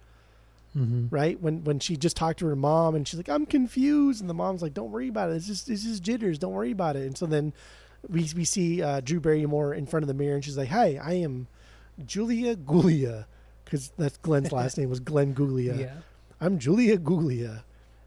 Mm-hmm. 0.76 1.08
right? 1.10 1.40
When 1.42 1.64
when 1.64 1.80
she 1.80 1.96
just 1.98 2.16
talked 2.18 2.40
to 2.40 2.46
her 2.48 2.56
mom 2.56 2.96
and 2.96 3.08
she's 3.08 3.18
like, 3.18 3.30
"I'm 3.30 3.46
confused," 3.46 4.22
and 4.22 4.30
the 4.30 4.34
mom's 4.36 4.62
like, 4.62 4.74
"Don't 4.74 4.92
worry 4.92 5.08
about 5.08 5.30
it. 5.32 5.36
It's 5.36 5.48
just 5.48 5.70
it's 5.70 5.84
just 5.84 6.04
jitters. 6.04 6.38
Don't 6.40 6.54
worry 6.54 6.72
about 6.72 6.96
it." 6.96 7.06
And 7.08 7.18
so 7.18 7.26
then 7.26 7.54
we 8.08 8.30
we 8.36 8.46
see 8.46 8.82
uh, 8.82 9.00
Drew 9.02 9.20
Barrymore 9.20 9.74
in 9.74 9.86
front 9.88 10.04
of 10.04 10.08
the 10.08 10.14
mirror 10.14 10.36
and 10.36 10.44
she's 10.46 10.58
like, 10.58 10.70
"Hey, 10.70 10.98
I 10.98 11.14
am 11.14 11.48
Julia 12.06 12.56
Gulia." 12.56 13.26
Because 13.66 13.92
that's 13.98 14.18
Glenn's 14.18 14.52
last 14.62 14.78
name 14.78 14.90
was 14.90 15.00
Glenn 15.00 15.34
Gulia. 15.36 15.78
Yeah. 15.80 15.94
I'm 16.42 16.60
Julia 16.60 16.98
Gulia. 16.98 17.64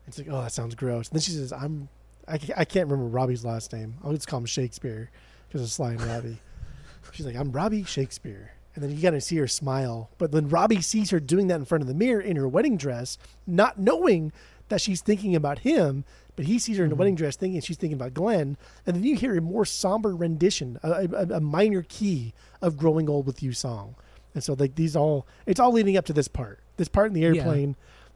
It's 0.07 0.19
like, 0.19 0.29
oh, 0.31 0.43
that 0.43 0.53
sounds 0.53 0.75
gross. 0.75 1.09
And 1.09 1.17
then 1.17 1.23
she 1.23 1.31
says, 1.33 1.53
I'm, 1.53 1.89
I, 2.27 2.35
I 2.57 2.65
can't 2.65 2.89
remember 2.89 3.07
Robbie's 3.07 3.45
last 3.45 3.73
name. 3.73 3.95
I'll 4.03 4.13
just 4.13 4.27
call 4.29 4.39
him 4.41 4.47
Shakespeare 4.47 5.11
because 5.49 5.63
it's 5.63 5.75
Sly 5.75 5.93
and 5.93 6.03
Robbie. 6.03 6.39
She's 7.13 7.27
like, 7.27 7.37
I'm 7.37 7.53
Robbie 7.53 7.85
Shakespeare. 7.85 8.53
And 8.75 8.83
then 8.83 8.91
you 8.91 9.03
got 9.03 9.11
to 9.11 9.21
see 9.21 9.37
her 9.37 9.47
smile. 9.49 10.09
But 10.19 10.33
when 10.33 10.49
Robbie 10.49 10.81
sees 10.81 11.11
her 11.11 11.21
doing 11.21 11.49
that 11.49 11.57
in 11.57 11.67
front 11.67 11.83
of 11.83 11.89
the 11.89 11.95
mirror 11.95 12.21
in 12.21 12.37
her 12.37 12.49
wedding 12.49 12.77
dress, 12.79 13.19
not 13.47 13.79
knowing 13.79 14.33
that 14.71 14.81
she's 14.81 15.03
thinking 15.03 15.37
about 15.37 15.59
him, 15.61 16.05
but 16.37 16.47
he 16.47 16.59
sees 16.59 16.79
her 16.79 16.85
in 16.85 16.91
a 16.91 16.95
Mhm. 16.95 16.99
wedding 16.99 17.15
dress 17.15 17.37
thinking 17.37 17.61
she's 17.61 17.77
thinking 17.77 17.97
about 17.99 18.15
Glenn. 18.15 18.57
And 18.87 18.97
then 18.97 19.05
you 19.05 19.15
hear 19.17 19.37
a 19.37 19.43
more 19.43 19.67
somber 19.67 20.17
rendition, 20.17 20.79
a, 20.83 21.07
a, 21.13 21.37
a 21.37 21.41
minor 21.41 21.85
key 21.87 22.33
of 22.63 22.79
Growing 22.79 23.11
Old 23.11 23.27
With 23.27 23.43
You 23.43 23.53
song. 23.53 23.95
And 24.35 24.43
so 24.43 24.55
like 24.59 24.75
these 24.77 24.97
all, 24.97 25.27
it's 25.45 25.61
all 25.61 25.73
leading 25.73 25.99
up 25.99 26.07
to 26.07 26.15
this 26.15 26.29
part. 26.29 26.61
This 26.79 26.89
part 26.89 27.09
in 27.09 27.13
the 27.13 27.21
Yeah. 27.21 27.45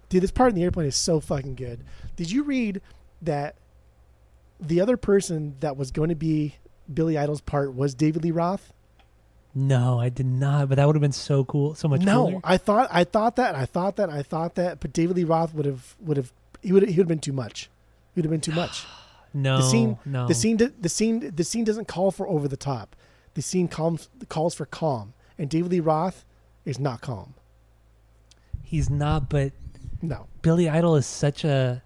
Dude, 0.09 0.23
this 0.23 0.31
part 0.31 0.51
in 0.51 0.55
the 0.55 0.63
airplane 0.63 0.87
is 0.87 0.97
so 0.97 1.21
fucking 1.21 1.57
good. 1.57 1.85
Did 2.15 2.31
you 2.31 2.45
read 2.45 2.81
that 3.23 3.57
the 4.61 4.81
other 4.81 4.97
person 4.97 5.57
that 5.61 5.77
was 5.77 5.91
going 5.91 6.09
to 6.09 6.15
be 6.15 6.57
Billy 6.93 7.19
Idol's 7.19 7.41
part 7.41 7.75
was 7.75 7.95
David 7.95 8.25
Lee 8.25 8.31
Roth? 8.31 8.73
No, 9.55 9.99
I 9.99 10.11
did 10.11 10.27
not. 10.27 10.69
But 10.69 10.77
that 10.77 10.87
would 10.87 10.97
have 10.97 11.01
been 11.01 11.13
so 11.13 11.45
cool, 11.45 11.75
so 11.75 11.89
much 11.89 12.03
no, 12.03 12.27
cooler. 12.27 12.41
I 12.45 12.59
thought 12.59 12.89
I 12.93 13.05
thought 13.05 13.37
that 13.37 13.55
I 13.55 13.65
thought 13.65 13.97
that 13.97 14.11
I 14.11 14.23
thought 14.23 14.55
that, 14.57 14.81
but 14.81 14.93
David 14.93 15.17
Lee 15.17 15.25
Roth 15.25 15.55
would 15.55 15.67
have 15.67 15.97
would 15.99 16.19
have 16.19 16.33
he 16.63 16.73
would 16.73 16.83
he 16.83 16.91
would 16.91 16.99
have 16.99 17.09
been 17.09 17.19
too 17.19 17.33
much. 17.33 17.71
He 18.15 18.21
would 18.21 18.27
have 18.27 18.31
been 18.31 18.41
too 18.41 18.53
much. 18.53 18.85
No, 19.35 19.59
the 19.59 19.65
scene 19.65 19.99
no. 20.07 20.27
the 20.27 20.33
scene 20.33 20.57
the 20.57 20.89
scene 20.89 21.31
the 21.35 21.45
scene 21.45 21.63
doesn't 21.65 21.89
call 21.89 22.11
for 22.11 22.27
over 22.27 22.49
the 22.49 22.57
top. 22.57 22.97
The 23.35 23.43
scene 23.43 23.69
calms 23.69 24.09
calls 24.31 24.55
for 24.55 24.65
calm, 24.65 25.13
and 25.37 25.51
David 25.51 25.73
Lee 25.73 25.81
Roth 25.81 26.25
is 26.65 26.79
not 26.79 27.03
calm. 27.03 27.35
He's 28.63 28.89
not. 28.89 29.29
But 29.29 29.53
No, 30.03 30.27
Billy 30.43 30.69
Idol 30.69 30.97
is 30.97 31.07
such 31.07 31.45
a. 31.45 31.83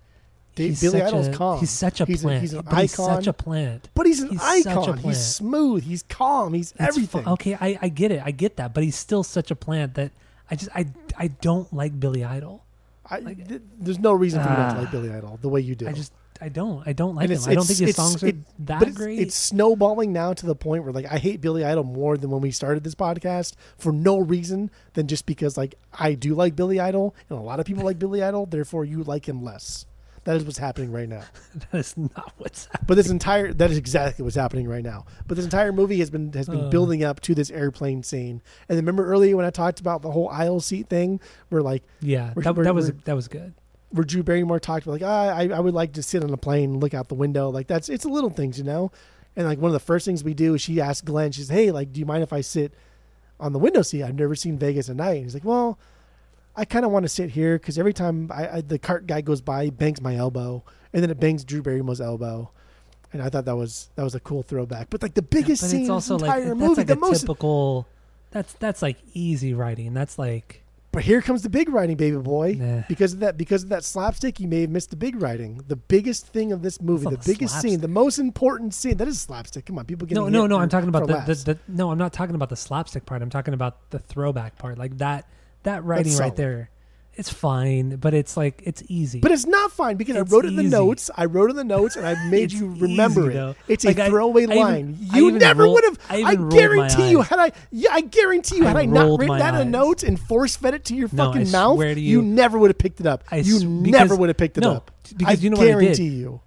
Da- 0.56 0.66
he's 0.68 0.80
Billy 0.80 0.98
such 0.98 1.08
Idol's 1.08 1.28
a, 1.28 1.32
calm. 1.32 1.60
He's 1.60 1.70
such 1.70 2.00
a 2.00 2.04
He's 2.04 2.20
a- 2.22 2.26
plant. 2.26 2.40
he's 2.42 2.52
an 2.54 2.62
but 2.62 2.78
He's 2.80 2.94
icon. 2.94 3.14
such 3.16 3.26
a 3.28 3.32
plant. 3.32 3.88
but 3.94 4.06
he's 4.06 4.20
an 4.20 4.30
He's 4.30 4.40
a 4.66 4.70
icon. 4.70 4.98
He's 4.98 5.24
smooth. 5.24 5.84
He's 5.84 6.02
calm. 6.02 6.54
He's 6.54 6.72
It's 6.72 6.80
everything. 6.80 7.22
fu- 7.24 7.30
okay, 7.30 7.54
I, 7.60 7.78
I 7.82 7.88
get 7.88 8.10
it. 8.10 8.20
I 8.24 8.30
get 8.32 8.56
that. 8.56 8.74
But 8.74 8.82
he's 8.84 8.96
still 8.96 9.22
such 9.22 9.50
a 9.50 9.56
plant 9.56 9.94
that 9.94 10.10
I 10.50 10.56
just 10.56 10.70
I 10.74 10.86
I 11.16 11.28
don't 11.28 11.72
like 11.72 11.98
Billy 11.98 12.24
Idol. 12.24 12.64
I, 13.08 13.20
Like- 13.20 13.46
th- 13.48 13.62
there's 13.78 13.98
no 13.98 14.12
reason 14.12 14.42
for 14.42 14.48
you 14.50 14.56
not 14.56 14.70
to 14.70 14.76
Ah. 14.76 14.80
like 14.80 14.90
Billy 14.90 15.10
Idol 15.12 15.38
the 15.40 15.48
way 15.48 15.60
you 15.60 15.74
do. 15.76 15.86
I 15.88 15.92
just 15.92 16.12
I 16.40 16.48
don't. 16.48 16.86
I 16.86 16.92
don't 16.92 17.14
like 17.14 17.28
him. 17.28 17.38
I 17.46 17.54
don't 17.54 17.66
think 17.66 17.78
his 17.80 17.96
songs 17.96 18.22
are 18.24 18.32
that 18.60 18.82
it's, 18.82 18.96
great. 18.96 19.18
it's 19.18 19.34
snowballing 19.34 20.12
now 20.12 20.32
to 20.32 20.46
the 20.46 20.54
point 20.54 20.84
where 20.84 20.92
like 20.92 21.06
I 21.10 21.18
hate 21.18 21.40
Billy 21.40 21.64
Idol 21.64 21.84
more 21.84 22.16
than 22.16 22.30
when 22.30 22.40
we 22.40 22.50
started 22.50 22.82
this 22.82 22.94
podcast 22.94 23.54
for 23.78 23.92
no 23.92 24.18
reason 24.18 24.70
than 24.94 25.06
just 25.06 25.26
because 25.26 25.56
like 25.56 25.74
I 25.92 26.14
do 26.14 26.34
like 26.34 26.56
Billy 26.56 26.80
Idol 26.80 27.14
and 27.28 27.38
a 27.38 27.42
lot 27.42 27.60
of 27.60 27.66
people 27.66 27.84
like 27.84 27.98
Billy 28.04 28.22
Idol, 28.22 28.46
therefore 28.46 28.84
you 28.84 29.02
like 29.02 29.28
him 29.28 29.42
less. 29.42 29.86
That 30.24 30.36
is 30.36 30.44
what's 30.44 30.58
happening 30.58 30.92
right 30.92 31.08
now. 31.08 31.22
that 31.72 31.78
is 31.78 31.96
not 31.96 32.32
what's 32.36 32.66
happening. 32.66 32.84
But 32.86 32.94
this 32.96 33.08
entire 33.10 33.52
that 33.54 33.70
is 33.70 33.78
exactly 33.78 34.22
what's 34.22 34.36
happening 34.36 34.68
right 34.68 34.84
now. 34.84 35.06
But 35.26 35.36
this 35.36 35.44
entire 35.46 35.72
movie 35.72 35.98
has 36.00 36.10
been 36.10 36.32
has 36.34 36.46
been 36.48 36.66
Uh. 36.66 36.68
building 36.70 37.02
up 37.02 37.20
to 37.20 37.34
this 37.34 37.50
airplane 37.50 38.02
scene. 38.02 38.42
And 38.68 38.76
remember 38.76 39.06
earlier 39.06 39.36
when 39.36 39.46
I 39.46 39.50
talked 39.50 39.80
about 39.80 40.02
the 40.02 40.10
whole 40.10 40.28
aisle 40.28 40.60
seat 40.60 40.88
thing, 40.88 41.20
where 41.48 41.62
like 41.62 41.82
Yeah, 42.00 42.32
that, 42.36 42.54
that 42.54 42.74
was 42.74 42.92
that 43.04 43.14
was 43.16 43.28
good. 43.28 43.54
Where 43.90 44.04
Drew 44.04 44.22
Barrymore 44.22 44.60
talked 44.60 44.86
about 44.86 44.92
like 44.92 45.02
ah, 45.02 45.36
I 45.36 45.48
I 45.48 45.60
would 45.60 45.74
like 45.74 45.92
to 45.94 46.02
sit 46.02 46.22
on 46.22 46.30
a 46.30 46.36
plane 46.36 46.72
and 46.72 46.82
look 46.82 46.94
out 46.94 47.08
the 47.08 47.14
window. 47.14 47.50
Like 47.50 47.66
that's 47.66 47.88
it's 47.88 48.04
a 48.04 48.08
little 48.08 48.30
things, 48.30 48.58
you 48.58 48.64
know. 48.64 48.92
And 49.36 49.46
like 49.46 49.58
one 49.58 49.68
of 49.68 49.72
the 49.72 49.80
first 49.80 50.04
things 50.04 50.24
we 50.24 50.34
do 50.34 50.54
is 50.54 50.60
she 50.60 50.80
asks 50.80 51.02
Glenn, 51.02 51.32
she 51.32 51.42
says, 51.42 51.50
"Hey, 51.50 51.70
like, 51.70 51.92
do 51.92 52.00
you 52.00 52.06
mind 52.06 52.22
if 52.22 52.32
I 52.32 52.40
sit 52.40 52.74
on 53.38 53.52
the 53.52 53.58
window 53.58 53.82
seat? 53.82 54.02
I've 54.02 54.14
never 54.14 54.34
seen 54.34 54.58
Vegas 54.58 54.88
at 54.88 54.96
night." 54.96 55.16
And 55.16 55.24
he's 55.24 55.34
like, 55.34 55.44
"Well, 55.44 55.78
I 56.56 56.64
kind 56.64 56.84
of 56.84 56.90
want 56.90 57.04
to 57.04 57.08
sit 57.08 57.30
here 57.30 57.58
because 57.58 57.78
every 57.78 57.92
time 57.92 58.30
I, 58.32 58.48
I, 58.48 58.60
the 58.60 58.78
cart 58.78 59.06
guy 59.06 59.20
goes 59.20 59.40
by, 59.40 59.64
he 59.64 59.70
bangs 59.70 60.00
my 60.00 60.16
elbow, 60.16 60.64
and 60.92 61.02
then 61.02 61.10
it 61.10 61.20
bangs 61.20 61.44
Drew 61.44 61.62
Barrymore's 61.62 62.00
elbow." 62.00 62.50
And 63.12 63.22
I 63.22 63.28
thought 63.28 63.44
that 63.46 63.56
was 63.56 63.90
that 63.96 64.04
was 64.04 64.14
a 64.14 64.20
cool 64.20 64.42
throwback. 64.42 64.88
But 64.90 65.02
like 65.02 65.14
the 65.14 65.22
biggest 65.22 65.62
but 65.62 65.70
scene 65.70 65.80
it's 65.80 65.88
in 65.88 65.94
also 65.94 66.14
this 66.14 66.22
like 66.22 66.38
entire 66.38 66.54
that's 66.54 66.60
movie, 66.60 66.74
like 66.80 66.86
the 66.86 66.92
a 66.92 66.96
most. 66.96 67.20
typical. 67.20 67.86
That's 68.30 68.52
that's 68.54 68.82
like 68.82 68.98
easy 69.14 69.54
writing. 69.54 69.94
That's 69.94 70.18
like 70.18 70.59
But 70.92 71.04
here 71.04 71.22
comes 71.22 71.42
the 71.42 71.50
big 71.50 71.68
writing, 71.68 71.96
baby 71.96 72.16
boy. 72.16 72.56
Nah. 72.58 72.82
Because 72.88 73.12
of 73.12 73.20
that, 73.20 73.36
because 73.36 73.62
of 73.62 73.68
that 73.68 73.84
slapstick, 73.84 74.40
you 74.40 74.48
may 74.48 74.62
have 74.62 74.70
missed 74.70 74.90
the 74.90 74.96
big 74.96 75.22
writing. 75.22 75.62
The 75.68 75.76
biggest 75.76 76.26
thing 76.26 76.50
of 76.52 76.62
this 76.62 76.80
movie, 76.80 77.06
the 77.08 77.22
biggest 77.24 77.60
scene, 77.60 77.80
the 77.80 77.88
most 77.88 78.18
important 78.18 78.74
scene. 78.74 78.96
That 78.96 79.06
is 79.06 79.20
slapstick. 79.20 79.66
Come 79.66 79.78
on, 79.78 79.84
people 79.84 80.06
get 80.06 80.16
no 80.16 80.28
no 80.28 80.46
no. 80.46 80.58
I'm 80.58 80.68
talking 80.68 80.88
about 80.88 81.06
the, 81.06 81.34
the, 81.34 81.54
the 81.54 81.58
no. 81.68 81.92
I'm 81.92 81.98
not 81.98 82.12
talking 82.12 82.34
about 82.34 82.48
the 82.48 82.56
slapstick 82.56 83.06
part. 83.06 83.22
I'm 83.22 83.30
talking 83.30 83.54
about 83.54 83.90
the 83.90 84.00
throwback 84.00 84.58
part. 84.58 84.78
Like 84.78 84.98
that 84.98 85.28
that 85.62 85.84
writing 85.84 86.16
right 86.16 86.34
there. 86.34 86.70
It's 87.20 87.30
fine, 87.30 87.96
but 87.96 88.14
it's 88.14 88.34
like 88.34 88.62
it's 88.64 88.82
easy. 88.88 89.20
But 89.20 89.30
it's 89.30 89.44
not 89.44 89.70
fine 89.72 89.96
because 89.98 90.16
It's 90.16 90.32
I 90.32 90.34
wrote 90.34 90.46
it 90.46 90.48
in 90.48 90.56
the 90.56 90.62
easy. 90.62 90.70
notes. 90.70 91.10
I 91.14 91.26
wrote 91.26 91.50
in 91.50 91.56
the 91.56 91.64
notes, 91.64 91.94
and 91.96 92.06
I 92.06 92.14
made 92.30 92.50
you 92.58 92.68
remember 92.78 93.20
easy, 93.24 93.30
it. 93.30 93.34
though. 93.34 93.54
It's 93.68 93.84
Like, 93.84 93.98
a 93.98 94.04
I- 94.04 94.08
throwaway 94.08 94.46
I 94.46 94.54
line. 94.54 94.98
I 95.12 95.18
you 95.18 95.28
even 95.28 95.38
never 95.38 95.68
would 95.68 95.84
have. 95.84 95.98
I 96.08 96.22
I, 96.22 96.32
even 96.32 96.48
guarantee 96.48 97.10
you 97.10 97.20
had 97.20 97.38
I. 97.38 97.52
Yeah, 97.70 97.90
I 97.92 98.00
guarantee 98.00 98.56
you 98.56 98.64
had 98.64 98.76
I 98.76 98.86
not 98.86 99.18
written 99.18 99.36
that 99.38 99.54
in 99.54 99.60
eyes. 99.60 99.66
notes 99.66 100.02
and 100.02 100.18
force 100.18 100.56
fed 100.56 100.72
it 100.72 100.86
to 100.86 100.94
your 100.96 101.10
No, 101.12 101.26
fucking 101.26 101.50
mouth. 101.50 101.78
to 101.78 102.00
you- 102.00 102.22
never 102.22 102.58
would 102.58 102.70
have 102.70 102.78
picked 102.78 103.00
it 103.00 103.06
up. 103.06 103.22
I 103.30 103.36
you 103.36 103.56
s- 103.56 103.62
never 103.64 104.16
would 104.16 104.30
have 104.30 104.38
picked 104.38 104.56
it 104.56 104.62
no, 104.62 104.72
up. 104.76 104.90
because 105.16 105.38
I 105.38 105.42
you 105.42 105.50
know 105.50 105.58
what 105.58 105.64
I 105.68 105.72
did? 105.72 105.80
guarantee 105.80 106.08
you. 106.08 106.40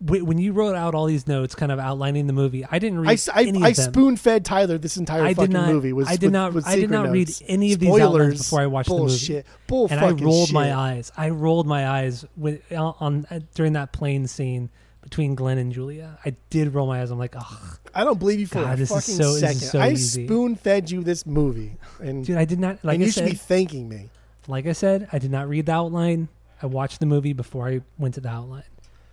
Wh- 0.00 0.22
when 0.24 0.38
you 0.38 0.52
wrote 0.52 0.74
out 0.76 0.94
all 0.94 1.06
these 1.06 1.26
notes, 1.26 1.54
kind 1.54 1.72
of 1.72 1.78
outlining 1.78 2.26
the 2.28 2.32
movie, 2.32 2.64
I 2.70 2.78
didn't 2.78 3.00
read 3.00 3.20
I, 3.34 3.40
I, 3.40 3.52
I 3.64 3.72
spoon 3.72 4.16
fed 4.16 4.44
Tyler 4.44 4.78
this 4.78 4.96
entire 4.96 5.22
I 5.24 5.34
fucking 5.34 5.52
not- 5.52 5.68
movie. 5.68 5.92
Was, 5.92 6.06
I 6.08 6.12
did 6.12 6.26
with- 6.26 6.32
not- 6.32 6.52
with 6.54 6.66
I 6.66 6.76
did 6.76 6.90
not 6.90 7.10
read 7.10 7.30
any 7.46 7.72
of 7.72 7.80
these 7.80 7.88
outlines 7.90 8.02
Spoilers, 8.10 8.38
before 8.38 8.60
I 8.60 8.66
watched 8.66 8.88
the 8.88 8.94
movie. 8.94 9.06
bullshit. 9.08 9.46
Bull 9.66 9.88
and 9.90 10.00
I 10.00 10.10
rolled 10.10 10.48
shit. 10.48 10.54
my 10.54 10.74
eyes. 10.74 11.10
I 11.16 11.30
rolled 11.30 11.66
my 11.66 11.88
eyes 11.88 12.24
with 12.36 12.60
on, 12.72 12.94
on 13.00 13.26
uh, 13.30 13.40
during 13.54 13.72
that 13.74 13.92
plane 13.92 14.26
scene 14.28 14.70
between 15.02 15.34
Glenn 15.34 15.58
and 15.58 15.72
Julia. 15.72 16.18
I 16.24 16.36
did 16.50 16.74
roll 16.74 16.86
my 16.86 17.00
eyes. 17.00 17.10
I'm 17.10 17.18
like, 17.18 17.34
oh, 17.38 17.76
I 17.94 18.04
don't 18.04 18.18
believe 18.18 18.40
you 18.40 18.46
for 18.46 18.62
God, 18.62 18.74
a 18.74 18.76
this 18.76 18.90
is 18.90 18.96
fucking 18.96 19.14
so- 19.16 19.32
this 19.32 19.40
second. 19.40 19.62
is 19.62 19.70
so 19.70 19.80
I 19.80 19.94
spoon 19.94 20.54
fed 20.54 20.90
you 20.90 21.02
this 21.02 21.26
movie, 21.26 21.76
and, 22.00 22.24
dude, 22.24 22.36
I 22.36 22.44
did 22.44 22.60
not 22.60 22.84
like 22.84 22.96
and 22.96 23.04
you 23.04 23.10
should 23.10 23.24
be 23.24 23.34
thanking 23.34 23.88
me. 23.88 24.10
like 24.46 24.66
I 24.66 24.72
said, 24.72 25.08
I 25.12 25.18
did 25.18 25.30
not 25.32 25.48
read 25.48 25.66
the 25.66 25.72
outline. 25.72 26.28
I 26.62 26.66
watched 26.66 27.00
the 27.00 27.06
movie 27.06 27.32
before 27.32 27.68
I 27.68 27.80
went 27.98 28.14
to 28.14 28.20
the 28.20 28.28
outline, 28.28 28.64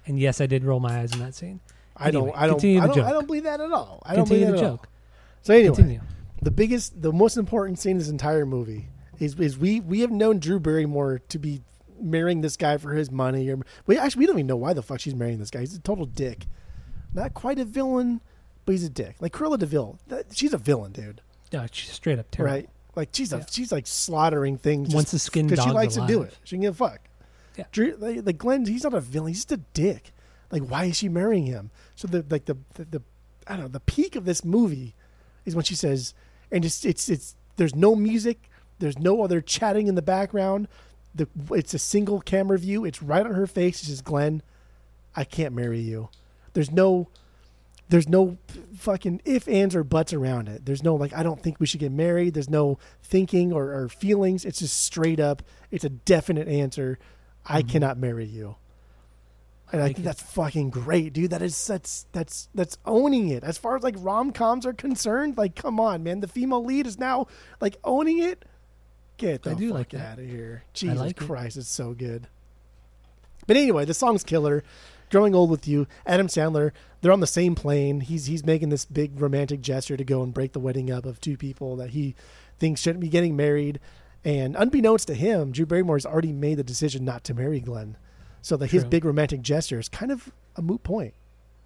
and 0.06 0.20
yes, 0.20 0.42
I 0.42 0.46
did 0.46 0.64
roll 0.64 0.80
my 0.80 1.00
eyes 1.00 1.14
in 1.14 1.20
that 1.20 1.36
scene. 1.36 1.60
I 1.98 2.12
don't. 2.12 2.32
I 2.36 2.48
don't. 2.48 2.56
continue 2.56 2.82
I 2.82 2.88
don't, 2.88 3.00
I 3.00 3.12
don't 3.12 3.26
believe 3.28 3.44
that 3.44 3.62
at 3.62 3.72
all. 3.72 4.02
I 4.06 4.16
don't 4.16 4.26
Continue 4.26 4.48
believe 4.48 4.56
the 4.58 4.62
that 4.62 4.66
at 4.68 4.70
all. 4.72 4.78
joke. 4.78 4.90
So 5.44 5.54
anyway, 5.54 5.76
Continue. 5.76 6.02
the 6.42 6.52
biggest, 6.52 7.02
the 7.02 7.14
most 7.14 7.38
important 7.38 7.80
scene 7.80 7.92
in 7.92 7.98
this 8.00 8.10
entire 8.10 8.46
movie 8.46 8.90
is 9.20 9.40
is 9.40 9.58
we 9.58 9.80
we 9.80 10.02
have 10.02 10.12
known 10.12 10.40
Drew 10.40 10.60
Barrymore 10.60 11.20
to 11.30 11.40
be 11.40 11.62
marrying 12.02 12.42
this 12.42 12.58
guy 12.58 12.78
for 12.78 12.94
his 12.94 13.10
money, 13.12 13.50
or 13.50 13.60
we 13.88 13.98
actually 13.98 14.22
we 14.22 14.26
don't 14.26 14.36
even 14.38 14.48
know 14.48 14.58
why 14.58 14.74
the 14.74 14.82
fuck 14.84 15.00
she's 15.00 15.16
marrying 15.16 15.40
this 15.40 15.50
guy. 15.50 15.62
He's 15.62 15.76
a 15.76 15.80
total 15.80 16.06
dick. 16.06 16.48
Not 17.14 17.34
quite 17.34 17.60
a 17.60 17.66
villain, 17.66 18.20
but 18.66 18.74
he's 18.74 18.84
a 18.84 18.90
dick. 18.90 19.16
Like 19.22 19.32
Cruella 19.32 19.58
de 19.58 19.66
Vil, 19.66 19.98
that, 20.10 20.36
she's 20.36 20.54
a 20.54 20.58
villain, 20.58 20.92
dude. 20.92 21.22
Yeah, 21.52 21.68
she's 21.72 21.92
straight 21.94 22.20
up 22.20 22.30
terrible. 22.30 22.54
Right? 22.56 22.70
Like 22.96 23.10
she's 23.14 23.32
a 23.32 23.38
Yeah. 23.38 23.46
she's 23.50 23.72
like 23.72 23.88
slaughtering 23.88 24.58
things 24.58 24.94
Once 24.94 25.12
the 25.12 25.20
skin 25.20 25.48
because 25.48 25.64
she 25.64 25.72
likes 25.72 25.94
to 25.96 26.06
do 26.08 26.22
it. 26.24 26.38
She 26.44 26.56
can 26.58 26.62
give 26.62 26.74
a 26.74 26.90
fuck. 26.90 27.00
Yeah. 27.58 27.66
Drew, 27.72 27.96
like, 27.98 28.26
like 28.26 28.38
Glenn, 28.38 28.66
he's 28.66 28.84
not 28.84 28.94
a 28.94 29.02
villain. 29.02 29.30
He's 29.30 29.46
just 29.46 29.52
a 29.52 29.58
dick. 29.58 30.12
Like 30.52 30.64
why 30.64 30.86
is 30.86 30.98
she 30.98 31.10
marrying 31.10 31.46
him? 31.46 31.72
So 31.96 32.08
the 32.08 32.26
like 32.30 32.46
the 32.46 32.58
the, 32.76 32.86
the 32.86 33.02
I 33.48 33.54
don't 33.54 33.66
know 33.66 33.68
the 33.68 33.80
peak 33.80 34.16
of 34.16 34.26
this 34.26 34.44
movie 34.44 34.96
is 35.46 35.56
when 35.56 35.66
she 35.66 35.76
says, 35.76 36.14
and 36.52 36.64
it's 36.64 36.86
it's 36.86 37.10
it's 37.10 37.36
there's 37.58 37.76
no 37.76 37.96
music, 37.96 38.50
there's 38.80 39.00
no 39.00 39.24
other 39.24 39.42
chatting 39.42 39.88
in 39.88 39.96
the 39.96 40.02
background. 40.02 40.68
The 41.14 41.28
it's 41.52 41.74
a 41.74 41.80
single 41.80 42.22
camera 42.22 42.58
view. 42.58 42.86
It's 42.86 43.02
right 43.02 43.26
on 43.26 43.34
her 43.34 43.48
face. 43.48 43.80
She 43.80 43.88
says, 43.88 44.02
"Glenn, 44.02 44.42
I 45.16 45.24
can't 45.24 45.56
marry 45.56 45.80
you." 45.80 46.10
There's 46.54 46.72
no 46.72 47.10
there's 47.90 48.10
no 48.10 48.38
fucking 48.76 49.22
if 49.26 49.48
ands 49.48 49.76
or 49.76 49.84
buts 49.84 50.12
around 50.14 50.48
it. 50.50 50.66
There's 50.66 50.84
no 50.84 50.96
like 50.96 51.14
I 51.14 51.24
don't 51.24 51.42
think 51.42 51.60
we 51.60 51.66
should 51.66 51.80
get 51.80 51.92
married. 51.92 52.34
There's 52.34 52.50
no 52.50 52.80
thinking 53.04 53.54
or, 53.54 53.74
or 53.74 53.90
feelings. 53.90 54.46
It's 54.46 54.60
just 54.60 54.80
straight 54.82 55.20
up. 55.20 55.44
It's 55.72 55.86
a 55.86 55.90
definite 55.90 56.48
answer. 56.48 56.98
I 57.46 57.62
Mhm. 57.62 57.70
cannot 57.70 57.98
marry 57.98 58.26
you. 58.26 58.56
And 59.72 59.82
I, 59.82 59.86
like 59.88 59.96
think 59.96 60.06
it. 60.06 60.10
that's 60.10 60.22
fucking 60.22 60.70
great, 60.70 61.12
dude. 61.14 61.32
That 61.32 61.42
is 61.42 61.66
that's 61.68 62.06
that's 62.12 62.48
that's 62.54 62.78
owning 62.86 63.30
it. 63.30 63.44
As 63.44 63.58
far 63.58 63.76
as 63.76 63.84
like 63.84 63.96
rom 63.98 64.32
coms 64.32 64.66
are 64.66 64.74
concerned, 64.74 65.38
like 65.38 65.56
come 65.56 65.80
on, 65.80 66.04
man. 66.04 66.20
The 66.22 66.28
female 66.28 66.64
lead 66.64 66.86
is 66.88 67.00
now 67.00 67.28
like 67.60 67.78
owning 67.84 68.20
it. 68.20 68.46
Get 69.18 69.44
the 69.44 69.52
I 69.52 69.54
do 69.56 69.70
fuck 69.70 69.78
like 69.78 69.90
that. 69.90 70.14
out 70.14 70.20
of 70.20 70.26
here. 70.26 70.64
Jesus 70.74 71.00
like 71.00 71.22
it. 71.22 71.26
Christ, 71.26 71.58
it's 71.58 71.68
so 71.70 71.94
good. 71.94 72.28
But 73.48 73.58
anyway, 73.58 73.86
the 73.86 73.94
song's 73.94 74.24
killer. 74.24 74.64
Growing 75.12 75.36
old 75.36 75.50
with 75.52 75.68
you, 75.68 75.86
Adam 76.06 76.28
Sandler. 76.28 76.72
They're 77.02 77.12
on 77.12 77.20
the 77.20 77.28
same 77.28 77.54
plane. 77.56 78.02
He's 78.02 78.26
he's 78.26 78.46
making 78.46 78.70
this 78.70 78.86
big 78.86 79.20
romantic 79.20 79.62
gesture 79.62 79.96
to 79.98 80.04
go 80.04 80.22
and 80.24 80.34
break 80.34 80.54
the 80.54 80.60
wedding 80.60 80.92
up 80.92 81.06
of 81.06 81.22
two 81.22 81.38
people 81.38 81.76
that 81.78 81.92
he 81.92 82.16
thinks 82.60 82.82
shouldn't 82.82 83.02
be 83.02 83.08
getting 83.10 83.36
married. 83.36 83.80
And 84.26 84.56
unbeknownst 84.58 85.08
to 85.08 85.14
him, 85.14 85.52
Drew 85.52 85.66
Barrymore's 85.68 86.06
already 86.06 86.34
made 86.34 86.56
the 86.58 86.64
decision 86.64 87.06
not 87.06 87.24
to 87.26 87.34
marry 87.34 87.60
Glenn. 87.60 87.96
So 88.42 88.58
that 88.58 88.72
his 88.72 88.84
big 88.84 89.06
romantic 89.06 89.42
gesture 89.42 89.80
is 89.80 89.88
kind 89.90 90.12
of 90.12 90.32
a 90.56 90.62
moot 90.62 90.84
point, 90.84 91.14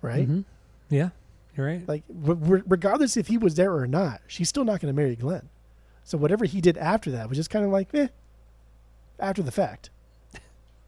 right? 0.02 0.28
Mhm. 0.30 0.46
Yeah, 0.90 1.10
you're 1.56 1.66
right. 1.66 1.88
Like, 1.88 2.04
re- 2.10 2.36
re- 2.40 2.64
regardless 2.68 3.18
if 3.18 3.28
he 3.28 3.38
was 3.38 3.56
there 3.56 3.74
or 3.76 3.86
not, 3.88 4.22
she's 4.28 4.48
still 4.50 4.64
not 4.64 4.80
going 4.82 4.94
to 4.94 5.02
marry 5.02 5.16
Glenn. 5.16 5.50
So 6.04 6.18
whatever 6.18 6.46
he 6.46 6.62
did 6.62 6.78
after 6.78 7.12
that 7.12 7.28
was 7.30 7.38
just 7.38 7.50
kind 7.50 7.64
of 7.66 7.72
like, 7.72 7.94
eh, 7.94 8.08
after 9.20 9.42
the 9.44 9.52
fact. 9.52 9.90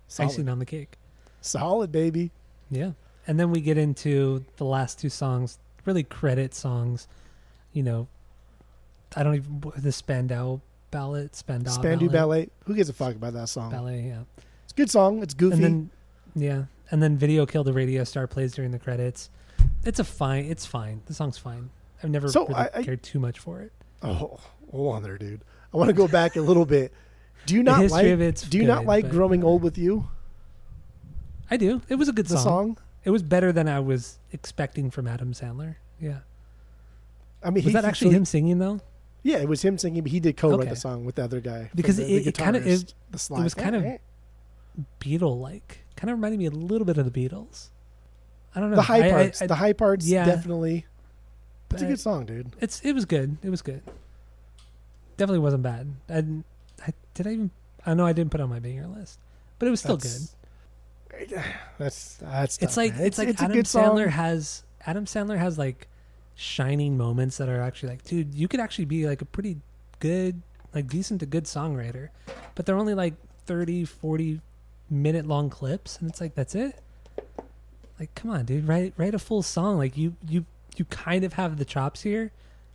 Solid, 0.07 0.29
Icing 0.31 0.49
on 0.49 0.59
the 0.59 0.65
cake. 0.65 0.97
solid 1.41 1.91
baby. 1.91 2.31
Yeah. 2.69 2.91
And 3.27 3.39
then 3.39 3.51
we 3.51 3.61
get 3.61 3.77
into 3.77 4.45
the 4.57 4.65
last 4.65 4.97
two 4.99 5.09
songs, 5.09 5.59
really 5.85 6.03
credit 6.03 6.53
songs. 6.53 7.07
You 7.73 7.83
know, 7.83 8.07
I 9.15 9.23
don't 9.23 9.35
even 9.35 9.61
the 9.77 9.91
Spandau 9.91 10.59
ballad, 10.91 11.35
Spandau 11.35 11.71
Spandau 11.71 12.07
ballet, 12.07 12.11
Ballet. 12.45 12.49
Who 12.65 12.75
gives 12.75 12.89
a 12.89 12.93
fuck 12.93 13.15
about 13.15 13.33
that 13.33 13.47
song? 13.49 13.71
ballet, 13.71 14.01
yeah. 14.01 14.21
It's 14.65 14.73
a 14.73 14.75
good 14.75 14.89
song. 14.89 15.23
It's 15.23 15.33
goofy. 15.33 15.55
And 15.55 15.63
then 15.63 15.89
yeah, 16.35 16.63
and 16.91 17.01
then 17.01 17.17
Video 17.17 17.45
Kill 17.45 17.63
the 17.63 17.73
Radio 17.73 18.03
Star 18.03 18.27
plays 18.27 18.53
during 18.53 18.71
the 18.71 18.79
credits. 18.79 19.29
It's 19.85 19.99
a 19.99 20.03
fine. 20.03 20.45
It's 20.45 20.65
fine. 20.65 21.01
The 21.07 21.13
song's 21.13 21.37
fine. 21.37 21.69
I've 22.03 22.09
never 22.09 22.29
So, 22.29 22.47
really 22.47 22.55
I- 22.73 22.83
cared 22.83 23.03
too 23.03 23.19
much 23.19 23.39
for 23.39 23.61
it. 23.61 23.71
oh, 24.03 24.39
hold 24.71 24.95
on 24.95 25.03
there, 25.03 25.17
dude. 25.17 25.41
I 25.73 25.77
want 25.77 25.89
to 25.89 25.93
go 25.93 26.07
back 26.07 26.35
a 26.35 26.41
little 26.41 26.65
bit. 26.65 26.91
Do 27.45 27.55
you 27.55 27.63
not 27.63 27.89
like? 27.89 28.05
do 28.49 28.57
you 28.57 28.65
not 28.65 28.85
like 28.85 29.09
"Growing 29.09 29.43
Old 29.43 29.63
with 29.63 29.77
You"? 29.77 30.07
I 31.49 31.57
do. 31.57 31.81
It 31.89 31.95
was 31.95 32.07
a 32.09 32.13
good 32.13 32.27
The 32.27 32.37
song. 32.37 32.43
song. 32.43 32.77
It 33.03 33.09
was 33.09 33.23
better 33.23 33.51
than 33.51 33.67
I 33.67 33.79
was 33.79 34.19
expecting 34.31 34.91
from 34.91 35.07
Adam 35.07 35.33
Sandler. 35.33 35.75
Yeah. 35.99 36.19
I 37.43 37.47
mean, 37.49 37.63
Was 37.63 37.65
he, 37.65 37.71
that 37.73 37.85
actually 37.85 38.11
so 38.11 38.17
him 38.17 38.25
singing 38.25 38.59
though? 38.59 38.79
Yeah, 39.23 39.37
it 39.37 39.47
was 39.47 39.61
him 39.61 39.77
singing, 39.77 40.01
but 40.03 40.11
he 40.11 40.19
did 40.19 40.35
co-write 40.37 40.61
Okay. 40.61 40.69
the 40.69 40.75
song 40.75 41.05
with 41.05 41.15
the 41.15 41.23
other 41.23 41.39
guy 41.41 41.69
Because 41.75 41.97
the, 41.97 42.03
it- 42.11 42.27
it 42.27 42.37
kinda- 42.37 42.59
guitarist, 42.61 42.83
it- 42.83 42.93
the 43.11 43.19
slide. 43.19 43.43
was 43.43 43.53
kind 43.53 43.75
of- 43.75 43.83
Eh, 43.85 43.97
eh. 44.79 44.81
Beatle 44.99 45.39
like. 45.39 45.85
Kind 45.95 46.09
of 46.09 46.17
reminded 46.17 46.37
me 46.39 46.45
a 46.47 46.51
little 46.51 46.85
bit 46.85 46.97
of 46.97 47.11
the 47.11 47.29
Beatles. 47.29 47.69
I 48.55 48.59
don't 48.59 48.69
know. 48.71 48.75
the 48.77 48.81
high 48.83 49.03
I- 49.03 49.07
I- 49.07 49.11
parts. 49.11 49.41
I- 49.41 49.47
the 49.47 49.55
high 49.55 49.73
parts, 49.73 50.07
yeah. 50.07 50.25
definitely. 50.25 50.85
It's 51.71 51.81
a 51.81 51.85
good 51.85 51.99
song, 51.99 52.25
dude. 52.25 52.51
It's 52.59 52.81
it 52.81 52.91
was 52.93 53.05
good. 53.05 53.37
It 53.43 53.49
was 53.49 53.61
good. 53.61 53.81
Definitely 55.17 55.39
wasn't 55.39 55.63
bad. 55.63 55.87
I, 56.09 56.17
I 56.87 56.93
did 57.13 57.27
I 57.27 57.31
even 57.31 57.51
I 57.85 57.93
know 57.93 58.05
I 58.05 58.11
didn't 58.13 58.31
put 58.31 58.41
it 58.41 58.43
on 58.43 58.49
my 58.49 58.59
banger 58.59 58.87
list, 58.87 59.19
but 59.57 59.67
it 59.67 59.71
was 59.71 59.79
still 59.79 59.95
good. 59.97 60.19
good. 61.29 61.43
That's 61.77 62.15
that's. 62.15 62.57
It's 62.57 62.73
tough, 62.73 62.77
like 62.77 62.93
man. 62.95 63.05
it's, 63.05 63.17
like 63.17 63.27
a 63.29 63.43
Adam 63.43 63.51
good 63.53 63.67
song. 63.67 63.95
Sandler 63.97 64.07
has 64.09 64.63
Adam 64.85 65.05
Sandler 65.05 65.37
has 65.37 65.57
like 65.57 65.87
shining 66.35 66.97
moments 66.97 67.37
that 67.37 67.49
are 67.49 67.61
actually 67.61 67.89
like, 67.89 68.03
dude, 68.03 68.33
you 68.35 68.47
could 68.47 68.59
actually 68.59 68.85
be 68.85 69.07
like 69.07 69.21
a 69.21 69.25
pretty 69.25 69.57
good, 69.99 70.41
like 70.73 70.87
decent 70.87 71.19
to 71.19 71.25
good 71.25 71.45
songwriter, 71.45 72.09
but 72.55 72.65
they're 72.65 72.77
only 72.77 72.93
like 72.93 73.13
30, 73.45 73.85
40 73.85 74.41
minute 74.89 75.25
long 75.25 75.49
clips, 75.49 75.97
and 75.99 76.09
it's 76.09 76.19
like 76.21 76.35
that's 76.35 76.55
it. 76.55 76.79
Like, 77.99 78.13
come 78.15 78.31
on, 78.31 78.45
dude, 78.45 78.67
write 78.67 78.93
write 78.97 79.13
a 79.13 79.19
full 79.19 79.43
song. 79.43 79.77
Like 79.77 79.95
you 79.97 80.15
you 80.27 80.45
you 80.77 80.85
kind 80.85 81.23
of 81.23 81.33
have 81.33 81.57
the 81.57 81.65
chops 81.65 82.01
here. 82.01 82.31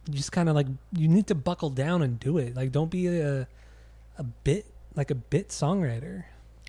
You 0.08 0.14
just 0.14 0.30
kind 0.30 0.48
of 0.48 0.54
like 0.54 0.68
you 0.92 1.08
need 1.08 1.26
to 1.28 1.34
buckle 1.34 1.70
down 1.70 2.02
and 2.02 2.20
do 2.20 2.38
it. 2.38 2.54
Like, 2.54 2.70
don't 2.72 2.90
be 2.90 3.08
a 3.08 3.48
a 4.18 4.22
bit 4.22 4.66
like 4.94 5.10
a 5.10 5.14
bit 5.16 5.48
songwriter. 5.48 6.24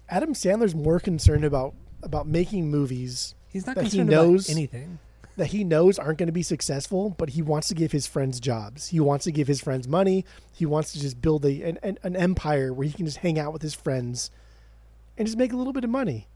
Adam 0.10 0.34
Sandler's 0.34 0.74
more 0.74 1.00
concerned 1.00 1.44
about 1.46 1.74
about 2.02 2.28
making 2.28 2.70
movies 2.72 3.36
He's 3.50 3.66
not 3.66 3.76
That 3.76 3.86
he 3.86 3.90
concerned 3.92 4.10
knows- 4.10 4.48
about 4.50 4.56
anything. 4.58 5.00
That 5.38 5.48
he 5.48 5.64
knows 5.64 5.98
aren't 5.98 6.18
going 6.18 6.28
to 6.28 6.34
be 6.34 6.44
successful, 6.44 7.16
but 7.18 7.30
he 7.30 7.42
wants 7.42 7.68
to 7.70 7.76
give 7.76 7.92
his 7.92 8.08
friends 8.08 8.40
jobs. 8.40 8.90
He 8.90 9.00
wants 9.00 9.24
to 9.26 9.32
give 9.32 9.48
his 9.48 9.62
friends 9.62 9.88
money. 9.88 10.26
He 10.52 10.66
wants 10.66 10.92
to 10.94 11.00
just 11.00 11.22
build 11.22 11.46
a 11.46 11.62
an, 11.62 11.98
an, 12.04 12.16
empire 12.16 12.74
where 12.74 12.88
he 12.88 12.94
can 12.94 13.06
just 13.06 13.18
hang 13.18 13.40
out 13.40 13.54
with 13.54 13.62
his 13.62 13.76
friends 13.76 14.32
and 15.18 15.28
just 15.28 15.38
make 15.38 15.54
a 15.54 15.56
little 15.56 15.74
bit 15.74 15.84
of 15.84 15.90
money 15.90 16.28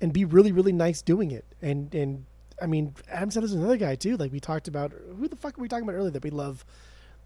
and 0.00 0.12
be 0.12 0.24
really 0.24 0.50
really 0.50 0.72
nice 0.72 1.02
doing 1.02 1.30
it. 1.30 1.44
And 1.60 1.94
and 1.94 2.24
I 2.60 2.66
mean, 2.66 2.94
Adam 3.10 3.28
Sandler's 3.28 3.52
another 3.52 3.76
guy 3.76 3.94
too. 3.94 4.16
Like 4.16 4.32
we 4.32 4.40
talked 4.40 4.66
about, 4.66 4.92
who 5.16 5.28
the 5.28 5.36
fuck 5.36 5.56
were 5.56 5.62
we 5.62 5.68
talking 5.68 5.84
about 5.84 5.96
earlier 5.96 6.10
that 6.10 6.24
we 6.24 6.30
love? 6.30 6.64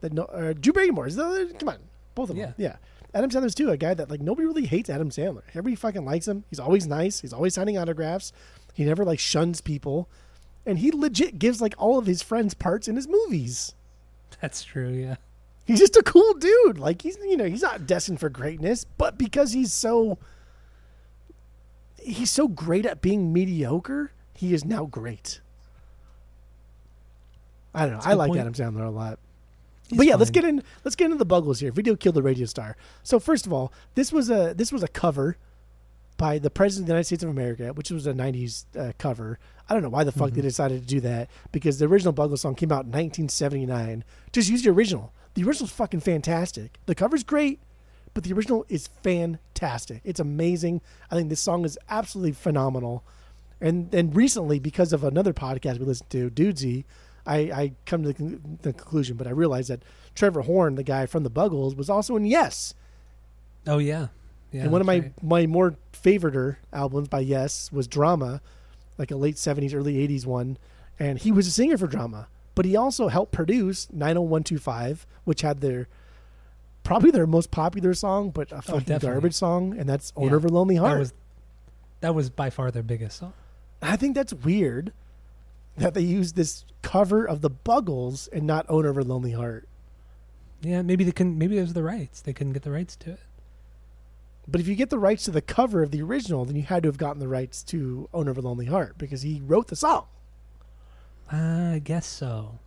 That 0.00 0.12
no, 0.12 0.24
uh, 0.24 0.52
Drew 0.52 0.72
Barrymore. 0.72 1.06
Is 1.06 1.16
the, 1.16 1.54
come 1.58 1.68
on, 1.68 1.78
both 2.14 2.30
of 2.30 2.36
them. 2.36 2.52
Yeah. 2.58 2.70
Yeah. 2.70 2.76
Adam 3.14 3.30
Sandler's 3.30 3.54
too 3.54 3.70
a 3.70 3.76
guy 3.76 3.94
that 3.94 4.10
like 4.10 4.20
nobody 4.20 4.46
really 4.46 4.66
hates 4.66 4.90
Adam 4.90 5.10
Sandler. 5.10 5.42
Everybody 5.50 5.76
fucking 5.76 6.04
likes 6.04 6.26
him. 6.26 6.44
He's 6.50 6.58
always 6.58 6.86
nice. 6.86 7.20
He's 7.20 7.32
always 7.32 7.54
signing 7.54 7.78
autographs. 7.78 8.32
He 8.74 8.84
never 8.84 9.04
like 9.04 9.18
shuns 9.18 9.60
people, 9.60 10.08
and 10.66 10.78
he 10.78 10.90
legit 10.90 11.38
gives 11.38 11.60
like 11.60 11.74
all 11.78 11.98
of 11.98 12.06
his 12.06 12.22
friends 12.22 12.54
parts 12.54 12.88
in 12.88 12.96
his 12.96 13.08
movies. 13.08 13.74
That's 14.40 14.64
true. 14.64 14.90
Yeah. 14.90 15.16
He's 15.64 15.78
just 15.78 15.96
a 15.96 16.02
cool 16.02 16.34
dude. 16.34 16.78
Like 16.78 17.02
he's 17.02 17.16
you 17.18 17.36
know 17.36 17.44
he's 17.44 17.62
not 17.62 17.86
destined 17.86 18.20
for 18.20 18.28
greatness, 18.28 18.84
but 18.84 19.18
because 19.18 19.52
he's 19.52 19.72
so 19.72 20.18
he's 22.00 22.30
so 22.30 22.48
great 22.48 22.84
at 22.84 23.00
being 23.00 23.32
mediocre, 23.32 24.12
he 24.34 24.54
is 24.54 24.64
now 24.64 24.84
great. 24.86 25.40
I 27.74 27.82
don't 27.82 27.90
know. 27.90 27.96
That's 27.96 28.06
I 28.06 28.14
like 28.14 28.28
point. 28.28 28.40
Adam 28.40 28.54
Sandler 28.54 28.86
a 28.86 28.90
lot. 28.90 29.18
He's 29.88 29.96
but 29.96 30.06
yeah, 30.06 30.16
let's 30.16 30.30
get 30.30 30.44
in. 30.44 30.62
Let's 30.84 30.96
get 30.96 31.06
into 31.06 31.16
the 31.16 31.26
Buggles 31.26 31.60
here. 31.60 31.70
Video 31.70 31.96
killed 31.96 32.16
the 32.16 32.22
radio 32.22 32.46
star. 32.46 32.76
So 33.02 33.20
first 33.20 33.46
of 33.46 33.52
all, 33.52 33.72
this 33.94 34.12
was 34.12 34.30
a 34.30 34.54
this 34.56 34.72
was 34.72 34.82
a 34.82 34.88
cover 34.88 35.36
by 36.16 36.38
the 36.38 36.50
President 36.50 36.84
of 36.84 36.86
the 36.88 36.92
United 36.92 37.06
States 37.06 37.22
of 37.22 37.30
America, 37.30 37.72
which 37.72 37.90
was 37.90 38.06
a 38.06 38.12
'90s 38.12 38.64
uh, 38.78 38.92
cover. 38.98 39.38
I 39.68 39.74
don't 39.74 39.82
know 39.82 39.88
why 39.88 40.04
the 40.04 40.12
fuck 40.12 40.28
Mm-hmm. 40.28 40.36
they 40.36 40.42
decided 40.42 40.82
to 40.82 40.86
do 40.86 41.00
that 41.00 41.28
because 41.52 41.78
the 41.78 41.86
original 41.86 42.12
Buggles 42.12 42.40
song 42.40 42.54
came 42.54 42.70
out 42.72 42.84
in 42.84 42.90
1979. 42.92 44.04
Just 44.32 44.48
use 44.50 44.62
the 44.62 44.70
original. 44.70 45.12
The 45.34 45.44
original's 45.44 45.72
fucking 45.72 46.00
fantastic. 46.00 46.78
The 46.86 46.94
cover's 46.94 47.22
great, 47.24 47.60
but 48.14 48.22
the 48.24 48.32
original 48.34 48.66
is 48.68 48.88
fantastic. 49.02 50.00
It's 50.04 50.20
amazing. 50.20 50.80
I 51.10 51.14
think 51.16 51.28
this 51.30 51.40
song 51.40 51.64
is 51.64 51.78
absolutely 51.88 52.32
phenomenal. 52.32 53.04
And 53.60 53.92
and 53.94 54.14
recently, 54.14 54.58
because 54.58 54.92
of 54.92 55.04
another 55.04 55.32
podcast 55.32 55.78
we 55.78 55.86
listened 55.86 56.10
to, 56.10 56.28
Dudesy, 56.30 56.84
I, 57.24 57.36
I 57.36 57.72
come 57.86 58.02
to 58.02 58.08
the, 58.08 58.14
con- 58.14 58.58
the 58.62 58.72
conclusion, 58.72 59.16
but 59.16 59.26
I 59.26 59.30
realized 59.30 59.70
that 59.70 59.82
Trevor 60.14 60.42
Horn, 60.42 60.74
the 60.74 60.82
guy 60.82 61.06
from 61.06 61.22
the 61.22 61.30
Buggles, 61.30 61.76
was 61.76 61.88
also 61.88 62.16
in 62.16 62.24
Yes. 62.26 62.74
Oh 63.66 63.78
yeah. 63.78 64.08
Yeah. 64.52 64.62
and 64.62 64.72
one 64.72 64.80
of 64.80 64.86
my, 64.86 64.98
right. 64.98 65.22
my 65.22 65.46
more 65.46 65.76
favoriter 65.92 66.56
albums 66.72 67.08
by 67.08 67.20
Yes 67.20 67.72
was 67.72 67.86
Drama, 67.86 68.40
like 68.98 69.10
a 69.10 69.16
late 69.16 69.36
70s, 69.36 69.74
early 69.74 69.94
80s 70.06 70.26
one. 70.26 70.58
And 70.98 71.18
he 71.18 71.32
was 71.32 71.46
a 71.46 71.50
singer 71.50 71.78
for 71.78 71.86
Drama. 71.86 72.28
But 72.54 72.66
he 72.66 72.76
also 72.76 73.08
helped 73.08 73.32
produce 73.32 73.90
90125, 73.92 75.06
which 75.24 75.40
had 75.40 75.60
their 75.60 75.88
probably 76.84 77.10
their 77.10 77.26
most 77.26 77.50
popular 77.50 77.94
song, 77.94 78.30
but 78.30 78.52
a 78.52 78.56
oh, 78.56 78.60
fucking 78.60 78.92
Oh, 78.94 78.98
garbage 78.98 79.34
song, 79.34 79.76
and 79.78 79.88
that's 79.88 80.12
Owner 80.16 80.32
Yeah. 80.32 80.36
of 80.36 80.44
a 80.44 80.48
Lonely 80.48 80.76
Heart. 80.76 80.92
That 80.92 80.98
was 80.98 81.12
that 82.00 82.14
was 82.14 82.30
by 82.30 82.50
far 82.50 82.70
their 82.70 82.82
biggest 82.82 83.18
song. 83.18 83.32
I 83.80 83.96
think 83.96 84.14
that's 84.14 84.34
weird 84.34 84.92
that 85.76 85.94
they 85.94 86.02
used 86.02 86.36
this 86.36 86.64
cover 86.82 87.24
of 87.24 87.40
the 87.40 87.50
Buggles 87.50 88.28
and 88.32 88.46
not 88.46 88.66
Owner 88.68 88.90
of 88.90 88.98
a 88.98 89.02
Lonely 89.02 89.32
Heart. 89.32 89.66
Yeah, 90.60 90.82
maybe 90.82 91.04
they 91.04 91.12
couldn't. 91.12 91.38
Maybe 91.38 91.58
it 91.58 91.62
was 91.62 91.72
the 91.72 91.82
rights. 91.82 92.20
They 92.20 92.32
couldn't 92.32 92.52
get 92.52 92.62
the 92.62 92.70
rights 92.70 92.96
to 92.96 93.12
it. 93.12 93.20
But 94.48 94.60
if 94.60 94.66
you 94.68 94.74
get 94.74 94.90
the 94.90 94.98
rights 94.98 95.24
to 95.24 95.30
the 95.30 95.40
cover 95.40 95.82
of 95.82 95.90
the 95.92 96.02
original, 96.02 96.44
then 96.44 96.56
you 96.56 96.62
had 96.62 96.82
to 96.82 96.88
have 96.88 96.98
gotten 96.98 97.20
the 97.20 97.28
rights 97.28 97.62
to 97.64 98.08
Owner 98.12 98.30
of 98.32 98.38
a 98.38 98.40
Lonely 98.40 98.66
Heart 98.66 98.98
because 98.98 99.22
he 99.22 99.40
wrote 99.44 99.68
the 99.68 99.76
song. 99.76 100.06
I 101.30 101.80
guess 101.82 102.06
so. 102.06 102.58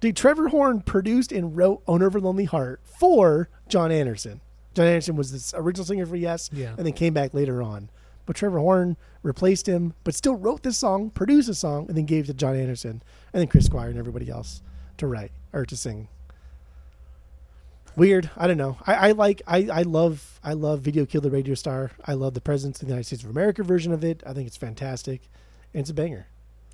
Dude, 0.00 0.16
Trevor 0.16 0.48
Horn 0.48 0.80
produced 0.80 1.32
and 1.32 1.56
wrote 1.56 1.82
Owner 1.86 2.06
of 2.06 2.16
a 2.16 2.20
Lonely 2.20 2.44
Heart 2.44 2.80
for 2.84 3.48
Jon 3.68 3.90
Anderson. 3.92 4.40
Jon 4.74 4.86
Anderson 4.86 5.16
was 5.16 5.52
the 5.52 5.58
original 5.58 5.84
singer 5.84 6.06
for 6.06 6.16
Yes, 6.16 6.50
Yeah. 6.52 6.74
and 6.76 6.86
then 6.86 6.92
came 6.92 7.12
back 7.14 7.34
later 7.34 7.62
on. 7.62 7.90
But 8.26 8.36
Trevor 8.36 8.58
Horn 8.58 8.96
replaced 9.22 9.66
him, 9.68 9.94
but 10.04 10.14
still 10.14 10.34
wrote 10.36 10.62
this 10.62 10.78
song, 10.78 11.10
produced 11.10 11.48
the 11.48 11.54
song, 11.54 11.86
and 11.88 11.96
then 11.96 12.04
gave 12.04 12.24
it 12.24 12.26
to 12.28 12.34
Jon 12.34 12.56
Anderson, 12.56 13.02
and 13.32 13.40
then 13.40 13.48
Chris 13.48 13.66
Squire 13.66 13.88
and 13.88 13.98
everybody 13.98 14.28
else 14.30 14.62
to 14.98 15.06
write 15.06 15.32
or 15.52 15.64
to 15.66 15.76
sing. 15.76 16.08
Weird. 17.98 18.30
I 18.36 18.46
don't 18.46 18.56
know. 18.56 18.76
I, 18.86 18.94
I 18.94 19.12
like. 19.12 19.42
I, 19.46 19.68
I 19.72 19.82
love. 19.82 20.40
I 20.42 20.52
love 20.52 20.80
Video 20.80 21.04
Kill 21.04 21.20
the 21.20 21.30
Radio 21.30 21.54
Star. 21.54 21.90
I 22.04 22.14
love 22.14 22.34
the 22.34 22.40
Presidents 22.40 22.80
of 22.80 22.86
the 22.86 22.92
United 22.92 23.04
States 23.04 23.24
of 23.24 23.30
America 23.30 23.62
version 23.62 23.92
of 23.92 24.04
it. 24.04 24.22
I 24.26 24.32
think 24.32 24.46
it's 24.46 24.56
fantastic, 24.56 25.28
and 25.74 25.80
it's 25.80 25.90
a 25.90 25.94
banger. 25.94 26.26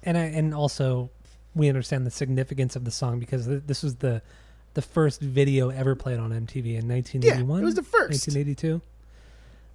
and 0.02 0.16
I 0.18 0.24
and 0.24 0.54
also 0.54 1.10
we 1.54 1.68
understand 1.68 2.04
the 2.06 2.10
significance 2.10 2.76
of 2.76 2.84
the 2.84 2.90
song 2.90 3.18
because 3.20 3.46
th- 3.46 3.62
this 3.66 3.82
was 3.82 3.96
the 3.96 4.22
the 4.74 4.82
first 4.82 5.20
video 5.20 5.70
ever 5.70 5.94
played 5.94 6.18
on 6.18 6.30
MTV 6.30 6.78
in 6.78 6.88
1981. 6.88 7.58
Yeah, 7.58 7.62
it 7.62 7.64
was 7.64 7.74
the 7.74 7.82
first. 7.82 8.26
1982. 8.26 8.80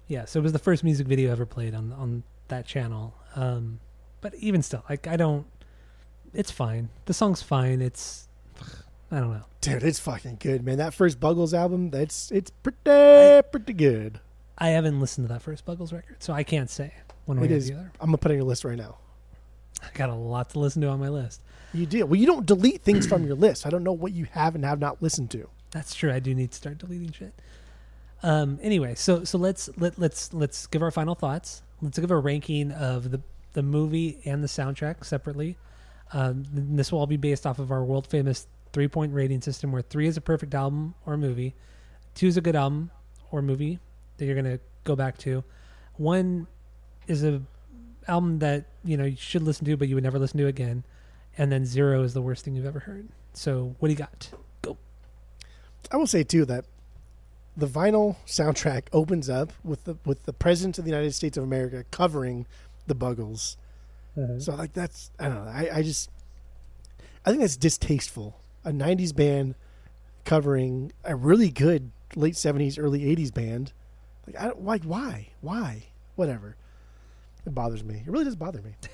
Yeah, 0.08 0.24
so 0.26 0.38
it 0.40 0.42
was 0.42 0.52
the 0.52 0.58
first 0.58 0.84
music 0.84 1.06
video 1.06 1.32
ever 1.32 1.46
played 1.46 1.74
on 1.74 1.92
on 1.92 2.22
that 2.48 2.66
channel. 2.66 3.14
Um, 3.34 3.80
but 4.20 4.34
even 4.36 4.62
still, 4.62 4.84
like 4.88 5.06
I 5.06 5.16
don't. 5.16 5.46
It's 6.32 6.50
fine. 6.52 6.90
The 7.06 7.14
song's 7.14 7.42
fine. 7.42 7.80
It's 7.80 8.28
I 9.10 9.18
don't 9.20 9.32
know. 9.32 9.44
Dude, 9.60 9.82
it's 9.82 9.98
fucking 9.98 10.36
good, 10.40 10.64
man. 10.64 10.78
That 10.78 10.94
first 10.94 11.18
Buggles 11.20 11.52
album, 11.52 11.90
that's 11.90 12.30
it's 12.30 12.50
pretty 12.50 13.42
pretty 13.50 13.72
good. 13.72 14.20
I 14.56 14.68
haven't 14.68 15.00
listened 15.00 15.26
to 15.26 15.32
that 15.34 15.42
first 15.42 15.64
Buggles 15.64 15.92
record, 15.92 16.16
so 16.22 16.32
I 16.32 16.42
can't 16.44 16.70
say 16.70 16.92
one 17.26 17.40
way 17.40 17.46
It 17.46 17.52
or 17.52 17.56
is. 17.56 17.68
the 17.68 17.74
other. 17.74 17.92
I'm 18.00 18.08
gonna 18.08 18.18
put 18.18 18.30
it 18.30 18.34
on 18.34 18.38
your 18.38 18.46
list 18.46 18.64
right 18.64 18.78
now. 18.78 18.98
I 19.82 19.88
got 19.94 20.10
a 20.10 20.14
lot 20.14 20.50
to 20.50 20.58
listen 20.58 20.82
to 20.82 20.88
on 20.88 21.00
my 21.00 21.08
list. 21.08 21.40
You 21.72 21.86
do. 21.86 22.04
Well, 22.06 22.16
you 22.20 22.26
don't 22.26 22.46
delete 22.46 22.82
things 22.82 23.06
from 23.06 23.24
your 23.24 23.36
list. 23.36 23.66
I 23.66 23.70
don't 23.70 23.84
know 23.84 23.92
what 23.92 24.12
you 24.12 24.26
have 24.32 24.54
and 24.54 24.64
have 24.64 24.78
not 24.80 25.02
listened 25.02 25.30
to. 25.32 25.48
That's 25.70 25.94
true. 25.94 26.12
I 26.12 26.18
do 26.20 26.34
need 26.34 26.50
to 26.50 26.56
start 26.56 26.78
deleting 26.78 27.12
shit. 27.12 27.32
Um. 28.22 28.58
Anyway, 28.62 28.94
so 28.94 29.24
so 29.24 29.38
let's 29.38 29.70
let 29.76 29.98
let's 29.98 30.32
let's 30.34 30.66
give 30.66 30.82
our 30.82 30.90
final 30.90 31.14
thoughts. 31.14 31.62
Let's 31.80 31.98
give 31.98 32.10
a 32.10 32.18
ranking 32.18 32.70
of 32.72 33.10
the 33.10 33.20
the 33.54 33.62
movie 33.62 34.20
and 34.24 34.42
the 34.44 34.48
soundtrack 34.48 35.04
separately. 35.04 35.56
Um, 36.12 36.44
this 36.52 36.92
will 36.92 36.98
all 37.00 37.06
be 37.06 37.16
based 37.16 37.46
off 37.46 37.58
of 37.58 37.70
our 37.70 37.82
world 37.84 38.06
famous 38.06 38.46
three 38.72 38.88
point 38.88 39.12
rating 39.12 39.40
system, 39.40 39.72
where 39.72 39.82
three 39.82 40.06
is 40.06 40.16
a 40.16 40.20
perfect 40.20 40.54
album 40.54 40.94
or 41.06 41.16
movie, 41.16 41.54
two 42.14 42.26
is 42.26 42.36
a 42.36 42.40
good 42.40 42.56
album 42.56 42.90
or 43.30 43.42
movie 43.42 43.78
that 44.16 44.26
you're 44.26 44.36
gonna 44.36 44.60
go 44.84 44.96
back 44.96 45.18
to, 45.18 45.44
one 45.96 46.46
is 47.06 47.24
a 47.24 47.42
album 48.08 48.38
that 48.40 48.64
you 48.84 48.96
know 48.96 49.04
you 49.04 49.16
should 49.16 49.42
listen 49.42 49.64
to 49.64 49.76
but 49.76 49.86
you 49.88 49.94
would 49.94 50.04
never 50.04 50.18
listen 50.18 50.38
to 50.38 50.46
again, 50.46 50.84
and 51.38 51.50
then 51.50 51.64
zero 51.64 52.02
is 52.02 52.14
the 52.14 52.22
worst 52.22 52.44
thing 52.44 52.54
you've 52.54 52.66
ever 52.66 52.80
heard. 52.80 53.08
So 53.32 53.74
what 53.78 53.88
do 53.88 53.92
you 53.92 53.98
got? 53.98 54.30
I 55.90 55.96
will 55.96 56.06
say 56.06 56.22
too 56.22 56.44
that 56.44 56.64
the 57.56 57.66
vinyl 57.66 58.16
soundtrack 58.26 58.84
opens 58.92 59.28
up 59.28 59.52
with 59.64 59.84
the 59.84 59.96
with 60.04 60.24
the 60.24 60.32
President 60.32 60.78
of 60.78 60.84
the 60.84 60.90
United 60.90 61.14
States 61.14 61.36
of 61.36 61.44
America 61.44 61.84
covering 61.90 62.46
the 62.86 62.94
Buggles. 62.94 63.56
Mm-hmm. 64.16 64.38
So 64.40 64.54
like 64.54 64.72
that's 64.72 65.10
I 65.18 65.28
don't 65.28 65.44
know. 65.44 65.50
I, 65.50 65.68
I 65.78 65.82
just 65.82 66.10
I 67.24 67.30
think 67.30 67.42
that's 67.42 67.56
distasteful. 67.56 68.39
A 68.64 68.70
'90s 68.70 69.14
band 69.14 69.54
covering 70.24 70.92
a 71.04 71.14
really 71.16 71.50
good 71.50 71.90
late 72.16 72.34
'70s, 72.34 72.78
early 72.78 73.00
'80s 73.16 73.32
band. 73.32 73.72
Like 74.26 74.38
I 74.38 74.44
don't 74.46 74.64
like 74.64 74.84
why 74.84 75.28
why 75.40 75.84
whatever. 76.16 76.56
It 77.46 77.54
bothers 77.54 77.82
me. 77.82 78.02
It 78.06 78.10
really 78.10 78.24
does 78.24 78.36
bother 78.36 78.60
me. 78.62 78.72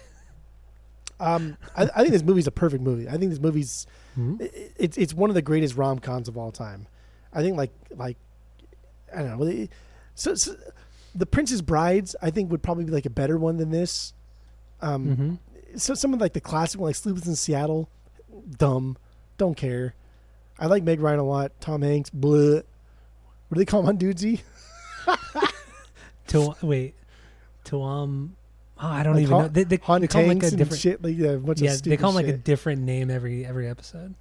Um, 1.19 1.57
I, 1.75 1.85
I 1.95 2.01
think 2.03 2.11
this 2.11 2.23
movie's 2.23 2.47
a 2.47 2.51
perfect 2.51 2.83
movie. 2.83 3.09
I 3.09 3.13
think 3.17 3.31
this 3.31 3.41
movie's 3.41 3.87
Mhm. 4.19 4.39
it- 4.39 4.73
it's 4.77 4.99
it's 4.99 5.15
one 5.15 5.31
of 5.31 5.35
the 5.35 5.41
greatest 5.41 5.75
rom 5.75 5.99
coms 5.99 6.29
of 6.29 6.37
all 6.37 6.53
time. 6.53 6.87
I 7.33 7.41
think 7.43 7.57
like 7.57 7.71
like 7.97 8.19
I 9.15 9.23
don't 9.23 9.39
know. 9.41 9.67
So, 10.15 10.35
so 10.35 10.55
the 11.15 11.25
Princess 11.25 11.63
Brides 11.63 12.17
I 12.21 12.29
think 12.31 12.51
would 12.51 12.63
probably 12.63 12.85
be 12.85 12.93
like 12.93 13.07
a 13.07 13.11
better 13.11 13.39
one 13.39 13.57
than 13.57 13.71
this. 13.71 14.13
Um, 14.83 15.07
Mm-hmm. 15.07 15.77
so 15.79 15.95
some 15.95 16.13
of 16.13 16.21
like 16.21 16.35
the 16.35 16.41
classic 16.43 16.79
one, 16.81 16.89
like 16.91 16.97
Sleepless 16.97 17.27
in 17.27 17.35
Seattle, 17.35 17.89
dumb, 18.59 18.99
don't 19.39 19.57
care. 19.57 19.95
I 20.59 20.67
like 20.67 20.83
Meg 20.83 21.01
Ryan 21.01 21.19
a 21.19 21.25
lot. 21.25 21.53
Tom 21.61 21.83
Hanks, 21.83 22.11
bleh. 22.11 22.63
What 23.49 23.55
do 23.55 23.59
they 23.59 23.65
call 23.65 23.81
him 23.81 23.89
on 23.89 23.99
Dudesy? 23.99 24.41
To 26.29 26.57
wait, 26.61 26.95
to 27.65 27.81
um, 27.85 28.35
oh, 28.81 28.87
I 28.89 29.05
don't 29.05 29.15
Like 29.15 29.23
even 29.23 29.33
Hon- 29.33 29.43
know. 29.43 29.49
They, 29.49 29.63
they, 29.63 29.77
they 29.77 29.79
call 29.79 29.95
him 29.97 30.03
like 30.29 30.43
a 30.43 30.51
different. 30.51 30.81
shit. 30.81 31.01
Like 31.01 31.17
yeah, 31.17 31.37
yeah, 31.57 31.77
they 31.81 31.97
call 31.97 32.11
him 32.11 32.17
like 32.17 32.27
a 32.27 32.37
different 32.37 32.83
name 32.83 33.11
every 33.13 33.47
every 33.47 33.69
episode. 33.69 34.17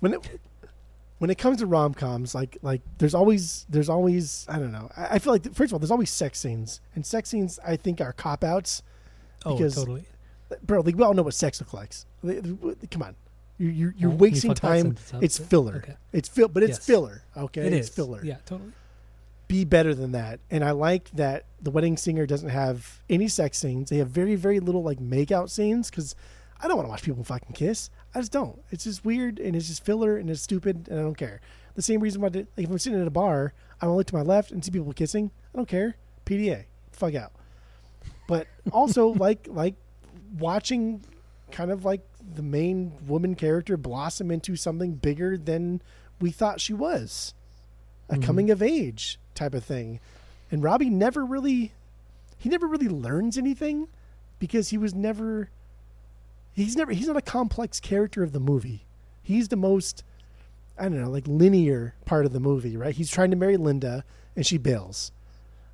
when 0.00 0.12
it 0.12 0.38
when 1.18 1.30
it 1.30 1.38
comes 1.38 1.60
to 1.60 1.66
rom 1.66 1.94
coms, 1.94 2.34
like 2.34 2.58
like 2.60 2.82
there's 2.98 3.14
always 3.14 3.64
there's 3.70 3.88
always 3.88 4.44
I 4.50 4.58
don't 4.58 4.70
know. 4.70 4.90
I, 4.94 5.14
I 5.14 5.18
feel 5.18 5.32
like 5.32 5.44
first 5.54 5.70
of 5.70 5.72
all, 5.72 5.78
there's 5.78 5.90
always 5.90 6.10
sex 6.10 6.38
scenes, 6.40 6.82
and 6.94 7.06
sex 7.06 7.30
scenes 7.30 7.58
I 7.66 7.76
think 7.76 8.02
are 8.02 8.12
cop 8.12 8.44
outs. 8.44 8.82
Oh, 9.46 9.56
totally. 9.58 10.04
Bro, 10.62 10.82
like 10.82 10.94
we 10.94 11.02
all 11.02 11.14
know 11.14 11.22
what 11.22 11.32
sex 11.32 11.58
looks 11.58 11.72
like. 11.72 11.94
Come 12.90 13.02
on, 13.02 13.16
you're 13.58 13.70
you're, 13.70 13.94
you're 13.96 14.10
Well, 14.10 14.18
wasting 14.18 14.48
that 14.50 14.60
time. 14.60 14.96
It's 15.20 15.38
filler. 15.38 15.76
Okay. 15.76 15.96
It's 16.12 16.28
fill, 16.28 16.48
but 16.48 16.62
it's 16.62 16.78
Yes. 16.78 16.86
filler. 16.86 17.22
Okay, 17.36 17.66
It 17.66 17.72
it's 17.72 17.88
is 17.88 17.94
filler. 17.94 18.24
Yeah, 18.24 18.36
totally. 18.46 18.72
be 19.48 19.64
better 19.64 19.94
than 19.94 20.12
that. 20.12 20.40
And 20.50 20.64
I 20.64 20.72
like 20.72 21.10
that 21.12 21.44
the 21.62 21.70
wedding 21.70 21.96
singer 21.96 22.26
doesn't 22.26 22.48
have 22.48 23.00
any 23.08 23.28
sex 23.28 23.58
scenes. 23.58 23.90
They 23.90 23.98
have 23.98 24.08
very, 24.10 24.34
very 24.34 24.60
little 24.60 24.82
like 24.82 25.00
make 25.00 25.30
out 25.30 25.50
scenes 25.50 25.88
because 25.90 26.14
I 26.60 26.66
don't 26.68 26.76
want 26.76 26.86
to 26.86 26.90
watch 26.90 27.02
people 27.02 27.22
fucking 27.24 27.52
kiss. 27.54 27.90
I 28.14 28.20
just 28.20 28.32
don't. 28.32 28.60
It's 28.70 28.84
just 28.84 29.04
weird 29.04 29.38
and 29.38 29.54
it's 29.54 29.68
just 29.68 29.84
filler 29.84 30.16
and 30.16 30.28
it's 30.30 30.40
stupid 30.42 30.88
and 30.90 30.98
I 30.98 31.02
don't 31.02 31.16
care. 31.16 31.40
The 31.74 31.82
same 31.82 32.00
reason 32.00 32.22
why, 32.22 32.28
like, 32.28 32.46
if 32.56 32.70
I'm 32.70 32.78
sitting 32.78 33.00
at 33.00 33.06
a 33.06 33.10
bar, 33.10 33.52
I 33.80 33.84
to 33.86 33.92
look 33.92 34.06
to 34.06 34.14
my 34.14 34.22
left 34.22 34.50
and 34.50 34.64
see 34.64 34.70
people 34.70 34.92
kissing. 34.94 35.30
I 35.54 35.58
don't 35.58 35.68
care. 35.68 35.96
PDA, 36.24 36.64
fuck 36.92 37.14
out. 37.14 37.32
But 38.26 38.46
also 38.72 39.08
like 39.26 39.46
like 39.50 39.74
watching 40.38 41.04
kind 41.52 41.70
of 41.70 41.84
like 41.84 42.00
the 42.34 42.42
main 42.42 42.92
woman 43.06 43.34
character 43.34 43.76
blossom 43.76 44.30
into 44.30 44.56
something 44.56 44.94
bigger 44.94 45.36
than 45.38 45.80
we 46.20 46.30
thought 46.30 46.60
she 46.60 46.72
was. 46.72 47.34
A 48.08 48.16
Mhm. 48.16 48.22
coming 48.22 48.50
of 48.50 48.62
age 48.62 49.18
type 49.34 49.54
of 49.54 49.64
thing. 49.64 50.00
And 50.50 50.62
Robbie 50.62 50.90
never 50.90 51.24
really 51.24 51.72
he 52.38 52.48
never 52.50 52.66
really 52.66 52.88
learns 52.88 53.38
anything 53.38 53.88
because 54.38 54.68
he 54.68 54.76
was 54.78 54.94
never 54.94 55.48
he's 56.52 56.76
never 56.76 56.92
he's 56.92 57.06
not 57.08 57.16
a 57.16 57.22
complex 57.22 57.80
character 57.80 58.22
of 58.22 58.32
the 58.32 58.40
movie. 58.40 58.84
He's 59.22 59.48
the 59.48 59.56
most 59.56 60.02
I 60.78 60.84
don't 60.84 61.00
know, 61.00 61.10
like 61.10 61.26
linear 61.26 61.94
part 62.04 62.26
of 62.26 62.32
the 62.32 62.40
movie, 62.40 62.76
right? 62.76 62.94
He's 62.94 63.10
trying 63.10 63.30
to 63.30 63.36
marry 63.36 63.56
Linda 63.56 64.04
and 64.36 64.44
she 64.44 64.58
bails. 64.58 65.10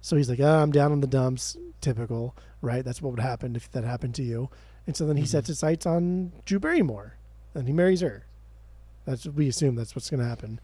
So 0.00 0.16
he's 0.16 0.30
like, 0.30 0.40
oh, 0.40 0.62
I'm 0.62 0.70
down 0.72 0.92
in 0.92 1.00
the 1.00 1.06
dumps. 1.06 1.56
Typical, 1.80 2.36
right? 2.60 2.84
That's 2.84 3.02
what 3.02 3.10
would 3.10 3.20
happen 3.20 3.56
if 3.56 3.70
that 3.72 3.82
happened 3.84 4.14
to 4.16 4.22
you. 4.22 4.48
And 4.86 4.96
so 4.96 5.06
then 5.06 5.16
he 5.16 5.26
sets 5.26 5.48
his 5.48 5.58
sights 5.60 5.86
on 5.86 6.32
Drew 6.44 6.58
Barrymore 6.58 7.16
and 7.54 7.66
he 7.66 7.72
marries 7.72 8.00
her. 8.00 8.26
That's 9.04 9.26
we 9.26 9.48
assume 9.48 9.74
that's 9.76 9.94
what's 9.94 10.10
going 10.10 10.20
to 10.22 10.26
happen. 10.28 10.60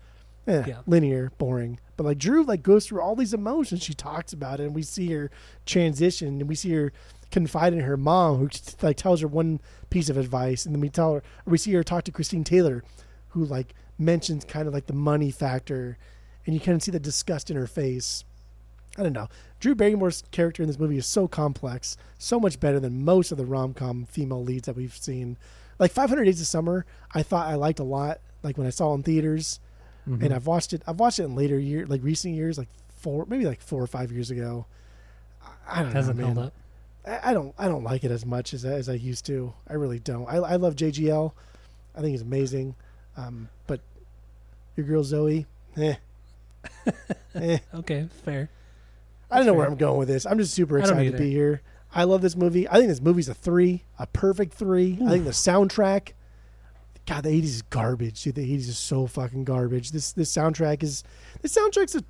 Eh, 0.47 0.65
Yeah. 0.66 0.81
linear, 0.86 1.32
boring. 1.39 1.78
But 1.97 2.05
like 2.05 2.19
Drew, 2.19 2.43
like 2.45 2.62
goes 2.62 2.86
through 2.86 3.01
all 3.01 3.15
these 3.16 3.35
emotions. 3.35 3.82
She 3.82 3.93
talks 3.95 4.32
about 4.32 4.61
it, 4.61 4.65
and 4.65 4.74
we 4.74 4.82
see 4.82 5.11
her 5.12 5.31
transition, 5.66 6.40
and 6.40 6.49
we 6.49 6.55
see 6.55 6.73
her 6.73 6.93
confide 7.31 7.73
in 7.73 7.81
her 7.81 7.97
mom, 7.97 8.39
who 8.39 8.49
like 8.81 8.97
tells 8.97 9.20
her 9.20 9.27
one 9.28 9.61
piece 9.90 10.09
of 10.09 10.16
advice, 10.16 10.65
and 10.65 10.74
then 10.74 10.81
we 10.81 10.89
tell 10.89 11.15
her, 11.15 11.19
or 11.19 11.51
we 11.51 11.59
see 11.59 11.73
her 11.73 11.82
talk 11.85 12.05
to 12.05 12.12
Christine 12.12 12.45
Taylor, 12.45 12.82
who 13.31 13.45
like 13.45 13.74
mentions 13.99 14.45
kind 14.45 14.66
of 14.69 14.73
like 14.74 14.86
the 14.86 14.93
money 14.95 15.31
factor, 15.32 15.99
and 16.47 16.55
you 16.55 16.61
kind 16.61 16.77
of 16.77 16.82
see 16.82 16.93
the 16.93 17.01
disgust 17.01 17.51
in 17.51 17.57
her 17.57 17.66
face. 17.66 18.24
I 18.97 19.03
don't 19.03 19.12
know. 19.12 19.28
Drew 19.60 19.74
Barrymore's 19.74 20.22
character 20.30 20.62
in 20.62 20.68
this 20.68 20.78
movie 20.78 20.98
is 20.98 21.06
so 21.06 21.26
complex, 21.26 21.97
so 22.18 22.39
much 22.39 22.60
better 22.60 22.78
than 22.78 23.05
most 23.05 23.32
of 23.32 23.39
the 23.39 23.44
rom 23.47 23.74
com 23.74 24.05
female 24.06 24.43
leads 24.43 24.66
that 24.66 24.76
we've 24.76 24.97
seen. 24.97 25.36
Like 25.78 25.90
500 25.93 26.24
Days 26.24 26.40
of 26.40 26.47
Summer, 26.47 26.86
I 27.14 27.22
thought 27.22 27.48
I 27.48 27.55
liked 27.56 27.78
a 27.80 27.85
lot. 27.85 28.20
Like 28.43 28.56
when 28.56 28.66
I 28.66 28.70
saw 28.70 28.93
it 28.93 28.97
in 28.97 29.02
theaters, 29.02 29.59
Mhm. 30.09 30.22
and 30.24 30.32
I've 30.35 30.47
watched 30.47 30.72
it. 30.72 30.82
I've 30.86 31.01
watched 31.01 31.18
it 31.18 31.24
in 31.24 31.35
later 31.35 31.59
year, 31.59 31.86
like 31.86 32.02
recent 32.02 32.35
years, 32.35 32.56
like 32.56 32.68
four, 32.97 33.26
maybe 33.28 33.44
like 33.47 33.60
four 33.60 33.82
or 33.82 33.86
five 33.86 34.10
years 34.12 34.30
ago. 34.30 34.66
I- 35.66 35.80
I 35.80 35.82
don't 35.82 35.93
hasn't 35.93 36.18
know, 36.18 36.24
held 36.26 36.36
man. 36.36 36.44
up. 36.47 36.52
I 37.06 37.30
I 37.30 37.35
don't. 37.35 37.55
I 37.59 37.66
don't 37.68 37.85
like 37.85 38.05
it 38.05 38.10
as 38.10 38.24
much 38.24 38.55
as 38.55 38.64
as 38.64 38.89
I 38.89 38.94
used 38.94 39.26
to. 39.26 39.52
I 39.68 39.74
really 39.74 39.98
don't. 39.98 40.26
I, 40.28 40.36
I 40.36 40.56
love 40.56 40.76
JGL. 40.76 41.32
I 41.97 42.01
think 42.01 42.12
he's 42.12 42.22
amazing. 42.22 42.74
Um, 43.16 43.48
but 43.66 43.80
your 44.76 44.86
girl 44.86 45.02
Zoe, 45.05 45.47
eh. 45.76 45.94
eh. 47.35 47.59
Okay, 47.74 48.09
fair. 48.24 48.48
I 49.30 49.36
don't 49.36 49.46
know 49.46 49.52
fair. 49.52 49.59
where 49.59 49.66
I'm 49.66 49.76
going 49.76 49.98
with 49.98 50.09
this. 50.09 50.26
I'm 50.26 50.38
just 50.38 50.55
super 50.55 50.78
excited 50.78 51.12
to 51.12 51.18
be 51.18 51.30
here. 51.30 51.62
I 51.94 52.05
love 52.05 52.22
this 52.22 52.36
movie. 52.36 52.68
I 52.68 52.74
think 52.74 52.88
this 52.88 53.00
movie's 53.00 53.28
a 53.28 53.34
three, 53.34 53.84
a 53.98 54.06
perfect 54.06 54.55
three. 54.55 54.98
I 55.05 55.09
think 55.09 55.24
the 55.24 55.30
soundtrack, 55.30 56.12
God, 57.06 57.24
the 57.24 57.30
80s 57.30 57.44
is 57.44 57.62
garbage. 57.62 58.22
Dude, 58.22 58.34
the 58.34 58.56
80s 58.56 58.68
is 58.68 58.78
so 58.78 59.06
fucking 59.06 59.44
garbage. 59.44 59.92
This 59.92 60.12
this 60.12 60.32
soundtrack 60.32 60.82
is 60.82 61.02
this 61.40 61.56
soundtrack's 61.56 61.94
a 61.94 62.05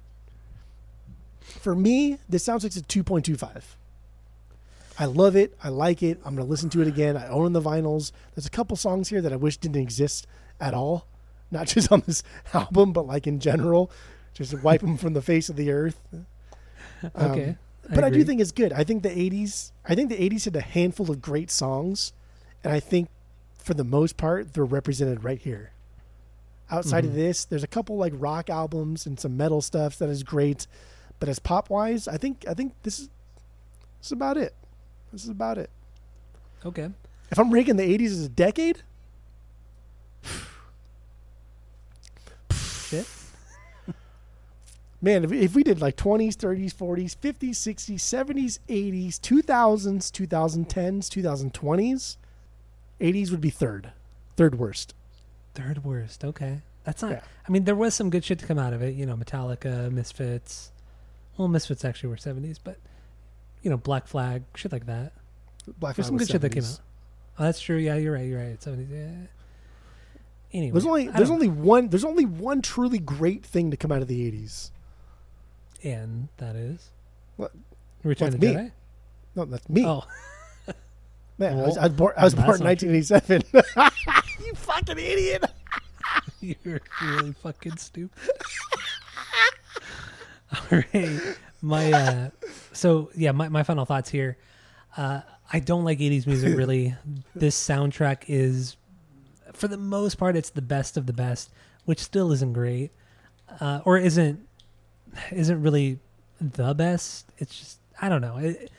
for 1.41 1.75
me. 1.75 2.19
This 2.29 2.47
soundtrack's 2.47 2.77
a 2.77 2.83
2.25. 2.83 3.63
I 5.01 5.05
love 5.05 5.37
it. 5.37 5.57
I 5.63 5.69
like 5.69 6.03
it. 6.03 6.21
I'm 6.25 6.35
gonna 6.35 6.49
listen 6.49 6.71
to 6.71 6.83
it 6.83 6.89
again. 6.89 7.17
I 7.17 7.29
own 7.29 7.53
the 7.53 7.63
vinyls. 7.63 8.11
There's 8.35 8.47
a 8.47 8.51
couple 8.51 8.77
songs 8.77 9.09
here 9.09 9.21
that 9.21 9.33
I 9.33 9.37
wish 9.37 9.57
didn't 9.59 9.81
exist 9.81 10.27
at 10.61 10.75
all, 10.75 11.07
not 11.53 11.67
just 11.69 11.93
on 11.93 12.03
this 12.07 12.25
album, 12.53 12.93
but 12.93 13.07
like 13.07 13.27
in 13.27 13.39
general. 13.39 13.91
Just 14.35 14.61
wipe 14.63 14.83
them 14.83 14.97
from 14.97 15.15
the 15.15 15.23
face 15.23 15.49
of 15.49 15.57
the 15.57 15.71
earth. 15.71 16.01
Um, 17.15 17.31
Okay, 17.31 17.57
but 17.95 18.05
I, 18.05 18.11
do 18.11 18.23
think 18.25 18.41
it's 18.41 18.53
good. 18.53 18.73
I 18.73 18.85
think 18.85 19.03
the 19.03 19.11
'80s. 19.11 19.73
I 19.87 19.95
think 19.95 20.09
the 20.11 20.17
'80s 20.17 20.45
had 20.45 20.57
a 20.57 20.61
handful 20.61 21.11
of 21.11 21.21
great 21.23 21.51
songs, 21.51 22.13
and 22.65 22.73
I 22.73 22.81
think 22.81 23.09
for 23.59 23.75
the 23.75 23.85
most 23.85 24.17
part 24.17 24.53
they're 24.55 24.65
represented 24.65 25.23
right 25.25 25.39
here. 25.41 25.71
Outside 26.71 27.05
of 27.05 27.13
Mhm. 27.13 27.15
this, 27.15 27.45
there's 27.45 27.63
a 27.63 27.67
couple 27.69 27.97
like 27.97 28.13
rock 28.17 28.51
albums 28.51 29.07
and 29.07 29.19
some 29.19 29.37
metal 29.37 29.63
stuff 29.63 29.97
that 29.99 30.09
is 30.09 30.23
great, 30.23 30.67
but 31.19 31.29
as 31.29 31.39
pop 31.39 31.71
wise, 31.71 32.07
I 32.09 32.17
think 32.19 32.45
I 32.49 32.55
think 32.55 32.75
this 32.83 32.99
is 32.99 33.09
this 34.01 34.07
is 34.09 34.13
about 34.13 34.37
it. 34.37 34.55
This 35.13 35.23
is 35.25 35.31
about 35.31 35.57
it. 35.59 35.71
okay. 36.67 36.91
If 37.31 37.39
I'm 37.39 37.51
ranking 37.53 37.77
the 37.77 37.85
'80s 37.85 38.13
as 38.13 38.25
a 38.25 38.29
decade, 38.29 38.83
man, 45.01 45.25
if 45.25 45.31
we, 45.31 45.41
if 45.41 45.55
we 45.55 45.63
did 45.63 45.81
like 45.81 45.97
20s, 45.97 46.35
30s, 46.35 46.75
40s, 46.75 47.17
50s, 47.17 47.51
60s, 47.51 47.97
70s, 47.97 48.59
80s, 48.69 49.19
2000s, 49.21 50.67
2010s, 50.67 51.51
2020s, 51.53 52.17
80s 53.01 53.31
would 53.31 53.41
be 53.41 53.51
third, 53.51 53.93
third 54.37 54.59
worst. 54.59 54.95
Third 55.55 55.85
worst. 55.85 56.25
Okay, 56.25 56.61
that's 56.85 57.03
not. 57.03 57.13
Yeah. 57.13 57.21
I 57.47 57.51
mean, 57.51 57.65
there 57.65 57.75
was 57.75 57.95
some 57.95 58.11
good 58.11 58.25
shit 58.25 58.39
to 58.41 58.47
come 58.47 58.59
out 58.59 58.73
of 58.73 58.83
it. 58.83 58.95
You 58.95 59.07
know, 59.07 59.17
Metallica, 59.17 59.91
Misfits. 59.91 60.73
Well, 61.37 61.49
Misfits 61.49 61.85
actually 61.85 62.11
were 62.11 62.17
seventies, 62.17 62.59
but 62.59 62.79
you 63.63 63.71
know, 63.71 63.77
Black 63.77 64.07
Flag, 64.07 64.45
shit 64.55 64.73
like 64.73 64.87
that. 64.87 65.13
Black 65.79 65.97
There's 65.97 66.07
Flag 66.07 66.07
some 66.07 66.15
was 66.15 66.27
good 66.27 66.33
shit 66.33 66.41
that 66.43 66.53
came 66.53 66.65
out. 66.65 66.81
Oh, 67.39 67.45
that's 67.45 67.61
true. 67.61 67.77
Yeah, 67.77 67.97
you're 67.97 68.13
right. 68.13 68.27
You're 68.27 68.41
right. 68.41 68.63
Seventies. 68.63 68.89
Yeah. 68.91 69.27
Anyway, 70.53 70.73
There's 70.73 70.87
only 70.87 71.09
there's 71.09 71.31
only 71.31 71.49
one 71.49 71.89
there's 71.89 72.05
only 72.05 72.25
one 72.25 72.63
truly 72.63 72.99
great 72.99 73.45
thing 73.45 73.71
to 73.71 73.77
come 73.77 73.93
out 73.93 74.01
of 74.01 74.09
the 74.09 74.31
80s. 74.31 74.71
And 75.85 76.29
that 76.39 76.57
is 76.57 76.91
What? 77.37 77.53
Return 78.05 78.29
of 78.29 78.35
What's 78.35 78.41
the 78.41 78.55
me? 78.55 78.55
Jedi. 78.55 78.73
No, 79.35 79.45
that's 79.45 79.69
me. 79.69 79.85
Oh, 79.87 80.05
Man, 81.39 81.59
I 81.59 81.63
was, 81.63 81.79
I 81.79 81.85
was 81.85 81.93
born, 81.93 82.15
I 82.17 82.25
was 82.25 82.35
born 82.35 82.61
in 82.61 82.65
1987. 82.65 83.43
you 84.45 84.55
fucking 84.55 84.99
idiot. 84.99 85.45
you're 86.41 86.81
really 87.03 87.33
fucking 87.35 87.77
stupid. 87.77 88.19
All 90.53 90.79
right, 90.95 91.21
my 91.63 91.93
uh, 91.93 92.31
so 92.73 93.11
yeah, 93.15 93.33
my 93.33 93.49
my 93.49 93.63
final 93.63 93.85
thoughts 93.85 94.11
here. 94.11 94.37
Uh, 94.97 95.21
I 95.53 95.61
don't 95.61 95.85
like 95.85 95.99
'80s 95.99 96.27
music 96.27 96.57
really. 96.57 96.95
this 97.37 97.57
soundtrack 97.57 98.25
is, 98.27 98.77
for 99.53 99.69
the 99.69 99.77
most 99.77 100.17
part, 100.17 100.37
it's 100.37 100.51
the 100.51 100.63
best 100.63 100.97
of 100.97 101.07
the 101.07 101.13
best, 101.13 101.51
which 101.85 102.01
still 102.01 102.33
isn't 102.33 102.53
great, 102.55 102.91
uh, 103.61 103.81
or 103.85 103.99
isn't 103.99 104.48
isn't 105.33 105.63
really 105.63 105.99
the 106.41 106.75
best. 106.75 107.31
It's 107.39 107.59
just 107.59 107.81
I 108.01 108.09
don't 108.09 108.21
know. 108.21 108.37
It, 108.39 108.71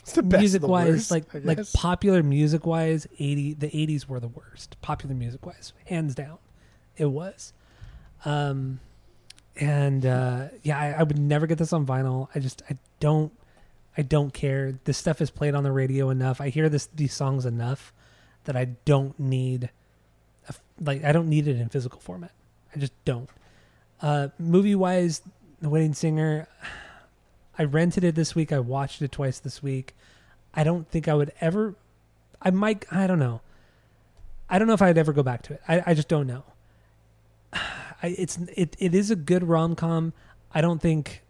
It's 0.00 0.12
the 0.12 0.22
best 0.22 0.40
music 0.40 0.62
wise, 0.62 1.10
like 1.10 1.26
like 1.44 1.60
popular 1.72 2.22
music 2.22 2.64
wise, 2.64 3.06
eighty 3.18 3.52
the 3.52 3.74
eighties 3.76 4.08
were 4.08 4.20
the 4.20 4.28
worst. 4.28 4.80
Popular 4.80 5.14
music 5.14 5.44
wise, 5.44 5.74
hands 5.86 6.14
down, 6.14 6.38
it 6.96 7.06
was. 7.06 7.52
Um, 8.24 8.80
and 9.56 10.06
uh, 10.06 10.48
yeah, 10.62 10.78
I, 10.78 11.00
I 11.00 11.02
would 11.02 11.18
never 11.18 11.46
get 11.46 11.58
this 11.58 11.72
on 11.72 11.84
vinyl. 11.84 12.28
I 12.34 12.38
just 12.38 12.62
I 12.70 12.78
don't 13.00 13.32
I 13.98 14.02
don't 14.02 14.32
care. 14.32 14.78
This 14.84 14.96
stuff 14.96 15.20
is 15.20 15.30
played 15.30 15.54
on 15.54 15.62
the 15.62 15.72
radio 15.72 16.08
enough. 16.08 16.40
I 16.40 16.48
hear 16.48 16.68
this 16.68 16.86
these 16.94 17.12
songs 17.12 17.44
enough 17.44 17.92
that 18.44 18.56
I 18.56 18.64
don't 18.84 19.18
need 19.18 19.70
a 20.48 20.54
like 20.80 21.04
I 21.04 21.12
don't 21.12 21.28
need 21.28 21.48
it 21.48 21.60
in 21.60 21.68
physical 21.68 22.00
format. 22.00 22.32
I 22.74 22.78
just 22.78 22.92
don't. 23.04 23.28
Uh, 24.00 24.28
movie 24.38 24.76
wise, 24.76 25.20
The 25.60 25.68
Wedding 25.68 25.94
Singer. 25.94 26.48
I 27.58 27.64
rented 27.64 28.04
it 28.04 28.14
this 28.14 28.34
week. 28.34 28.52
I 28.52 28.60
watched 28.60 29.02
it 29.02 29.10
twice 29.10 29.38
this 29.40 29.62
week. 29.62 29.96
I 30.54 30.62
don't 30.64 30.88
think 30.88 31.08
I 31.08 31.14
would 31.14 31.32
ever. 31.40 31.74
I 32.40 32.50
might. 32.50 32.84
I 32.90 33.06
don't 33.06 33.18
know. 33.18 33.40
I 34.48 34.58
don't 34.58 34.68
know 34.68 34.74
if 34.74 34.82
I'd 34.82 34.96
ever 34.96 35.12
go 35.12 35.22
back 35.22 35.42
to 35.42 35.54
it. 35.54 35.62
I, 35.68 35.82
I 35.86 35.94
just 35.94 36.08
don't 36.08 36.26
know. 36.26 36.44
I, 37.52 38.14
it's 38.16 38.38
it, 38.54 38.76
it 38.78 38.94
is 38.94 39.10
a 39.10 39.16
good 39.16 39.42
rom 39.42 39.74
com. 39.74 40.12
I 40.52 40.60
don't 40.60 40.80
think 40.80 41.22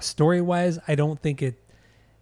story 0.00 0.40
wise. 0.40 0.78
I 0.86 0.94
don't 0.94 1.20
think 1.20 1.42
it 1.42 1.54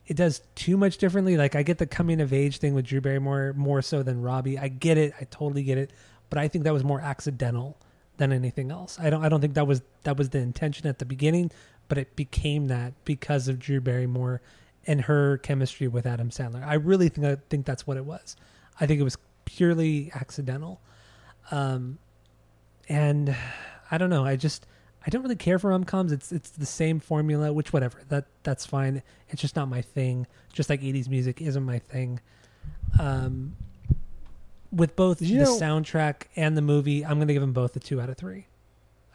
it 0.06 0.16
does 0.16 0.42
too 0.54 0.76
much 0.76 0.98
differently. 0.98 1.36
Like 1.36 1.56
I 1.56 1.64
get 1.64 1.78
the 1.78 1.86
coming 1.86 2.20
of 2.20 2.32
age 2.32 2.58
thing 2.58 2.74
with 2.74 2.86
Drew 2.86 3.00
Barrymore 3.00 3.52
more 3.56 3.82
so 3.82 4.04
than 4.04 4.22
Robbie. 4.22 4.58
I 4.58 4.68
get 4.68 4.96
it. 4.96 5.12
I 5.20 5.24
totally 5.24 5.64
get 5.64 5.78
it. 5.78 5.90
But 6.30 6.38
I 6.38 6.46
think 6.46 6.64
that 6.64 6.72
was 6.72 6.84
more 6.84 7.00
accidental 7.00 7.76
than 8.16 8.32
anything 8.32 8.70
else. 8.70 8.98
I 9.01 9.10
don't 9.10 9.24
I 9.24 9.28
don't 9.28 9.40
think 9.40 9.55
that 9.55 9.66
was 9.66 9.82
that 10.05 10.16
was 10.16 10.30
the 10.30 10.38
intention 10.38 10.86
at 10.86 10.98
the 10.98 11.05
beginning, 11.05 11.51
but 11.88 11.98
it 11.98 12.16
became 12.16 12.68
that 12.68 12.93
because 13.05 13.48
of 13.48 13.59
Drew 13.59 13.80
Barrymore 13.80 14.40
and 14.86 15.02
her 15.02 15.38
chemistry 15.38 15.88
with 15.88 16.06
Adam 16.06 16.30
Sandler. 16.30 16.66
I 16.66 16.74
really 16.74 17.09
think 17.09 17.26
I 17.26 17.36
think 17.48 17.66
that's 17.66 17.86
what 17.86 17.97
it 17.97 18.05
was. 18.05 18.36
I 18.80 18.86
think 18.86 19.01
it 19.01 19.05
was 19.05 19.16
purely 19.44 20.10
accidental. 20.14 20.80
Um 21.51 21.98
and 22.88 23.34
I 23.90 23.98
don't 23.98 24.10
know. 24.10 24.24
I 24.24 24.36
just 24.36 24.66
I 25.06 25.10
don't 25.10 25.22
really 25.22 25.36
care 25.36 25.59
for 25.59 25.70
rom 25.70 25.84
coms. 25.84 26.12
It's 26.12 26.32
it's 26.32 26.51
the 26.51 26.66
same 26.66 26.98
formula, 26.98 27.52
which 27.52 27.72
whatever. 27.72 28.01
That 28.09 28.26
that's 28.43 28.66
fine. 28.66 29.02
It's 29.28 29.40
just 29.40 29.56
not 29.56 29.68
my 29.68 29.82
thing. 29.82 30.26
Just 30.52 30.70
like 30.70 30.82
eighties 30.82 31.09
music 31.09 31.40
isn't 31.40 31.62
my 31.62 31.78
thing. 31.78 32.20
Um 32.98 33.56
with 34.76 34.94
both 34.94 35.18
the 35.18 35.32
know- 35.34 35.58
soundtrack 35.58 36.22
and 36.36 36.56
the 36.56 36.62
movie, 36.62 37.04
I'm 37.04 37.18
gonna 37.18 37.32
give 37.32 37.40
them 37.42 37.52
both 37.52 37.74
a 37.76 37.80
two 37.80 38.00
out 38.00 38.08
of 38.10 38.16
three. 38.16 38.46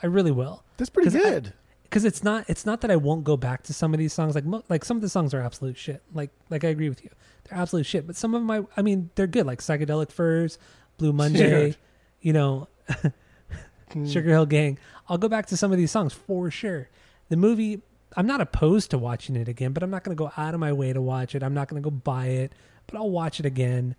I 0.03 0.07
really 0.07 0.31
will. 0.31 0.63
That's 0.77 0.89
pretty 0.89 1.11
good. 1.11 1.53
because 1.83 2.03
it's 2.05 2.23
not 2.23 2.45
it's 2.49 2.65
not 2.65 2.81
that 2.81 2.89
I 2.91 2.95
won't 2.95 3.23
go 3.23 3.37
back 3.37 3.63
to 3.63 3.73
some 3.73 3.93
of 3.93 3.99
these 3.99 4.11
songs. 4.13 4.33
Like 4.35 4.45
mo- 4.45 4.63
like 4.69 4.83
some 4.83 4.97
of 4.97 5.01
the 5.01 5.09
songs 5.09 5.33
are 5.33 5.41
absolute 5.41 5.77
shit. 5.77 6.01
Like 6.13 6.31
like 6.49 6.63
I 6.63 6.69
agree 6.69 6.89
with 6.89 7.03
you, 7.03 7.11
they're 7.45 7.57
absolute 7.59 7.85
shit. 7.85 8.07
But 8.07 8.15
some 8.15 8.33
of 8.35 8.41
my 8.41 8.63
I 8.75 8.81
mean 8.81 9.09
they're 9.15 9.27
good. 9.27 9.45
Like 9.45 9.59
psychedelic 9.59 10.11
furs, 10.11 10.57
Blue 10.97 11.13
Monday, 11.13 11.67
Yeah. 11.69 11.73
you 12.21 12.33
know, 12.33 12.67
Mm. 13.91 14.11
Sugar 14.11 14.29
Hill 14.29 14.45
Gang. 14.45 14.77
I'll 15.09 15.17
go 15.17 15.27
back 15.27 15.47
to 15.47 15.57
some 15.57 15.71
of 15.71 15.77
these 15.77 15.91
songs 15.91 16.13
for 16.13 16.49
sure. 16.49 16.87
The 17.29 17.35
movie, 17.35 17.81
I'm 18.15 18.25
not 18.25 18.39
opposed 18.41 18.91
to 18.91 18.97
watching 18.97 19.35
it 19.35 19.47
again, 19.49 19.73
but 19.73 19.83
I'm 19.83 19.89
not 19.89 20.03
going 20.03 20.15
to 20.15 20.19
go 20.19 20.31
out 20.37 20.53
of 20.53 20.59
my 20.59 20.71
way 20.71 20.93
to 20.93 21.01
watch 21.01 21.35
it. 21.35 21.43
I'm 21.43 21.53
not 21.53 21.67
going 21.67 21.81
to 21.81 21.89
go 21.89 21.91
buy 21.93 22.27
it, 22.27 22.53
but 22.87 22.97
I'll 22.97 23.09
watch 23.09 23.39
it 23.39 23.45
again. 23.45 23.95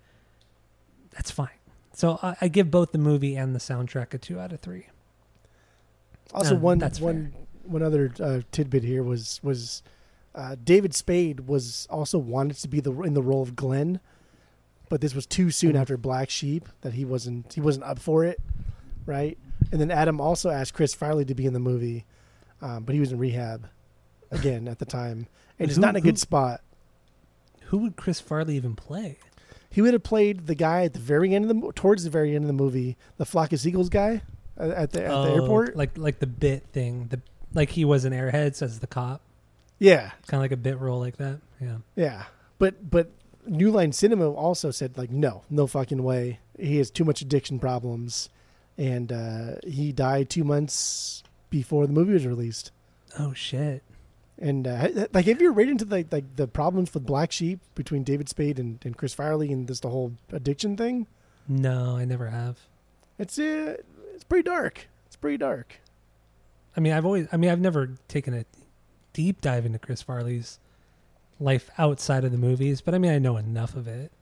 That's 1.15 1.31
fine. 1.31 1.49
So 1.95 2.19
I, 2.23 2.37
I 2.41 2.49
give 2.49 2.71
both 2.71 2.93
the 2.93 2.99
movie 2.99 3.37
and 3.37 3.55
the 3.55 3.59
soundtrack 3.59 4.15
a 4.15 4.19
two 4.19 4.41
out 4.41 4.53
of 4.53 4.61
three. 4.61 4.87
Also, 6.35 6.55
No, 6.55 6.61
one 6.61 6.79
that's 6.79 7.01
one 7.01 7.33
one 7.65 7.83
other 7.83 8.13
uh, 8.21 8.41
tidbit 8.51 8.83
here 8.83 9.03
was 9.03 9.41
was 9.43 9.83
uh, 10.35 10.57
David 10.63 10.95
Spade 10.95 11.47
was 11.47 11.87
also 11.91 12.19
wanted 12.19 12.57
to 12.59 12.69
be 12.69 12.81
the 12.81 12.93
in 13.03 13.13
the 13.15 13.23
role 13.23 13.43
of 13.43 13.55
Glenn, 13.55 14.01
but 14.89 15.01
this 15.03 15.15
was 15.15 15.27
too 15.27 15.51
soon 15.51 15.77
after 15.77 15.97
Black 15.99 16.31
Sheep 16.31 16.69
that 16.81 16.95
he 16.95 17.05
wasn't 17.05 17.53
he 17.53 17.61
wasn't 17.61 17.85
up 17.85 17.99
for 17.99 18.25
it, 18.25 18.41
right? 19.05 19.37
And 19.71 19.81
then 19.81 19.91
Adam 19.91 20.21
also 20.21 20.49
asked 20.51 20.73
Chris 20.75 20.95
Farley 20.95 21.25
to 21.27 21.35
be 21.35 21.45
in 21.47 21.53
the 21.53 21.61
movie, 21.61 22.07
um, 22.63 22.85
but 22.85 22.95
he 22.95 23.01
was 23.01 23.13
in 23.13 23.19
rehab 23.19 23.69
again 24.31 24.67
at 24.69 24.79
the 24.79 24.87
time, 24.87 25.27
and 25.59 25.69
he's 25.69 25.79
not 25.79 25.91
in 25.91 25.97
a 25.97 26.01
who- 26.01 26.09
good 26.09 26.19
spot. 26.19 26.63
Who 27.67 27.79
would 27.79 27.97
Chris 27.97 28.21
Farley 28.21 28.57
even 28.57 28.75
play? 28.77 29.19
He 29.73 29.81
would 29.83 29.95
have 29.95 30.03
played 30.03 30.47
the 30.47 30.55
guy 30.55 30.85
at 30.85 30.93
the 30.93 30.99
very 31.01 31.35
end 31.35 31.51
of 31.51 31.61
the 31.61 31.73
towards 31.73 32.05
the 32.05 32.11
very 32.11 32.35
end 32.37 32.45
of 32.45 32.49
the 32.49 32.53
movie, 32.53 32.97
the 33.17 33.25
flock 33.25 33.53
of 33.53 33.59
seagulls 33.61 33.89
guy 33.89 34.23
uh, 34.61 34.69
at 34.69 34.93
the 34.93 35.03
at 35.05 35.09
the 35.09 35.15
Oh, 35.31 35.35
airport. 35.43 35.77
like 35.77 35.97
like 35.97 36.19
the 36.21 36.27
bit 36.27 36.65
thing. 36.73 37.09
The 37.09 37.21
like 37.55 37.71
he 37.71 37.85
was 37.85 38.05
in 38.05 38.13
Airheads 38.13 38.63
as 38.63 38.81
the 38.81 38.87
cop, 38.87 39.21
yeah, 39.79 40.11
kind 40.27 40.39
of 40.39 40.41
like 40.43 40.53
a 40.53 40.57
bit 40.57 40.79
role 40.79 41.01
like 41.01 41.17
that. 41.17 41.41
Yeah. 41.61 41.77
Yeah, 41.97 42.25
but 42.59 42.91
but 42.91 43.11
New 43.47 43.71
Line 43.71 43.93
Cinema 43.93 44.31
also 44.31 44.71
said 44.71 44.97
like 44.99 45.11
no, 45.11 45.43
no 45.51 45.67
fucking 45.67 46.03
way. 46.03 46.39
He 46.59 46.77
has 46.79 46.91
too 46.91 47.05
much 47.05 47.23
addiction 47.23 47.59
problems, 47.59 48.29
and 48.79 49.11
uh, 49.11 49.55
he 49.67 49.91
died 49.93 50.29
two 50.31 50.45
months 50.45 51.23
before 51.51 51.87
the 51.87 51.93
movie 51.93 52.13
was 52.13 52.27
released. 52.27 52.71
Oh 53.19 53.33
shit. 53.33 53.83
And 54.39 54.67
uh, 54.67 55.07
like, 55.13 55.27
have 55.27 55.41
you 55.41 55.53
read 55.53 55.69
into 55.69 55.85
like 55.85 56.13
like 56.13 56.37
the 56.37 56.49
problems 56.49 56.93
with 56.95 57.07
Black 57.07 57.33
Sheep 57.33 57.61
between 57.75 58.03
David 58.03 58.29
Spade 58.29 58.59
and, 58.59 58.79
and 58.85 58.97
Chris 58.97 59.15
Farley 59.15 59.53
and 59.53 59.69
this 59.69 59.81
the 59.81 59.91
whole 59.91 60.15
addiction 60.33 60.77
thing? 60.77 61.07
No, 61.47 61.97
I 61.97 62.05
never 62.05 62.29
have. 62.29 62.59
It's 63.19 63.39
uh, 63.39 63.77
it's 64.15 64.25
pretty 64.25 64.45
dark. 64.45 64.89
It's 65.07 65.17
pretty 65.17 65.37
dark. 65.37 65.77
I 66.77 66.81
mean, 66.81 66.93
I've 66.93 67.05
always. 67.05 67.29
I 67.33 67.37
mean, 67.37 67.51
I've 67.51 67.61
never 67.61 67.91
taken 68.09 68.35
a 68.35 68.45
deep 69.13 69.41
dive 69.41 69.67
into 69.67 69.79
Chris 69.79 70.03
Farley's 70.03 70.59
life 71.39 71.71
outside 71.77 72.25
of 72.25 72.33
the 72.33 72.39
movies, 72.39 72.81
but 72.81 72.95
I 72.95 72.99
mean, 72.99 73.13
I 73.13 73.19
know 73.19 73.37
enough 73.37 73.77
of 73.77 73.87
it. 73.87 74.13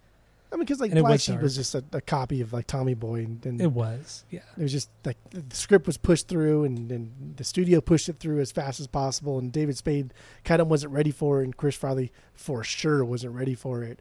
I 0.52 0.56
mean, 0.56 0.64
because 0.64 0.81
like 0.81 0.90
Black 0.93 1.05
was 1.05 1.22
Sheep 1.22 1.35
dark. 1.35 1.43
was 1.44 1.55
just 1.56 1.74
a, 1.77 1.85
a 1.93 2.01
copy 2.01 2.40
of 2.40 2.52
like 2.52 2.66
Tommy 2.66 2.94
Boy, 2.94 3.20
and, 3.20 3.47
and 3.47 3.60
It 3.60 3.70
was, 3.70 4.24
yeah. 4.31 4.40
it 4.59 4.62
was 4.62 4.72
just 4.72 4.90
like 5.05 5.16
the 5.31 5.44
script 5.55 5.86
was 5.86 5.97
pushed 5.97 6.27
through 6.27 6.64
and, 6.64 6.90
and 6.90 7.35
the 7.36 7.44
studio 7.44 7.81
pushed 7.81 8.09
it 8.09 8.18
through 8.18 8.40
as 8.40 8.51
fast 8.51 8.81
as 8.81 8.86
possible 8.89 9.39
and 9.39 9.52
david 9.52 9.77
spade 9.77 10.12
kind 10.44 10.60
of 10.60 10.66
wasn't 10.68 10.93
ready 10.93 11.12
for 11.12 11.40
it 11.40 11.44
and 11.44 11.56
chris 11.56 11.77
farley 11.77 12.10
for 12.35 12.64
sure 12.64 13.05
wasn't 13.05 13.32
ready 13.32 13.55
for 13.55 13.82
it 13.85 14.01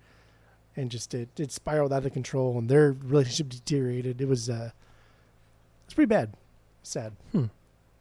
and 0.76 0.90
just 0.90 1.14
it, 1.14 1.30
it 1.40 1.52
spiraled 1.52 1.94
out 1.94 2.04
of 2.06 2.14
control 2.14 2.58
and 2.58 2.68
their 2.68 2.94
relationship 3.04 3.50
deteriorated 3.50 4.20
it 4.20 4.28
was 4.28 4.50
uh 4.50 4.72
it's 5.86 5.94
pretty 5.94 6.08
bad 6.10 6.34
sad 6.82 7.14
Hmm. 7.32 7.46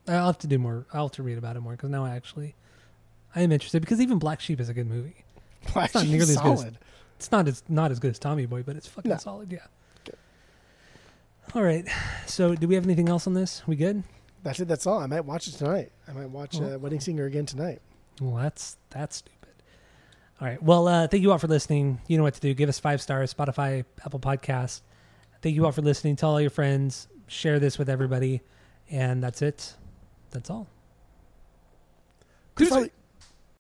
I'll 0.07 0.25
have 0.27 0.39
to 0.39 0.47
do 0.47 0.59
more. 0.59 0.87
I'll 0.95 1.09
have 1.09 1.13
to 1.17 1.23
read 1.23 1.37
about 1.37 1.57
it 1.57 1.61
more 1.61 1.73
because 1.73 1.91
now 1.91 2.03
I 2.07 2.17
actually, 2.17 2.55
I 3.37 3.43
am 3.43 3.53
interested 3.53 3.81
because 3.81 4.01
even 4.01 4.19
Black 4.19 4.41
Sheep 4.41 4.59
is 4.59 4.71
a 4.71 4.73
good 4.75 4.87
movie. 4.89 5.17
Black 5.75 5.93
not 5.95 6.05
Sheep's 6.05 6.11
nearly 6.13 6.31
as 6.33 6.37
good 6.39 6.53
as- 6.53 6.59
solid 6.61 6.79
It's 7.19 7.33
not 7.33 7.49
as 7.49 7.63
not 7.69 7.91
as 7.91 7.99
good 7.99 8.11
as 8.13 8.19
Tommy 8.19 8.47
Boy, 8.47 8.63
but 8.63 8.77
it's 8.77 8.87
fucking 8.87 9.11
No. 9.11 9.17
solid. 9.17 9.51
Yeah. 9.53 9.59
Okay. 10.07 10.17
All 11.55 11.63
right. 11.63 11.85
So, 12.27 12.55
do 12.55 12.69
we 12.69 12.75
have 12.77 12.85
anything 12.85 13.09
else 13.09 13.27
on 13.27 13.35
this? 13.35 13.63
We 13.67 13.77
good? 13.77 14.05
that's 14.45 14.61
it 14.61 14.69
that's 14.69 14.87
all 14.87 15.01
i 15.01 15.07
might 15.07 15.25
watch 15.25 15.49
it 15.49 15.55
tonight 15.55 15.91
i 16.07 16.13
might 16.13 16.31
watch 16.31 16.61
uh, 16.61 16.79
wedding 16.81 17.01
singer 17.01 17.25
again 17.25 17.45
tonight 17.45 17.83
Well, 18.21 18.37
that's 18.37 18.77
that's 18.91 19.17
stupid. 19.17 19.35
All 20.41 20.47
right. 20.47 20.63
Well, 20.63 20.87
uh, 20.87 21.09
thank 21.09 21.25
you 21.25 21.33
all 21.33 21.39
for 21.39 21.49
listening. 21.49 22.01
You 22.07 22.17
know 22.19 22.23
what 22.23 22.35
to 22.35 22.41
do. 22.41 22.55
Give 22.55 22.69
us 22.69 22.79
five 22.79 23.03
stars. 23.03 23.35
Spotify, 23.35 23.85
Apple 24.07 24.21
Podcasts. 24.21 24.83
Thank 25.43 25.57
you 25.57 25.65
all 25.67 25.73
for 25.73 25.83
listening. 25.83 26.15
Tell 26.15 26.31
all 26.31 26.41
your 26.41 26.51
friends. 26.51 27.09
Share 27.27 27.59
this 27.59 27.77
with 27.79 27.89
everybody, 27.89 28.41
and 28.89 29.21
that's 29.21 29.43
it. 29.43 29.75
That's 30.31 30.49
all. 30.51 30.69
farley 32.57 32.93